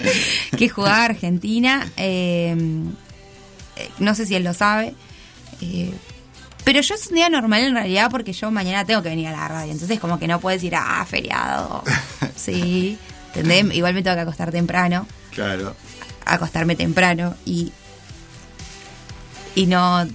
que 0.56 0.68
jugaba 0.68 1.04
Argentina. 1.04 1.86
Eh, 1.96 2.56
eh, 3.76 3.88
no 3.98 4.14
sé 4.14 4.26
si 4.26 4.34
él 4.34 4.44
lo 4.44 4.54
sabe. 4.54 4.94
Eh, 5.60 5.92
pero 6.64 6.80
yo 6.80 6.94
es 6.94 7.08
un 7.08 7.14
día 7.16 7.28
normal 7.28 7.62
en 7.62 7.74
realidad 7.74 8.08
porque 8.10 8.32
yo 8.32 8.50
mañana 8.50 8.84
tengo 8.84 9.02
que 9.02 9.08
venir 9.08 9.28
a 9.28 9.32
la 9.32 9.48
radio. 9.48 9.72
Entonces 9.72 9.98
como 10.00 10.18
que 10.18 10.28
no 10.28 10.40
puedes 10.40 10.60
decir, 10.60 10.74
ah, 10.76 11.04
feriado. 11.08 11.82
Sí, 12.36 12.98
¿entendés? 13.28 13.72
Igual 13.76 13.94
me 13.94 14.02
tengo 14.02 14.16
que 14.16 14.22
acostar 14.22 14.50
temprano. 14.50 15.06
Claro. 15.30 15.74
acostarme 16.24 16.74
temprano 16.76 17.34
y 17.44 17.72
y 19.54 19.66
no 19.66 20.06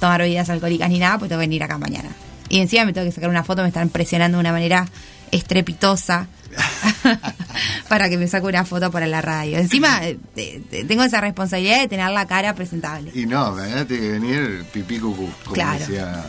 tomar 0.00 0.20
bebidas 0.20 0.48
alcohólicas 0.50 0.88
ni 0.90 0.98
nada, 0.98 1.18
pues 1.18 1.28
tengo 1.28 1.40
que 1.40 1.46
venir 1.46 1.62
acá 1.62 1.78
mañana. 1.78 2.10
Y 2.48 2.60
encima 2.60 2.84
me 2.84 2.92
tengo 2.92 3.06
que 3.06 3.12
sacar 3.12 3.28
una 3.30 3.44
foto, 3.44 3.62
me 3.62 3.68
están 3.68 3.88
presionando 3.90 4.38
de 4.38 4.40
una 4.40 4.52
manera 4.52 4.88
estrepitosa 5.30 6.26
para 7.88 8.08
que 8.08 8.16
me 8.16 8.26
saque 8.28 8.46
una 8.46 8.64
foto 8.64 8.90
para 8.90 9.06
la 9.06 9.20
radio. 9.20 9.58
Encima 9.58 10.06
eh, 10.06 10.18
te- 10.34 10.62
te- 10.70 10.84
tengo 10.84 11.02
esa 11.04 11.20
responsabilidad 11.20 11.80
de 11.80 11.88
tener 11.88 12.10
la 12.10 12.26
cara 12.26 12.54
presentable. 12.54 13.10
Y 13.14 13.26
no, 13.26 13.52
mañana 13.52 13.84
tiene 13.86 14.02
que 14.02 14.10
venir 14.12 14.64
pipí 14.72 14.98
cucú, 14.98 15.28
como 15.44 15.54
Claro. 15.54 15.78
decía. 15.78 16.24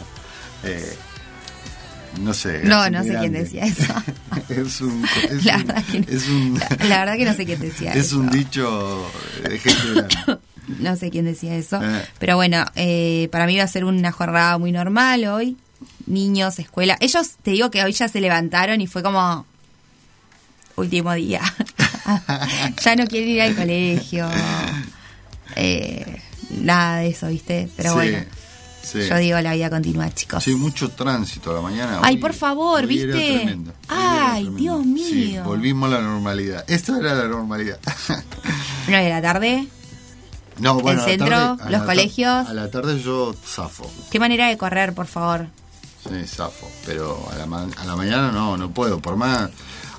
eh, 0.63 0.93
no 2.21 2.33
sé. 2.33 2.61
No, 2.63 2.89
no 2.89 3.03
sé 3.03 3.15
quién 3.19 3.31
decía 3.33 3.63
eso. 3.65 3.93
es 4.49 4.81
un. 4.81 5.05
Es 5.29 5.45
La 5.45 5.57
un, 5.57 5.67
verdad 5.67 5.83
que 5.85 5.99
no. 6.01 6.05
es 6.09 6.27
un, 6.27 6.59
La 6.89 6.99
verdad 6.99 7.15
que 7.17 7.25
no 7.25 7.33
sé 7.33 7.45
quién 7.45 7.59
decía 7.61 7.91
es 7.93 8.07
eso. 8.07 8.19
un 8.19 8.29
dicho 8.29 9.05
de 9.43 9.57
gente 9.59 9.81
grande. 9.93 10.39
No 10.79 10.95
sé 10.95 11.09
quién 11.09 11.25
decía 11.25 11.55
eso. 11.55 11.81
Eh. 11.83 12.05
Pero 12.19 12.35
bueno, 12.35 12.65
eh, 12.75 13.27
para 13.31 13.45
mí 13.47 13.57
va 13.57 13.63
a 13.63 13.67
ser 13.67 13.85
una 13.85 14.11
jornada 14.11 14.57
muy 14.57 14.71
normal 14.71 15.25
hoy. 15.25 15.57
Niños, 16.05 16.59
escuela. 16.59 16.97
Ellos, 16.99 17.31
te 17.41 17.51
digo 17.51 17.71
que 17.71 17.83
hoy 17.83 17.93
ya 17.93 18.07
se 18.07 18.21
levantaron 18.21 18.81
y 18.81 18.87
fue 18.87 19.01
como 19.03 19.45
último 20.75 21.13
día. 21.13 21.41
ya 22.83 22.95
no 22.95 23.05
quieren 23.07 23.29
ir 23.29 23.41
al 23.41 23.55
colegio. 23.55 24.27
Eh, 25.55 26.21
nada 26.51 26.99
de 26.99 27.09
eso, 27.09 27.27
¿viste? 27.27 27.69
Pero 27.75 27.89
Sí. 27.91 27.95
bueno. 27.95 28.17
Sí. 28.81 28.99
Yo 29.07 29.17
digo, 29.17 29.39
la 29.41 29.53
vida 29.53 29.69
continúa, 29.69 30.09
chicos. 30.15 30.43
Sí, 30.43 30.55
mucho 30.55 30.89
tránsito 30.89 31.51
a 31.51 31.55
la 31.55 31.61
mañana. 31.61 31.99
Ay, 32.01 32.15
Hoy- 32.15 32.21
por 32.21 32.33
favor, 32.33 32.87
¿viste? 32.87 33.11
tremendo. 33.11 33.71
Ay. 33.87 34.49
Dios 34.55 34.81
Sí, 34.83 34.89
mío. 35.27 35.43
volvimos 35.43 35.91
a 35.93 35.97
la 35.97 36.01
normalidad. 36.01 36.63
Esta 36.67 36.97
era 36.97 37.13
la 37.13 37.27
normalidad. 37.27 37.77
No, 38.87 38.97
de 38.97 39.09
la 39.09 39.21
tarde. 39.21 39.67
No, 40.59 40.79
bueno, 40.79 40.99
El 40.99 40.99
a 40.99 41.01
la 41.01 41.09
centro, 41.09 41.29
tarde- 41.29 41.61
a 41.63 41.69
los 41.69 41.79
la 41.81 41.85
colegios. 41.85 42.47
A 42.47 42.53
la 42.53 42.69
tarde 42.71 43.01
yo 43.01 43.33
zafo. 43.45 43.89
Qué 44.11 44.19
manera 44.19 44.47
de 44.47 44.57
correr, 44.57 44.93
por 44.93 45.07
favor. 45.07 45.47
Sí, 46.03 46.25
zafo. 46.27 46.69
Pero 46.85 47.27
a 47.31 47.35
la, 47.35 47.45
ma- 47.45 47.67
a 47.77 47.85
la 47.85 47.95
mañana 47.95 48.31
no, 48.31 48.57
no 48.57 48.71
puedo. 48.71 48.99
Por 48.99 49.15
más. 49.15 49.49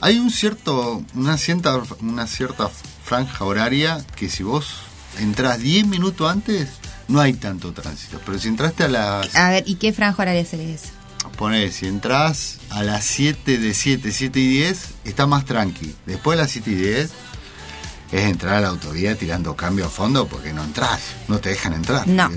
Hay 0.00 0.18
un 0.18 0.30
cierto, 0.30 1.02
una 1.14 1.36
cierta, 1.36 1.78
una 2.00 2.26
cierta 2.26 2.70
franja 3.04 3.44
horaria 3.44 4.04
que 4.16 4.28
si 4.30 4.42
vos 4.42 4.74
entras 5.18 5.58
10 5.58 5.86
minutos 5.86 6.30
antes, 6.30 6.68
no 7.08 7.20
hay 7.20 7.34
tanto 7.34 7.72
tránsito. 7.72 8.18
Pero 8.24 8.38
si 8.38 8.48
entraste 8.48 8.84
a 8.84 8.88
las. 8.88 9.34
A 9.36 9.50
ver, 9.50 9.64
¿y 9.66 9.74
qué 9.74 9.92
franja 9.92 10.22
horaria 10.22 10.44
se 10.44 10.56
les? 10.56 10.82
Poné, 11.36 11.70
si 11.70 11.86
entras 11.86 12.58
a 12.70 12.82
las 12.82 13.04
7 13.04 13.58
de 13.58 13.74
7, 13.74 14.10
7 14.10 14.40
y 14.40 14.46
10, 14.48 14.78
está 15.04 15.26
más 15.26 15.44
tranqui. 15.44 15.94
Después 16.06 16.36
de 16.38 16.42
las 16.44 16.50
7 16.50 16.70
y 16.70 16.74
10 16.74 17.10
es 18.12 18.22
entrar 18.22 18.54
a 18.56 18.60
la 18.60 18.68
autovía 18.68 19.16
tirando 19.16 19.54
cambio 19.56 19.86
a 19.86 19.88
fondo 19.88 20.26
porque 20.26 20.52
no 20.52 20.64
entras, 20.64 21.00
no 21.28 21.38
te 21.38 21.50
dejan 21.50 21.74
entrar. 21.74 22.06
No. 22.08 22.30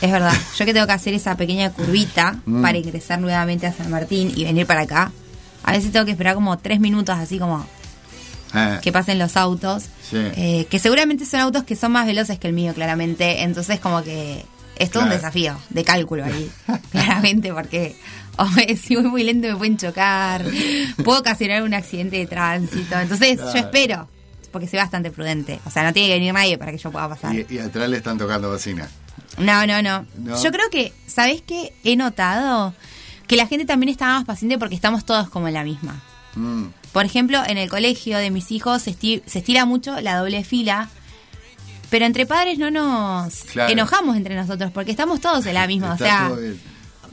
Es 0.00 0.10
verdad. 0.10 0.32
Yo 0.56 0.64
que 0.64 0.72
tengo 0.72 0.86
que 0.86 0.92
hacer 0.92 1.12
esa 1.14 1.36
pequeña 1.36 1.70
curvita 1.72 2.38
Mm. 2.46 2.62
para 2.62 2.78
ingresar 2.78 3.20
nuevamente 3.20 3.66
a 3.66 3.72
San 3.72 3.90
Martín 3.90 4.32
y 4.34 4.44
venir 4.44 4.66
para 4.66 4.82
acá. 4.82 5.12
A 5.62 5.72
veces 5.72 5.92
tengo 5.92 6.06
que 6.06 6.12
esperar 6.12 6.34
como 6.34 6.56
tres 6.58 6.80
minutos, 6.80 7.16
así 7.18 7.38
como 7.38 7.66
Eh, 8.54 8.78
que 8.82 8.90
pasen 8.92 9.18
los 9.18 9.36
autos. 9.36 9.84
sí. 10.10 10.16
Eh, 10.16 10.66
que 10.70 10.78
seguramente 10.78 11.24
son 11.26 11.40
autos 11.40 11.64
que 11.64 11.76
son 11.76 11.92
más 11.92 12.06
veloces 12.06 12.38
que 12.38 12.48
el 12.48 12.52
mío, 12.54 12.72
claramente. 12.74 13.42
Entonces, 13.42 13.78
como 13.78 14.02
que 14.02 14.44
es 14.76 14.90
todo 14.90 15.02
un 15.04 15.10
desafío 15.10 15.54
de 15.68 15.84
cálculo 15.84 16.24
ahí, 16.24 16.50
claramente, 16.90 17.52
porque 17.52 17.94
o 18.38 18.46
si 18.82 18.96
voy 18.96 19.04
muy 19.04 19.22
lento 19.22 19.46
me 19.48 19.56
pueden 19.56 19.76
chocar, 19.76 20.44
puedo 21.04 21.20
ocasionar 21.20 21.62
un 21.62 21.74
accidente 21.74 22.16
de 22.16 22.26
tránsito. 22.26 22.98
Entonces, 22.98 23.38
yo 23.38 23.58
espero, 23.60 24.08
porque 24.50 24.66
soy 24.68 24.78
bastante 24.78 25.10
prudente. 25.10 25.60
O 25.66 25.70
sea, 25.70 25.82
no 25.84 25.92
tiene 25.92 26.08
que 26.08 26.14
venir 26.14 26.32
nadie 26.34 26.58
para 26.58 26.72
que 26.72 26.78
yo 26.78 26.90
pueda 26.90 27.08
pasar. 27.08 27.34
y, 27.34 27.46
y 27.48 27.58
atrás 27.58 27.88
le 27.88 27.96
están 27.96 28.18
tocando 28.18 28.48
bocina. 28.50 28.88
No, 29.38 29.66
no, 29.66 29.80
no, 29.82 30.06
No. 30.18 30.42
Yo 30.42 30.50
creo 30.50 30.68
que, 30.70 30.92
¿sabes 31.06 31.42
qué? 31.46 31.72
He 31.84 31.96
notado 31.96 32.74
que 33.26 33.36
la 33.36 33.46
gente 33.46 33.64
también 33.64 33.90
está 33.90 34.06
más 34.06 34.24
paciente 34.24 34.58
porque 34.58 34.74
estamos 34.74 35.04
todos 35.04 35.28
como 35.30 35.48
en 35.48 35.54
la 35.54 35.62
misma. 35.64 36.02
Mm, 36.34 36.64
Por 36.92 37.04
ejemplo, 37.04 37.40
en 37.46 37.58
el 37.58 37.68
colegio 37.68 38.18
de 38.18 38.30
mis 38.30 38.50
hijos 38.50 38.82
se, 38.82 38.90
esti- 38.92 39.22
se 39.26 39.38
estira 39.38 39.64
mucho 39.66 40.00
la 40.00 40.16
doble 40.16 40.42
fila, 40.44 40.88
pero 41.90 42.04
entre 42.06 42.26
padres 42.26 42.58
no 42.58 42.70
nos 42.70 43.34
Claro. 43.52 43.72
enojamos 43.72 44.16
entre 44.16 44.34
nosotros 44.36 44.70
porque 44.72 44.90
estamos 44.90 45.20
todos 45.20 45.46
en 45.46 45.54
la 45.54 45.66
misma. 45.66 45.94
o 45.94 45.98
sea, 45.98 46.28
todo 46.28 46.40
bien. 46.40 46.60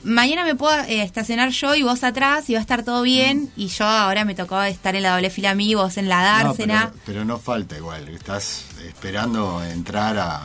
Mañana 0.04 0.44
me 0.44 0.56
puedo 0.56 0.76
eh, 0.84 1.02
estacionar 1.04 1.50
yo 1.50 1.76
y 1.76 1.84
vos 1.84 2.04
atrás 2.04 2.50
y 2.50 2.54
va 2.54 2.60
a 2.60 2.62
estar 2.62 2.84
todo 2.84 3.02
bien 3.02 3.52
y 3.58 3.68
yo 3.68 3.86
ahora 3.86 4.26
me 4.26 4.36
tocó 4.36 4.62
estar 4.64 4.96
en 4.96 5.04
la 5.04 5.14
doble 5.14 5.30
fila 5.30 5.52
a 5.52 5.56
mí, 5.56 5.74
vos 5.76 5.98
en 5.98 6.08
la 6.10 6.42
No, 6.44 6.50
dársena. 6.50 6.90
pero, 6.92 7.04
pero 7.06 7.26
no 7.26 7.38
falta 7.40 7.78
igual. 7.78 8.08
Estás 8.10 8.66
esperando 8.88 9.64
entrar 9.64 10.18
a, 10.18 10.42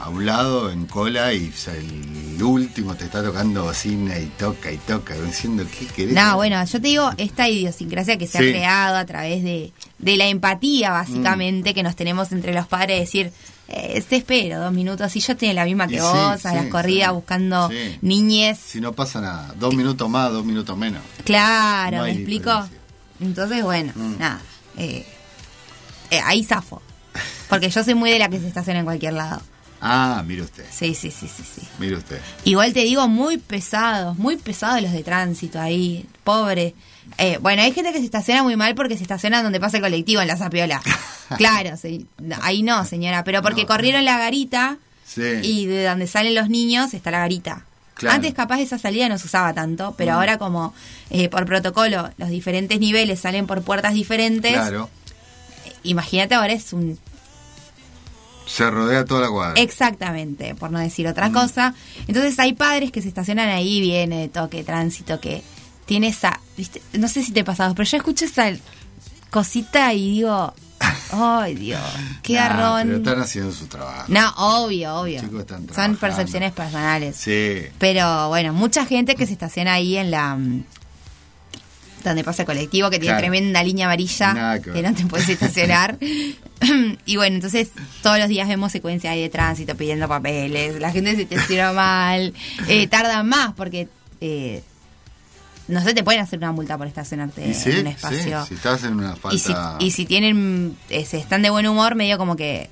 a 0.00 0.08
un 0.10 0.26
lado 0.26 0.70
en 0.70 0.86
cola 0.86 1.32
y 1.32 1.48
o 1.48 1.52
sea, 1.56 1.74
el 1.74 2.42
último 2.42 2.94
te 2.94 3.04
está 3.06 3.22
tocando 3.22 3.64
bocina 3.64 4.18
y 4.18 4.26
toca 4.38 4.70
y 4.70 4.76
toca, 4.78 5.14
diciendo, 5.14 5.64
¿qué 5.78 5.86
querés? 5.86 6.14
No, 6.14 6.36
bueno, 6.36 6.62
yo 6.64 6.80
te 6.80 6.88
digo, 6.88 7.10
esta 7.16 7.48
idiosincrasia 7.48 8.18
que 8.18 8.26
se 8.26 8.38
Sí. 8.38 8.44
ha 8.44 8.50
creado 8.52 8.96
a 8.98 9.06
través 9.06 9.42
de, 9.42 9.72
de 9.98 10.16
la 10.16 10.26
empatía, 10.26 10.90
básicamente, 10.90 11.72
que 11.72 11.82
nos 11.82 11.96
tenemos 11.96 12.30
entre 12.32 12.52
los 12.52 12.66
padres, 12.66 13.00
decir, 13.00 13.32
eh, 13.68 14.02
te 14.08 14.16
espero 14.16 14.60
dos 14.60 14.72
minutos, 14.72 15.14
y 15.16 15.20
yo 15.20 15.32
estoy 15.32 15.48
en 15.48 15.56
la 15.56 15.64
misma 15.64 15.86
que 15.88 15.94
Y 15.96 15.98
sí, 15.98 16.02
vos, 16.04 16.46
a 16.46 16.50
sí, 16.50 16.56
las 16.56 16.66
corridas, 16.66 17.08
sí. 17.08 17.14
buscando 17.14 17.68
Sí. 17.68 17.98
niñez. 18.02 18.58
Si 18.64 18.80
no 18.80 18.92
pasa 18.92 19.20
nada, 19.20 19.54
dos 19.58 19.74
minutos 19.74 20.08
más, 20.08 20.30
dos 20.32 20.44
minutos 20.44 20.76
menos. 20.76 21.02
Claro, 21.24 21.98
No 21.98 22.02
¿me 22.04 22.12
explico? 22.12 22.68
Entonces, 23.20 23.62
bueno, 23.64 23.92
Mm. 23.94 24.18
nada, 24.18 24.40
eh, 24.76 25.04
eh, 26.10 26.20
ahí 26.24 26.44
zafo. 26.44 26.80
Porque 27.48 27.70
yo 27.70 27.82
soy 27.82 27.94
muy 27.94 28.10
de 28.10 28.18
la 28.18 28.28
que 28.28 28.38
se 28.40 28.46
estaciona 28.48 28.80
en 28.80 28.84
cualquier 28.84 29.14
lado. 29.14 29.40
Ah, 29.80 30.22
mire 30.26 30.42
usted, 30.42 30.64
Sí, 30.70 30.94
sí, 30.94 31.10
sí, 31.10 31.28
sí, 31.28 31.42
sí. 31.44 31.62
mire 31.78 31.96
usted. 31.96 32.20
Igual 32.44 32.72
te 32.72 32.80
digo, 32.80 33.08
muy 33.08 33.36
pesados, 33.38 34.16
muy 34.18 34.36
pesados 34.36 34.82
los 34.82 34.92
de 34.92 35.02
tránsito 35.02 35.60
ahí, 35.60 36.06
pobre. 36.26 36.74
Eh, 37.16 37.38
bueno, 37.40 37.62
hay 37.62 37.72
gente 37.72 37.92
que 37.92 38.00
se 38.00 38.04
estaciona 38.04 38.42
muy 38.42 38.56
mal 38.56 38.74
porque 38.74 38.96
se 38.98 39.02
estaciona 39.04 39.42
donde 39.42 39.60
pasa 39.60 39.78
el 39.78 39.82
colectivo, 39.82 40.20
en 40.20 40.28
la 40.28 40.36
Zapiola. 40.36 40.82
claro, 41.38 41.78
sí, 41.78 42.06
no, 42.18 42.36
ahí 42.42 42.62
no, 42.62 42.84
señora, 42.84 43.24
pero 43.24 43.40
porque 43.40 43.64
corrieron 43.64 44.04
la 44.04 44.18
garita 44.18 44.76
Sí. 45.06 45.22
y 45.42 45.66
de 45.66 45.84
donde 45.84 46.06
salen 46.08 46.34
los 46.34 46.50
niños 46.50 46.92
está 46.92 47.10
la 47.12 47.20
garita. 47.20 47.64
Claro. 47.94 48.16
Antes 48.16 48.34
capaz 48.34 48.60
esa 48.60 48.76
salida 48.76 49.08
no 49.08 49.16
se 49.18 49.26
usaba 49.26 49.54
tanto, 49.54 49.94
pero 49.96 50.12
Mm. 50.12 50.14
ahora 50.16 50.36
como 50.36 50.74
eh, 51.08 51.28
por 51.30 51.46
protocolo 51.46 52.10
los 52.18 52.28
diferentes 52.28 52.78
niveles 52.80 53.20
salen 53.20 53.46
por 53.46 53.62
puertas 53.62 53.94
diferentes, 53.94 54.52
Claro, 54.52 54.90
imagínate 55.84 56.34
ahora 56.34 56.52
es 56.52 56.72
un 56.74 56.98
se 58.46 58.70
rodea 58.70 59.04
toda 59.04 59.22
la 59.22 59.28
cuadra. 59.28 59.60
Exactamente, 59.62 60.54
por 60.54 60.70
no 60.70 60.78
decir 60.78 61.06
Mm. 61.06 61.10
otra 61.10 61.32
cosa. 61.32 61.74
Entonces 62.06 62.38
hay 62.38 62.52
padres 62.52 62.92
que 62.92 63.02
se 63.02 63.08
estacionan 63.08 63.48
ahí, 63.48 63.80
viene 63.80 64.28
toque, 64.28 64.62
tránsito, 64.62 65.18
que 65.20 65.42
tiene 65.86 66.08
esa, 66.08 66.40
¿viste? 66.56 66.82
no 66.94 67.08
sé 67.08 67.22
si 67.22 67.32
te 67.32 67.40
ha 67.40 67.44
pasado, 67.44 67.74
pero 67.74 67.88
yo 67.88 67.96
escucho 67.96 68.24
esa 68.26 68.50
cosita 69.30 69.92
y 69.94 70.10
digo, 70.16 70.52
ay 71.12 71.54
Dios, 71.54 71.80
qué 72.22 72.34
Nah, 72.34 72.48
garrón. 72.48 72.82
Pero 72.88 72.96
están 72.98 73.20
haciendo 73.20 73.52
su 73.52 73.66
trabajo. 73.66 74.04
No, 74.08 74.30
obvio, 74.36 74.94
obvio. 74.96 75.20
Están 75.20 75.66
Son 75.74 75.96
percepciones 75.96 76.52
personales. 76.52 77.16
Sí. 77.16 77.62
Pero 77.78 78.28
bueno, 78.28 78.52
mucha 78.52 78.84
gente 78.84 79.14
que 79.14 79.26
se 79.26 79.32
estaciona 79.32 79.74
ahí 79.74 79.96
en 79.96 80.10
la... 80.10 80.36
mm, 80.36 80.64
Donde 82.04 82.24
pasa 82.24 82.42
el 82.42 82.46
colectivo, 82.46 82.88
que 82.90 82.98
tiene 82.98 83.16
tremenda 83.18 83.62
línea 83.64 83.86
amarilla, 83.86 84.60
que 84.62 84.72
que 84.72 84.82
no 84.82 84.94
te 84.94 85.06
puedes 85.06 85.28
estacionar. 85.28 85.98
y 87.06 87.16
bueno, 87.16 87.36
entonces 87.36 87.70
todos 88.02 88.18
los 88.18 88.28
días 88.28 88.48
vemos 88.48 88.72
secuencias 88.72 89.12
ahí 89.12 89.22
de 89.22 89.28
tránsito 89.28 89.74
pidiendo 89.76 90.08
papeles, 90.08 90.80
la 90.80 90.90
gente 90.92 91.14
se 91.16 91.22
estaciona 91.22 91.72
mal, 91.72 92.32
eh, 92.68 92.86
tardan 92.88 93.28
más 93.28 93.52
porque... 93.54 93.88
eh, 94.20 94.62
no 95.68 95.82
sé, 95.82 95.94
te 95.94 96.02
pueden 96.04 96.20
hacer 96.20 96.38
una 96.38 96.52
multa 96.52 96.78
por 96.78 96.86
estacionarte 96.86 97.52
sí, 97.54 97.70
en 97.70 97.76
un 97.78 97.82
sí, 97.84 97.88
espacio. 97.90 98.46
si 98.46 98.54
estás 98.54 98.84
en 98.84 98.94
una 98.94 99.16
Y 99.32 99.38
si, 99.38 99.52
falta... 99.52 99.76
y 99.84 99.90
si 99.90 100.06
tienen, 100.06 100.76
eh, 100.90 101.04
si 101.04 101.16
están 101.16 101.42
de 101.42 101.50
buen 101.50 101.66
humor, 101.66 101.94
medio 101.94 102.18
como 102.18 102.36
que 102.36 102.70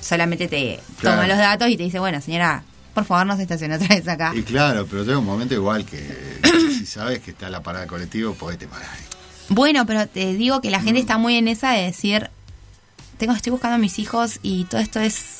solamente 0.00 0.48
te 0.48 0.80
Claro. 1.00 1.16
toma 1.16 1.28
los 1.28 1.38
datos 1.38 1.68
y 1.68 1.76
te 1.76 1.82
dice, 1.82 1.98
bueno, 1.98 2.20
señora, 2.20 2.62
por 2.94 3.04
favor 3.04 3.26
no 3.26 3.36
se 3.36 3.42
estacione 3.42 3.74
otra 3.76 3.88
vez 3.88 4.08
acá. 4.08 4.32
Y 4.34 4.42
claro, 4.42 4.86
pero 4.90 5.04
llega 5.04 5.18
un 5.18 5.24
momento 5.26 5.54
igual 5.54 5.84
que, 5.84 6.40
si 6.78 6.86
sabes 6.86 7.20
que 7.20 7.30
está 7.32 7.48
la 7.50 7.62
parada 7.62 7.84
de 7.84 7.88
colectivo, 7.88 8.34
podés 8.34 8.58
te 8.58 8.66
parar. 8.66 8.88
Bueno, 9.50 9.86
pero 9.86 10.06
te 10.06 10.34
digo 10.34 10.60
que 10.60 10.70
la 10.70 10.78
Mm. 10.80 10.84
gente 10.84 11.00
está 11.00 11.18
muy 11.18 11.34
en 11.36 11.48
esa 11.48 11.72
de 11.72 11.82
decir, 11.84 12.30
tengo, 13.18 13.32
estoy 13.34 13.50
buscando 13.52 13.76
a 13.76 13.78
mis 13.78 13.98
hijos 13.98 14.38
y 14.42 14.64
todo 14.64 14.80
esto 14.80 15.00
es 15.00 15.37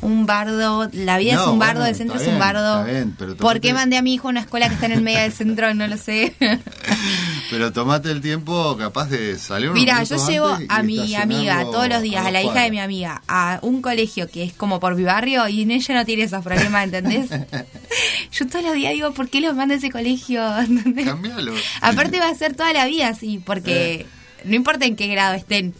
un 0.00 0.26
bardo, 0.26 0.88
la 0.92 1.18
vida 1.18 1.34
No, 1.34 1.42
es 1.42 1.48
un 1.48 1.58
bardo, 1.58 1.80
bueno, 1.80 1.86
el 1.86 1.94
centro 1.94 2.20
es 2.20 2.28
un 2.28 2.38
bardo. 2.38 2.80
está 2.80 2.92
bien, 2.92 3.14
pero 3.18 3.36
¿Por 3.36 3.60
qué 3.60 3.72
mandé 3.72 3.96
a 3.96 4.02
mi 4.02 4.14
hijo 4.14 4.28
a 4.28 4.30
una 4.30 4.40
escuela 4.40 4.68
que 4.68 4.74
está 4.74 4.86
en 4.86 4.92
el 4.92 5.02
medio 5.02 5.20
del 5.20 5.32
centro? 5.32 5.74
No 5.74 5.86
lo 5.86 5.96
sé. 5.96 6.34
Pero 7.50 7.72
tomate 7.72 8.10
el 8.10 8.20
tiempo 8.20 8.76
capaz 8.76 9.08
de 9.08 9.38
salir 9.38 9.70
Mira, 9.70 10.02
yo 10.02 10.16
llevo 10.28 10.58
a 10.68 10.82
mi 10.82 11.14
amiga 11.14 11.62
todos 11.62 11.88
los 11.88 12.02
días, 12.02 12.26
a, 12.26 12.30
la 12.30 12.42
hija 12.42 12.60
de 12.60 12.70
mi 12.70 12.78
amiga, 12.78 13.22
a 13.26 13.58
un 13.62 13.80
colegio 13.80 14.28
que 14.28 14.44
es 14.44 14.52
como 14.52 14.80
por 14.80 14.94
mi 14.96 15.04
barrio 15.04 15.48
y 15.48 15.62
en 15.62 15.70
ella 15.70 15.94
no 15.94 16.04
tiene 16.04 16.24
esos 16.24 16.44
problemas, 16.44 16.84
¿entendés? 16.84 17.30
yo 18.32 18.46
todos 18.46 18.64
los 18.64 18.74
días 18.74 18.92
digo, 18.92 19.12
¿por 19.12 19.28
qué 19.28 19.40
los 19.40 19.54
manda 19.54 19.74
a 19.74 19.78
ese 19.78 19.90
colegio? 19.90 20.42
Cambialo. 21.04 21.54
Aparte 21.80 22.20
va 22.20 22.28
a 22.28 22.34
ser 22.34 22.54
toda 22.54 22.72
la 22.72 22.86
vida 22.86 23.08
así, 23.08 23.38
porque 23.44 24.06
no 24.44 24.54
importa 24.54 24.84
en 24.84 24.96
qué 24.96 25.06
grado 25.08 25.34
estén. 25.34 25.74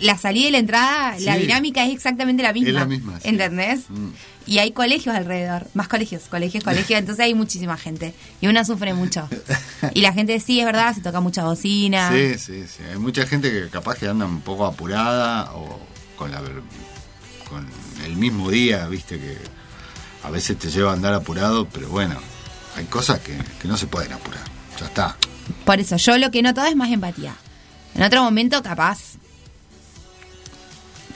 La 0.00 0.18
salida 0.18 0.48
y 0.48 0.50
la 0.50 0.58
entrada, 0.58 1.16
la 1.20 1.36
dinámica 1.36 1.84
es 1.84 1.92
exactamente 1.92 2.42
la 2.42 2.52
misma. 2.52 2.68
Es 2.68 2.74
la 2.74 2.84
misma, 2.86 3.20
sí. 3.20 3.28
¿Entendés? 3.28 3.88
Mm. 3.88 4.08
Y 4.46 4.58
hay 4.58 4.70
colegios 4.70 5.14
alrededor, 5.14 5.66
más 5.74 5.88
colegios, 5.88 6.24
colegios, 6.30 6.62
colegios, 6.62 7.00
entonces 7.00 7.24
hay 7.24 7.34
muchísima 7.34 7.76
gente. 7.76 8.14
Y 8.40 8.46
uno 8.46 8.64
sufre 8.64 8.94
mucho. 8.94 9.28
Y 9.92 10.02
la 10.02 10.12
gente 10.12 10.38
sí, 10.38 10.60
es 10.60 10.66
verdad, 10.66 10.94
se 10.94 11.00
toca 11.00 11.20
mucha 11.20 11.44
bocina. 11.44 12.10
Sí, 12.12 12.38
sí, 12.38 12.64
sí. 12.66 12.82
Hay 12.90 12.98
mucha 12.98 13.26
gente 13.26 13.50
que 13.50 13.68
capaz 13.68 13.96
que 13.96 14.06
anda 14.06 14.24
un 14.24 14.40
poco 14.40 14.64
apurada 14.66 15.52
o 15.54 15.80
con, 16.16 16.30
la, 16.30 16.40
con 17.48 17.66
el 18.04 18.16
mismo 18.16 18.50
día, 18.50 18.86
viste, 18.86 19.18
que 19.18 19.36
a 20.22 20.30
veces 20.30 20.56
te 20.58 20.70
lleva 20.70 20.92
a 20.92 20.94
andar 20.94 21.14
apurado, 21.14 21.68
pero 21.68 21.88
bueno, 21.88 22.16
hay 22.76 22.84
cosas 22.84 23.18
que, 23.20 23.36
que 23.60 23.66
no 23.66 23.76
se 23.76 23.86
pueden 23.88 24.12
apurar. 24.12 24.44
Ya 24.78 24.86
está. 24.86 25.16
Por 25.64 25.80
eso, 25.80 25.96
yo 25.96 26.18
lo 26.18 26.30
que 26.30 26.42
noto 26.42 26.64
es 26.64 26.76
más 26.76 26.90
empatía. 26.90 27.34
En 27.94 28.02
otro 28.02 28.22
momento, 28.22 28.62
capaz, 28.62 29.16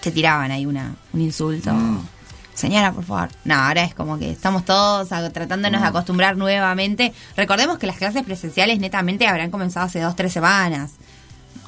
te 0.01 0.11
tiraban 0.11 0.51
ahí 0.51 0.67
una, 0.67 0.95
un 1.13 1.21
insulto. 1.21 1.73
Mm. 1.73 2.07
Señora, 2.55 2.93
por 2.93 3.05
favor. 3.05 3.29
No, 3.45 3.55
ahora 3.55 3.85
es 3.85 3.95
como 3.95 4.19
que 4.19 4.31
estamos 4.31 4.65
todos 4.65 5.09
tratándonos 5.09 5.81
de 5.81 5.87
Mm. 5.87 5.91
acostumbrar 5.91 6.37
nuevamente. 6.37 7.13
Recordemos 7.37 7.79
que 7.79 7.87
las 7.87 7.97
clases 7.97 8.23
presenciales 8.23 8.79
netamente 8.81 9.27
habrán 9.27 9.51
comenzado 9.51 9.87
hace 9.87 10.01
dos, 10.01 10.15
tres 10.17 10.33
semanas. 10.33 10.93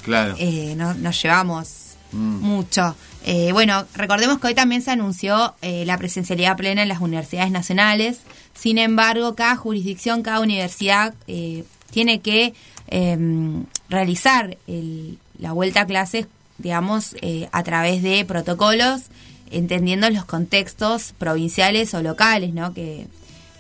Claro. 0.02 0.34
Eh, 0.38 0.74
no, 0.76 0.94
nos 0.94 1.22
llevamos 1.22 1.78
Mm. 2.12 2.40
mucho. 2.40 2.94
Eh, 3.24 3.52
bueno, 3.52 3.86
recordemos 3.94 4.38
que 4.40 4.48
hoy 4.48 4.54
también 4.54 4.82
se 4.82 4.90
anunció 4.90 5.54
eh, 5.62 5.84
la 5.86 5.96
presencialidad 5.96 6.56
plena 6.56 6.82
en 6.82 6.88
las 6.88 7.00
universidades 7.00 7.50
nacionales. 7.52 8.18
Sin 8.52 8.76
embargo, 8.78 9.34
cada 9.34 9.56
jurisdicción, 9.56 10.22
cada 10.22 10.40
universidad 10.40 11.14
eh, 11.26 11.64
tiene 11.90 12.20
que 12.20 12.52
em, 12.88 13.64
realizar 13.88 14.58
el- 14.66 15.18
la 15.38 15.52
vuelta 15.52 15.82
a 15.82 15.86
clases, 15.86 16.26
digamos, 16.62 17.16
eh, 17.20 17.48
a 17.52 17.62
través 17.62 18.02
de 18.02 18.24
protocolos, 18.24 19.02
entendiendo 19.50 20.08
los 20.10 20.24
contextos 20.24 21.14
provinciales 21.18 21.92
o 21.94 22.02
locales, 22.02 22.54
¿no? 22.54 22.72
Que, 22.72 23.06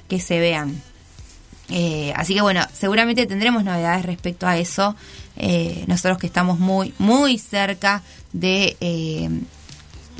que 0.08 0.20
se 0.20 0.38
vean. 0.38 0.80
Eh, 1.68 2.12
así 2.16 2.34
que 2.34 2.42
bueno, 2.42 2.66
seguramente 2.72 3.26
tendremos 3.26 3.64
novedades 3.64 4.04
respecto 4.04 4.46
a 4.46 4.58
eso. 4.58 4.94
Eh, 5.36 5.84
nosotros 5.86 6.18
que 6.18 6.26
estamos 6.26 6.58
muy, 6.58 6.92
muy 6.98 7.38
cerca 7.38 8.02
de 8.32 8.76
eh, 8.80 9.28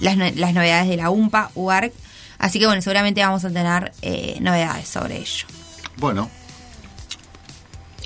las, 0.00 0.16
las 0.16 0.54
novedades 0.54 0.88
de 0.88 0.96
la 0.96 1.10
UMPA, 1.10 1.50
UARC. 1.54 1.92
Así 2.38 2.58
que 2.58 2.66
bueno, 2.66 2.82
seguramente 2.82 3.22
vamos 3.22 3.44
a 3.44 3.50
tener 3.50 3.92
eh, 4.02 4.38
novedades 4.40 4.88
sobre 4.88 5.18
ello. 5.18 5.46
Bueno, 5.98 6.30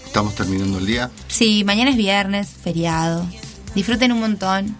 estamos 0.04 0.34
terminando 0.34 0.78
el 0.78 0.86
día. 0.86 1.10
Sí, 1.28 1.64
mañana 1.64 1.90
es 1.90 1.96
viernes, 1.96 2.48
feriado. 2.48 3.26
Disfruten 3.76 4.10
un 4.10 4.20
montón. 4.20 4.76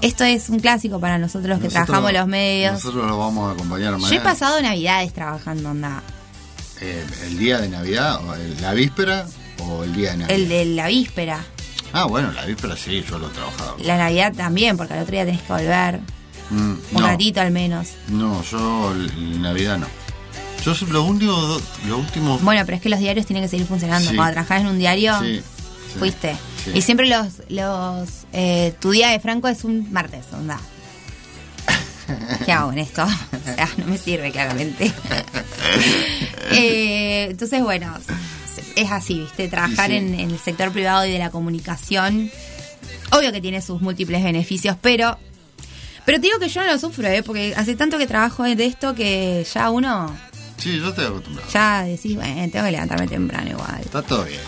Esto 0.00 0.24
es 0.24 0.48
un 0.48 0.58
clásico 0.58 0.98
para 0.98 1.18
nosotros 1.18 1.48
los 1.48 1.58
que 1.60 1.64
Nosotros- 1.66 1.86
trabajamos 1.86 2.12
los 2.12 2.26
medios. 2.26 2.72
Nosotros 2.72 3.06
lo 3.06 3.18
vamos 3.18 3.48
a 3.50 3.52
acompañar 3.52 3.90
Yo 3.92 3.98
he 3.98 4.00
mañana. 4.00 4.22
pasado 4.24 4.60
navidades 4.60 5.12
trabajando, 5.12 5.70
onda. 5.70 6.02
Eh, 6.80 7.04
¿El 7.26 7.38
día 7.38 7.58
de 7.58 7.68
Navidad? 7.68 8.20
o 8.26 8.34
el- 8.34 8.60
¿La 8.60 8.72
víspera 8.74 9.26
o 9.60 9.84
el 9.84 9.94
día 9.94 10.10
de 10.12 10.16
Navidad? 10.16 10.36
El 10.36 10.48
de 10.48 10.64
la 10.64 10.88
víspera. 10.88 11.38
Ah, 11.92 12.06
bueno, 12.06 12.32
la 12.32 12.44
víspera 12.46 12.76
sí, 12.76 13.04
yo 13.08 13.18
lo 13.18 13.28
he 13.28 13.30
trabajado. 13.30 13.76
La 13.84 13.96
Navidad 13.96 14.32
también, 14.34 14.76
porque 14.76 14.94
al 14.94 15.00
otro 15.02 15.12
día 15.12 15.24
tenés 15.24 15.42
que 15.42 15.52
volver. 15.52 16.00
Mm, 16.50 16.54
Un 16.56 16.80
no, 16.92 17.06
ratito 17.06 17.40
al 17.40 17.52
menos. 17.52 17.88
no, 18.08 18.42
yo 18.42 18.92
Navidad 19.38 19.78
no. 19.78 19.86
Yo 20.64 20.74
lo 20.90 21.02
único, 21.04 21.60
lo 21.86 21.98
último... 21.98 22.38
Bueno, 22.38 22.62
pero 22.64 22.76
es 22.76 22.82
que 22.82 22.88
los 22.88 22.98
diarios 23.00 23.26
tienen 23.26 23.42
que 23.44 23.48
seguir 23.48 23.66
funcionando. 23.66 24.10
Sí. 24.10 24.16
Cuando 24.16 24.32
trabajás 24.32 24.60
en 24.62 24.66
un 24.68 24.78
diario, 24.78 25.18
Sí, 25.20 25.42
sí, 25.92 25.98
fuiste. 25.98 26.36
Sí. 26.64 26.72
Y 26.74 26.82
siempre 26.82 27.06
los, 27.08 27.28
los 27.48 28.08
eh, 28.32 28.74
tu 28.80 28.90
día 28.90 29.08
de 29.08 29.20
Franco 29.20 29.48
es 29.48 29.64
un 29.64 29.92
martes, 29.92 30.24
onda. 30.32 30.60
¿Qué 32.44 32.52
hago 32.52 32.68
con 32.68 32.78
esto? 32.78 33.04
O 33.32 33.54
sea, 33.54 33.68
no 33.76 33.86
me 33.86 33.98
sirve 33.98 34.30
claramente. 34.30 34.92
Eh, 36.54 37.28
entonces, 37.30 37.62
bueno, 37.62 37.94
es 38.76 38.90
así, 38.90 39.20
¿viste? 39.20 39.48
Trabajar 39.48 39.90
Sí, 39.90 39.92
sí. 39.92 40.04
En, 40.04 40.20
en 40.20 40.30
el 40.32 40.38
sector 40.38 40.70
privado 40.70 41.06
y 41.06 41.12
de 41.12 41.18
la 41.18 41.30
comunicación, 41.30 42.30
obvio 43.10 43.32
que 43.32 43.40
tiene 43.40 43.62
sus 43.62 43.80
múltiples 43.80 44.22
beneficios, 44.22 44.76
pero... 44.80 45.18
Pero 46.04 46.18
te 46.18 46.26
digo 46.26 46.38
que 46.40 46.48
yo 46.48 46.60
no 46.62 46.72
lo 46.72 46.78
sufro, 46.78 47.06
¿eh? 47.08 47.22
Porque 47.22 47.54
hace 47.56 47.74
tanto 47.76 47.96
que 47.96 48.06
trabajo 48.06 48.42
de 48.42 48.66
esto 48.66 48.94
que 48.94 49.46
ya 49.54 49.70
uno... 49.70 50.14
Sí, 50.58 50.76
yo 50.78 50.90
estoy 50.90 51.06
acostumbrado. 51.06 51.50
Ya 51.52 51.84
decís, 51.84 52.16
bueno, 52.16 52.50
tengo 52.50 52.64
que 52.66 52.72
levantarme 52.72 53.06
temprano 53.08 53.50
igual. 53.50 53.80
Está 53.80 54.02
todo 54.02 54.24
bien. 54.24 54.40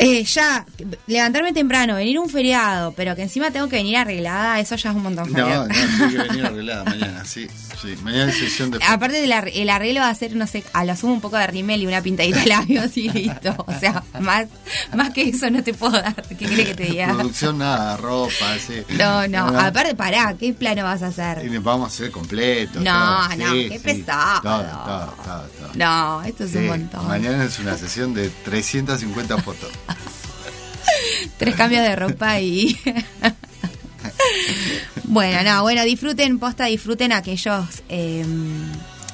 Eh, 0.00 0.22
ya, 0.22 0.64
levantarme 1.08 1.52
temprano, 1.52 1.96
venir 1.96 2.20
un 2.20 2.28
feriado, 2.28 2.92
pero 2.92 3.16
que 3.16 3.22
encima 3.22 3.50
tengo 3.50 3.68
que 3.68 3.74
venir 3.76 3.96
arreglada, 3.96 4.60
eso 4.60 4.76
ya 4.76 4.90
es 4.90 4.96
un 4.96 5.02
montón. 5.02 5.32
No, 5.32 5.48
no, 5.48 5.66
tiene 5.66 6.12
que 6.12 6.18
venir 6.28 6.46
arreglada 6.46 6.84
mañana, 6.84 7.24
sí, 7.24 7.48
sí. 7.82 7.96
Mañana 8.04 8.30
es 8.30 8.38
sesión 8.38 8.70
de... 8.70 8.78
Aparte 8.86 9.20
del 9.20 9.32
ar- 9.32 9.50
el 9.52 9.68
arreglo 9.68 10.00
va 10.00 10.08
a 10.10 10.14
ser, 10.14 10.36
no 10.36 10.46
sé, 10.46 10.62
a 10.72 10.84
lo 10.84 10.94
sumo 10.94 11.14
un 11.14 11.20
poco 11.20 11.36
de 11.36 11.48
rímel 11.48 11.82
y 11.82 11.86
una 11.88 12.00
pintadita 12.00 12.38
de 12.38 12.46
labios 12.46 12.96
y 12.96 13.08
listo. 13.08 13.54
O 13.66 13.76
sea, 13.80 14.04
más, 14.20 14.46
más 14.94 15.10
que 15.12 15.22
eso 15.30 15.50
no 15.50 15.64
te 15.64 15.74
puedo 15.74 15.92
dar. 16.00 16.14
¿Qué 16.28 16.36
crees 16.46 16.68
que 16.68 16.74
te 16.76 16.84
diga? 16.84 17.08
Producción, 17.08 17.58
nada, 17.58 17.96
ropa, 17.96 18.56
sí. 18.64 18.82
No, 18.90 19.26
no, 19.26 19.48
aparte, 19.58 19.96
pará, 19.96 20.34
¿qué 20.38 20.52
plano 20.54 20.84
vas 20.84 21.02
a 21.02 21.08
hacer? 21.08 21.44
Y 21.44 21.50
nos 21.50 21.64
vamos 21.64 21.90
a 21.90 21.94
hacer 21.94 22.12
completo. 22.12 22.78
No, 22.80 23.28
todo, 23.28 23.36
no, 23.36 23.52
sí, 23.52 23.68
qué 23.68 23.78
sí. 23.78 23.84
pesado. 23.84 24.42
Todo, 24.42 25.14
todo. 25.24 25.70
No, 25.74 26.22
esto 26.22 26.44
es 26.44 26.54
un 26.54 26.66
montón. 26.68 27.08
Mañana 27.08 27.42
es 27.44 27.58
una 27.58 27.76
sesión 27.76 28.14
de 28.14 28.30
350 28.44 29.38
fotos. 29.42 29.70
Tres 31.38 31.54
cambios 31.54 31.82
de 31.82 31.96
ropa 31.96 32.40
y. 32.40 32.78
bueno, 35.04 35.42
no, 35.42 35.62
bueno, 35.62 35.84
disfruten, 35.84 36.38
posta, 36.38 36.66
disfruten 36.66 37.12
aquellos 37.12 37.66
eh, 37.88 38.24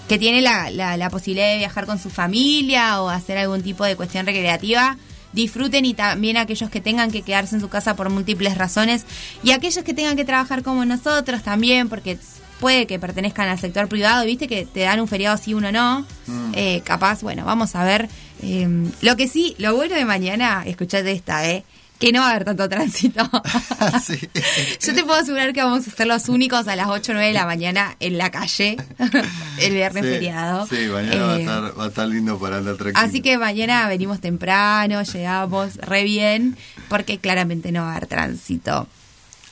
que 0.08 0.18
tienen 0.18 0.44
la, 0.44 0.70
la, 0.70 0.96
la 0.96 1.10
posibilidad 1.10 1.48
de 1.48 1.58
viajar 1.58 1.86
con 1.86 1.98
su 1.98 2.10
familia 2.10 3.02
o 3.02 3.08
hacer 3.08 3.38
algún 3.38 3.62
tipo 3.62 3.84
de 3.84 3.96
cuestión 3.96 4.26
recreativa. 4.26 4.96
Disfruten 5.32 5.84
y 5.84 5.94
también 5.94 6.36
aquellos 6.36 6.70
que 6.70 6.80
tengan 6.80 7.10
que 7.10 7.22
quedarse 7.22 7.56
en 7.56 7.60
su 7.60 7.68
casa 7.68 7.96
por 7.96 8.08
múltiples 8.08 8.56
razones 8.56 9.04
y 9.42 9.50
aquellos 9.50 9.82
que 9.82 9.92
tengan 9.92 10.14
que 10.14 10.24
trabajar 10.24 10.62
como 10.62 10.84
nosotros 10.84 11.42
también, 11.42 11.88
porque 11.88 12.18
puede 12.60 12.86
que 12.86 12.98
pertenezcan 12.98 13.48
al 13.48 13.58
sector 13.58 13.88
privado, 13.88 14.24
viste 14.24 14.46
que 14.46 14.64
te 14.64 14.80
dan 14.80 15.00
un 15.00 15.08
feriado 15.08 15.36
si 15.36 15.54
uno 15.54 15.72
no. 15.72 16.06
Mm. 16.26 16.52
Eh, 16.54 16.82
capaz, 16.84 17.22
bueno, 17.22 17.44
vamos 17.44 17.74
a 17.74 17.84
ver. 17.84 18.08
Eh, 18.44 18.90
lo 19.00 19.16
que 19.16 19.26
sí, 19.28 19.54
lo 19.58 19.74
bueno 19.74 19.94
de 19.94 20.04
mañana, 20.04 20.62
escuchate 20.66 21.10
esta, 21.12 21.48
¿eh? 21.48 21.64
Que 21.98 22.12
no 22.12 22.20
va 22.20 22.26
a 22.26 22.30
haber 22.32 22.44
tanto 22.44 22.68
tránsito. 22.68 23.22
Yo 24.80 24.94
te 24.94 25.04
puedo 25.04 25.14
asegurar 25.14 25.52
que 25.52 25.62
vamos 25.62 25.86
a 25.86 25.90
ser 25.90 26.06
los 26.06 26.28
únicos 26.28 26.66
a 26.68 26.76
las 26.76 26.88
8 26.88 27.12
o 27.12 27.14
9 27.14 27.28
de 27.28 27.34
la 27.34 27.46
mañana 27.46 27.96
en 28.00 28.18
la 28.18 28.30
calle 28.30 28.76
el 29.60 29.72
viernes 29.72 30.04
Sí, 30.04 30.10
feriado. 30.10 30.66
Sí, 30.66 30.76
mañana 30.92 31.24
va, 31.24 31.32
a 31.34 31.36
Eh, 31.38 31.40
estar, 31.40 31.78
va 31.78 31.84
a 31.84 31.88
estar 31.88 32.08
lindo 32.08 32.38
para 32.38 32.56
andar 32.58 32.76
tranquilo. 32.76 33.06
Así 33.06 33.20
que 33.22 33.38
mañana 33.38 33.86
venimos 33.88 34.20
temprano, 34.20 35.02
llegamos 35.02 35.76
re 35.76 36.02
bien, 36.04 36.56
porque 36.88 37.18
claramente 37.18 37.70
no 37.72 37.82
va 37.82 37.92
a 37.92 37.96
haber 37.96 38.08
tránsito. 38.08 38.88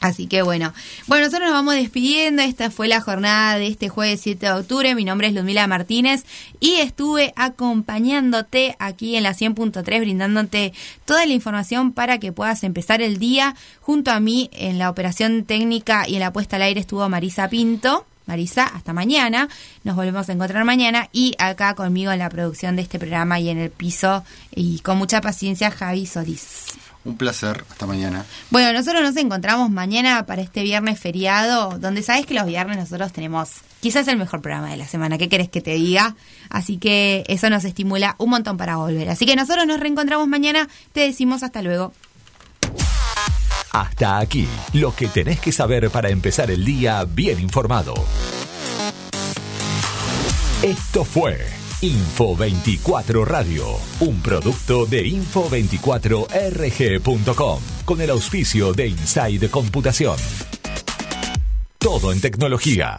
Así 0.03 0.27
que 0.27 0.43
bueno, 0.43 0.75
bueno, 1.07 1.27
nosotros 1.27 1.49
nos 1.49 1.57
vamos 1.57 1.77
despidiendo. 1.77 2.43
Esta 2.43 2.73
fue 2.73 2.89
la 2.89 3.01
jornada 3.01 3.57
de 3.57 3.69
este 3.69 3.89
jueves 3.89 4.21
7 4.21 4.47
de 4.47 4.53
octubre. 4.53 4.95
Mi 4.97 5.05
nombre 5.05 5.29
es 5.29 5.33
Ludmila 5.33 5.69
Martínez 5.69 6.25
y 6.59 6.75
estuve 6.75 7.33
acompañándote 7.37 8.75
aquí 8.81 9.15
en 9.15 9.23
la 9.23 9.33
100.3, 9.33 10.01
brindándote 10.01 10.73
toda 11.05 11.25
la 11.25 11.33
información 11.33 11.93
para 11.93 12.19
que 12.19 12.33
puedas 12.33 12.65
empezar 12.65 13.01
el 13.01 13.19
día. 13.19 13.55
Junto 13.81 14.11
a 14.11 14.19
mí 14.19 14.51
en 14.53 14.79
la 14.79 14.91
operación 14.91 15.45
técnica 15.45 16.09
y 16.09 16.15
en 16.15 16.21
la 16.21 16.33
puesta 16.33 16.57
al 16.57 16.63
aire 16.63 16.81
estuvo 16.81 17.09
Marisa 17.09 17.49
Pinto. 17.49 18.05
Marisa, 18.27 18.65
hasta 18.65 18.93
mañana. 18.93 19.49
Nos 19.85 19.95
volvemos 19.95 20.29
a 20.29 20.33
encontrar 20.33 20.65
mañana. 20.65 21.09
Y 21.13 21.37
acá 21.39 21.75
conmigo 21.75 22.11
en 22.11 22.19
la 22.19 22.29
producción 22.29 22.75
de 22.75 22.83
este 22.83 22.99
programa 22.99 23.39
y 23.39 23.51
en 23.51 23.59
el 23.59 23.71
piso. 23.71 24.25
Y 24.53 24.81
con 24.81 24.99
mucha 24.99 25.21
paciencia, 25.21 25.71
Javi 25.71 26.07
Solís. 26.07 26.82
Un 27.05 27.17
placer, 27.17 27.65
hasta 27.69 27.87
mañana. 27.87 28.25
Bueno, 28.51 28.73
nosotros 28.73 29.03
nos 29.03 29.17
encontramos 29.17 29.71
mañana 29.71 30.25
para 30.25 30.41
este 30.41 30.63
viernes 30.63 31.01
feriado, 31.01 31.79
donde 31.81 32.03
sabes 32.03 32.27
que 32.27 32.35
los 32.35 32.47
viernes 32.47 32.77
nosotros 32.77 33.13
tenemos 33.13 33.51
quizás 33.81 34.07
el 34.07 34.17
mejor 34.17 34.41
programa 34.41 34.71
de 34.71 34.77
la 34.77 34.87
semana. 34.87 35.19
¿Qué 35.19 35.29
querés 35.29 35.49
que 35.49 35.61
te 35.61 35.75
diga? 35.75 36.15
Así 36.49 36.79
que 36.79 37.25
eso 37.27 37.51
nos 37.51 37.65
estimula 37.65 38.15
un 38.19 38.31
montón 38.31 38.57
para 38.57 38.77
volver. 38.77 39.09
Así 39.09 39.27
que 39.27 39.35
nosotros 39.35 39.67
nos 39.67 39.81
reencontramos 39.81 40.29
mañana. 40.29 40.69
Te 40.93 41.01
decimos 41.01 41.43
hasta 41.43 41.61
luego. 41.61 41.93
Hasta 43.73 44.19
aquí, 44.19 44.47
lo 44.75 44.95
que 44.95 45.09
tenés 45.09 45.41
que 45.41 45.51
saber 45.51 45.91
para 45.91 46.11
empezar 46.11 46.51
el 46.51 46.65
día 46.65 47.05
bien 47.05 47.41
informado. 47.41 47.95
Esto 50.63 51.05
fue 51.05 51.62
Info 51.83 52.35
24 52.37 53.25
Radio, 53.25 53.67
un 53.99 54.23
producto 54.23 54.87
de 54.87 55.05
info24rg.com, 55.05 57.61
con 57.85 58.01
el 58.01 58.11
auspicio 58.11 58.73
de 58.73 58.87
Inside 58.87 59.51
Computación. 59.51 60.17
Todo 61.79 62.13
en 62.13 62.21
tecnología. 62.21 62.95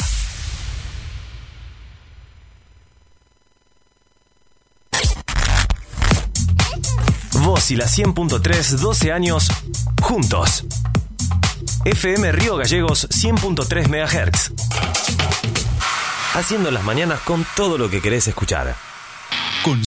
Vos 7.42 7.72
y 7.72 7.78
la 7.78 7.86
100.3, 7.86 8.80
12 8.80 9.14
años 9.14 9.48
juntos. 10.02 10.66
FM 11.86 12.34
Río 12.34 12.58
Gallegos 12.58 13.08
100.3 13.10 13.88
MHz. 13.88 14.52
Haciendo 16.36 16.72
las 16.72 16.84
mañanas 16.84 17.20
con 17.20 17.46
todo 17.56 17.78
lo 17.78 17.92
que 17.92 18.02
querés 18.02 18.28
escuchar. 18.28 18.76